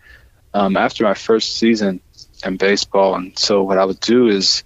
um, 0.55 0.77
after 0.77 1.05
my 1.05 1.15
first 1.15 1.57
season 1.57 2.01
in 2.45 2.57
baseball. 2.57 3.15
And 3.15 3.39
so 3.39 3.63
what 3.63 3.79
I 3.79 3.85
would 3.85 4.01
do 4.01 4.29
is 4.29 4.65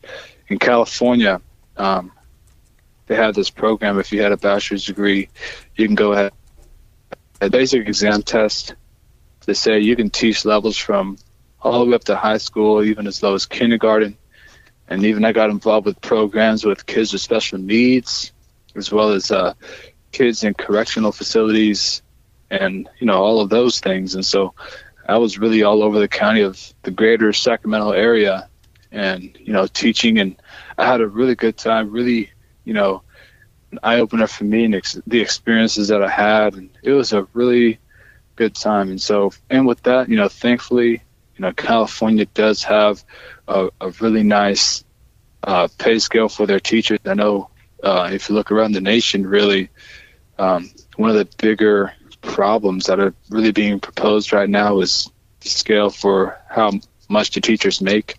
in 0.49 0.59
California, 0.59 1.41
um, 1.77 2.13
they 3.07 3.17
have 3.17 3.35
this 3.35 3.51
program. 3.51 3.99
If 3.99 4.13
you 4.13 4.23
had 4.23 4.33
a 4.33 4.37
bachelor's 4.37 4.85
degree, 4.85 5.29
you 5.77 5.87
can 5.87 5.95
go 5.95 6.13
ahead 6.13 6.33
a 7.41 7.51
basic 7.51 7.87
exam 7.87 8.23
test. 8.23 8.75
They 9.49 9.55
say 9.55 9.81
you 9.81 9.97
can 9.97 10.11
teach 10.11 10.45
levels 10.45 10.77
from 10.77 11.17
all 11.63 11.81
the 11.83 11.87
way 11.87 11.95
up 11.95 12.05
to 12.05 12.17
high 12.17 12.37
school, 12.37 12.85
even 12.85 13.07
as 13.07 13.23
low 13.23 13.33
as 13.33 13.47
kindergarten. 13.47 14.19
And 14.89 15.07
even 15.07 15.25
I 15.25 15.33
got 15.33 15.49
involved 15.49 15.87
with 15.87 15.99
programs 16.03 16.67
with 16.67 16.85
kids 16.85 17.15
with 17.15 17.23
special 17.23 17.57
needs, 17.57 18.31
as 18.75 18.93
well 18.93 19.09
as 19.09 19.31
uh, 19.31 19.55
kids 20.13 20.45
in 20.45 20.53
correctional 20.53 21.13
facilities, 21.13 22.03
and 22.51 22.91
you 22.99 23.07
know 23.07 23.23
all 23.25 23.41
of 23.41 23.49
those 23.49 23.81
things. 23.81 24.15
And 24.15 24.27
so 24.27 24.53
I 25.09 25.17
was 25.17 25.39
really 25.39 25.63
all 25.63 25.83
over 25.83 25.99
the 25.99 26.09
county 26.09 26.43
of 26.43 26.63
the 26.83 26.91
greater 26.91 27.33
Sacramento 27.33 27.93
area 27.93 28.51
and, 28.93 29.35
you 29.41 29.55
know, 29.55 29.67
teaching. 29.67 30.19
And 30.19 30.37
I 30.77 30.85
had 30.87 31.01
a 31.01 31.09
really 31.09 31.37
good 31.37 31.57
time, 31.57 31.91
really, 31.91 32.31
you 32.67 32.75
know, 32.75 33.03
an 33.73 33.79
eye 33.83 34.01
opener 34.01 34.27
for 34.27 34.45
me 34.45 34.67
and 34.67 34.75
ex- 34.75 35.01
the 35.07 35.23
experiences 35.23 35.89
that 35.89 36.03
I 36.03 36.11
had. 36.11 36.53
And 36.53 36.69
it 36.83 36.93
was 36.93 37.15
a 37.15 37.27
really 37.33 37.79
good 38.39 38.55
time. 38.55 38.89
And 38.91 39.03
so, 39.03 39.33
and 39.51 39.67
with 39.67 39.83
that, 39.83 40.09
you 40.09 40.17
know, 40.17 40.29
thankfully, 40.29 41.03
you 41.37 41.43
know, 41.43 41.53
California 41.53 42.25
does 42.27 42.63
have 42.63 43.05
a, 43.49 43.69
a 43.81 43.91
really 44.01 44.23
nice 44.23 44.85
uh, 45.43 45.69
pay 45.79 45.99
scale 45.99 46.29
for 46.29 46.47
their 46.47 46.61
teachers. 46.61 47.01
I 47.05 47.15
know 47.15 47.51
uh, 47.83 48.11
if 48.13 48.29
you 48.29 48.37
look 48.37 48.53
around 48.53 48.73
the 48.73 48.81
nation, 48.81 49.27
really, 49.27 49.71
um, 50.39 50.71
one 50.97 51.11
of 51.11 51.17
the 51.17 51.29
bigger 51.43 51.93
problems 52.23 52.87
that 52.87 53.01
are 53.01 53.13
really 53.29 53.53
being 53.53 53.81
proposed 53.81 54.33
right 54.33 54.49
now 54.49 54.81
is 54.81 55.11
the 55.41 55.49
scale 55.49 55.91
for 55.91 56.39
how 56.49 56.71
much 57.09 57.33
the 57.33 57.41
teachers 57.41 57.81
make, 57.81 58.17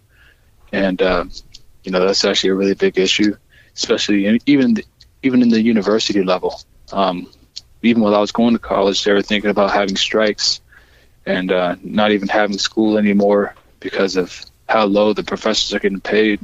and 0.71 1.01
uh, 1.01 1.25
you 1.83 1.91
know 1.91 2.05
that's 2.05 2.25
actually 2.25 2.51
a 2.51 2.55
really 2.55 2.75
big 2.75 2.97
issue, 2.97 3.35
especially 3.75 4.25
in, 4.25 4.39
even 4.45 4.75
even 5.23 5.41
in 5.41 5.49
the 5.49 5.61
university 5.61 6.23
level. 6.23 6.61
Um, 6.91 7.27
even 7.81 8.01
while 8.01 8.15
I 8.15 8.19
was 8.19 8.31
going 8.31 8.53
to 8.53 8.59
college, 8.59 9.03
they 9.03 9.13
were 9.13 9.21
thinking 9.21 9.49
about 9.49 9.71
having 9.71 9.95
strikes 9.95 10.61
and 11.25 11.51
uh, 11.51 11.75
not 11.81 12.11
even 12.11 12.27
having 12.27 12.57
school 12.57 12.97
anymore 12.97 13.55
because 13.79 14.15
of 14.15 14.45
how 14.67 14.85
low 14.85 15.13
the 15.13 15.23
professors 15.23 15.73
are 15.73 15.79
getting 15.79 16.01
paid. 16.01 16.39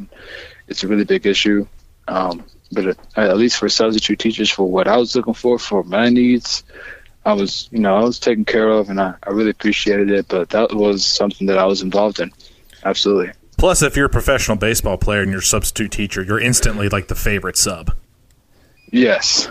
It's 0.67 0.83
a 0.83 0.87
really 0.87 1.03
big 1.03 1.25
issue. 1.25 1.67
Um, 2.07 2.45
but 2.71 2.87
at, 2.87 2.97
at 3.15 3.37
least 3.37 3.57
for 3.57 3.69
substitute 3.69 4.19
teachers, 4.19 4.49
for 4.49 4.69
what 4.69 4.87
I 4.87 4.97
was 4.97 5.15
looking 5.15 5.33
for, 5.33 5.59
for 5.59 5.83
my 5.83 6.09
needs, 6.09 6.63
I 7.25 7.33
was, 7.33 7.67
you 7.71 7.79
know, 7.79 7.95
I 7.95 8.03
was 8.03 8.19
taken 8.19 8.45
care 8.45 8.69
of, 8.69 8.89
and 8.89 8.99
I, 8.99 9.15
I 9.23 9.31
really 9.31 9.49
appreciated 9.49 10.11
it. 10.11 10.27
But 10.27 10.49
that 10.49 10.73
was 10.73 11.05
something 11.05 11.47
that 11.47 11.57
I 11.57 11.65
was 11.65 11.81
involved 11.81 12.19
in. 12.19 12.31
Absolutely. 12.83 13.33
Plus, 13.57 13.81
if 13.81 13.95
you're 13.95 14.05
a 14.05 14.09
professional 14.09 14.57
baseball 14.57 14.97
player 14.97 15.21
and 15.21 15.31
you're 15.31 15.39
a 15.39 15.43
substitute 15.43 15.91
teacher, 15.91 16.21
you're 16.21 16.39
instantly 16.39 16.89
like 16.89 17.07
the 17.07 17.15
favorite 17.15 17.57
sub. 17.57 17.95
Yes, 18.91 19.49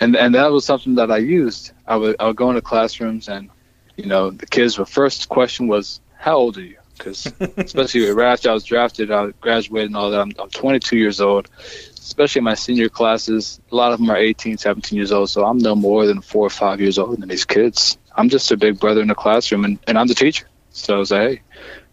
and 0.00 0.16
and 0.16 0.34
that 0.34 0.50
was 0.50 0.64
something 0.64 0.94
that 0.96 1.10
I 1.10 1.18
used. 1.18 1.72
I 1.86 1.96
would 1.96 2.16
I 2.18 2.26
would 2.26 2.36
go 2.36 2.48
into 2.48 2.62
classrooms, 2.62 3.28
and 3.28 3.50
you 3.96 4.06
know, 4.06 4.30
the 4.30 4.46
kids. 4.46 4.76
The 4.76 4.86
first 4.86 5.28
question 5.28 5.68
was, 5.68 6.00
"How 6.16 6.36
old 6.36 6.56
are 6.56 6.62
you?" 6.62 6.78
Because 6.96 7.32
especially 7.58 8.08
right 8.10 8.32
after 8.32 8.50
I 8.50 8.54
was 8.54 8.64
drafted, 8.64 9.10
I 9.10 9.30
graduated 9.40 9.90
and 9.90 9.96
all 9.96 10.10
that. 10.10 10.20
I'm, 10.20 10.32
I'm 10.38 10.50
22 10.50 10.96
years 10.96 11.20
old. 11.20 11.48
Especially 11.94 12.40
in 12.40 12.44
my 12.44 12.54
senior 12.54 12.88
classes, 12.88 13.60
a 13.70 13.76
lot 13.76 13.92
of 13.92 14.00
them 14.00 14.10
are 14.10 14.16
18, 14.16 14.58
17 14.58 14.96
years 14.96 15.12
old. 15.12 15.30
So 15.30 15.44
I'm 15.44 15.58
no 15.58 15.76
more 15.76 16.06
than 16.06 16.20
four 16.20 16.44
or 16.44 16.50
five 16.50 16.80
years 16.80 16.98
older 16.98 17.16
than 17.16 17.28
these 17.28 17.44
kids. 17.44 17.98
I'm 18.16 18.28
just 18.28 18.50
a 18.50 18.56
big 18.56 18.80
brother 18.80 19.00
in 19.00 19.08
the 19.08 19.14
classroom, 19.14 19.64
and, 19.64 19.78
and 19.86 19.96
I'm 19.96 20.08
the 20.08 20.14
teacher. 20.14 20.46
So 20.72 20.96
I 20.96 20.98
was 20.98 21.10
like, 21.12 21.20
hey, 21.20 21.42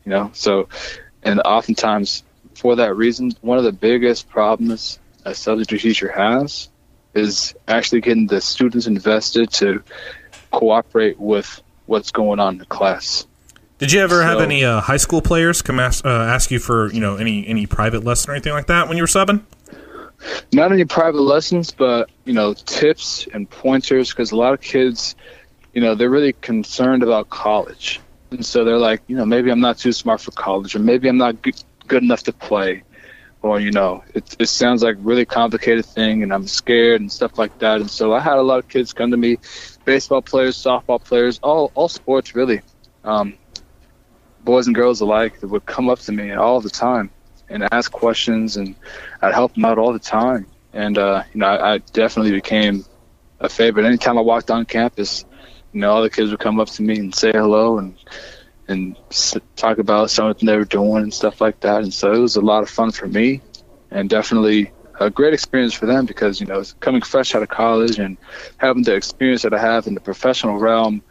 you 0.05 0.09
know, 0.09 0.31
so, 0.33 0.69
and 1.21 1.39
oftentimes 1.41 2.23
for 2.55 2.77
that 2.77 2.95
reason, 2.95 3.31
one 3.41 3.57
of 3.59 3.63
the 3.63 3.71
biggest 3.71 4.27
problems 4.29 4.97
a 5.23 5.35
substitute 5.35 5.81
teacher 5.81 6.11
has 6.11 6.69
is 7.17 7.55
actually 7.67 8.01
getting 8.01 8.27
the 8.27 8.41
students 8.41 8.87
invested 8.87 9.51
to 9.53 9.83
cooperate 10.51 11.19
with 11.19 11.61
what's 11.85 12.11
going 12.11 12.39
on 12.39 12.53
in 12.53 12.59
the 12.59 12.65
class. 12.65 13.25
Did 13.79 13.91
you 13.91 14.01
ever 14.01 14.23
have 14.23 14.41
any 14.41 14.63
uh, 14.63 14.81
high 14.81 14.97
school 14.97 15.21
players 15.21 15.61
come 15.61 15.79
ask, 15.79 16.03
uh, 16.03 16.09
ask 16.09 16.49
you 16.49 16.57
for 16.57 16.91
you 16.91 16.99
know 16.99 17.17
any 17.17 17.45
any 17.47 17.67
private 17.67 18.03
lesson 18.03 18.31
or 18.31 18.33
anything 18.33 18.53
like 18.53 18.67
that 18.67 18.87
when 18.87 18.97
you 18.97 19.03
were 19.03 19.07
subbing? 19.07 19.41
Not 20.51 20.71
any 20.71 20.83
private 20.85 21.21
lessons, 21.21 21.71
but 21.71 22.09
you 22.25 22.33
know, 22.33 22.53
tips 22.53 23.27
and 23.33 23.47
pointers 23.47 24.09
because 24.09 24.31
a 24.31 24.35
lot 24.35 24.53
of 24.53 24.61
kids, 24.61 25.15
you 25.73 25.81
know, 25.81 25.93
they're 25.93 26.09
really 26.09 26.33
concerned 26.33 27.03
about 27.03 27.29
college, 27.29 27.99
and 28.31 28.43
so 28.43 28.63
they're 28.63 28.79
like, 28.79 29.01
you 29.05 29.15
know, 29.15 29.25
maybe 29.25 29.51
I'm 29.51 29.61
not 29.61 29.77
too 29.77 29.91
smart 29.91 30.21
for 30.21 30.31
college, 30.31 30.75
or 30.75 30.79
maybe 30.79 31.07
I'm 31.07 31.17
not 31.17 31.39
good, 31.43 31.61
good 31.85 32.01
enough 32.01 32.23
to 32.23 32.33
play, 32.33 32.81
you 33.55 33.71
know, 33.71 34.03
it, 34.13 34.35
it 34.39 34.47
sounds 34.47 34.83
like 34.83 34.95
a 34.95 34.99
really 34.99 35.25
complicated 35.25 35.85
thing, 35.85 36.23
and 36.23 36.33
I'm 36.33 36.47
scared 36.47 37.01
and 37.01 37.11
stuff 37.11 37.37
like 37.37 37.57
that. 37.59 37.81
And 37.81 37.89
so 37.89 38.13
I 38.13 38.19
had 38.19 38.37
a 38.37 38.41
lot 38.41 38.59
of 38.59 38.67
kids 38.67 38.93
come 38.93 39.11
to 39.11 39.17
me, 39.17 39.37
baseball 39.85 40.21
players, 40.21 40.57
softball 40.57 41.03
players, 41.03 41.39
all 41.41 41.71
all 41.75 41.87
sports 41.87 42.35
really, 42.35 42.61
um, 43.03 43.35
boys 44.43 44.67
and 44.67 44.75
girls 44.75 45.01
alike, 45.01 45.39
that 45.39 45.47
would 45.47 45.65
come 45.65 45.89
up 45.89 45.99
to 45.99 46.11
me 46.11 46.31
all 46.33 46.61
the 46.61 46.69
time 46.69 47.09
and 47.49 47.67
ask 47.71 47.91
questions, 47.91 48.57
and 48.57 48.75
I'd 49.21 49.33
help 49.33 49.53
them 49.55 49.65
out 49.65 49.77
all 49.77 49.93
the 49.93 49.99
time. 49.99 50.47
And 50.73 50.97
uh, 50.97 51.23
you 51.33 51.39
know, 51.39 51.47
I, 51.47 51.75
I 51.75 51.77
definitely 51.77 52.31
became 52.33 52.85
a 53.39 53.49
favorite. 53.49 53.85
Anytime 53.85 54.17
I 54.17 54.21
walked 54.21 54.51
on 54.51 54.65
campus, 54.65 55.25
you 55.73 55.79
know, 55.81 55.91
all 55.91 56.01
the 56.01 56.09
kids 56.09 56.31
would 56.31 56.39
come 56.39 56.59
up 56.59 56.69
to 56.69 56.81
me 56.81 56.97
and 56.99 57.13
say 57.13 57.31
hello 57.31 57.77
and 57.77 57.97
and 58.67 58.97
talk 59.55 59.77
about 59.77 60.09
something 60.09 60.45
they 60.45 60.57
were 60.57 60.65
doing 60.65 61.03
and 61.03 61.13
stuff 61.13 61.39
like 61.41 61.59
that. 61.61 61.83
And 61.83 61.93
so 61.93 62.11
it 62.13 62.19
was 62.19 62.35
a 62.35 62.41
lot 62.41 62.63
of 62.63 62.69
fun 62.69 62.91
for 62.91 63.07
me, 63.07 63.41
and 63.91 64.09
definitely 64.09 64.71
a 64.99 65.09
great 65.09 65.33
experience 65.33 65.73
for 65.73 65.85
them 65.85 66.05
because 66.05 66.41
you 66.41 66.47
know, 66.47 66.63
coming 66.79 67.01
fresh 67.01 67.35
out 67.35 67.43
of 67.43 67.49
college 67.49 67.99
and 67.99 68.17
having 68.57 68.83
the 68.83 68.95
experience 68.95 69.43
that 69.43 69.53
I 69.53 69.59
have 69.59 69.87
in 69.87 69.93
the 69.93 69.99
professional 69.99 70.57
realm, 70.57 71.01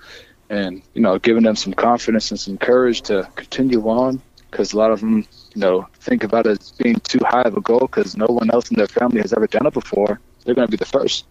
and 0.51 0.83
you 0.95 1.03
know, 1.03 1.19
giving 1.19 1.43
them 1.43 1.57
some 1.57 1.73
confidence 1.73 2.31
and 2.31 2.39
some 2.39 2.59
courage 2.59 3.03
to 3.03 3.29
continue 3.37 3.89
on 3.89 4.21
because 4.51 4.73
a 4.73 4.79
lot 4.79 4.91
of 4.91 5.01
them, 5.01 5.27
you 5.55 5.61
know, 5.61 5.87
think 5.95 6.25
about 6.25 6.47
it 6.47 6.61
as 6.61 6.73
being 6.73 6.97
too 7.01 7.21
high 7.25 7.43
of 7.43 7.57
a 7.57 7.61
goal 7.61 7.81
because 7.81 8.17
no 8.17 8.27
one 8.27 8.51
else 8.51 8.71
in 8.71 8.77
their 8.77 8.87
family 8.87 9.21
has 9.21 9.33
ever 9.33 9.47
done 9.47 9.67
it 9.67 9.75
before. 9.75 10.21
They're 10.45 10.55
going 10.55 10.69
to 10.69 10.71
be 10.71 10.77
the 10.77 10.87
first, 10.87 11.27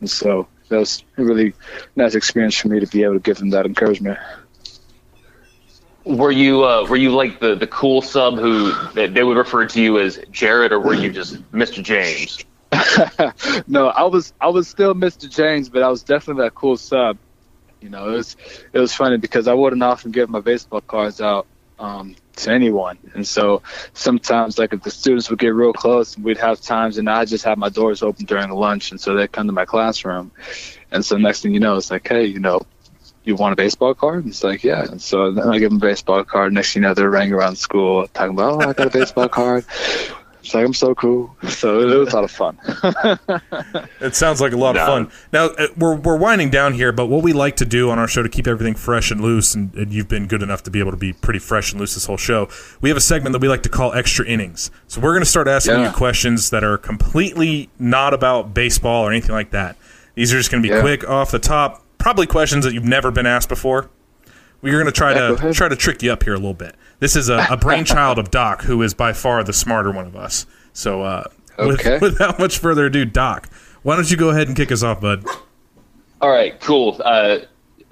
and 0.00 0.10
so 0.10 0.46
that 0.68 0.78
was 0.78 1.04
a 1.16 1.24
really 1.24 1.54
nice 1.96 2.14
experience 2.14 2.56
for 2.56 2.68
me 2.68 2.80
to 2.80 2.86
be 2.86 3.02
able 3.02 3.14
to 3.14 3.20
give 3.20 3.38
them 3.38 3.50
that 3.50 3.66
encouragement. 3.66 4.18
Were 6.04 6.32
you 6.32 6.64
uh, 6.64 6.86
were 6.88 6.96
you 6.96 7.10
like 7.10 7.38
the, 7.38 7.54
the 7.54 7.66
cool 7.66 8.02
sub 8.02 8.36
who 8.36 8.72
they 8.92 9.22
would 9.22 9.36
refer 9.36 9.66
to 9.66 9.80
you 9.80 10.00
as 10.00 10.18
Jared, 10.30 10.72
or 10.72 10.80
were 10.80 10.94
you 10.94 11.12
just 11.12 11.36
Mr. 11.52 11.82
James? 11.82 12.44
no, 13.68 13.88
I 13.88 14.04
was 14.04 14.32
I 14.40 14.48
was 14.48 14.66
still 14.66 14.94
Mr. 14.94 15.30
James, 15.30 15.68
but 15.68 15.82
I 15.82 15.88
was 15.88 16.02
definitely 16.02 16.44
that 16.44 16.54
cool 16.54 16.76
sub. 16.76 17.18
You 17.80 17.90
know, 17.90 18.08
it 18.08 18.16
was 18.16 18.36
it 18.72 18.78
was 18.78 18.92
funny 18.94 19.16
because 19.18 19.46
I 19.46 19.54
wouldn't 19.54 19.82
often 19.82 20.10
give 20.10 20.28
my 20.28 20.40
baseball 20.40 20.80
cards 20.80 21.20
out 21.20 21.46
um, 21.78 22.16
to 22.36 22.50
anyone, 22.50 22.98
and 23.14 23.26
so 23.26 23.62
sometimes 23.92 24.58
like 24.58 24.72
if 24.72 24.82
the 24.82 24.90
students 24.90 25.30
would 25.30 25.38
get 25.38 25.54
real 25.54 25.72
close, 25.72 26.18
we'd 26.18 26.38
have 26.38 26.60
times, 26.60 26.98
and 26.98 27.08
I 27.08 27.26
just 27.26 27.44
have 27.44 27.58
my 27.58 27.68
doors 27.68 28.02
open 28.02 28.24
during 28.24 28.50
lunch, 28.50 28.90
and 28.90 29.00
so 29.00 29.14
they'd 29.14 29.30
come 29.30 29.46
to 29.46 29.52
my 29.52 29.66
classroom, 29.66 30.32
and 30.90 31.04
so 31.04 31.16
next 31.16 31.42
thing 31.42 31.54
you 31.54 31.60
know, 31.60 31.76
it's 31.76 31.90
like, 31.90 32.08
hey, 32.08 32.24
you 32.24 32.40
know, 32.40 32.62
you 33.24 33.36
want 33.36 33.52
a 33.52 33.56
baseball 33.56 33.94
card? 33.94 34.24
And 34.24 34.28
it's 34.32 34.42
like, 34.44 34.64
yeah. 34.64 34.84
And 34.84 35.00
so 35.00 35.30
then 35.32 35.48
I 35.48 35.58
give 35.58 35.70
them 35.70 35.76
a 35.78 35.80
baseball 35.80 36.24
card. 36.24 36.52
Next 36.52 36.72
thing 36.72 36.82
you 36.82 36.88
know, 36.88 36.94
they're 36.94 37.10
running 37.10 37.32
around 37.32 37.56
school 37.56 38.06
talking 38.08 38.34
about, 38.34 38.52
oh, 38.64 38.68
I 38.68 38.72
got 38.72 38.86
a 38.88 38.90
baseball 38.90 39.28
card. 39.40 39.64
It's 40.40 40.54
like, 40.54 40.64
I'm 40.64 40.74
so 40.74 40.92
cool. 40.96 41.36
So 41.48 41.80
it 41.88 41.96
was 41.96 42.12
a 42.12 42.16
lot 42.16 42.24
of 42.24 42.30
fun. 42.32 42.58
It 44.00 44.16
sounds 44.16 44.40
like 44.40 44.52
a 44.52 44.56
lot 44.56 44.76
of 44.76 44.84
fun. 44.86 45.10
Now 45.32 45.46
uh, 45.46 45.68
we're 45.76 45.94
we're 45.94 46.16
winding 46.16 46.50
down 46.50 46.74
here, 46.74 46.90
but 46.90 47.06
what 47.06 47.22
we 47.22 47.32
like 47.32 47.56
to 47.56 47.64
do 47.64 47.90
on 47.90 47.98
our 48.00 48.08
show 48.08 48.22
to 48.22 48.28
keep 48.28 48.48
everything 48.48 48.74
fresh 48.74 49.10
and 49.12 49.20
loose, 49.20 49.54
and, 49.54 49.72
and 49.74 49.92
you've 49.92 50.08
been 50.08 50.26
good 50.26 50.42
enough 50.42 50.64
to 50.64 50.70
be 50.70 50.80
able 50.80 50.90
to 50.90 50.96
be 50.96 51.12
pretty 51.12 51.38
fresh 51.38 51.70
and 51.70 51.80
loose 51.80 51.94
this 51.94 52.06
whole 52.06 52.16
show. 52.16 52.48
We 52.80 52.88
have 52.90 52.96
a 52.96 53.00
segment 53.00 53.32
that 53.34 53.40
we 53.40 53.48
like 53.48 53.62
to 53.62 53.68
call 53.68 53.92
extra 53.92 54.26
innings. 54.26 54.70
So 54.88 55.00
we're 55.00 55.12
going 55.12 55.22
to 55.22 55.30
start 55.30 55.46
asking 55.46 55.74
Yeah. 55.78 55.86
you 55.90 55.92
questions 55.96 56.50
that 56.50 56.64
are 56.64 56.76
completely 56.76 57.70
not 57.78 58.12
about 58.12 58.52
baseball 58.54 59.04
or 59.06 59.12
anything 59.12 59.32
like 59.34 59.50
that. 59.52 59.76
These 60.16 60.34
are 60.34 60.38
just 60.38 60.50
going 60.50 60.62
to 60.62 60.68
be 60.68 60.74
Yeah. 60.74 60.80
quick, 60.80 61.08
off 61.08 61.30
the 61.30 61.38
top, 61.38 61.81
probably 62.02 62.26
questions 62.26 62.64
that 62.64 62.74
you've 62.74 62.84
never 62.84 63.10
been 63.12 63.26
asked 63.26 63.48
before. 63.48 63.88
We're 64.60 64.72
going 64.72 64.86
to 64.86 64.92
try 64.92 65.12
Yeah, 65.12 65.36
to 65.36 65.52
try 65.54 65.68
to 65.68 65.76
trick 65.76 66.02
you 66.02 66.12
up 66.12 66.22
here 66.24 66.34
a 66.34 66.36
little 66.36 66.52
bit. 66.52 66.74
This 66.98 67.14
is 67.16 67.28
a, 67.28 67.46
a 67.50 67.56
brainchild 67.56 68.18
of 68.18 68.30
Doc, 68.30 68.62
who 68.62 68.82
is 68.82 68.92
by 68.92 69.12
far 69.12 69.42
the 69.44 69.52
smarter 69.52 69.90
one 69.90 70.06
of 70.06 70.16
us. 70.16 70.46
So, 70.72 71.02
uh, 71.02 71.24
with- 71.58 71.84
without 72.02 72.38
much 72.38 72.58
further 72.58 72.86
ado, 72.86 73.04
Doc, 73.04 73.48
why 73.82 73.94
don't 73.96 74.10
you 74.10 74.16
go 74.16 74.30
ahead 74.30 74.48
and 74.48 74.56
kick 74.56 74.70
us 74.72 74.82
off, 74.82 75.00
bud? 75.00 75.24
All 76.20 76.30
right, 76.30 76.58
cool. 76.60 77.00
Uh, 77.04 77.38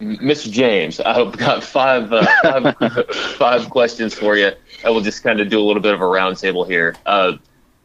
Mr. 0.00 0.50
James, 0.50 0.98
I've 1.00 1.36
got 1.36 1.62
five, 1.62 2.12
uh, 2.12 2.26
five, 2.42 3.06
five 3.36 3.70
questions 3.70 4.14
for 4.14 4.36
you. 4.36 4.50
I 4.84 4.90
will 4.90 5.02
just 5.02 5.22
kind 5.22 5.40
of 5.40 5.48
do 5.50 5.60
a 5.60 5.64
little 5.64 5.82
bit 5.82 5.94
of 5.94 6.00
a 6.00 6.04
roundtable 6.04 6.66
here. 6.66 6.96
Uh, 7.06 7.32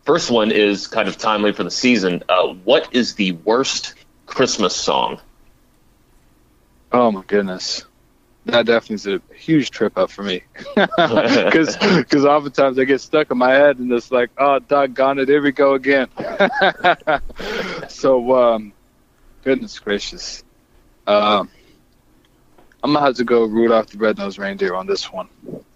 first 0.06 0.31
one 0.31 0.52
is 0.52 0.88
kind 0.88 1.07
of 1.07 1.18
timely 1.18 1.52
for 1.52 1.64
the 1.64 1.72
season. 1.72 2.23
Uh, 2.30 2.47
what 2.64 2.88
is 2.93 3.15
the 3.15 3.34
worst 3.34 3.93
Christmas 4.27 4.76
song? 4.76 5.19
Oh 6.97 7.11
my 7.11 7.23
goodness, 7.27 7.84
that 8.45 8.65
definitely 8.65 8.95
is 8.95 9.07
a 9.07 9.22
huge 9.35 9.69
trip 9.69 9.97
up 9.97 10.09
for 10.09 10.23
me. 10.23 10.43
Because 10.76 11.76
because 11.76 12.26
oftentimes 12.35 12.80
I 12.80 12.85
get 12.85 13.01
stuck 13.01 13.31
in 13.31 13.38
my 13.38 13.51
head 13.51 13.80
and 13.80 13.91
it's 13.91 14.11
like, 14.11 14.30
oh 14.38 14.59
doggone 14.59 15.19
it, 15.19 15.27
here 15.27 15.41
we 15.41 15.51
go 15.51 15.73
again. 15.73 16.07
so 17.89 18.35
um, 18.38 18.72
goodness 19.43 19.77
gracious, 19.80 20.45
um, 21.05 21.49
I'm 22.81 22.93
gonna 22.93 23.05
have 23.05 23.17
to 23.17 23.26
go 23.26 23.43
Rudolph 23.43 23.88
the 23.88 23.97
Red-Nosed 23.97 24.39
Reindeer 24.39 24.73
on 24.73 24.88
this 24.88 25.11
one. 25.11 25.27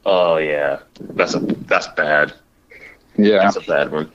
Oh 0.05 0.37
yeah, 0.37 0.79
that's 1.01 1.35
a 1.35 1.39
that's 1.39 1.89
bad. 1.89 2.33
Yeah, 3.17 3.39
That's 3.39 3.57
a 3.57 3.61
bad 3.61 3.91
one. 3.91 4.09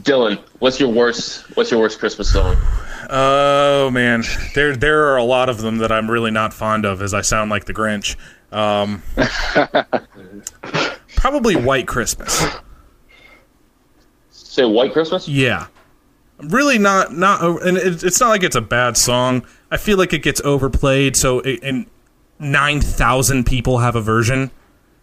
Dylan, 0.00 0.38
what's 0.58 0.78
your 0.78 0.90
worst? 0.90 1.56
What's 1.56 1.70
your 1.70 1.80
worst 1.80 1.98
Christmas 1.98 2.30
song? 2.30 2.58
Oh 3.08 3.90
man, 3.90 4.22
there 4.54 4.76
there 4.76 5.08
are 5.08 5.16
a 5.16 5.24
lot 5.24 5.48
of 5.48 5.62
them 5.62 5.78
that 5.78 5.90
I'm 5.90 6.10
really 6.10 6.30
not 6.30 6.52
fond 6.52 6.84
of, 6.84 7.00
as 7.00 7.14
I 7.14 7.22
sound 7.22 7.50
like 7.50 7.64
the 7.64 7.72
Grinch. 7.72 8.16
Um, 8.52 9.02
probably 11.16 11.56
White 11.56 11.86
Christmas. 11.86 12.46
Say 14.30 14.64
White 14.64 14.92
Christmas. 14.92 15.26
Yeah, 15.26 15.68
really 16.38 16.78
not 16.78 17.14
not, 17.14 17.42
and 17.62 17.78
it, 17.78 18.04
it's 18.04 18.20
not 18.20 18.28
like 18.28 18.42
it's 18.42 18.56
a 18.56 18.60
bad 18.60 18.96
song. 18.96 19.46
I 19.70 19.78
feel 19.78 19.96
like 19.96 20.12
it 20.12 20.22
gets 20.22 20.42
overplayed, 20.42 21.16
so 21.16 21.40
it, 21.40 21.60
and 21.62 21.86
nine 22.38 22.82
thousand 22.82 23.46
people 23.46 23.78
have 23.78 23.96
a 23.96 24.02
version. 24.02 24.50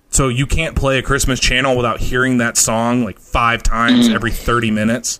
So 0.10 0.30
you 0.30 0.45
can't 0.45 0.76
play 0.76 0.98
a 0.98 1.02
Christmas 1.02 1.40
channel 1.40 1.76
without 1.76 1.99
hearing 1.99 2.38
that 2.38 2.56
song 2.56 3.03
like 3.03 3.19
five 3.19 3.64
times 3.64 4.07
every 4.07 4.32
30 4.32 4.72
minutes. 4.72 5.19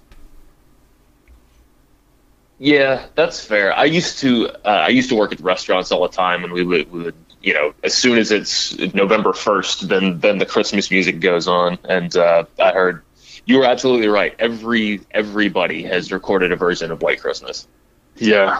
Yeah, 2.66 3.06
that's 3.14 3.46
fair. 3.46 3.78
I 3.78 3.84
used 3.84 4.18
to 4.22 4.50
uh, 4.50 4.70
I 4.70 4.88
used 4.88 5.10
to 5.10 5.16
work 5.16 5.32
at 5.32 5.40
restaurants 5.40 5.92
all 5.92 6.02
the 6.02 6.16
time, 6.16 6.44
and 6.44 6.52
we 6.52 6.64
would, 6.64 6.92
we 6.92 7.04
would 7.04 7.16
you 7.44 7.54
know 7.54 7.76
as 7.84 7.94
soon 7.94 8.18
as 8.18 8.32
it's 8.32 8.76
November 8.96 9.34
first, 9.34 9.88
then 9.88 10.20
then 10.20 10.40
the 10.40 10.48
Christmas 10.48 10.90
music 10.90 11.20
goes 11.20 11.48
on, 11.48 11.78
and 11.88 12.18
uh, 12.18 12.46
I 12.60 12.72
heard 12.72 13.04
you 13.46 13.60
were 13.60 13.66
absolutely 13.66 14.08
right. 14.08 14.36
Every 14.40 15.02
everybody 15.12 15.84
has 15.84 16.12
recorded 16.12 16.52
a 16.52 16.56
version 16.56 16.90
of 16.90 17.04
White 17.04 17.22
Christmas. 17.22 17.68
Yeah. 18.16 18.60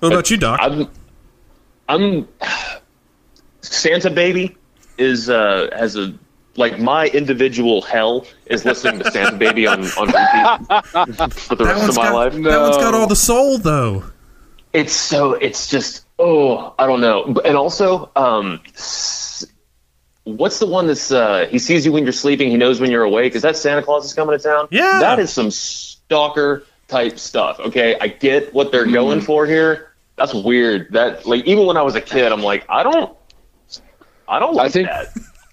What 0.00 0.12
about 0.12 0.30
you, 0.32 0.36
Doc? 0.36 0.58
I'm 0.60 0.90
I'm 1.88 2.26
Santa 3.60 4.10
Baby 4.10 4.56
is 4.96 5.30
uh 5.30 5.68
has 5.72 5.94
a 5.94 6.12
like 6.58 6.78
my 6.78 7.06
individual 7.08 7.80
hell 7.80 8.26
is 8.46 8.64
listening 8.64 8.98
to 9.00 9.10
Santa 9.10 9.36
Baby 9.36 9.66
on 9.66 9.84
on 9.84 10.06
repeat 10.08 11.32
for 11.32 11.54
the 11.54 11.64
rest 11.64 11.88
of 11.88 11.96
my 11.96 12.04
got, 12.04 12.14
life. 12.14 12.32
That 12.34 12.60
one's 12.60 12.76
got 12.76 12.94
all 12.94 13.06
the 13.06 13.16
soul, 13.16 13.58
though. 13.58 14.04
It's 14.72 14.92
so 14.92 15.34
it's 15.34 15.68
just 15.68 16.04
oh 16.18 16.74
I 16.78 16.86
don't 16.86 17.00
know, 17.00 17.24
and 17.44 17.56
also 17.56 18.10
um, 18.16 18.60
what's 20.24 20.58
the 20.58 20.66
one 20.66 20.86
that's 20.86 21.10
uh, 21.10 21.46
he 21.50 21.58
sees 21.58 21.86
you 21.86 21.92
when 21.92 22.02
you're 22.02 22.12
sleeping, 22.12 22.50
he 22.50 22.56
knows 22.56 22.80
when 22.80 22.90
you're 22.90 23.04
awake. 23.04 23.34
Is 23.34 23.42
that 23.42 23.56
Santa 23.56 23.82
Claus 23.82 24.04
is 24.04 24.12
coming 24.12 24.36
to 24.36 24.42
town? 24.42 24.68
Yeah, 24.70 24.98
that 24.98 25.18
is 25.18 25.32
some 25.32 25.50
stalker 25.50 26.64
type 26.88 27.18
stuff. 27.18 27.60
Okay, 27.60 27.96
I 28.00 28.08
get 28.08 28.52
what 28.52 28.72
they're 28.72 28.86
going 28.86 29.20
for 29.20 29.46
here. 29.46 29.92
That's 30.16 30.34
weird. 30.34 30.92
That 30.92 31.24
like 31.26 31.44
even 31.46 31.66
when 31.66 31.76
I 31.76 31.82
was 31.82 31.94
a 31.94 32.00
kid, 32.00 32.32
I'm 32.32 32.42
like 32.42 32.66
I 32.68 32.82
don't 32.82 33.16
I 34.26 34.38
don't 34.38 34.54
like 34.54 34.66
I 34.66 34.70
think 34.70 34.88
that. 34.88 35.08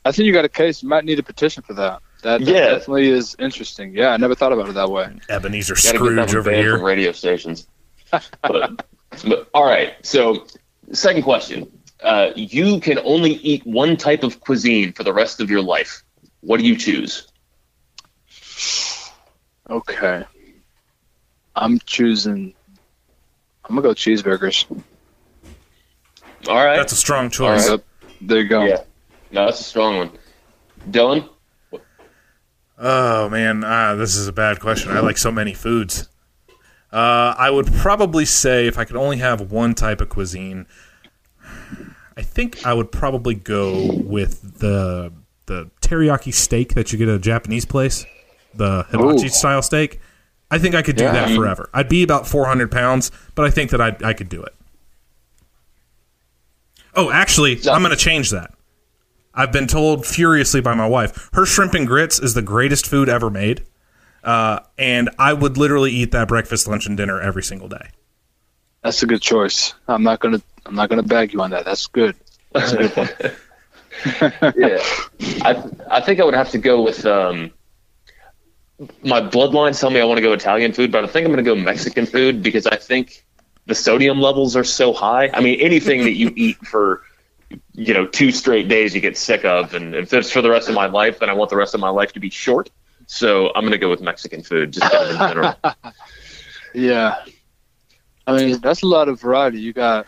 I 0.05 0.11
think 0.11 0.27
you 0.27 0.33
got 0.33 0.45
a 0.45 0.49
case. 0.49 0.83
You 0.83 0.89
might 0.89 1.03
need 1.03 1.17
a 1.19 1.23
petition 1.23 1.63
for 1.63 1.73
that. 1.73 1.99
That, 2.21 2.39
that 2.41 2.47
Yeah. 2.47 2.69
definitely 2.69 3.09
is 3.09 3.35
interesting. 3.39 3.93
Yeah, 3.95 4.09
I 4.09 4.17
never 4.17 4.35
thought 4.35 4.53
about 4.53 4.69
it 4.69 4.73
that 4.75 4.89
way. 4.89 5.09
Ebenezer 5.29 5.73
Gotta 5.75 5.81
get 5.99 6.15
that 6.15 6.29
Scrooge 6.29 6.35
over 6.35 6.51
here. 6.55 6.77
from 6.77 6.85
radio 6.85 7.11
stations. 7.11 7.67
but, 8.11 8.85
but 9.27 9.49
all 9.53 9.65
right. 9.65 9.93
So, 10.03 10.45
second 10.91 11.23
question: 11.23 11.71
uh, 12.03 12.29
You 12.35 12.79
can 12.79 12.99
only 12.99 13.31
eat 13.33 13.65
one 13.65 13.97
type 13.97 14.23
of 14.23 14.39
cuisine 14.39 14.93
for 14.93 15.03
the 15.03 15.11
rest 15.13 15.41
of 15.41 15.49
your 15.49 15.61
life. 15.61 16.03
What 16.41 16.59
do 16.59 16.65
you 16.67 16.75
choose? 16.77 17.27
Okay. 19.69 20.23
I'm 21.55 21.79
choosing. 21.79 22.53
I'm 23.67 23.75
gonna 23.75 23.81
go 23.81 23.93
cheeseburgers. 23.95 24.65
All 26.47 26.63
right. 26.63 26.75
That's 26.77 26.93
a 26.93 26.97
strong 26.97 27.31
choice. 27.31 27.67
Yep. 27.69 27.83
There 28.21 28.41
you 28.41 28.47
go. 28.47 28.65
Yeah. 28.65 28.81
No, 29.35 29.45
that's 29.47 29.59
a 29.59 29.63
strong 29.63 29.97
one. 29.97 30.11
Dylan. 30.89 31.29
Oh 32.77 33.27
man, 33.29 33.63
ah, 33.65 33.95
this 33.95 34.15
is 34.15 34.27
a 34.29 34.33
bad 34.33 34.61
question. 34.61 34.91
I 34.91 35.01
like 35.01 35.17
so 35.17 35.29
many 35.31 35.53
foods. 35.53 36.07
Uh, 36.91 37.35
I 37.37 37.49
would 37.49 37.67
probably 37.73 38.23
say 38.23 38.67
if 38.67 38.77
I 38.77 38.85
could 38.85 38.95
only 38.95 39.17
have 39.17 39.51
one 39.51 39.75
type 39.75 39.99
of 39.99 40.07
cuisine, 40.07 40.65
I 42.15 42.21
think 42.21 42.65
I 42.65 42.73
would 42.73 42.93
probably 42.93 43.35
go 43.35 43.91
with 43.93 44.59
the 44.59 45.11
the 45.47 45.69
teriyaki 45.81 46.33
steak 46.33 46.73
that 46.75 46.93
you 46.93 46.97
get 46.97 47.09
at 47.09 47.15
a 47.15 47.19
Japanese 47.19 47.65
place, 47.65 48.05
the 48.53 48.83
hibachi 48.89 49.25
Ooh. 49.25 49.29
style 49.29 49.61
steak. 49.61 49.99
I 50.49 50.59
think 50.59 50.75
I 50.75 50.81
could 50.81 50.95
do 50.95 51.03
Yeah. 51.03 51.11
that 51.11 51.35
forever. 51.35 51.69
I'd 51.73 51.89
be 51.89 52.03
about 52.03 52.25
400 52.25 52.71
pounds, 52.71 53.11
but 53.35 53.45
I 53.45 53.49
think 53.49 53.71
that 53.71 53.81
I 53.81 53.97
I 54.01 54.13
could 54.13 54.29
do 54.29 54.41
it. 54.43 54.55
Oh, 56.93 57.11
actually, 57.11 57.59
I'm 57.69 57.81
going 57.81 57.89
to 57.91 57.97
change 57.97 58.29
that. 58.31 58.54
I've 59.35 59.51
been 59.51 59.67
told 59.67 60.05
furiously 60.05 60.61
by 60.61 60.73
my 60.73 60.87
wife, 60.87 61.29
her 61.33 61.45
shrimp 61.45 61.73
and 61.73 61.85
grits 61.85 62.19
is 62.19 62.33
the 62.33 62.41
greatest 62.41 62.87
food 62.87 63.09
ever 63.09 63.29
made. 63.29 63.65
Uh, 64.23 64.59
and 64.77 65.09
I 65.19 65.33
would 65.33 65.57
literally 65.57 65.91
eat 65.91 66.11
that 66.11 66.27
breakfast, 66.27 66.67
lunch, 66.67 66.87
and 66.87 66.97
dinner 66.97 67.21
every 67.21 67.43
single 67.43 67.67
day. 67.67 67.89
That's 68.83 69.03
a 69.03 69.05
good 69.05 69.21
choice. 69.21 69.73
I'm 69.87 70.03
not 70.03 70.19
gonna. 70.19 70.41
I'm 70.65 70.75
not 70.75 70.89
gonna 70.89 71.03
bag 71.03 71.33
you 71.33 71.41
on 71.41 71.51
that. 71.51 71.65
That's 71.65 71.87
good. 71.87 72.15
That's 72.51 72.71
a 72.71 72.77
good 72.77 72.95
one. 72.95 73.09
yeah, 74.57 74.83
I 75.41 75.63
I 75.89 76.01
think 76.01 76.19
I 76.19 76.25
would 76.25 76.33
have 76.33 76.49
to 76.51 76.57
go 76.57 76.81
with 76.81 77.05
um. 77.05 77.51
My 79.03 79.21
bloodlines 79.21 79.79
tell 79.79 79.89
me 79.89 80.01
I 80.01 80.03
want 80.03 80.17
to 80.17 80.21
go 80.21 80.33
Italian 80.33 80.73
food, 80.73 80.91
but 80.91 81.03
I 81.03 81.07
think 81.07 81.25
I'm 81.25 81.31
going 81.31 81.43
to 81.43 81.49
go 81.49 81.55
Mexican 81.55 82.05
food 82.05 82.43
because 82.43 82.67
I 82.67 82.75
think 82.75 83.23
the 83.67 83.75
sodium 83.75 84.19
levels 84.19 84.57
are 84.57 84.65
so 84.65 84.91
high. 84.91 85.29
I 85.33 85.39
mean, 85.39 85.61
anything 85.61 86.03
that 86.03 86.11
you 86.11 86.33
eat 86.35 86.57
for 86.57 87.03
you 87.73 87.93
know 87.93 88.05
two 88.07 88.31
straight 88.31 88.67
days 88.67 88.93
you 88.95 89.01
get 89.01 89.17
sick 89.17 89.45
of, 89.45 89.73
and 89.73 89.93
if 89.95 90.13
it's 90.13 90.31
for 90.31 90.41
the 90.41 90.49
rest 90.49 90.67
of 90.69 90.75
my 90.75 90.87
life, 90.87 91.19
then 91.19 91.29
I 91.29 91.33
want 91.33 91.49
the 91.49 91.57
rest 91.57 91.73
of 91.73 91.79
my 91.79 91.89
life 91.89 92.13
to 92.13 92.19
be 92.19 92.29
short. 92.29 92.69
So 93.07 93.47
I'm 93.53 93.61
going 93.61 93.71
to 93.71 93.77
go 93.77 93.89
with 93.89 94.01
Mexican 94.01 94.41
food, 94.41 94.73
just 94.73 94.91
kind 94.91 95.03
of 95.05 95.11
in 95.11 95.17
general. 95.17 95.55
Yeah. 96.73 97.23
I 98.27 98.35
mean, 98.35 98.59
that's 98.59 98.81
a 98.81 98.87
lot 98.87 99.07
of 99.07 99.21
variety. 99.21 99.59
You 99.61 99.71
got 99.71 100.07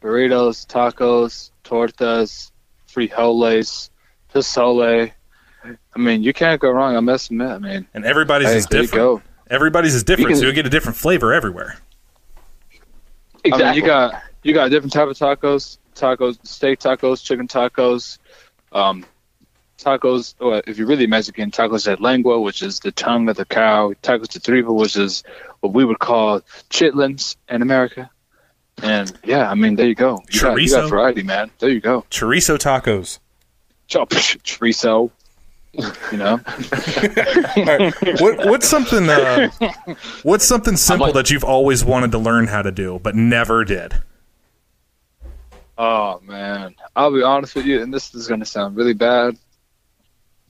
burritos, 0.00 0.64
tacos, 0.66 1.50
tortas, 1.62 2.50
frijoles, 2.88 3.90
pozole. 4.32 5.12
I 5.64 5.98
mean, 5.98 6.22
you 6.22 6.32
can't 6.32 6.58
go 6.60 6.70
wrong. 6.70 6.96
I 6.96 7.00
must 7.00 7.30
admit. 7.30 7.48
I 7.50 7.58
mean, 7.58 7.86
And 7.92 8.04
everybody's 8.06 8.48
Hey, 8.48 8.56
is 8.58 8.66
there 8.68 8.80
you 8.80 8.86
different. 8.86 9.02
go. 9.04 9.22
Everybody's 9.50 9.94
is 9.94 10.04
different, 10.04 10.30
can- 10.30 10.38
so 10.38 10.46
you 10.46 10.52
get 10.52 10.64
a 10.66 10.70
different 10.70 10.96
flavor 10.96 11.34
everywhere. 11.34 11.76
I 13.52 13.58
mean, 13.58 13.74
you 13.74 13.82
got 13.84 14.22
you 14.42 14.54
got 14.54 14.70
different 14.70 14.92
type 14.92 15.08
of 15.08 15.16
tacos, 15.18 15.78
tacos, 15.96 16.38
steak 16.46 16.78
tacos, 16.78 17.24
chicken 17.24 17.48
tacos, 17.48 18.18
um, 18.72 19.04
tacos. 19.78 20.34
Or 20.40 20.62
if 20.66 20.78
you're 20.78 20.86
really 20.86 21.06
Mexican, 21.06 21.50
tacos 21.50 21.84
de 21.84 22.00
lengua, 22.02 22.40
which 22.40 22.62
is 22.62 22.80
the 22.80 22.92
tongue 22.92 23.28
of 23.28 23.36
the 23.36 23.44
cow. 23.44 23.92
Tacos 24.02 24.28
de 24.28 24.40
tripa, 24.40 24.72
which 24.72 24.96
is 24.96 25.24
what 25.60 25.72
we 25.72 25.84
would 25.84 25.98
call 25.98 26.40
chitlins 26.70 27.36
in 27.48 27.62
America. 27.62 28.10
And 28.82 29.12
yeah, 29.24 29.50
I 29.50 29.54
mean, 29.54 29.76
there 29.76 29.86
you 29.86 29.94
go. 29.94 30.22
You 30.30 30.40
got, 30.40 30.60
you 30.60 30.70
got 30.70 30.90
variety, 30.90 31.22
man. 31.22 31.50
There 31.58 31.70
you 31.70 31.80
go. 31.80 32.04
Chorizo 32.10 32.58
tacos. 32.58 33.18
Chop, 33.88 34.10
chorizo. 34.10 35.10
You 36.10 36.18
know. 36.18 36.40
All 37.56 37.64
right. 37.64 37.94
What, 38.20 38.46
what's 38.46 38.66
something? 38.68 39.08
Uh, 39.10 39.50
what's 40.22 40.46
something 40.46 40.76
simple 40.76 41.12
that 41.12 41.30
you've 41.30 41.44
always 41.44 41.84
wanted 41.84 42.12
to 42.12 42.18
learn 42.18 42.46
how 42.46 42.62
to 42.62 42.70
do 42.70 42.98
but 43.02 43.14
never 43.14 43.64
did? 43.64 44.02
Oh 45.78 46.20
man, 46.22 46.74
I'll 46.94 47.12
be 47.12 47.22
honest 47.22 47.54
with 47.54 47.66
you, 47.66 47.82
and 47.82 47.92
this 47.92 48.14
is 48.14 48.28
gonna 48.28 48.44
sound 48.44 48.76
really 48.76 48.94
bad, 48.94 49.36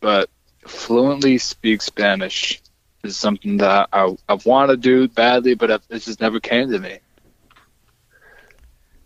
but 0.00 0.28
fluently 0.66 1.38
speak 1.38 1.82
Spanish 1.82 2.60
is 3.04 3.16
something 3.16 3.58
that 3.58 3.88
I 3.92 4.14
I 4.28 4.34
want 4.44 4.70
to 4.70 4.76
do 4.76 5.08
badly, 5.08 5.54
but 5.54 5.70
it 5.70 5.82
just 6.02 6.20
never 6.20 6.40
came 6.40 6.70
to 6.70 6.78
me. 6.78 6.98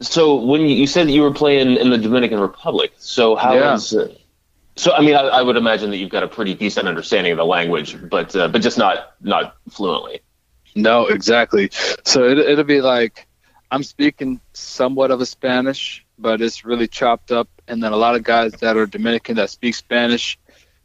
So 0.00 0.36
when 0.44 0.60
you, 0.62 0.68
you 0.68 0.86
said 0.86 1.06
that 1.08 1.12
you 1.12 1.22
were 1.22 1.32
playing 1.32 1.76
in 1.76 1.90
the 1.90 1.98
Dominican 1.98 2.40
Republic, 2.40 2.92
so 2.98 3.36
how 3.36 3.54
Yeah. 3.56 3.74
is 3.74 3.94
uh, 3.94 4.14
so? 4.76 4.92
I 4.92 5.00
mean, 5.00 5.14
I, 5.14 5.20
I 5.20 5.42
would 5.42 5.56
imagine 5.56 5.90
that 5.90 5.98
you've 5.98 6.10
got 6.10 6.22
a 6.22 6.28
pretty 6.28 6.54
decent 6.54 6.88
understanding 6.88 7.32
of 7.32 7.38
the 7.38 7.44
language, 7.44 7.96
but 8.08 8.34
uh, 8.34 8.48
but 8.48 8.62
just 8.62 8.78
not 8.78 9.12
not 9.20 9.56
fluently. 9.70 10.20
No, 10.74 11.06
exactly. 11.06 11.70
So 12.04 12.24
it, 12.24 12.38
it'll 12.38 12.64
be 12.64 12.80
like 12.80 13.26
I'm 13.70 13.82
speaking 13.82 14.40
somewhat 14.54 15.10
of 15.10 15.20
a 15.20 15.26
Spanish, 15.26 16.04
but 16.20 16.40
it's 16.40 16.64
really 16.64 16.86
chopped 16.86 17.32
up. 17.32 17.48
And 17.66 17.82
then 17.82 17.92
a 17.92 17.96
lot 17.96 18.14
of 18.14 18.22
guys 18.22 18.52
that 18.60 18.76
are 18.76 18.86
Dominican 18.86 19.36
that 19.36 19.50
speak 19.50 19.74
Spanish 19.74 20.38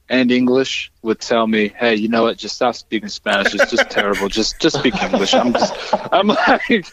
and 0.09 0.31
English 0.31 0.91
would 1.01 1.19
tell 1.19 1.47
me, 1.47 1.69
"Hey, 1.69 1.95
you 1.95 2.07
know 2.07 2.23
what? 2.23 2.37
Just 2.37 2.55
stop 2.55 2.75
speaking 2.75 3.09
Spanish. 3.09 3.55
It's 3.55 3.71
just 3.71 3.89
terrible. 3.89 4.29
Just 4.29 4.59
just 4.59 4.77
speak 4.77 4.95
English." 5.01 5.33
I'm 5.33 5.53
just, 5.53 5.73
I'm 6.11 6.27
like, 6.49 6.85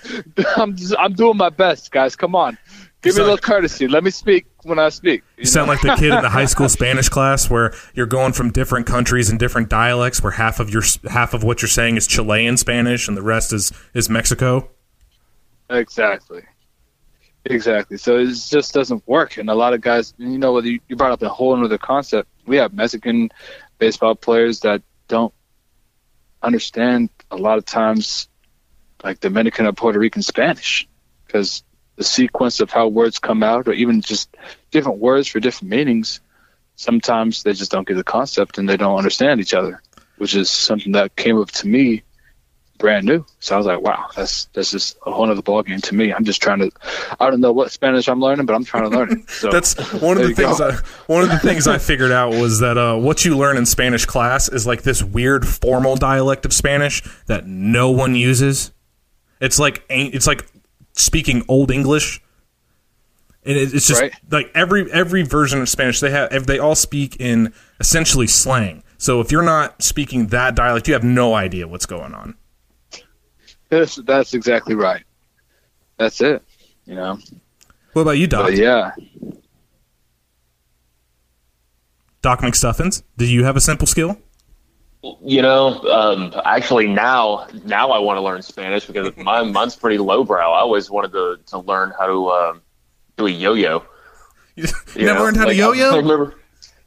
I'm 0.56 0.76
just, 0.76 0.94
I'm 0.98 1.12
doing 1.12 1.36
my 1.36 1.50
best, 1.50 1.90
guys. 1.92 2.16
Come 2.16 2.34
on, 2.34 2.56
give 3.02 3.14
me 3.14 3.20
a 3.20 3.24
little 3.24 3.38
courtesy. 3.38 3.86
Let 3.86 4.02
me 4.02 4.10
speak 4.10 4.46
when 4.62 4.78
I 4.78 4.88
speak. 4.88 5.22
You 5.36 5.44
sound 5.44 5.68
like 5.68 5.82
the 5.82 5.94
kid 5.96 6.12
in 6.12 6.22
the 6.22 6.30
high 6.30 6.46
school 6.46 6.68
Spanish 6.70 7.08
class 7.10 7.50
where 7.50 7.74
you're 7.94 8.06
going 8.06 8.32
from 8.32 8.50
different 8.50 8.86
countries 8.86 9.28
and 9.28 9.38
different 9.38 9.68
dialects, 9.68 10.22
where 10.22 10.32
half 10.32 10.58
of 10.58 10.70
your 10.70 10.82
half 11.10 11.34
of 11.34 11.44
what 11.44 11.60
you're 11.60 11.68
saying 11.68 11.96
is 11.96 12.06
Chilean 12.06 12.56
Spanish 12.56 13.08
and 13.08 13.16
the 13.16 13.22
rest 13.22 13.52
is 13.52 13.72
is 13.92 14.08
Mexico. 14.08 14.70
Exactly. 15.68 16.42
Exactly. 17.44 17.96
So 17.98 18.18
it 18.18 18.26
just 18.26 18.72
doesn't 18.72 19.06
work. 19.06 19.36
And 19.36 19.50
a 19.50 19.54
lot 19.54 19.74
of 19.74 19.80
guys, 19.80 20.14
you 20.16 20.38
know, 20.38 20.60
you, 20.60 20.80
you 20.88 20.96
brought 20.96 21.12
up 21.12 21.22
a 21.22 21.28
whole 21.28 21.62
other 21.64 21.78
concept. 21.78 22.28
We 22.46 22.56
have 22.56 22.72
Mexican 22.72 23.30
baseball 23.78 24.14
players 24.14 24.60
that 24.60 24.82
don't 25.08 25.34
understand 26.42 27.10
a 27.30 27.36
lot 27.36 27.58
of 27.58 27.64
times 27.64 28.28
like 29.02 29.20
Dominican 29.20 29.66
or 29.66 29.72
Puerto 29.72 29.98
Rican 29.98 30.22
Spanish 30.22 30.88
because 31.26 31.64
the 31.96 32.04
sequence 32.04 32.60
of 32.60 32.70
how 32.70 32.88
words 32.88 33.18
come 33.18 33.42
out 33.42 33.68
or 33.68 33.72
even 33.72 34.00
just 34.00 34.34
different 34.70 34.98
words 34.98 35.28
for 35.28 35.40
different 35.40 35.70
meanings, 35.70 36.20
sometimes 36.76 37.42
they 37.42 37.52
just 37.52 37.70
don't 37.70 37.86
get 37.86 37.96
the 37.96 38.04
concept 38.04 38.58
and 38.58 38.68
they 38.68 38.76
don't 38.76 38.96
understand 38.96 39.40
each 39.40 39.54
other, 39.54 39.82
which 40.18 40.34
is 40.36 40.48
something 40.48 40.92
that 40.92 41.16
came 41.16 41.40
up 41.40 41.50
to 41.50 41.66
me 41.66 42.02
brand 42.82 43.06
new. 43.06 43.24
So 43.40 43.54
I 43.54 43.58
was 43.58 43.66
like, 43.66 43.80
wow, 43.80 44.08
that's 44.14 44.44
that's 44.52 44.70
just 44.72 44.98
a 45.06 45.12
whole 45.12 45.30
other 45.30 45.40
ball 45.40 45.62
game 45.62 45.80
to 45.80 45.94
me. 45.94 46.12
I'm 46.12 46.24
just 46.24 46.42
trying 46.42 46.58
to, 46.58 46.70
I 47.20 47.30
don't 47.30 47.40
know 47.40 47.52
what 47.52 47.70
Spanish 47.70 48.08
I'm 48.08 48.20
learning, 48.20 48.44
but 48.44 48.54
I'm 48.54 48.64
trying 48.64 48.90
to 48.90 48.96
learn 48.98 49.12
it. 49.12 49.18
So 49.30 49.50
That's 49.50 49.74
one 49.94 50.18
of 50.20 50.24
the 50.28 50.34
things. 50.34 50.58
go. 50.58 50.68
I, 50.70 50.78
one 51.06 51.22
of 51.22 51.30
the 51.30 51.38
things 51.38 51.66
I 51.66 51.78
figured 51.78 52.12
out 52.12 52.30
was 52.32 52.58
that 52.60 52.76
uh, 52.76 52.96
what 52.96 53.24
you 53.24 53.38
learn 53.38 53.56
in 53.56 53.64
Spanish 53.64 54.04
class 54.04 54.48
is 54.50 54.66
like 54.66 54.82
this 54.82 55.02
weird 55.02 55.46
formal 55.48 55.96
dialect 55.96 56.44
of 56.44 56.52
Spanish 56.52 57.02
that 57.26 57.46
no 57.46 57.90
one 57.90 58.14
uses. 58.14 58.72
It's 59.40 59.58
like 59.58 59.84
it's 59.88 60.26
like 60.26 60.46
speaking 60.94 61.44
Old 61.48 61.70
English, 61.70 62.20
and 63.44 63.56
it's 63.56 63.86
just 63.86 64.00
Right. 64.00 64.12
like 64.30 64.50
every 64.54 64.90
every 64.92 65.22
version 65.22 65.60
of 65.62 65.68
Spanish 65.68 66.00
they 66.00 66.10
have. 66.10 66.46
They 66.46 66.58
all 66.58 66.74
speak 66.74 67.16
in 67.18 67.52
essentially 67.80 68.26
slang. 68.26 68.82
So 68.98 69.20
if 69.20 69.32
you're 69.32 69.42
not 69.42 69.82
speaking 69.82 70.28
that 70.28 70.54
dialect, 70.54 70.86
you 70.86 70.94
have 70.94 71.02
no 71.04 71.34
idea 71.34 71.66
what's 71.66 71.86
going 71.86 72.14
on. 72.14 72.36
That's, 73.72 73.96
that's 73.96 74.34
exactly 74.34 74.74
right. 74.74 75.02
That's 75.96 76.20
it. 76.20 76.42
You 76.84 76.94
know. 76.94 77.18
What 77.94 78.02
about 78.02 78.18
you, 78.18 78.26
Doc? 78.26 78.48
But 78.48 78.56
yeah. 78.56 78.92
Doc 82.20 82.40
McStuffins, 82.40 83.02
do 83.16 83.24
you 83.24 83.44
have 83.44 83.56
a 83.56 83.62
simple 83.62 83.86
skill? 83.86 84.18
You 85.24 85.40
know, 85.40 85.80
um, 85.90 86.34
actually 86.44 86.86
now 86.86 87.48
now 87.64 87.90
I 87.90 87.98
want 87.98 88.18
to 88.18 88.20
learn 88.20 88.42
Spanish 88.42 88.84
because 88.84 89.16
mine 89.16 89.52
mine's 89.52 89.74
pretty 89.74 89.96
lowbrow. 89.96 90.52
I 90.52 90.60
always 90.60 90.90
wanted 90.90 91.12
to 91.12 91.38
to 91.46 91.58
learn 91.58 91.94
how 91.98 92.06
to 92.06 92.30
um, 92.30 92.62
do 93.16 93.26
a 93.26 93.30
yo-yo. 93.30 93.84
You 94.54 94.64
You 94.94 95.06
never 95.06 95.18
know, 95.18 95.24
learned 95.24 95.36
how 95.38 95.44
to 95.44 95.48
like, 95.48 95.56
yo-yo? 95.56 95.94
I 95.94 95.96
remember. 95.96 96.34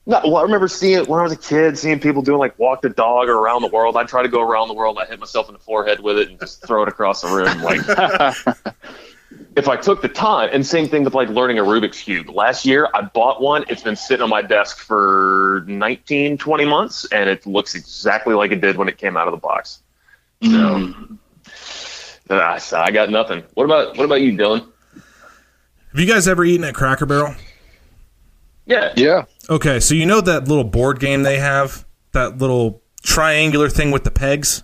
No, 0.07 0.21
well, 0.23 0.37
I 0.37 0.43
remember 0.43 0.67
seeing 0.67 1.03
when 1.05 1.19
I 1.19 1.23
was 1.23 1.31
a 1.31 1.37
kid, 1.37 1.77
seeing 1.79 1.99
people 1.99 2.21
doing 2.21 2.37
like 2.37 2.57
walk 2.59 2.83
the 2.83 2.89
dog 2.89 3.27
or 3.27 3.37
around 3.39 3.63
the 3.63 3.69
world. 3.69 3.97
I 3.97 4.03
try 4.03 4.21
to 4.21 4.29
go 4.29 4.41
around 4.41 4.67
the 4.67 4.75
world. 4.75 4.99
I 4.99 5.05
hit 5.05 5.19
myself 5.19 5.47
in 5.49 5.53
the 5.53 5.59
forehead 5.59 5.99
with 5.99 6.19
it 6.19 6.29
and 6.29 6.39
just 6.39 6.65
throw 6.65 6.83
it 6.83 6.87
across 6.87 7.21
the 7.21 7.29
room. 7.29 7.61
Like, 7.63 7.79
if 9.55 9.67
I 9.67 9.77
took 9.77 10.03
the 10.03 10.07
time, 10.07 10.49
and 10.53 10.63
same 10.63 10.87
thing 10.87 11.03
with 11.03 11.15
like 11.15 11.29
learning 11.29 11.57
a 11.57 11.63
Rubik's 11.63 12.01
cube. 12.01 12.29
Last 12.29 12.67
year, 12.67 12.87
I 12.93 13.01
bought 13.01 13.41
one. 13.41 13.65
It's 13.67 13.81
been 13.81 13.95
sitting 13.95 14.21
on 14.21 14.29
my 14.29 14.43
desk 14.43 14.77
for 14.77 15.63
19, 15.67 16.37
20 16.37 16.65
months, 16.65 17.05
and 17.11 17.27
it 17.27 17.47
looks 17.47 17.73
exactly 17.73 18.35
like 18.35 18.51
it 18.51 18.61
did 18.61 18.77
when 18.77 18.87
it 18.87 18.99
came 18.99 19.17
out 19.17 19.27
of 19.27 19.31
the 19.31 19.37
box. 19.37 19.81
So, 20.43 20.77
hmm. 20.77 21.15
uh, 22.29 22.59
so 22.59 22.79
I 22.79 22.91
got 22.91 23.09
nothing. 23.09 23.43
What 23.55 23.63
about 23.63 23.97
what 23.97 24.03
about 24.03 24.21
you, 24.21 24.33
Dylan? 24.33 24.67
Have 24.93 25.99
you 25.99 26.05
guys 26.05 26.27
ever 26.27 26.45
eaten 26.45 26.63
at 26.63 26.75
Cracker 26.75 27.07
Barrel? 27.07 27.33
Yeah. 28.65 28.93
Yeah. 28.95 29.25
Okay, 29.49 29.79
so 29.79 29.93
you 29.93 30.05
know 30.05 30.21
that 30.21 30.47
little 30.47 30.63
board 30.63 30.99
game 30.99 31.23
they 31.23 31.37
have, 31.37 31.85
that 32.13 32.37
little 32.37 32.81
triangular 33.03 33.69
thing 33.69 33.91
with 33.91 34.03
the 34.03 34.11
pegs. 34.11 34.63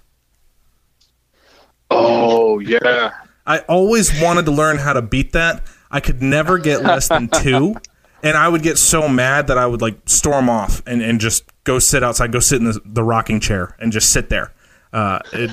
Oh 1.90 2.60
yeah. 2.60 3.12
I 3.46 3.60
always 3.60 4.22
wanted 4.22 4.46
to 4.46 4.52
learn 4.52 4.78
how 4.78 4.94
to 4.94 5.02
beat 5.02 5.34
that. 5.34 5.64
I 5.90 6.00
could 6.00 6.22
never 6.22 6.58
get 6.58 6.84
less 6.84 7.10
than 7.10 7.28
two, 7.34 7.76
and 8.24 8.38
I 8.38 8.48
would 8.48 8.64
get 8.64 8.78
so 8.78 9.08
mad 9.08 9.48
that 9.48 9.58
I 9.58 9.66
would 9.66 9.82
like 9.82 9.98
storm 10.06 10.50
off 10.50 10.82
and, 10.88 11.02
and 11.02 11.20
just 11.20 11.44
go 11.64 11.78
sit 11.80 12.04
outside, 12.04 12.32
go 12.32 12.40
sit 12.40 12.60
in 12.60 12.66
the, 12.66 12.82
the 12.86 13.04
rocking 13.04 13.40
chair, 13.40 13.76
and 13.80 13.92
just 13.92 14.12
sit 14.12 14.30
there. 14.30 14.54
Uh, 14.94 15.20
it, 15.34 15.52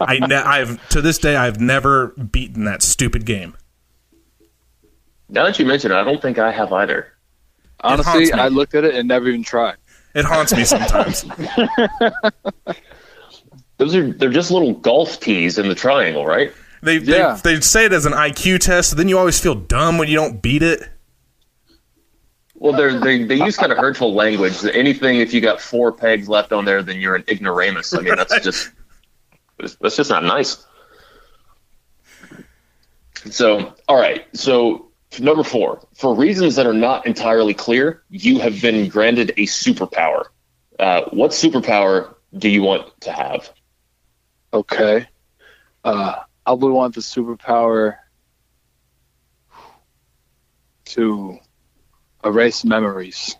I 0.00 0.18
ne- 0.18 0.34
I've 0.34 0.86
to 0.90 1.02
this 1.02 1.18
day 1.18 1.36
I've 1.36 1.60
never 1.60 2.08
beaten 2.08 2.64
that 2.64 2.82
stupid 2.82 3.26
game. 3.26 3.56
Now 5.28 5.44
that 5.44 5.58
you 5.58 5.66
mention 5.66 5.92
it, 5.92 5.94
I 5.94 6.04
don't 6.04 6.20
think 6.20 6.38
I 6.38 6.50
have 6.50 6.72
either. 6.72 7.12
Honestly. 7.82 8.32
I 8.32 8.48
looked 8.48 8.74
at 8.74 8.84
it 8.84 8.94
and 8.94 9.08
never 9.08 9.28
even 9.28 9.42
tried. 9.42 9.76
It 10.14 10.24
haunts 10.24 10.54
me 10.54 10.64
sometimes. 10.64 11.24
Those 13.78 13.94
are 13.94 14.12
they're 14.12 14.30
just 14.30 14.50
little 14.50 14.74
golf 14.74 15.20
tees 15.20 15.56
in 15.56 15.68
the 15.68 15.74
triangle, 15.74 16.26
right? 16.26 16.52
They, 16.82 16.98
Yeah. 16.98 17.38
they 17.42 17.54
they 17.54 17.60
say 17.60 17.86
it 17.86 17.92
as 17.92 18.06
an 18.06 18.12
IQ 18.12 18.58
test, 18.60 18.96
then 18.96 19.08
you 19.08 19.18
always 19.18 19.38
feel 19.40 19.54
dumb 19.54 19.98
when 19.98 20.08
you 20.08 20.16
don't 20.16 20.42
beat 20.42 20.62
it. 20.62 20.82
Well, 22.54 22.74
they're, 22.74 22.98
they 23.00 23.24
they 23.24 23.36
use 23.36 23.56
kind 23.56 23.72
of 23.72 23.78
hurtful 23.78 24.12
language. 24.12 24.62
Anything 24.74 25.20
if 25.20 25.32
you 25.32 25.40
got 25.40 25.62
four 25.62 25.92
pegs 25.92 26.28
left 26.28 26.52
on 26.52 26.66
there, 26.66 26.82
then 26.82 27.00
you're 27.00 27.14
an 27.14 27.24
ignoramus. 27.26 27.94
I 27.94 28.00
mean, 28.00 28.16
that's 28.16 28.38
just 28.40 28.70
that's 29.80 29.96
just 29.96 30.10
not 30.10 30.24
nice. 30.24 30.66
So, 33.30 33.74
all 33.88 33.98
right. 33.98 34.26
So, 34.34 34.89
number 35.18 35.42
four, 35.42 35.86
for 35.94 36.14
reasons 36.14 36.56
that 36.56 36.66
are 36.66 36.72
not 36.74 37.06
entirely 37.06 37.54
clear, 37.54 38.02
you 38.10 38.38
have 38.40 38.60
been 38.62 38.88
granted 38.88 39.30
a 39.30 39.46
superpower. 39.46 40.24
Uh, 40.78 41.02
what 41.10 41.32
superpower 41.32 42.14
do 42.36 42.48
you 42.48 42.62
want 42.62 42.88
to 43.02 43.12
have? 43.12 43.50
Okay. 44.52 45.06
Uh, 45.84 46.16
I 46.46 46.52
would 46.52 46.72
want 46.72 46.94
the 46.94 47.00
superpower 47.00 47.96
to 50.86 51.38
erase 52.24 52.64
memories. 52.64 53.36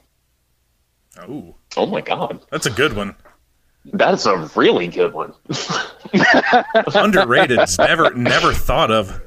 Ooh, 1.29 1.55
Oh 1.77 1.87
my 1.87 2.01
god, 2.01 2.41
that's 2.51 2.67
a 2.67 2.71
good 2.71 2.95
one. 2.95 3.15
that's 3.85 4.27
a 4.27 4.49
really 4.57 4.89
good 4.89 5.13
one. 5.13 5.35
Underrated. 6.95 7.59
It's 7.59 7.79
never 7.79 8.15
never 8.15 8.53
thought 8.53 8.91
of. 8.91 9.21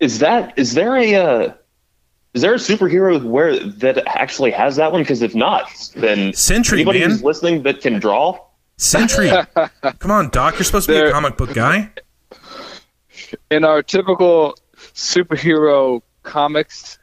Is 0.00 0.18
that 0.18 0.58
is 0.58 0.74
there 0.74 0.96
a 0.96 1.14
uh, 1.14 1.54
is 2.34 2.42
there 2.42 2.52
a 2.52 2.58
superhero 2.58 3.22
where 3.22 3.58
that 3.58 4.06
actually 4.06 4.50
has 4.50 4.76
that 4.76 4.92
one? 4.92 5.02
Because 5.02 5.22
if 5.22 5.34
not, 5.34 5.70
then 5.94 6.34
Sentry, 6.34 6.80
anybody 6.80 7.00
man. 7.00 7.10
who's 7.10 7.22
listening 7.22 7.62
that 7.62 7.80
can 7.80 7.98
draw. 7.98 8.38
Sentry. 8.76 9.30
Come 9.98 10.10
on, 10.10 10.28
Doc. 10.28 10.54
You're 10.54 10.64
supposed 10.64 10.86
to 10.88 10.92
be 10.92 10.98
a 10.98 11.10
comic 11.10 11.38
book 11.38 11.54
guy. 11.54 11.90
In 13.50 13.64
our 13.64 13.82
typical 13.82 14.54
superhero 14.92 16.02
comics 16.22 16.98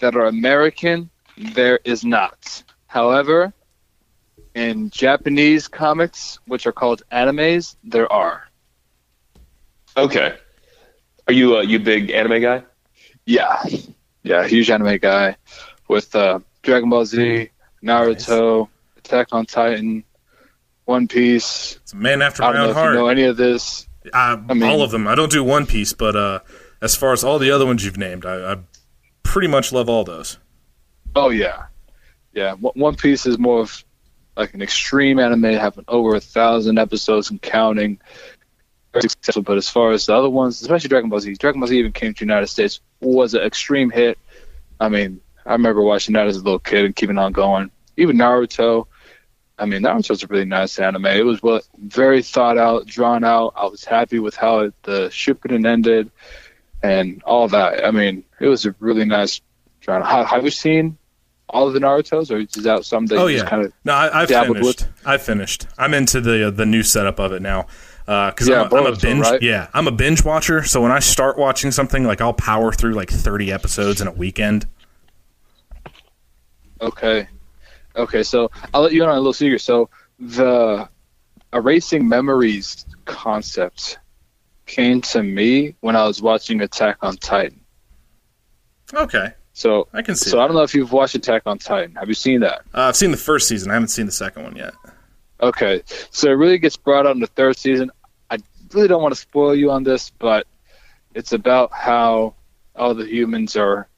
that 0.00 0.16
are 0.16 0.26
American, 0.26 1.10
there 1.54 1.78
is 1.84 2.04
not. 2.04 2.64
However, 2.88 3.52
in 4.56 4.90
Japanese 4.90 5.68
comics, 5.68 6.40
which 6.46 6.66
are 6.66 6.72
called 6.72 7.02
animes, 7.12 7.76
there 7.84 8.10
are. 8.12 8.48
Okay, 9.96 10.36
are 11.26 11.32
you 11.32 11.56
a 11.56 11.64
you 11.64 11.78
big 11.78 12.10
anime 12.10 12.40
guy? 12.40 12.62
Yeah, 13.24 13.62
yeah, 14.22 14.46
huge 14.46 14.70
anime 14.70 14.98
guy 14.98 15.36
with 15.88 16.14
uh, 16.14 16.40
Dragon 16.62 16.88
Ball 16.90 17.04
Z, 17.04 17.50
Naruto, 17.82 18.68
Attack 18.98 19.28
on 19.32 19.46
Titan, 19.46 20.04
One 20.84 21.08
Piece. 21.08 21.78
It's 21.82 21.92
a 21.92 21.96
man 21.96 22.22
after 22.22 22.42
I 22.42 22.46
my 22.46 22.52
don't 22.52 22.62
know 22.62 22.80
own 22.80 22.86
if 22.86 22.90
you 22.92 22.98
know 23.00 23.08
any 23.08 23.22
of 23.24 23.36
this. 23.36 23.88
Uh, 24.12 24.36
I 24.48 24.54
mean- 24.54 24.62
all 24.64 24.82
of 24.82 24.90
them. 24.90 25.08
I 25.08 25.14
don't 25.14 25.30
do 25.32 25.42
One 25.42 25.66
Piece, 25.66 25.92
but 25.92 26.14
uh, 26.14 26.40
as 26.80 26.94
far 26.94 27.12
as 27.12 27.24
all 27.24 27.38
the 27.38 27.50
other 27.50 27.66
ones 27.66 27.84
you've 27.84 27.98
named, 27.98 28.24
I, 28.24 28.52
I 28.52 28.56
pretty 29.22 29.48
much 29.48 29.72
love 29.72 29.88
all 29.88 30.04
those. 30.04 30.38
Oh 31.16 31.30
yeah, 31.30 31.64
yeah. 32.32 32.52
One 32.54 32.72
One 32.76 32.94
Piece 32.94 33.26
is 33.26 33.38
more 33.38 33.60
of 33.60 33.84
like 34.36 34.54
an 34.54 34.62
extreme 34.62 35.18
anime, 35.18 35.44
having 35.44 35.84
over 35.88 36.14
a 36.14 36.20
thousand 36.20 36.78
episodes 36.78 37.30
and 37.30 37.40
counting. 37.42 37.98
Successful, 39.02 39.42
but 39.42 39.56
as 39.56 39.68
far 39.68 39.92
as 39.92 40.06
the 40.06 40.14
other 40.14 40.30
ones, 40.30 40.60
especially 40.60 40.88
Dragon 40.88 41.10
Ball 41.10 41.20
Z, 41.20 41.34
Dragon 41.34 41.60
Ball 41.60 41.68
Z 41.68 41.78
even 41.78 41.92
came 41.92 42.14
to 42.14 42.18
the 42.18 42.24
United 42.24 42.48
States 42.48 42.80
was 43.00 43.34
an 43.34 43.42
extreme 43.42 43.90
hit. 43.90 44.18
I 44.80 44.88
mean, 44.88 45.20
I 45.44 45.52
remember 45.52 45.82
watching 45.82 46.14
that 46.14 46.26
as 46.26 46.36
a 46.36 46.42
little 46.42 46.58
kid 46.58 46.84
and 46.84 46.96
keeping 46.96 47.18
on 47.18 47.32
going. 47.32 47.70
Even 47.96 48.16
Naruto. 48.16 48.86
I 49.58 49.64
mean, 49.64 49.82
Naruto's 49.82 50.22
a 50.22 50.26
really 50.26 50.44
nice 50.44 50.78
anime. 50.78 51.06
It 51.06 51.24
was 51.24 51.42
well, 51.42 51.62
very 51.78 52.22
thought 52.22 52.58
out, 52.58 52.86
drawn 52.86 53.24
out. 53.24 53.54
I 53.56 53.66
was 53.66 53.84
happy 53.84 54.18
with 54.18 54.34
how 54.34 54.60
it, 54.60 54.74
the 54.82 55.08
Shippuden 55.08 55.66
ended 55.66 56.10
and 56.82 57.22
all 57.22 57.48
that. 57.48 57.84
I 57.84 57.90
mean, 57.90 58.24
it 58.40 58.48
was 58.48 58.66
a 58.66 58.74
really 58.80 59.04
nice 59.04 59.40
drawn. 59.80 60.02
Have, 60.02 60.26
have 60.26 60.44
you 60.44 60.50
seen 60.50 60.98
all 61.48 61.68
of 61.68 61.74
the 61.74 61.80
Naruto's, 61.80 62.30
or 62.30 62.38
is 62.38 62.50
that 62.64 62.84
something 62.84 63.16
that 63.16 63.22
Oh 63.22 63.26
yeah. 63.26 63.38
just 63.38 63.50
kind 63.50 63.64
of 63.64 63.72
no, 63.84 63.92
I, 63.92 64.22
I've 64.22 64.28
dabbled 64.28 64.58
finished. 64.58 64.86
I've 65.04 65.22
finished. 65.22 65.66
I'm 65.78 65.94
into 65.94 66.20
the 66.20 66.50
the 66.50 66.66
new 66.66 66.82
setup 66.82 67.18
of 67.18 67.32
it 67.32 67.42
now. 67.42 67.66
Because 68.06 68.48
Yeah, 68.48 68.62
I'm, 68.62 68.72
a- 68.72 68.76
I'm 68.76 68.86
a 68.92 68.96
binge, 68.96 69.20
right? 69.26 69.42
yeah, 69.42 69.68
I'm 69.74 69.86
a 69.88 69.92
binge 69.92 70.24
watcher. 70.24 70.62
So 70.64 70.80
when 70.80 70.92
I 70.92 71.00
start 71.00 71.36
watching 71.36 71.70
something, 71.72 72.04
like 72.04 72.20
I'll 72.20 72.32
power 72.32 72.72
through 72.72 72.92
like 72.94 73.10
30 73.10 73.52
episodes 73.52 74.00
in 74.00 74.06
a 74.06 74.12
weekend. 74.12 74.66
Okay. 76.80 77.28
Okay, 77.96 78.22
so 78.22 78.50
I'll 78.74 78.82
let 78.82 78.92
you 78.92 79.02
in 79.02 79.08
on 79.08 79.14
a 79.14 79.18
little 79.18 79.32
secret. 79.32 79.60
So 79.60 79.88
the 80.18 80.88
erasing 81.52 82.06
memories 82.08 82.84
concept 83.06 83.98
came 84.66 85.00
to 85.00 85.22
me 85.22 85.74
when 85.80 85.96
I 85.96 86.04
was 86.06 86.20
watching 86.20 86.60
Attack 86.60 86.98
on 87.02 87.16
Titan. 87.16 87.60
Okay, 88.94 89.32
So 89.52 89.88
I 89.92 90.02
can 90.02 90.14
see. 90.14 90.30
so 90.30 90.36
that. 90.36 90.42
I 90.42 90.46
don't 90.46 90.54
know 90.56 90.62
if 90.62 90.74
you've 90.74 90.92
watched 90.92 91.14
Attack 91.14 91.42
on 91.46 91.58
Titan. 91.58 91.94
Have 91.96 92.08
you 92.08 92.14
seen 92.14 92.40
that? 92.40 92.60
Uh, 92.74 92.82
I've 92.82 92.96
seen 92.96 93.10
the 93.10 93.16
first 93.16 93.48
season. 93.48 93.70
I 93.70 93.74
haven't 93.74 93.88
seen 93.88 94.06
the 94.06 94.12
second 94.12 94.44
one 94.44 94.54
yet. 94.56 94.74
Okay. 95.40 95.82
So 96.10 96.28
it 96.30 96.34
really 96.34 96.58
gets 96.58 96.76
brought 96.76 97.06
out 97.06 97.14
in 97.14 97.20
the 97.20 97.26
third 97.28 97.56
season. 97.56 97.90
Really 98.76 98.88
don't 98.88 99.00
want 99.00 99.14
to 99.14 99.20
spoil 99.20 99.54
you 99.54 99.70
on 99.70 99.84
this, 99.84 100.10
but 100.10 100.46
it's 101.14 101.32
about 101.32 101.72
how 101.72 102.34
all 102.74 102.94
the 102.94 103.06
humans 103.06 103.56
are 103.56 103.88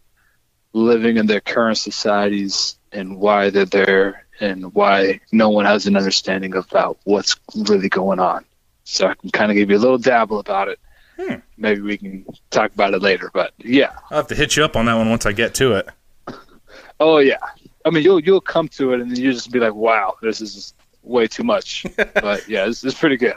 living 0.72 1.16
in 1.16 1.26
their 1.26 1.40
current 1.40 1.78
societies 1.78 2.78
and 2.92 3.18
why 3.18 3.50
they're 3.50 3.64
there 3.64 4.24
and 4.38 4.72
why 4.72 5.20
no 5.32 5.48
one 5.48 5.64
has 5.64 5.88
an 5.88 5.96
understanding 5.96 6.54
about 6.54 6.96
what's 7.02 7.34
really 7.56 7.88
going 7.88 8.20
on. 8.20 8.44
so 8.84 9.08
I 9.08 9.14
can 9.14 9.30
kind 9.30 9.50
of 9.50 9.56
give 9.56 9.68
you 9.68 9.76
a 9.76 9.80
little 9.80 9.98
dabble 9.98 10.38
about 10.38 10.68
it. 10.68 10.78
Hmm. 11.16 11.34
Maybe 11.56 11.80
we 11.80 11.98
can 11.98 12.24
talk 12.50 12.72
about 12.72 12.94
it 12.94 13.02
later. 13.02 13.32
But 13.34 13.54
yeah, 13.58 13.96
I'll 14.12 14.18
have 14.18 14.28
to 14.28 14.36
hit 14.36 14.56
you 14.56 14.64
up 14.64 14.76
on 14.76 14.86
that 14.86 14.94
one 14.94 15.10
once 15.10 15.26
I 15.26 15.32
get 15.32 15.54
to 15.56 15.72
it. 15.72 15.88
oh 17.00 17.18
yeah. 17.18 17.38
I 17.84 17.90
mean, 17.90 18.04
you'll 18.04 18.20
you'll 18.20 18.40
come 18.40 18.68
to 18.68 18.92
it 18.92 19.00
and 19.00 19.10
then 19.10 19.20
you'll 19.20 19.34
just 19.34 19.50
be 19.50 19.58
like, 19.58 19.74
wow, 19.74 20.14
this 20.22 20.40
is 20.40 20.72
way 21.02 21.26
too 21.26 21.42
much. 21.42 21.84
but 21.96 22.48
yeah, 22.48 22.66
it's, 22.66 22.84
it's 22.84 22.96
pretty 22.96 23.16
good. 23.16 23.34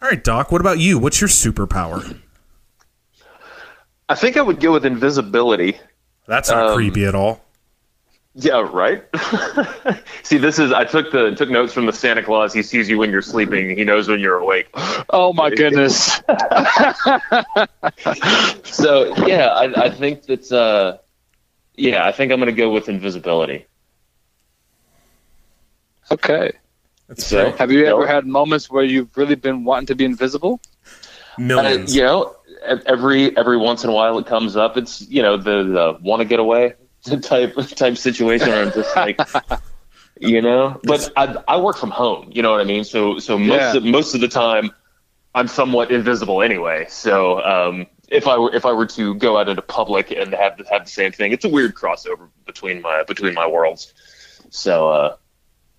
All 0.00 0.08
right, 0.08 0.22
Doc. 0.22 0.52
What 0.52 0.60
about 0.60 0.78
you? 0.78 0.98
What's 0.98 1.20
your 1.20 1.28
superpower? 1.28 2.18
I 4.08 4.14
think 4.14 4.36
I 4.36 4.42
would 4.42 4.60
go 4.60 4.72
with 4.72 4.86
invisibility. 4.86 5.78
That's 6.26 6.48
not 6.50 6.68
Um, 6.68 6.74
creepy 6.76 7.04
at 7.04 7.14
all. 7.14 7.44
Yeah, 8.34 8.68
right. 8.72 9.02
See, 10.22 10.38
this 10.38 10.60
is 10.60 10.72
I 10.72 10.84
took 10.84 11.10
the 11.10 11.34
took 11.34 11.50
notes 11.50 11.72
from 11.72 11.86
the 11.86 11.92
Santa 11.92 12.22
Claus. 12.22 12.52
He 12.52 12.62
sees 12.62 12.88
you 12.88 12.96
when 12.96 13.10
you're 13.10 13.22
sleeping. 13.22 13.76
He 13.76 13.82
knows 13.84 14.06
when 14.08 14.20
you're 14.20 14.38
awake. 14.38 14.68
Oh 15.10 15.32
my 15.32 15.50
goodness. 15.54 16.20
So 18.64 19.16
yeah, 19.26 19.48
I, 19.48 19.86
I 19.86 19.90
think 19.90 20.22
that's 20.24 20.52
uh, 20.52 20.98
yeah, 21.74 22.06
I 22.06 22.12
think 22.12 22.30
I'm 22.30 22.38
gonna 22.38 22.52
go 22.52 22.70
with 22.70 22.88
invisibility. 22.88 23.66
okay. 26.12 26.52
That's 27.08 27.24
So 27.24 27.44
great. 27.44 27.56
Have 27.56 27.72
you 27.72 27.86
ever 27.86 28.06
had 28.06 28.26
moments 28.26 28.70
where 28.70 28.84
you've 28.84 29.16
really 29.16 29.34
been 29.34 29.64
wanting 29.64 29.86
to 29.86 29.94
be 29.94 30.04
invisible? 30.04 30.60
Uh, 31.38 31.78
you 31.86 32.02
know, 32.02 32.36
every 32.86 33.36
every 33.36 33.56
once 33.56 33.84
in 33.84 33.90
a 33.90 33.92
while 33.92 34.18
it 34.18 34.26
comes 34.26 34.56
up. 34.56 34.76
It's 34.76 35.02
you 35.08 35.22
know 35.22 35.36
the, 35.36 35.62
the 35.64 35.98
want 36.02 36.20
to 36.20 36.24
get 36.24 36.40
away 36.40 36.74
type 37.22 37.54
type 37.76 37.96
situation, 37.96 38.48
or 38.50 38.62
I'm 38.62 38.72
just 38.72 38.94
like, 38.96 39.20
you 40.20 40.42
know. 40.42 40.80
But 40.84 41.12
I 41.16 41.36
I 41.48 41.56
work 41.60 41.76
from 41.76 41.90
home. 41.90 42.30
You 42.32 42.42
know 42.42 42.50
what 42.52 42.60
I 42.60 42.64
mean. 42.64 42.84
So 42.84 43.18
so 43.18 43.38
most 43.38 43.74
Yeah. 43.74 43.78
of, 43.78 43.84
most 43.84 44.14
of 44.14 44.20
the 44.20 44.28
time, 44.28 44.70
I'm 45.34 45.48
somewhat 45.48 45.90
invisible 45.90 46.42
anyway. 46.42 46.86
So 46.88 47.42
um, 47.44 47.86
if 48.08 48.26
I 48.26 48.36
were 48.38 48.54
if 48.54 48.66
I 48.66 48.72
were 48.72 48.86
to 48.86 49.14
go 49.14 49.38
out 49.38 49.48
into 49.48 49.62
public 49.62 50.10
and 50.10 50.34
have 50.34 50.60
have 50.70 50.84
the 50.84 50.90
same 50.90 51.12
thing, 51.12 51.32
it's 51.32 51.44
a 51.44 51.48
weird 51.48 51.74
crossover 51.74 52.28
between 52.46 52.82
my 52.82 53.04
between 53.04 53.34
my 53.34 53.46
worlds. 53.46 53.92
So, 54.50 54.88
uh, 54.90 55.16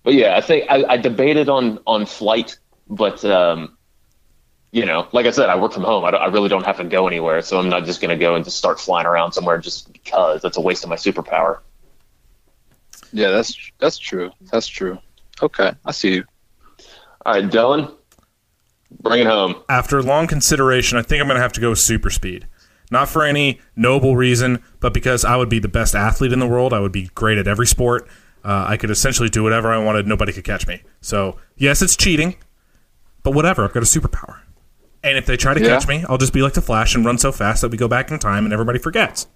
but 0.02 0.14
yeah, 0.14 0.36
I 0.36 0.40
think 0.40 0.66
I, 0.70 0.84
I 0.88 0.96
debated 0.96 1.48
on 1.48 1.78
on 1.86 2.06
flight, 2.06 2.58
but 2.88 3.24
um, 3.24 3.76
you 4.72 4.86
know, 4.86 5.08
like 5.12 5.26
I 5.26 5.30
said, 5.30 5.48
I 5.48 5.56
work 5.56 5.72
from 5.72 5.82
home. 5.82 6.04
I, 6.04 6.10
don't- 6.12 6.22
I 6.22 6.26
really 6.26 6.48
don't 6.48 6.64
have 6.64 6.76
to 6.78 6.84
go 6.84 7.06
anywhere, 7.08 7.42
so 7.42 7.58
I'm 7.58 7.68
not 7.68 7.84
just 7.84 8.00
going 8.00 8.16
to 8.16 8.16
go 8.22 8.34
and 8.36 8.44
just 8.44 8.56
start 8.56 8.78
flying 8.80 9.06
around 9.06 9.32
somewhere 9.32 9.58
just 9.58 9.92
because. 9.92 10.42
That's 10.42 10.56
a 10.56 10.60
waste 10.60 10.84
of 10.84 10.90
my 10.90 10.96
superpower. 10.96 11.58
Yeah, 13.12 13.30
that's 13.30 13.72
that's 13.78 13.98
true. 13.98 14.30
That's 14.52 14.68
true. 14.68 14.98
Okay, 15.42 15.72
I 15.84 15.90
see 15.90 16.14
you. 16.16 16.24
All 17.26 17.34
right, 17.34 17.44
Dylan, 17.44 17.94
bring 19.00 19.20
it 19.20 19.26
home. 19.26 19.62
After 19.68 20.02
long 20.02 20.26
consideration, 20.26 20.96
I 20.98 21.02
think 21.02 21.20
I'm 21.20 21.26
going 21.26 21.36
to 21.36 21.42
have 21.42 21.52
to 21.54 21.60
go 21.60 21.70
with 21.70 21.78
super 21.80 22.10
speed. 22.10 22.46
Not 22.92 23.08
for 23.08 23.24
any 23.24 23.60
noble 23.76 24.16
reason, 24.16 24.62
but 24.80 24.92
because 24.94 25.24
I 25.24 25.36
would 25.36 25.48
be 25.48 25.58
the 25.60 25.68
best 25.68 25.94
athlete 25.94 26.32
in 26.32 26.38
the 26.40 26.46
world. 26.46 26.72
I 26.72 26.80
would 26.80 26.92
be 26.92 27.08
great 27.14 27.38
at 27.38 27.46
every 27.46 27.66
sport. 27.66 28.08
Uh, 28.44 28.64
I 28.68 28.76
could 28.76 28.90
essentially 28.90 29.28
do 29.28 29.42
whatever 29.42 29.68
I 29.70 29.78
wanted. 29.78 30.06
Nobody 30.06 30.32
could 30.32 30.44
catch 30.44 30.66
me. 30.66 30.82
So, 31.00 31.36
yes, 31.56 31.82
it's 31.82 31.96
cheating, 31.96 32.36
but 33.22 33.32
whatever. 33.34 33.64
I've 33.64 33.72
got 33.72 33.82
a 33.82 33.86
superpower. 33.86 34.38
And 35.02 35.16
if 35.18 35.26
they 35.26 35.36
try 35.36 35.54
to 35.54 35.60
Yeah. 35.60 35.68
catch 35.68 35.86
me, 35.88 36.04
I'll 36.08 36.18
just 36.18 36.32
be 36.32 36.42
like 36.42 36.54
the 36.54 36.62
Flash 36.62 36.94
and 36.94 37.04
run 37.04 37.18
so 37.18 37.32
fast 37.32 37.60
that 37.62 37.70
we 37.70 37.76
go 37.76 37.88
back 37.88 38.10
in 38.10 38.18
time 38.18 38.44
and 38.44 38.52
everybody 38.52 38.78
forgets. 38.78 39.26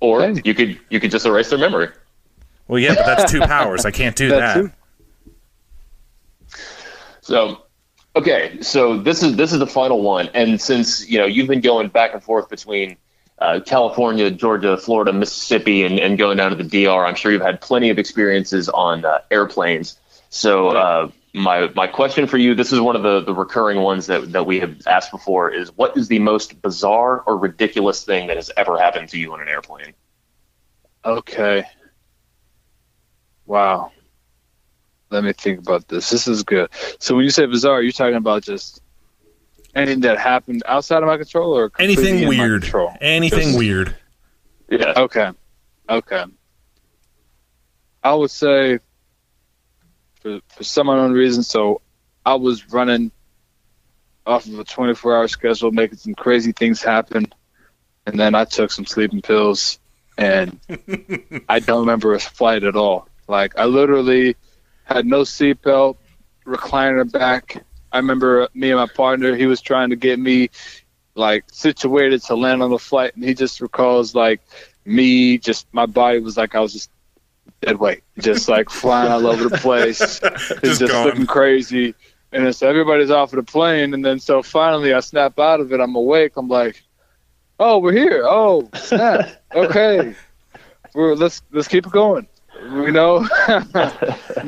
Or 0.00 0.20
Hey. 0.22 0.40
you 0.44 0.54
could 0.54 0.78
you 0.90 0.98
could 0.98 1.10
just 1.12 1.24
erase 1.26 1.50
their 1.50 1.58
memory. 1.58 1.88
Well, 2.66 2.80
yeah, 2.80 2.94
but 2.94 3.06
that's 3.06 3.30
two 3.30 3.40
powers. 3.46 3.84
I 3.84 3.90
can't 3.92 4.16
do 4.16 4.28
That 4.30 4.38
that. 4.40 4.54
too. 4.54 4.70
So, 7.20 7.62
okay, 8.16 8.58
so 8.60 8.98
this 8.98 9.22
is 9.22 9.36
this 9.36 9.52
is 9.52 9.58
the 9.60 9.66
final 9.66 10.02
one, 10.02 10.28
and 10.34 10.60
since 10.60 11.08
you 11.08 11.18
know 11.18 11.24
you've 11.26 11.48
been 11.48 11.60
going 11.60 11.88
back 11.88 12.12
and 12.14 12.22
forth 12.22 12.48
between 12.48 12.96
uh, 13.42 13.60
California, 13.60 14.30
Georgia, 14.30 14.76
Florida, 14.76 15.12
Mississippi, 15.12 15.82
and, 15.82 15.98
and 15.98 16.16
going 16.16 16.36
down 16.36 16.56
to 16.56 16.62
the 16.62 16.84
DR, 16.84 17.04
I'm 17.04 17.16
sure 17.16 17.32
you've 17.32 17.42
had 17.42 17.60
plenty 17.60 17.90
of 17.90 17.98
experiences 17.98 18.68
on 18.68 19.04
uh, 19.04 19.18
airplanes. 19.30 19.98
So, 20.30 20.68
uh, 20.68 21.10
my 21.34 21.68
my 21.74 21.86
question 21.86 22.26
for 22.26 22.36
you, 22.36 22.54
this 22.54 22.72
is 22.72 22.80
one 22.80 22.94
of 22.94 23.02
the, 23.02 23.20
the 23.20 23.34
recurring 23.34 23.80
ones 23.80 24.06
that, 24.06 24.32
that 24.32 24.46
we 24.46 24.60
have 24.60 24.86
asked 24.86 25.10
before, 25.10 25.50
is 25.50 25.72
what 25.76 25.96
is 25.96 26.08
the 26.08 26.20
most 26.20 26.62
bizarre 26.62 27.20
or 27.20 27.36
ridiculous 27.36 28.04
thing 28.04 28.28
that 28.28 28.36
has 28.36 28.50
ever 28.56 28.78
happened 28.78 29.08
to 29.08 29.18
you 29.18 29.32
on 29.32 29.40
an 29.40 29.48
airplane? 29.48 29.94
Okay. 31.04 31.64
Wow. 33.46 33.90
Let 35.10 35.24
me 35.24 35.32
think 35.32 35.58
about 35.58 35.88
this. 35.88 36.10
This 36.10 36.28
is 36.28 36.42
good. 36.44 36.70
So 37.00 37.16
when 37.16 37.24
you 37.24 37.30
say 37.30 37.46
bizarre, 37.46 37.82
you're 37.82 37.92
talking 37.92 38.14
about 38.14 38.44
just 38.44 38.80
anything 39.74 40.00
that 40.00 40.18
happened 40.18 40.62
outside 40.66 41.02
of 41.02 41.06
my 41.08 41.16
control 41.16 41.56
or 41.56 41.72
Anything 41.78 42.28
weird. 42.28 42.62
control? 42.62 42.92
Anything 43.00 43.40
Just- 43.48 43.58
weird. 43.58 43.96
Yeah. 44.68 44.92
Okay. 44.96 45.30
Okay. 45.88 46.24
I 48.02 48.14
would 48.14 48.30
say 48.30 48.78
for 50.20 50.40
for 50.48 50.64
some 50.64 50.88
unknown 50.88 51.12
reason, 51.12 51.42
so 51.42 51.80
I 52.24 52.34
was 52.34 52.72
running 52.72 53.10
off 54.26 54.46
of 54.46 54.58
a 54.58 54.64
24 54.64 55.16
hour 55.16 55.28
schedule, 55.28 55.70
making 55.72 55.98
some 55.98 56.14
crazy 56.14 56.52
things 56.52 56.82
happen, 56.82 57.26
and 58.06 58.18
then 58.18 58.34
I 58.34 58.44
took 58.44 58.70
some 58.70 58.86
sleeping 58.86 59.20
pills, 59.20 59.78
and 60.16 60.58
I 61.48 61.58
don't 61.58 61.80
remember 61.80 62.14
a 62.14 62.20
flight 62.20 62.64
at 62.64 62.76
all. 62.76 63.08
Like 63.28 63.58
I 63.58 63.64
literally 63.66 64.36
had 64.84 65.06
no 65.06 65.22
seatbelt, 65.22 65.96
recliner 66.46 67.10
back. 67.10 67.64
I 67.92 67.98
remember 67.98 68.48
me 68.54 68.70
and 68.70 68.78
my 68.78 68.86
partner. 68.86 69.34
He 69.36 69.46
was 69.46 69.60
trying 69.60 69.90
to 69.90 69.96
get 69.96 70.18
me 70.18 70.50
like 71.14 71.44
situated 71.52 72.22
to 72.22 72.34
land 72.34 72.62
on 72.62 72.70
the 72.70 72.78
flight, 72.78 73.14
and 73.14 73.24
he 73.24 73.34
just 73.34 73.60
recalls 73.60 74.14
like 74.14 74.40
me. 74.84 75.38
Just 75.38 75.66
my 75.72 75.86
body 75.86 76.18
was 76.20 76.36
like 76.36 76.54
I 76.54 76.60
was 76.60 76.72
just 76.72 76.90
dead 77.60 77.78
weight, 77.78 78.02
just 78.18 78.48
like 78.48 78.70
flying 78.82 79.12
all 79.12 79.26
over 79.26 79.48
the 79.48 79.58
place, 79.58 80.00
it's 80.00 80.48
Just 80.60 80.80
just 80.80 80.92
gone. 80.92 81.06
looking 81.06 81.26
crazy. 81.26 81.94
And 82.32 82.54
so 82.56 82.66
everybody's 82.68 83.10
off 83.10 83.32
of 83.34 83.36
the 83.44 83.50
plane, 83.50 83.92
and 83.94 84.04
then 84.04 84.18
so 84.18 84.42
finally 84.42 84.94
I 84.94 85.00
snap 85.00 85.38
out 85.38 85.60
of 85.60 85.72
it. 85.72 85.80
I'm 85.80 85.94
awake. 85.94 86.32
I'm 86.36 86.48
like, 86.48 86.82
oh, 87.60 87.78
we're 87.78 87.92
here. 87.92 88.22
Oh, 88.26 88.68
snap. 88.74 89.28
okay, 89.54 90.14
we're 90.94 91.14
let's 91.14 91.42
let's 91.52 91.68
keep 91.68 91.86
it 91.86 91.92
going. 91.92 92.26
You 92.62 92.90
know, 92.92 93.28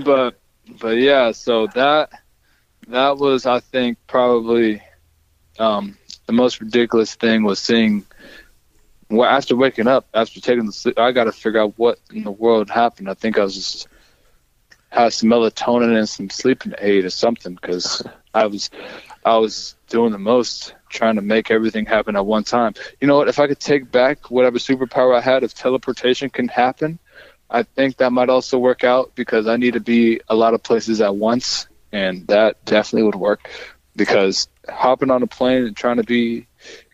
but 0.04 0.38
but 0.80 0.96
yeah. 0.96 1.32
So 1.32 1.66
that 1.68 2.10
that 2.88 3.18
was 3.18 3.46
I 3.46 3.60
think 3.60 3.98
probably 4.06 4.82
um, 5.58 5.96
the 6.26 6.32
most 6.32 6.60
ridiculous 6.60 7.14
thing 7.14 7.44
was 7.44 7.58
seeing. 7.58 8.04
Well, 9.10 9.28
after 9.28 9.54
waking 9.54 9.86
up, 9.86 10.06
after 10.14 10.40
taking 10.40 10.66
the 10.66 10.72
sleep, 10.72 10.98
I 10.98 11.12
got 11.12 11.24
to 11.24 11.32
figure 11.32 11.60
out 11.60 11.74
what 11.76 11.98
in 12.12 12.24
the 12.24 12.32
world 12.32 12.70
happened. 12.70 13.08
I 13.10 13.14
think 13.14 13.38
I 13.38 13.44
was 13.44 13.54
just 13.54 13.88
had 14.88 15.12
some 15.12 15.28
melatonin 15.28 15.96
and 15.96 16.08
some 16.08 16.30
sleeping 16.30 16.72
aid 16.78 17.04
or 17.04 17.10
something 17.10 17.54
because 17.54 18.02
I 18.32 18.46
was 18.46 18.70
I 19.24 19.36
was 19.36 19.74
doing 19.88 20.12
the 20.12 20.18
most 20.18 20.74
trying 20.88 21.16
to 21.16 21.22
make 21.22 21.50
everything 21.50 21.86
happen 21.86 22.16
at 22.16 22.24
one 22.24 22.44
time. 22.44 22.74
You 23.00 23.08
know 23.08 23.16
what? 23.16 23.28
If 23.28 23.38
I 23.38 23.46
could 23.46 23.60
take 23.60 23.90
back 23.90 24.30
whatever 24.30 24.58
superpower 24.58 25.16
I 25.16 25.20
had, 25.20 25.42
if 25.42 25.54
teleportation 25.54 26.30
can 26.30 26.48
happen, 26.48 26.98
I 27.50 27.64
think 27.64 27.96
that 27.96 28.12
might 28.12 28.30
also 28.30 28.58
work 28.58 28.84
out 28.84 29.14
because 29.14 29.46
I 29.46 29.56
need 29.56 29.74
to 29.74 29.80
be 29.80 30.20
a 30.28 30.34
lot 30.34 30.54
of 30.54 30.62
places 30.62 31.00
at 31.00 31.14
once, 31.14 31.66
and 31.94 32.26
that 32.26 32.62
definitely 32.64 33.04
would 33.04 33.14
work. 33.14 33.48
Because 33.96 34.48
hopping 34.68 35.12
on 35.12 35.22
a 35.22 35.28
plane 35.28 35.64
and 35.64 35.76
trying 35.76 35.98
to 35.98 36.02
be 36.02 36.48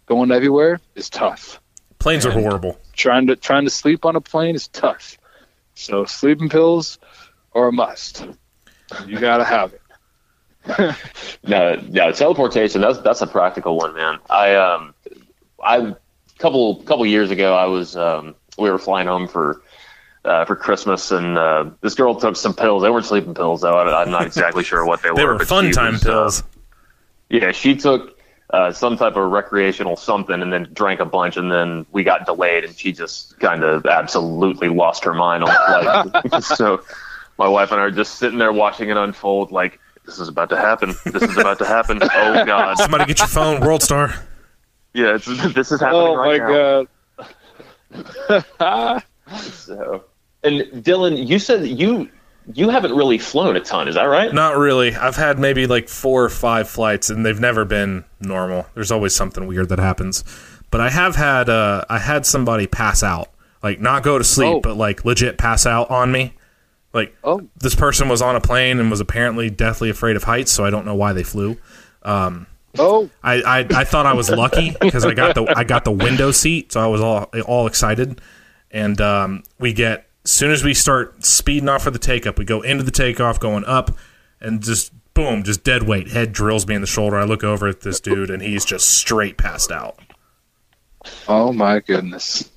going 0.04 0.30
everywhere 0.30 0.80
is 0.94 1.08
tough. 1.08 1.58
Planes 1.98 2.26
are 2.26 2.30
horrible. 2.30 2.78
Trying 2.92 3.28
to 3.28 3.36
trying 3.36 3.64
to 3.64 3.70
sleep 3.70 4.04
on 4.04 4.14
a 4.14 4.20
plane 4.20 4.54
is 4.54 4.68
tough. 4.68 5.16
So 5.74 6.04
sleeping 6.04 6.50
pills 6.50 6.98
are 7.54 7.68
a 7.68 7.72
must. 7.72 8.26
You 9.06 9.18
gotta 9.18 9.44
have 9.44 9.72
it. 9.72 9.80
No, 11.42 11.76
no, 11.88 12.12
teleportation. 12.12 12.82
That's 12.82 12.98
that's 12.98 13.22
a 13.22 13.26
practical 13.26 13.78
one, 13.78 13.94
man. 13.94 14.18
I 14.28 14.54
um, 14.56 14.94
I 15.62 15.96
couple 16.38 16.82
couple 16.82 17.06
years 17.06 17.30
ago, 17.30 17.54
I 17.54 17.64
was 17.64 17.96
um, 17.96 18.34
we 18.58 18.70
were 18.70 18.78
flying 18.78 19.06
home 19.06 19.26
for 19.26 19.62
uh, 20.24 20.44
for 20.44 20.56
Christmas, 20.56 21.10
and 21.10 21.38
uh, 21.38 21.70
this 21.80 21.94
girl 21.94 22.14
took 22.14 22.36
some 22.36 22.54
pills. 22.54 22.82
They 22.82 22.90
weren't 22.90 23.06
sleeping 23.06 23.34
pills, 23.34 23.60
though. 23.62 23.74
I, 23.78 24.02
I'm 24.02 24.10
not 24.10 24.26
exactly 24.26 24.62
sure 24.64 24.84
what 24.84 25.02
they, 25.02 25.08
They 25.08 25.12
were. 25.12 25.16
They 25.16 25.24
were 25.26 25.38
but 25.38 25.48
fun 25.48 25.70
time 25.72 25.94
was, 25.94 26.04
uh, 26.06 26.10
pills. 26.10 26.42
yeah, 27.28 27.52
she 27.52 27.74
took 27.76 28.18
uh, 28.50 28.72
some 28.72 28.96
type 28.96 29.16
of 29.16 29.30
recreational 29.30 29.96
something, 29.96 30.42
and 30.42 30.52
then 30.52 30.68
drank 30.72 31.00
a 31.00 31.04
bunch, 31.06 31.36
and 31.36 31.50
then 31.50 31.86
we 31.92 32.02
got 32.04 32.26
delayed, 32.26 32.64
and 32.64 32.76
she 32.76 32.92
just 32.92 33.38
kind 33.40 33.62
of 33.64 33.86
absolutely 33.86 34.68
lost 34.68 35.04
her 35.04 35.14
mind 35.14 35.44
on 35.44 35.48
the 36.12 36.20
flight. 36.30 36.42
so 36.56 36.82
my 37.38 37.48
wife 37.48 37.72
and 37.72 37.80
I 37.80 37.84
are 37.84 37.90
just 37.90 38.16
sitting 38.16 38.38
there 38.38 38.52
watching 38.52 38.90
it 38.90 38.96
unfold, 38.96 39.52
like. 39.52 39.78
This 40.06 40.18
is 40.18 40.28
about 40.28 40.48
to 40.48 40.56
happen. 40.56 40.94
This 41.04 41.22
is 41.22 41.36
about 41.36 41.58
to 41.58 41.66
happen. 41.66 42.00
Oh 42.12 42.44
God! 42.44 42.78
Somebody 42.78 43.04
get 43.04 43.18
your 43.20 43.28
phone, 43.28 43.60
World 43.60 43.82
Star. 43.82 44.12
Yeah, 44.92 45.14
it's, 45.14 45.26
this 45.54 45.70
is 45.70 45.78
happening 45.80 46.00
Oh 46.00 46.16
right 46.16 46.40
my 46.40 46.86
now. 47.94 48.44
god. 48.58 49.02
So, 49.52 50.04
and 50.42 50.60
Dylan, 50.84 51.26
you 51.26 51.38
said 51.38 51.66
you 51.66 52.08
you 52.54 52.68
haven't 52.70 52.94
really 52.96 53.18
flown 53.18 53.54
a 53.56 53.60
ton, 53.60 53.86
is 53.86 53.94
that 53.94 54.04
right? 54.04 54.32
Not 54.32 54.56
really. 54.56 54.94
I've 54.96 55.16
had 55.16 55.38
maybe 55.38 55.66
like 55.66 55.88
four 55.88 56.24
or 56.24 56.28
five 56.30 56.68
flights, 56.68 57.10
and 57.10 57.24
they've 57.24 57.38
never 57.38 57.64
been 57.64 58.04
normal. 58.20 58.66
There's 58.74 58.90
always 58.90 59.14
something 59.14 59.46
weird 59.46 59.68
that 59.68 59.78
happens. 59.78 60.24
But 60.70 60.80
I 60.80 60.90
have 60.90 61.16
had 61.16 61.48
uh, 61.48 61.84
I 61.88 61.98
had 61.98 62.24
somebody 62.26 62.66
pass 62.66 63.02
out, 63.02 63.28
like 63.62 63.80
not 63.80 64.02
go 64.02 64.18
to 64.18 64.24
sleep, 64.24 64.48
Oh. 64.56 64.60
but 64.60 64.76
like 64.76 65.04
legit 65.04 65.36
pass 65.38 65.66
out 65.66 65.90
on 65.90 66.10
me. 66.10 66.34
Like 66.92 67.14
Oh. 67.22 67.42
this 67.60 67.74
person 67.76 68.08
was 68.08 68.20
on 68.22 68.34
a 68.34 68.40
plane 68.40 68.80
and 68.80 68.90
was 68.90 69.00
apparently 69.00 69.48
deathly 69.50 69.90
afraid 69.90 70.16
of 70.16 70.24
heights, 70.24 70.50
so 70.50 70.64
I 70.64 70.70
don't 70.70 70.84
know 70.86 70.94
why 70.96 71.12
they 71.12 71.22
flew. 71.22 71.56
Um, 72.02 72.46
Oh, 72.78 73.10
I, 73.22 73.42
I, 73.42 73.58
I 73.80 73.84
thought 73.84 74.06
I 74.06 74.12
was 74.12 74.30
lucky 74.30 74.76
because 74.80 75.04
I 75.04 75.12
got 75.12 75.34
the 75.34 75.44
I 75.56 75.64
got 75.64 75.84
the 75.84 75.90
window 75.92 76.30
seat, 76.30 76.72
so 76.72 76.80
I 76.80 76.86
was 76.86 77.00
all 77.00 77.24
all 77.46 77.66
excited. 77.66 78.20
And 78.70 79.00
um, 79.00 79.42
we 79.58 79.72
get 79.72 80.06
as 80.24 80.30
soon 80.30 80.50
as 80.50 80.62
we 80.62 80.74
start 80.74 81.24
speeding 81.24 81.68
off 81.68 81.82
for 81.82 81.90
the 81.90 81.98
takeoff, 81.98 82.38
we 82.38 82.44
go 82.44 82.60
into 82.60 82.84
the 82.84 82.90
takeoff, 82.90 83.40
going 83.40 83.64
up, 83.64 83.96
and 84.40 84.62
just 84.62 84.92
boom, 85.14 85.42
just 85.42 85.64
dead 85.64 85.84
weight. 85.84 86.08
Head 86.08 86.32
drills 86.32 86.66
me 86.66 86.74
in 86.74 86.80
the 86.80 86.86
shoulder. 86.86 87.18
I 87.18 87.24
look 87.24 87.42
over 87.42 87.68
at 87.68 87.80
this 87.80 88.00
dude, 88.00 88.30
and 88.30 88.42
he's 88.42 88.64
just 88.64 88.90
straight 88.90 89.38
passed 89.38 89.70
out. 89.70 89.98
oh 91.28 91.52
my 91.52 91.80
goodness. 91.80 92.50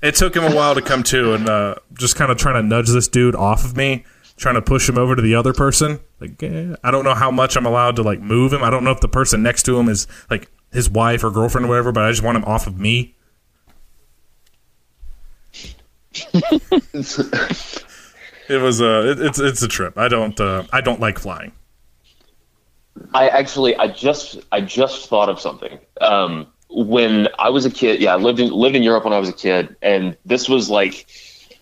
It 0.00 0.14
took 0.14 0.36
him 0.36 0.44
a 0.44 0.54
while 0.54 0.74
to 0.74 0.82
come 0.82 1.02
to, 1.04 1.34
and 1.34 1.48
uh, 1.48 1.74
just 1.94 2.16
kind 2.16 2.30
of 2.30 2.36
trying 2.38 2.62
to 2.62 2.62
nudge 2.62 2.88
this 2.88 3.08
dude 3.08 3.34
off 3.34 3.64
of 3.64 3.76
me, 3.76 4.04
trying 4.36 4.54
to 4.54 4.62
push 4.62 4.88
him 4.88 4.96
over 4.96 5.16
to 5.16 5.22
the 5.22 5.34
other 5.34 5.52
person. 5.52 5.98
Like, 6.20 6.40
eh, 6.42 6.76
I 6.84 6.90
don't 6.90 7.04
know 7.04 7.14
how 7.14 7.30
much 7.32 7.56
I'm 7.56 7.66
allowed 7.66 7.96
to 7.96 8.02
like 8.02 8.20
move 8.20 8.52
him. 8.52 8.62
I 8.62 8.70
don't 8.70 8.84
know 8.84 8.92
if 8.92 9.00
the 9.00 9.08
person 9.08 9.42
next 9.42 9.64
to 9.64 9.78
him 9.78 9.88
is 9.88 10.06
like 10.30 10.50
his 10.72 10.88
wife 10.88 11.24
or 11.24 11.30
girlfriend 11.30 11.64
or 11.64 11.70
whatever, 11.70 11.90
but 11.90 12.04
I 12.04 12.10
just 12.10 12.22
want 12.22 12.36
him 12.36 12.44
off 12.44 12.66
of 12.66 12.78
me. 12.78 13.16
It 18.48 18.62
was 18.62 18.80
uh, 18.80 19.04
it, 19.06 19.20
it's 19.20 19.38
it's 19.38 19.62
a 19.62 19.68
trip. 19.68 19.98
I 19.98 20.08
don't 20.08 20.38
uh, 20.40 20.64
I 20.72 20.80
don't 20.80 21.00
like 21.00 21.18
flying. 21.18 21.52
I 23.14 23.28
actually, 23.28 23.76
I 23.76 23.88
just, 23.88 24.40
I 24.50 24.60
just 24.60 25.08
thought 25.08 25.28
of 25.28 25.40
something. 25.40 25.78
Um, 26.00 26.48
when 26.68 27.28
I 27.38 27.50
was 27.50 27.64
a 27.64 27.70
kid, 27.70 28.00
yeah, 28.00 28.14
I 28.14 28.16
lived 28.16 28.40
in 28.40 28.50
lived 28.50 28.74
in 28.74 28.82
Europe 28.82 29.04
when 29.04 29.12
I 29.12 29.18
was 29.18 29.28
a 29.28 29.34
kid, 29.34 29.76
and 29.82 30.16
this 30.24 30.48
was 30.48 30.68
like, 30.68 31.06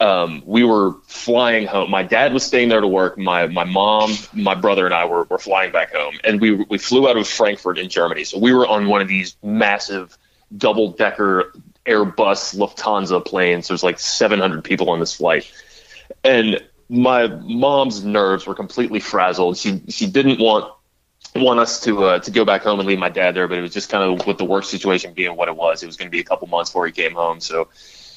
um, 0.01 0.43
we 0.47 0.65
were 0.65 0.95
flying 1.07 1.67
home. 1.67 1.91
My 1.91 2.03
dad 2.03 2.33
was 2.33 2.45
staying 2.45 2.69
there 2.69 2.81
to 2.81 2.89
work. 2.89 3.19
My 3.19 3.47
my 3.49 3.65
mom, 3.65 4.13
my 4.33 4.55
brother, 4.55 4.87
and 4.87 4.95
I 4.95 5.05
were, 5.05 5.25
were 5.25 5.39
flying 5.39 5.73
back 5.73 5.93
home, 5.93 6.19
and 6.25 6.41
we 6.41 6.53
we 6.53 6.79
flew 6.79 7.09
out 7.09 7.17
of 7.17 7.27
Frankfurt 7.29 7.79
in 7.79 7.89
Germany. 7.89 8.25
So 8.25 8.39
we 8.39 8.53
were 8.53 8.67
on 8.67 8.87
one 8.89 9.03
of 9.03 9.09
these 9.09 9.37
massive 9.43 10.17
double 10.57 10.93
decker 10.93 11.53
Airbus 11.87 12.57
Lufthansa 12.57 13.25
planes. 13.25 13.69
There's 13.69 13.83
like 13.83 13.99
700 13.99 14.63
people 14.65 14.91
on 14.91 15.01
this 15.01 15.15
flight, 15.15 15.51
and 16.25 16.61
my 16.89 17.27
mom's 17.27 18.05
nerves 18.05 18.47
were 18.47 18.55
completely 18.55 19.01
frazzled. 19.01 19.57
She 19.57 19.83
she 19.89 20.07
didn't 20.07 20.41
want 20.41 20.73
want 21.35 21.61
us 21.61 21.81
to 21.81 22.05
uh, 22.05 22.19
to 22.21 22.31
go 22.31 22.45
back 22.45 22.63
home 22.63 22.79
and 22.81 22.89
leave 22.89 22.99
my 22.99 23.09
dad 23.09 23.35
there, 23.35 23.49
but 23.49 23.59
it 23.59 23.63
was 23.63 23.73
just 23.73 23.91
kind 23.91 24.05
of 24.05 24.27
with 24.27 24.39
the 24.39 24.45
work 24.45 24.65
situation 24.65 25.13
being 25.13 25.37
what 25.37 25.49
it 25.49 25.57
was. 25.57 25.83
It 25.83 25.87
was 25.87 25.97
going 25.97 26.07
to 26.09 26.13
be 26.13 26.21
a 26.21 26.25
couple 26.25 26.49
months 26.49 26.71
before 26.71 26.87
he 26.87 26.93
came 26.93 27.13
home, 27.13 27.41
so 27.41 27.69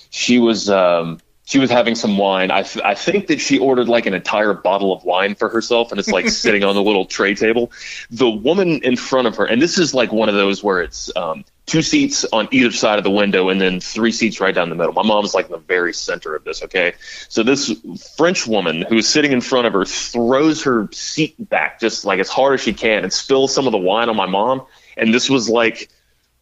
she 0.09 0.39
was 0.39 0.69
um, 0.69 1.19
she 1.49 1.57
was 1.57 1.71
having 1.71 1.95
some 1.95 2.15
wine. 2.15 2.51
I, 2.51 2.63
I 2.85 2.93
think 2.93 3.25
that 3.27 3.41
she 3.41 3.57
ordered 3.57 3.89
like 3.89 4.05
an 4.05 4.13
entire 4.13 4.53
bottle 4.53 4.93
of 4.93 5.03
wine 5.03 5.33
for 5.33 5.49
herself, 5.49 5.89
and 5.89 5.97
it's 5.97 6.09
like 6.09 6.29
sitting 6.29 6.63
on 6.63 6.75
the 6.75 6.83
little 6.83 7.05
tray 7.05 7.33
table. 7.33 7.71
The 8.11 8.29
woman 8.29 8.83
in 8.83 8.95
front 8.95 9.27
of 9.27 9.35
her, 9.37 9.45
and 9.45 9.59
this 9.59 9.79
is 9.79 9.91
like 9.91 10.11
one 10.11 10.29
of 10.29 10.35
those 10.35 10.63
where 10.63 10.79
it's 10.79 11.11
um, 11.15 11.43
two 11.65 11.81
seats 11.81 12.23
on 12.31 12.47
either 12.51 12.71
side 12.71 12.99
of 12.99 13.03
the 13.03 13.09
window, 13.09 13.49
and 13.49 13.59
then 13.59 13.79
three 13.79 14.11
seats 14.11 14.39
right 14.39 14.53
down 14.53 14.69
the 14.69 14.75
middle. 14.75 14.93
My 14.93 15.01
mom's 15.01 15.33
like 15.33 15.47
in 15.47 15.51
the 15.51 15.57
very 15.57 15.91
center 15.91 16.35
of 16.35 16.43
this. 16.43 16.61
Okay, 16.61 16.93
so 17.29 17.41
this 17.41 17.73
French 18.15 18.45
woman 18.45 18.83
who's 18.87 19.07
sitting 19.07 19.31
in 19.31 19.41
front 19.41 19.65
of 19.65 19.73
her 19.73 19.85
throws 19.85 20.61
her 20.61 20.87
seat 20.91 21.33
back 21.49 21.79
just 21.79 22.05
like 22.05 22.19
as 22.19 22.29
hard 22.29 22.53
as 22.53 22.61
she 22.61 22.73
can 22.73 23.01
and 23.03 23.11
spills 23.11 23.55
some 23.55 23.65
of 23.65 23.71
the 23.71 23.79
wine 23.79 24.07
on 24.07 24.15
my 24.15 24.27
mom, 24.27 24.67
and 24.97 25.11
this 25.11 25.31
was 25.31 25.49
like 25.49 25.89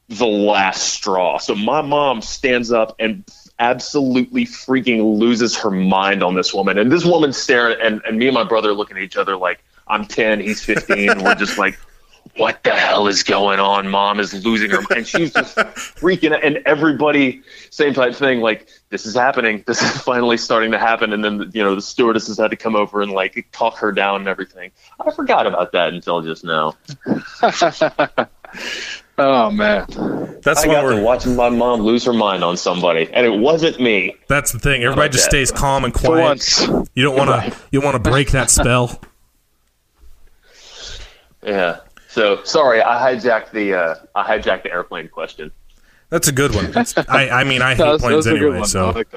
the 0.09 0.27
last 0.27 0.83
straw. 0.83 1.37
So 1.37 1.55
my 1.55 1.81
mom 1.81 2.21
stands 2.21 2.71
up 2.71 2.95
and 2.99 3.23
absolutely 3.59 4.45
freaking 4.45 5.17
loses 5.17 5.57
her 5.57 5.71
mind 5.71 6.23
on 6.23 6.35
this 6.35 6.53
woman. 6.53 6.77
And 6.77 6.91
this 6.91 7.05
woman's 7.05 7.37
staring, 7.37 7.77
and, 7.81 8.01
and 8.05 8.17
me 8.17 8.27
and 8.27 8.33
my 8.33 8.43
brother 8.43 8.73
looking 8.73 8.97
at 8.97 9.03
each 9.03 9.17
other 9.17 9.35
like, 9.35 9.63
I'm 9.87 10.05
10, 10.05 10.41
he's 10.41 10.63
15. 10.63 11.09
and 11.09 11.21
we're 11.23 11.35
just 11.35 11.57
like, 11.57 11.77
what 12.35 12.61
the 12.63 12.73
hell 12.73 13.07
is 13.07 13.23
going 13.23 13.59
on? 13.59 13.87
Mom 13.87 14.19
is 14.19 14.33
losing 14.45 14.69
her 14.69 14.81
mind. 14.81 14.91
And 14.97 15.07
she's 15.07 15.33
just 15.33 15.55
freaking 15.55 16.33
out. 16.33 16.43
And 16.43 16.57
everybody, 16.65 17.41
same 17.69 17.93
type 17.93 18.15
thing, 18.15 18.41
like, 18.41 18.67
this 18.89 19.05
is 19.05 19.15
happening. 19.15 19.63
This 19.65 19.81
is 19.81 20.01
finally 20.01 20.37
starting 20.37 20.71
to 20.71 20.77
happen. 20.77 21.13
And 21.13 21.23
then, 21.23 21.49
you 21.53 21.63
know, 21.63 21.73
the 21.73 21.81
stewardesses 21.81 22.37
had 22.37 22.51
to 22.51 22.57
come 22.57 22.75
over 22.75 23.01
and, 23.01 23.11
like, 23.11 23.47
talk 23.51 23.77
her 23.77 23.91
down 23.91 24.21
and 24.21 24.27
everything. 24.27 24.71
I 24.99 25.11
forgot 25.11 25.47
about 25.47 25.71
that 25.71 25.93
until 25.93 26.21
just 26.21 26.43
now. 26.43 26.75
Oh 29.17 29.49
man. 29.51 29.85
That's 30.43 30.63
I 30.63 30.67
what 30.67 30.73
got 30.75 30.83
we're 30.83 30.95
to 30.97 31.01
watching 31.01 31.35
my 31.35 31.49
mom 31.49 31.81
lose 31.81 32.05
her 32.05 32.13
mind 32.13 32.43
on 32.43 32.55
somebody, 32.55 33.09
and 33.11 33.25
it 33.25 33.37
wasn't 33.39 33.79
me. 33.79 34.15
That's 34.27 34.51
the 34.51 34.59
thing. 34.59 34.83
Everybody 34.83 35.09
just 35.09 35.25
that. 35.25 35.31
stays 35.31 35.51
calm 35.51 35.83
and 35.85 35.93
For 35.93 35.99
quiet. 36.07 36.21
once. 36.21 36.67
You 36.93 37.03
don't 37.03 37.17
want 37.17 37.29
to. 37.29 37.57
You 37.71 37.81
want 37.81 37.95
to 38.01 38.09
break 38.09 38.31
that 38.31 38.49
spell. 38.49 39.01
Yeah. 41.43 41.79
So 42.09 42.43
sorry, 42.43 42.81
I 42.81 43.13
hijacked 43.13 43.51
the 43.51 43.73
uh, 43.73 43.95
I 44.15 44.37
hijacked 44.37 44.63
the 44.63 44.71
airplane 44.71 45.07
question. 45.07 45.51
That's 46.09 46.27
a 46.27 46.31
good 46.31 46.53
one. 46.53 46.73
I, 47.07 47.29
I 47.29 47.43
mean, 47.43 47.61
I 47.61 47.69
hate 47.75 47.83
That 47.83 47.99
planes 47.99 48.15
was 48.15 48.27
a 48.27 48.31
good 48.31 48.51
anyway. 48.53 48.63
So 48.63 48.89
like 48.91 49.13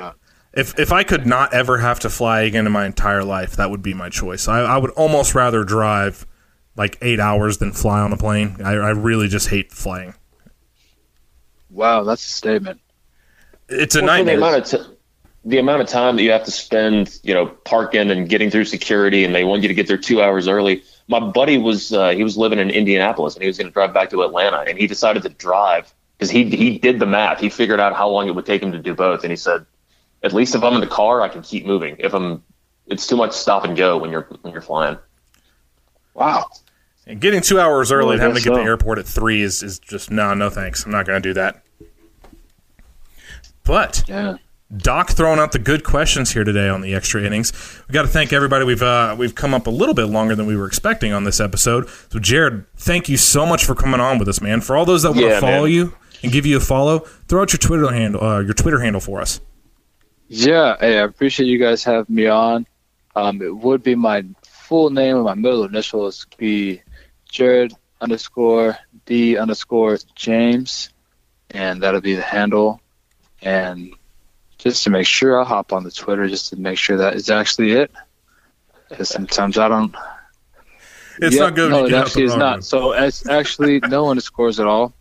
if 0.52 0.78
if 0.78 0.92
I 0.92 1.02
could 1.02 1.26
not 1.26 1.52
ever 1.54 1.78
have 1.78 2.00
to 2.00 2.10
fly 2.10 2.42
again 2.42 2.66
in 2.66 2.72
my 2.72 2.86
entire 2.86 3.24
life, 3.24 3.56
that 3.56 3.70
would 3.70 3.82
be 3.82 3.94
my 3.94 4.10
choice. 4.10 4.48
I, 4.48 4.60
I 4.60 4.76
would 4.76 4.90
almost 4.90 5.34
rather 5.34 5.64
drive 5.64 6.26
like 6.80 6.96
eight 7.02 7.20
hours 7.20 7.58
than 7.58 7.72
fly 7.72 8.00
on 8.00 8.10
a 8.10 8.16
plane. 8.16 8.56
I, 8.64 8.72
I 8.72 8.90
really 8.90 9.28
just 9.28 9.48
hate 9.50 9.70
flying. 9.70 10.14
Wow, 11.68 12.04
that's 12.04 12.24
a 12.24 12.30
statement. 12.30 12.80
It's 13.68 13.94
a 13.94 14.00
Well, 14.00 14.08
for 14.18 14.24
the 14.24 14.32
nightmare. 14.32 14.36
amount 14.38 14.56
of 14.56 14.64
t- 14.88 14.94
the 15.44 15.58
amount 15.58 15.82
of 15.82 15.88
time 15.88 16.16
that 16.16 16.22
you 16.22 16.30
have 16.30 16.44
to 16.44 16.50
spend, 16.50 17.18
you 17.22 17.32
know, 17.34 17.46
parking 17.46 18.10
and 18.10 18.28
getting 18.28 18.50
through 18.50 18.64
security, 18.64 19.24
and 19.24 19.34
they 19.34 19.44
want 19.44 19.60
you 19.62 19.68
to 19.68 19.74
get 19.74 19.86
there 19.88 19.98
two 19.98 20.22
hours 20.22 20.48
early. 20.48 20.82
My 21.06 21.20
buddy 21.20 21.58
was 21.58 21.92
uh, 21.92 22.10
he 22.10 22.24
was 22.24 22.38
living 22.38 22.58
in 22.58 22.70
Indianapolis, 22.70 23.34
and 23.34 23.42
he 23.42 23.46
was 23.46 23.58
going 23.58 23.68
to 23.68 23.72
drive 23.72 23.92
back 23.92 24.08
to 24.10 24.22
Atlanta, 24.22 24.64
and 24.66 24.78
he 24.78 24.86
decided 24.86 25.22
to 25.24 25.28
drive 25.28 25.92
because 26.16 26.30
he 26.30 26.44
he 26.48 26.78
did 26.78 26.98
the 26.98 27.06
math. 27.06 27.40
He 27.40 27.50
figured 27.50 27.78
out 27.78 27.94
how 27.94 28.08
long 28.08 28.26
it 28.26 28.34
would 28.34 28.46
take 28.46 28.62
him 28.62 28.72
to 28.72 28.78
do 28.78 28.94
both, 28.94 29.22
and 29.22 29.30
he 29.30 29.36
said, 29.36 29.66
at 30.22 30.32
least 30.32 30.54
if 30.54 30.62
I'm 30.62 30.74
in 30.74 30.80
the 30.80 30.86
car, 30.86 31.20
I 31.20 31.28
can 31.28 31.42
keep 31.42 31.66
moving. 31.66 31.96
If 31.98 32.14
I'm, 32.14 32.42
it's 32.86 33.06
too 33.06 33.16
much 33.16 33.32
stop 33.32 33.64
and 33.64 33.76
go 33.76 33.98
when 33.98 34.10
you're 34.10 34.26
when 34.40 34.52
you're 34.54 34.62
flying. 34.62 34.98
Wow. 36.14 36.46
And 37.10 37.20
getting 37.20 37.40
two 37.40 37.58
hours 37.58 37.90
early 37.90 38.04
Well, 38.06 38.12
and 38.12 38.20
having 38.22 38.36
to 38.36 38.42
get 38.42 38.50
to 38.50 38.56
the 38.56 38.62
airport 38.62 38.98
at 38.98 39.06
three 39.06 39.42
is, 39.42 39.62
is 39.64 39.78
just 39.80 40.10
no, 40.12 40.32
no 40.34 40.48
thanks. 40.48 40.84
I'm 40.84 40.92
not 40.92 41.06
going 41.06 41.20
to 41.20 41.28
do 41.28 41.34
that. 41.34 41.62
But 43.64 44.04
Yeah. 44.08 44.36
Doc 44.76 45.10
throwing 45.10 45.40
out 45.40 45.50
the 45.50 45.58
good 45.58 45.82
questions 45.82 46.30
here 46.32 46.44
today 46.44 46.68
on 46.68 46.80
the 46.80 46.94
extra 46.94 47.20
innings. 47.24 47.52
We 47.88 47.92
got 47.92 48.02
to 48.02 48.08
thank 48.08 48.32
everybody. 48.32 48.64
We've 48.64 48.82
uh, 48.82 49.16
we've 49.18 49.34
come 49.34 49.52
up 49.52 49.66
a 49.66 49.70
little 49.70 49.96
bit 49.96 50.04
longer 50.04 50.36
than 50.36 50.46
we 50.46 50.56
were 50.56 50.66
expecting 50.68 51.12
on 51.12 51.24
this 51.24 51.40
episode. 51.40 51.88
So 52.12 52.20
Jared, 52.20 52.64
thank 52.76 53.08
you 53.08 53.16
so 53.16 53.44
much 53.44 53.64
for 53.64 53.74
coming 53.74 53.98
on 53.98 54.20
with 54.20 54.28
us, 54.28 54.40
man. 54.40 54.60
For 54.60 54.76
all 54.76 54.84
those 54.84 55.02
that 55.02 55.08
want 55.10 55.22
to 55.22 55.26
Yeah, 55.26 55.40
follow 55.40 55.64
man. 55.64 55.72
you 55.72 55.96
and 56.22 56.30
give 56.30 56.46
you 56.46 56.56
a 56.56 56.60
follow, 56.60 57.00
throw 57.26 57.42
out 57.42 57.52
your 57.52 57.58
Twitter 57.58 57.92
handle, 57.92 58.22
uh, 58.22 58.38
your 58.38 58.54
Twitter 58.54 58.78
handle 58.78 59.00
for 59.00 59.20
us. 59.20 59.40
Yeah, 60.28 60.76
hey, 60.78 61.00
I 61.00 61.02
appreciate 61.02 61.48
you 61.48 61.58
guys 61.58 61.82
having 61.82 62.14
me 62.14 62.28
on. 62.28 62.64
Um, 63.16 63.42
it 63.42 63.56
would 63.56 63.82
be 63.82 63.96
my 63.96 64.24
full 64.44 64.90
name 64.90 65.16
and 65.16 65.24
my 65.24 65.34
middle 65.34 65.64
initials 65.64 66.28
be 66.38 66.80
Jared 67.30 67.72
underscore 68.00 68.76
D 69.06 69.36
underscore 69.36 69.98
James, 70.14 70.90
and 71.50 71.82
that'll 71.82 72.00
be 72.00 72.14
the 72.14 72.22
handle. 72.22 72.80
And 73.42 73.94
just 74.58 74.84
to 74.84 74.90
make 74.90 75.06
sure, 75.06 75.38
I'll 75.38 75.44
hop 75.44 75.72
on 75.72 75.84
the 75.84 75.90
Twitter 75.90 76.28
just 76.28 76.50
to 76.50 76.56
make 76.56 76.78
sure 76.78 76.98
that 76.98 77.14
is 77.14 77.30
actually 77.30 77.72
it. 77.72 77.90
Because 78.88 79.08
sometimes 79.08 79.56
I 79.56 79.68
don't. 79.68 79.94
It's 81.18 81.36
Yep, 81.36 81.40
not 81.44 81.54
good. 81.54 81.70
No, 81.70 81.78
it 81.78 81.82
you 81.82 81.88
get 81.90 81.98
out 81.98 82.06
actually 82.06 82.24
is 82.24 82.36
not. 82.36 82.52
one. 82.52 82.62
So 82.62 82.92
it's 82.92 83.28
actually 83.28 83.80
no 83.80 84.10
underscores 84.10 84.58
at 84.58 84.66
all. 84.66 84.94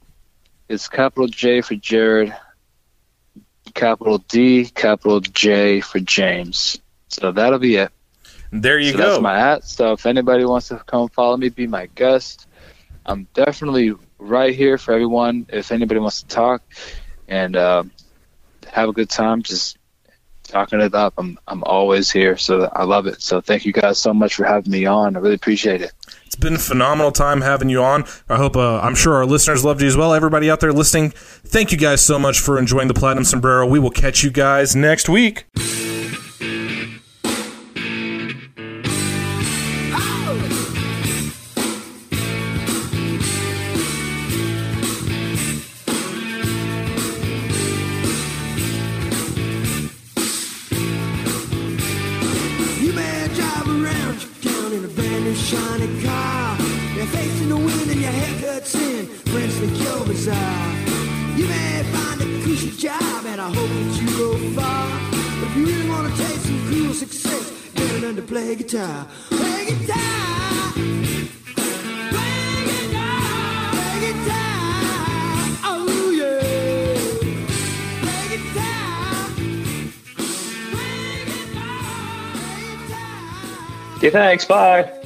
It's 0.68 0.88
capital 0.88 1.28
J 1.28 1.62
for 1.62 1.76
Jared, 1.76 2.36
capital 3.74 4.20
D, 4.20 4.66
capital 4.66 5.20
J 5.22 5.82
for 5.82 6.00
James. 6.00 6.78
So 7.08 7.32
that'll 7.32 7.60
be 7.60 7.78
it. 7.78 7.92
There 8.52 8.80
you 8.80 8.92
so 8.92 8.98
go. 8.98 9.10
That's 9.10 9.22
my 9.22 9.40
at. 9.40 9.64
So 9.64 9.94
if 9.94 10.06
anybody 10.06 10.46
wants 10.46 10.70
to 10.70 10.78
come 10.78 11.10
follow 11.10 11.38
me, 11.38 11.50
be 11.50 11.68
my 11.68 11.88
guest. 11.96 12.48
I'm 13.06 13.28
definitely 13.34 13.94
right 14.18 14.56
here 14.56 14.78
for 14.78 14.94
everyone. 14.94 15.46
If 15.50 15.72
anybody 15.72 16.00
wants 16.00 16.22
to 16.22 16.28
talk 16.28 16.64
and 17.28 17.56
um, 17.56 17.92
have 18.68 18.90
a 18.90 18.94
good 18.94 19.10
time, 19.10 19.44
just 19.44 19.78
talking 20.50 20.82
it 20.82 20.94
up. 20.94 21.14
I'm 21.18 21.38
I'm 21.48 21.64
always 21.64 22.12
here, 22.12 22.36
so 22.38 22.70
I 22.74 22.84
love 22.84 23.08
it. 23.08 23.22
So 23.22 23.40
thank 23.40 23.66
you 23.66 23.72
guys 23.72 23.98
so 23.98 24.14
much 24.14 24.36
for 24.36 24.46
having 24.46 24.72
me 24.72 24.86
on. 24.86 25.16
I 25.16 25.20
really 25.20 25.36
appreciate 25.36 25.82
it. 25.82 25.92
It's 26.26 26.36
been 26.36 26.56
a 26.56 26.60
phenomenal 26.60 27.12
time 27.12 27.42
having 27.42 27.70
you 27.70 27.82
on. 27.82 28.06
I 28.28 28.38
hope, 28.38 28.56
uh, 28.56 28.80
I'm 28.82 28.96
sure 28.96 29.16
our 29.16 29.26
listeners 29.26 29.64
loved 29.64 29.82
you 29.82 29.88
as 29.88 29.98
well. 29.98 30.14
Everybody 30.14 30.50
out 30.50 30.60
there 30.60 30.74
listening, 30.74 31.12
thank 31.12 31.72
you 31.72 31.78
guys 31.78 32.02
so 32.02 32.20
much 32.20 32.40
for 32.40 32.60
enjoying 32.60 32.88
the 32.88 32.94
Platinum 32.94 33.24
Sombrero. 33.24 33.66
We 33.66 33.80
will 33.80 33.90
catch 33.90 34.24
you 34.24 34.30
guys 34.30 34.76
next 34.76 35.10
week. 35.10 35.46
Get 68.10 68.18
it 68.18 68.22
under 68.22 68.34
play 68.34 68.56
guitar. 68.56 69.08
Play 69.30 69.66
guitar. 69.66 70.72
Play 70.74 72.66
guitar. 72.66 73.72
Play 73.72 74.00
guitar. 74.02 74.56
Oh 75.64 76.12
yeah. 76.16 76.42
Play 78.02 78.38
guitar. 78.38 79.28
Okay, 83.98 84.10
thanks. 84.10 84.46
Bye. 84.46 84.99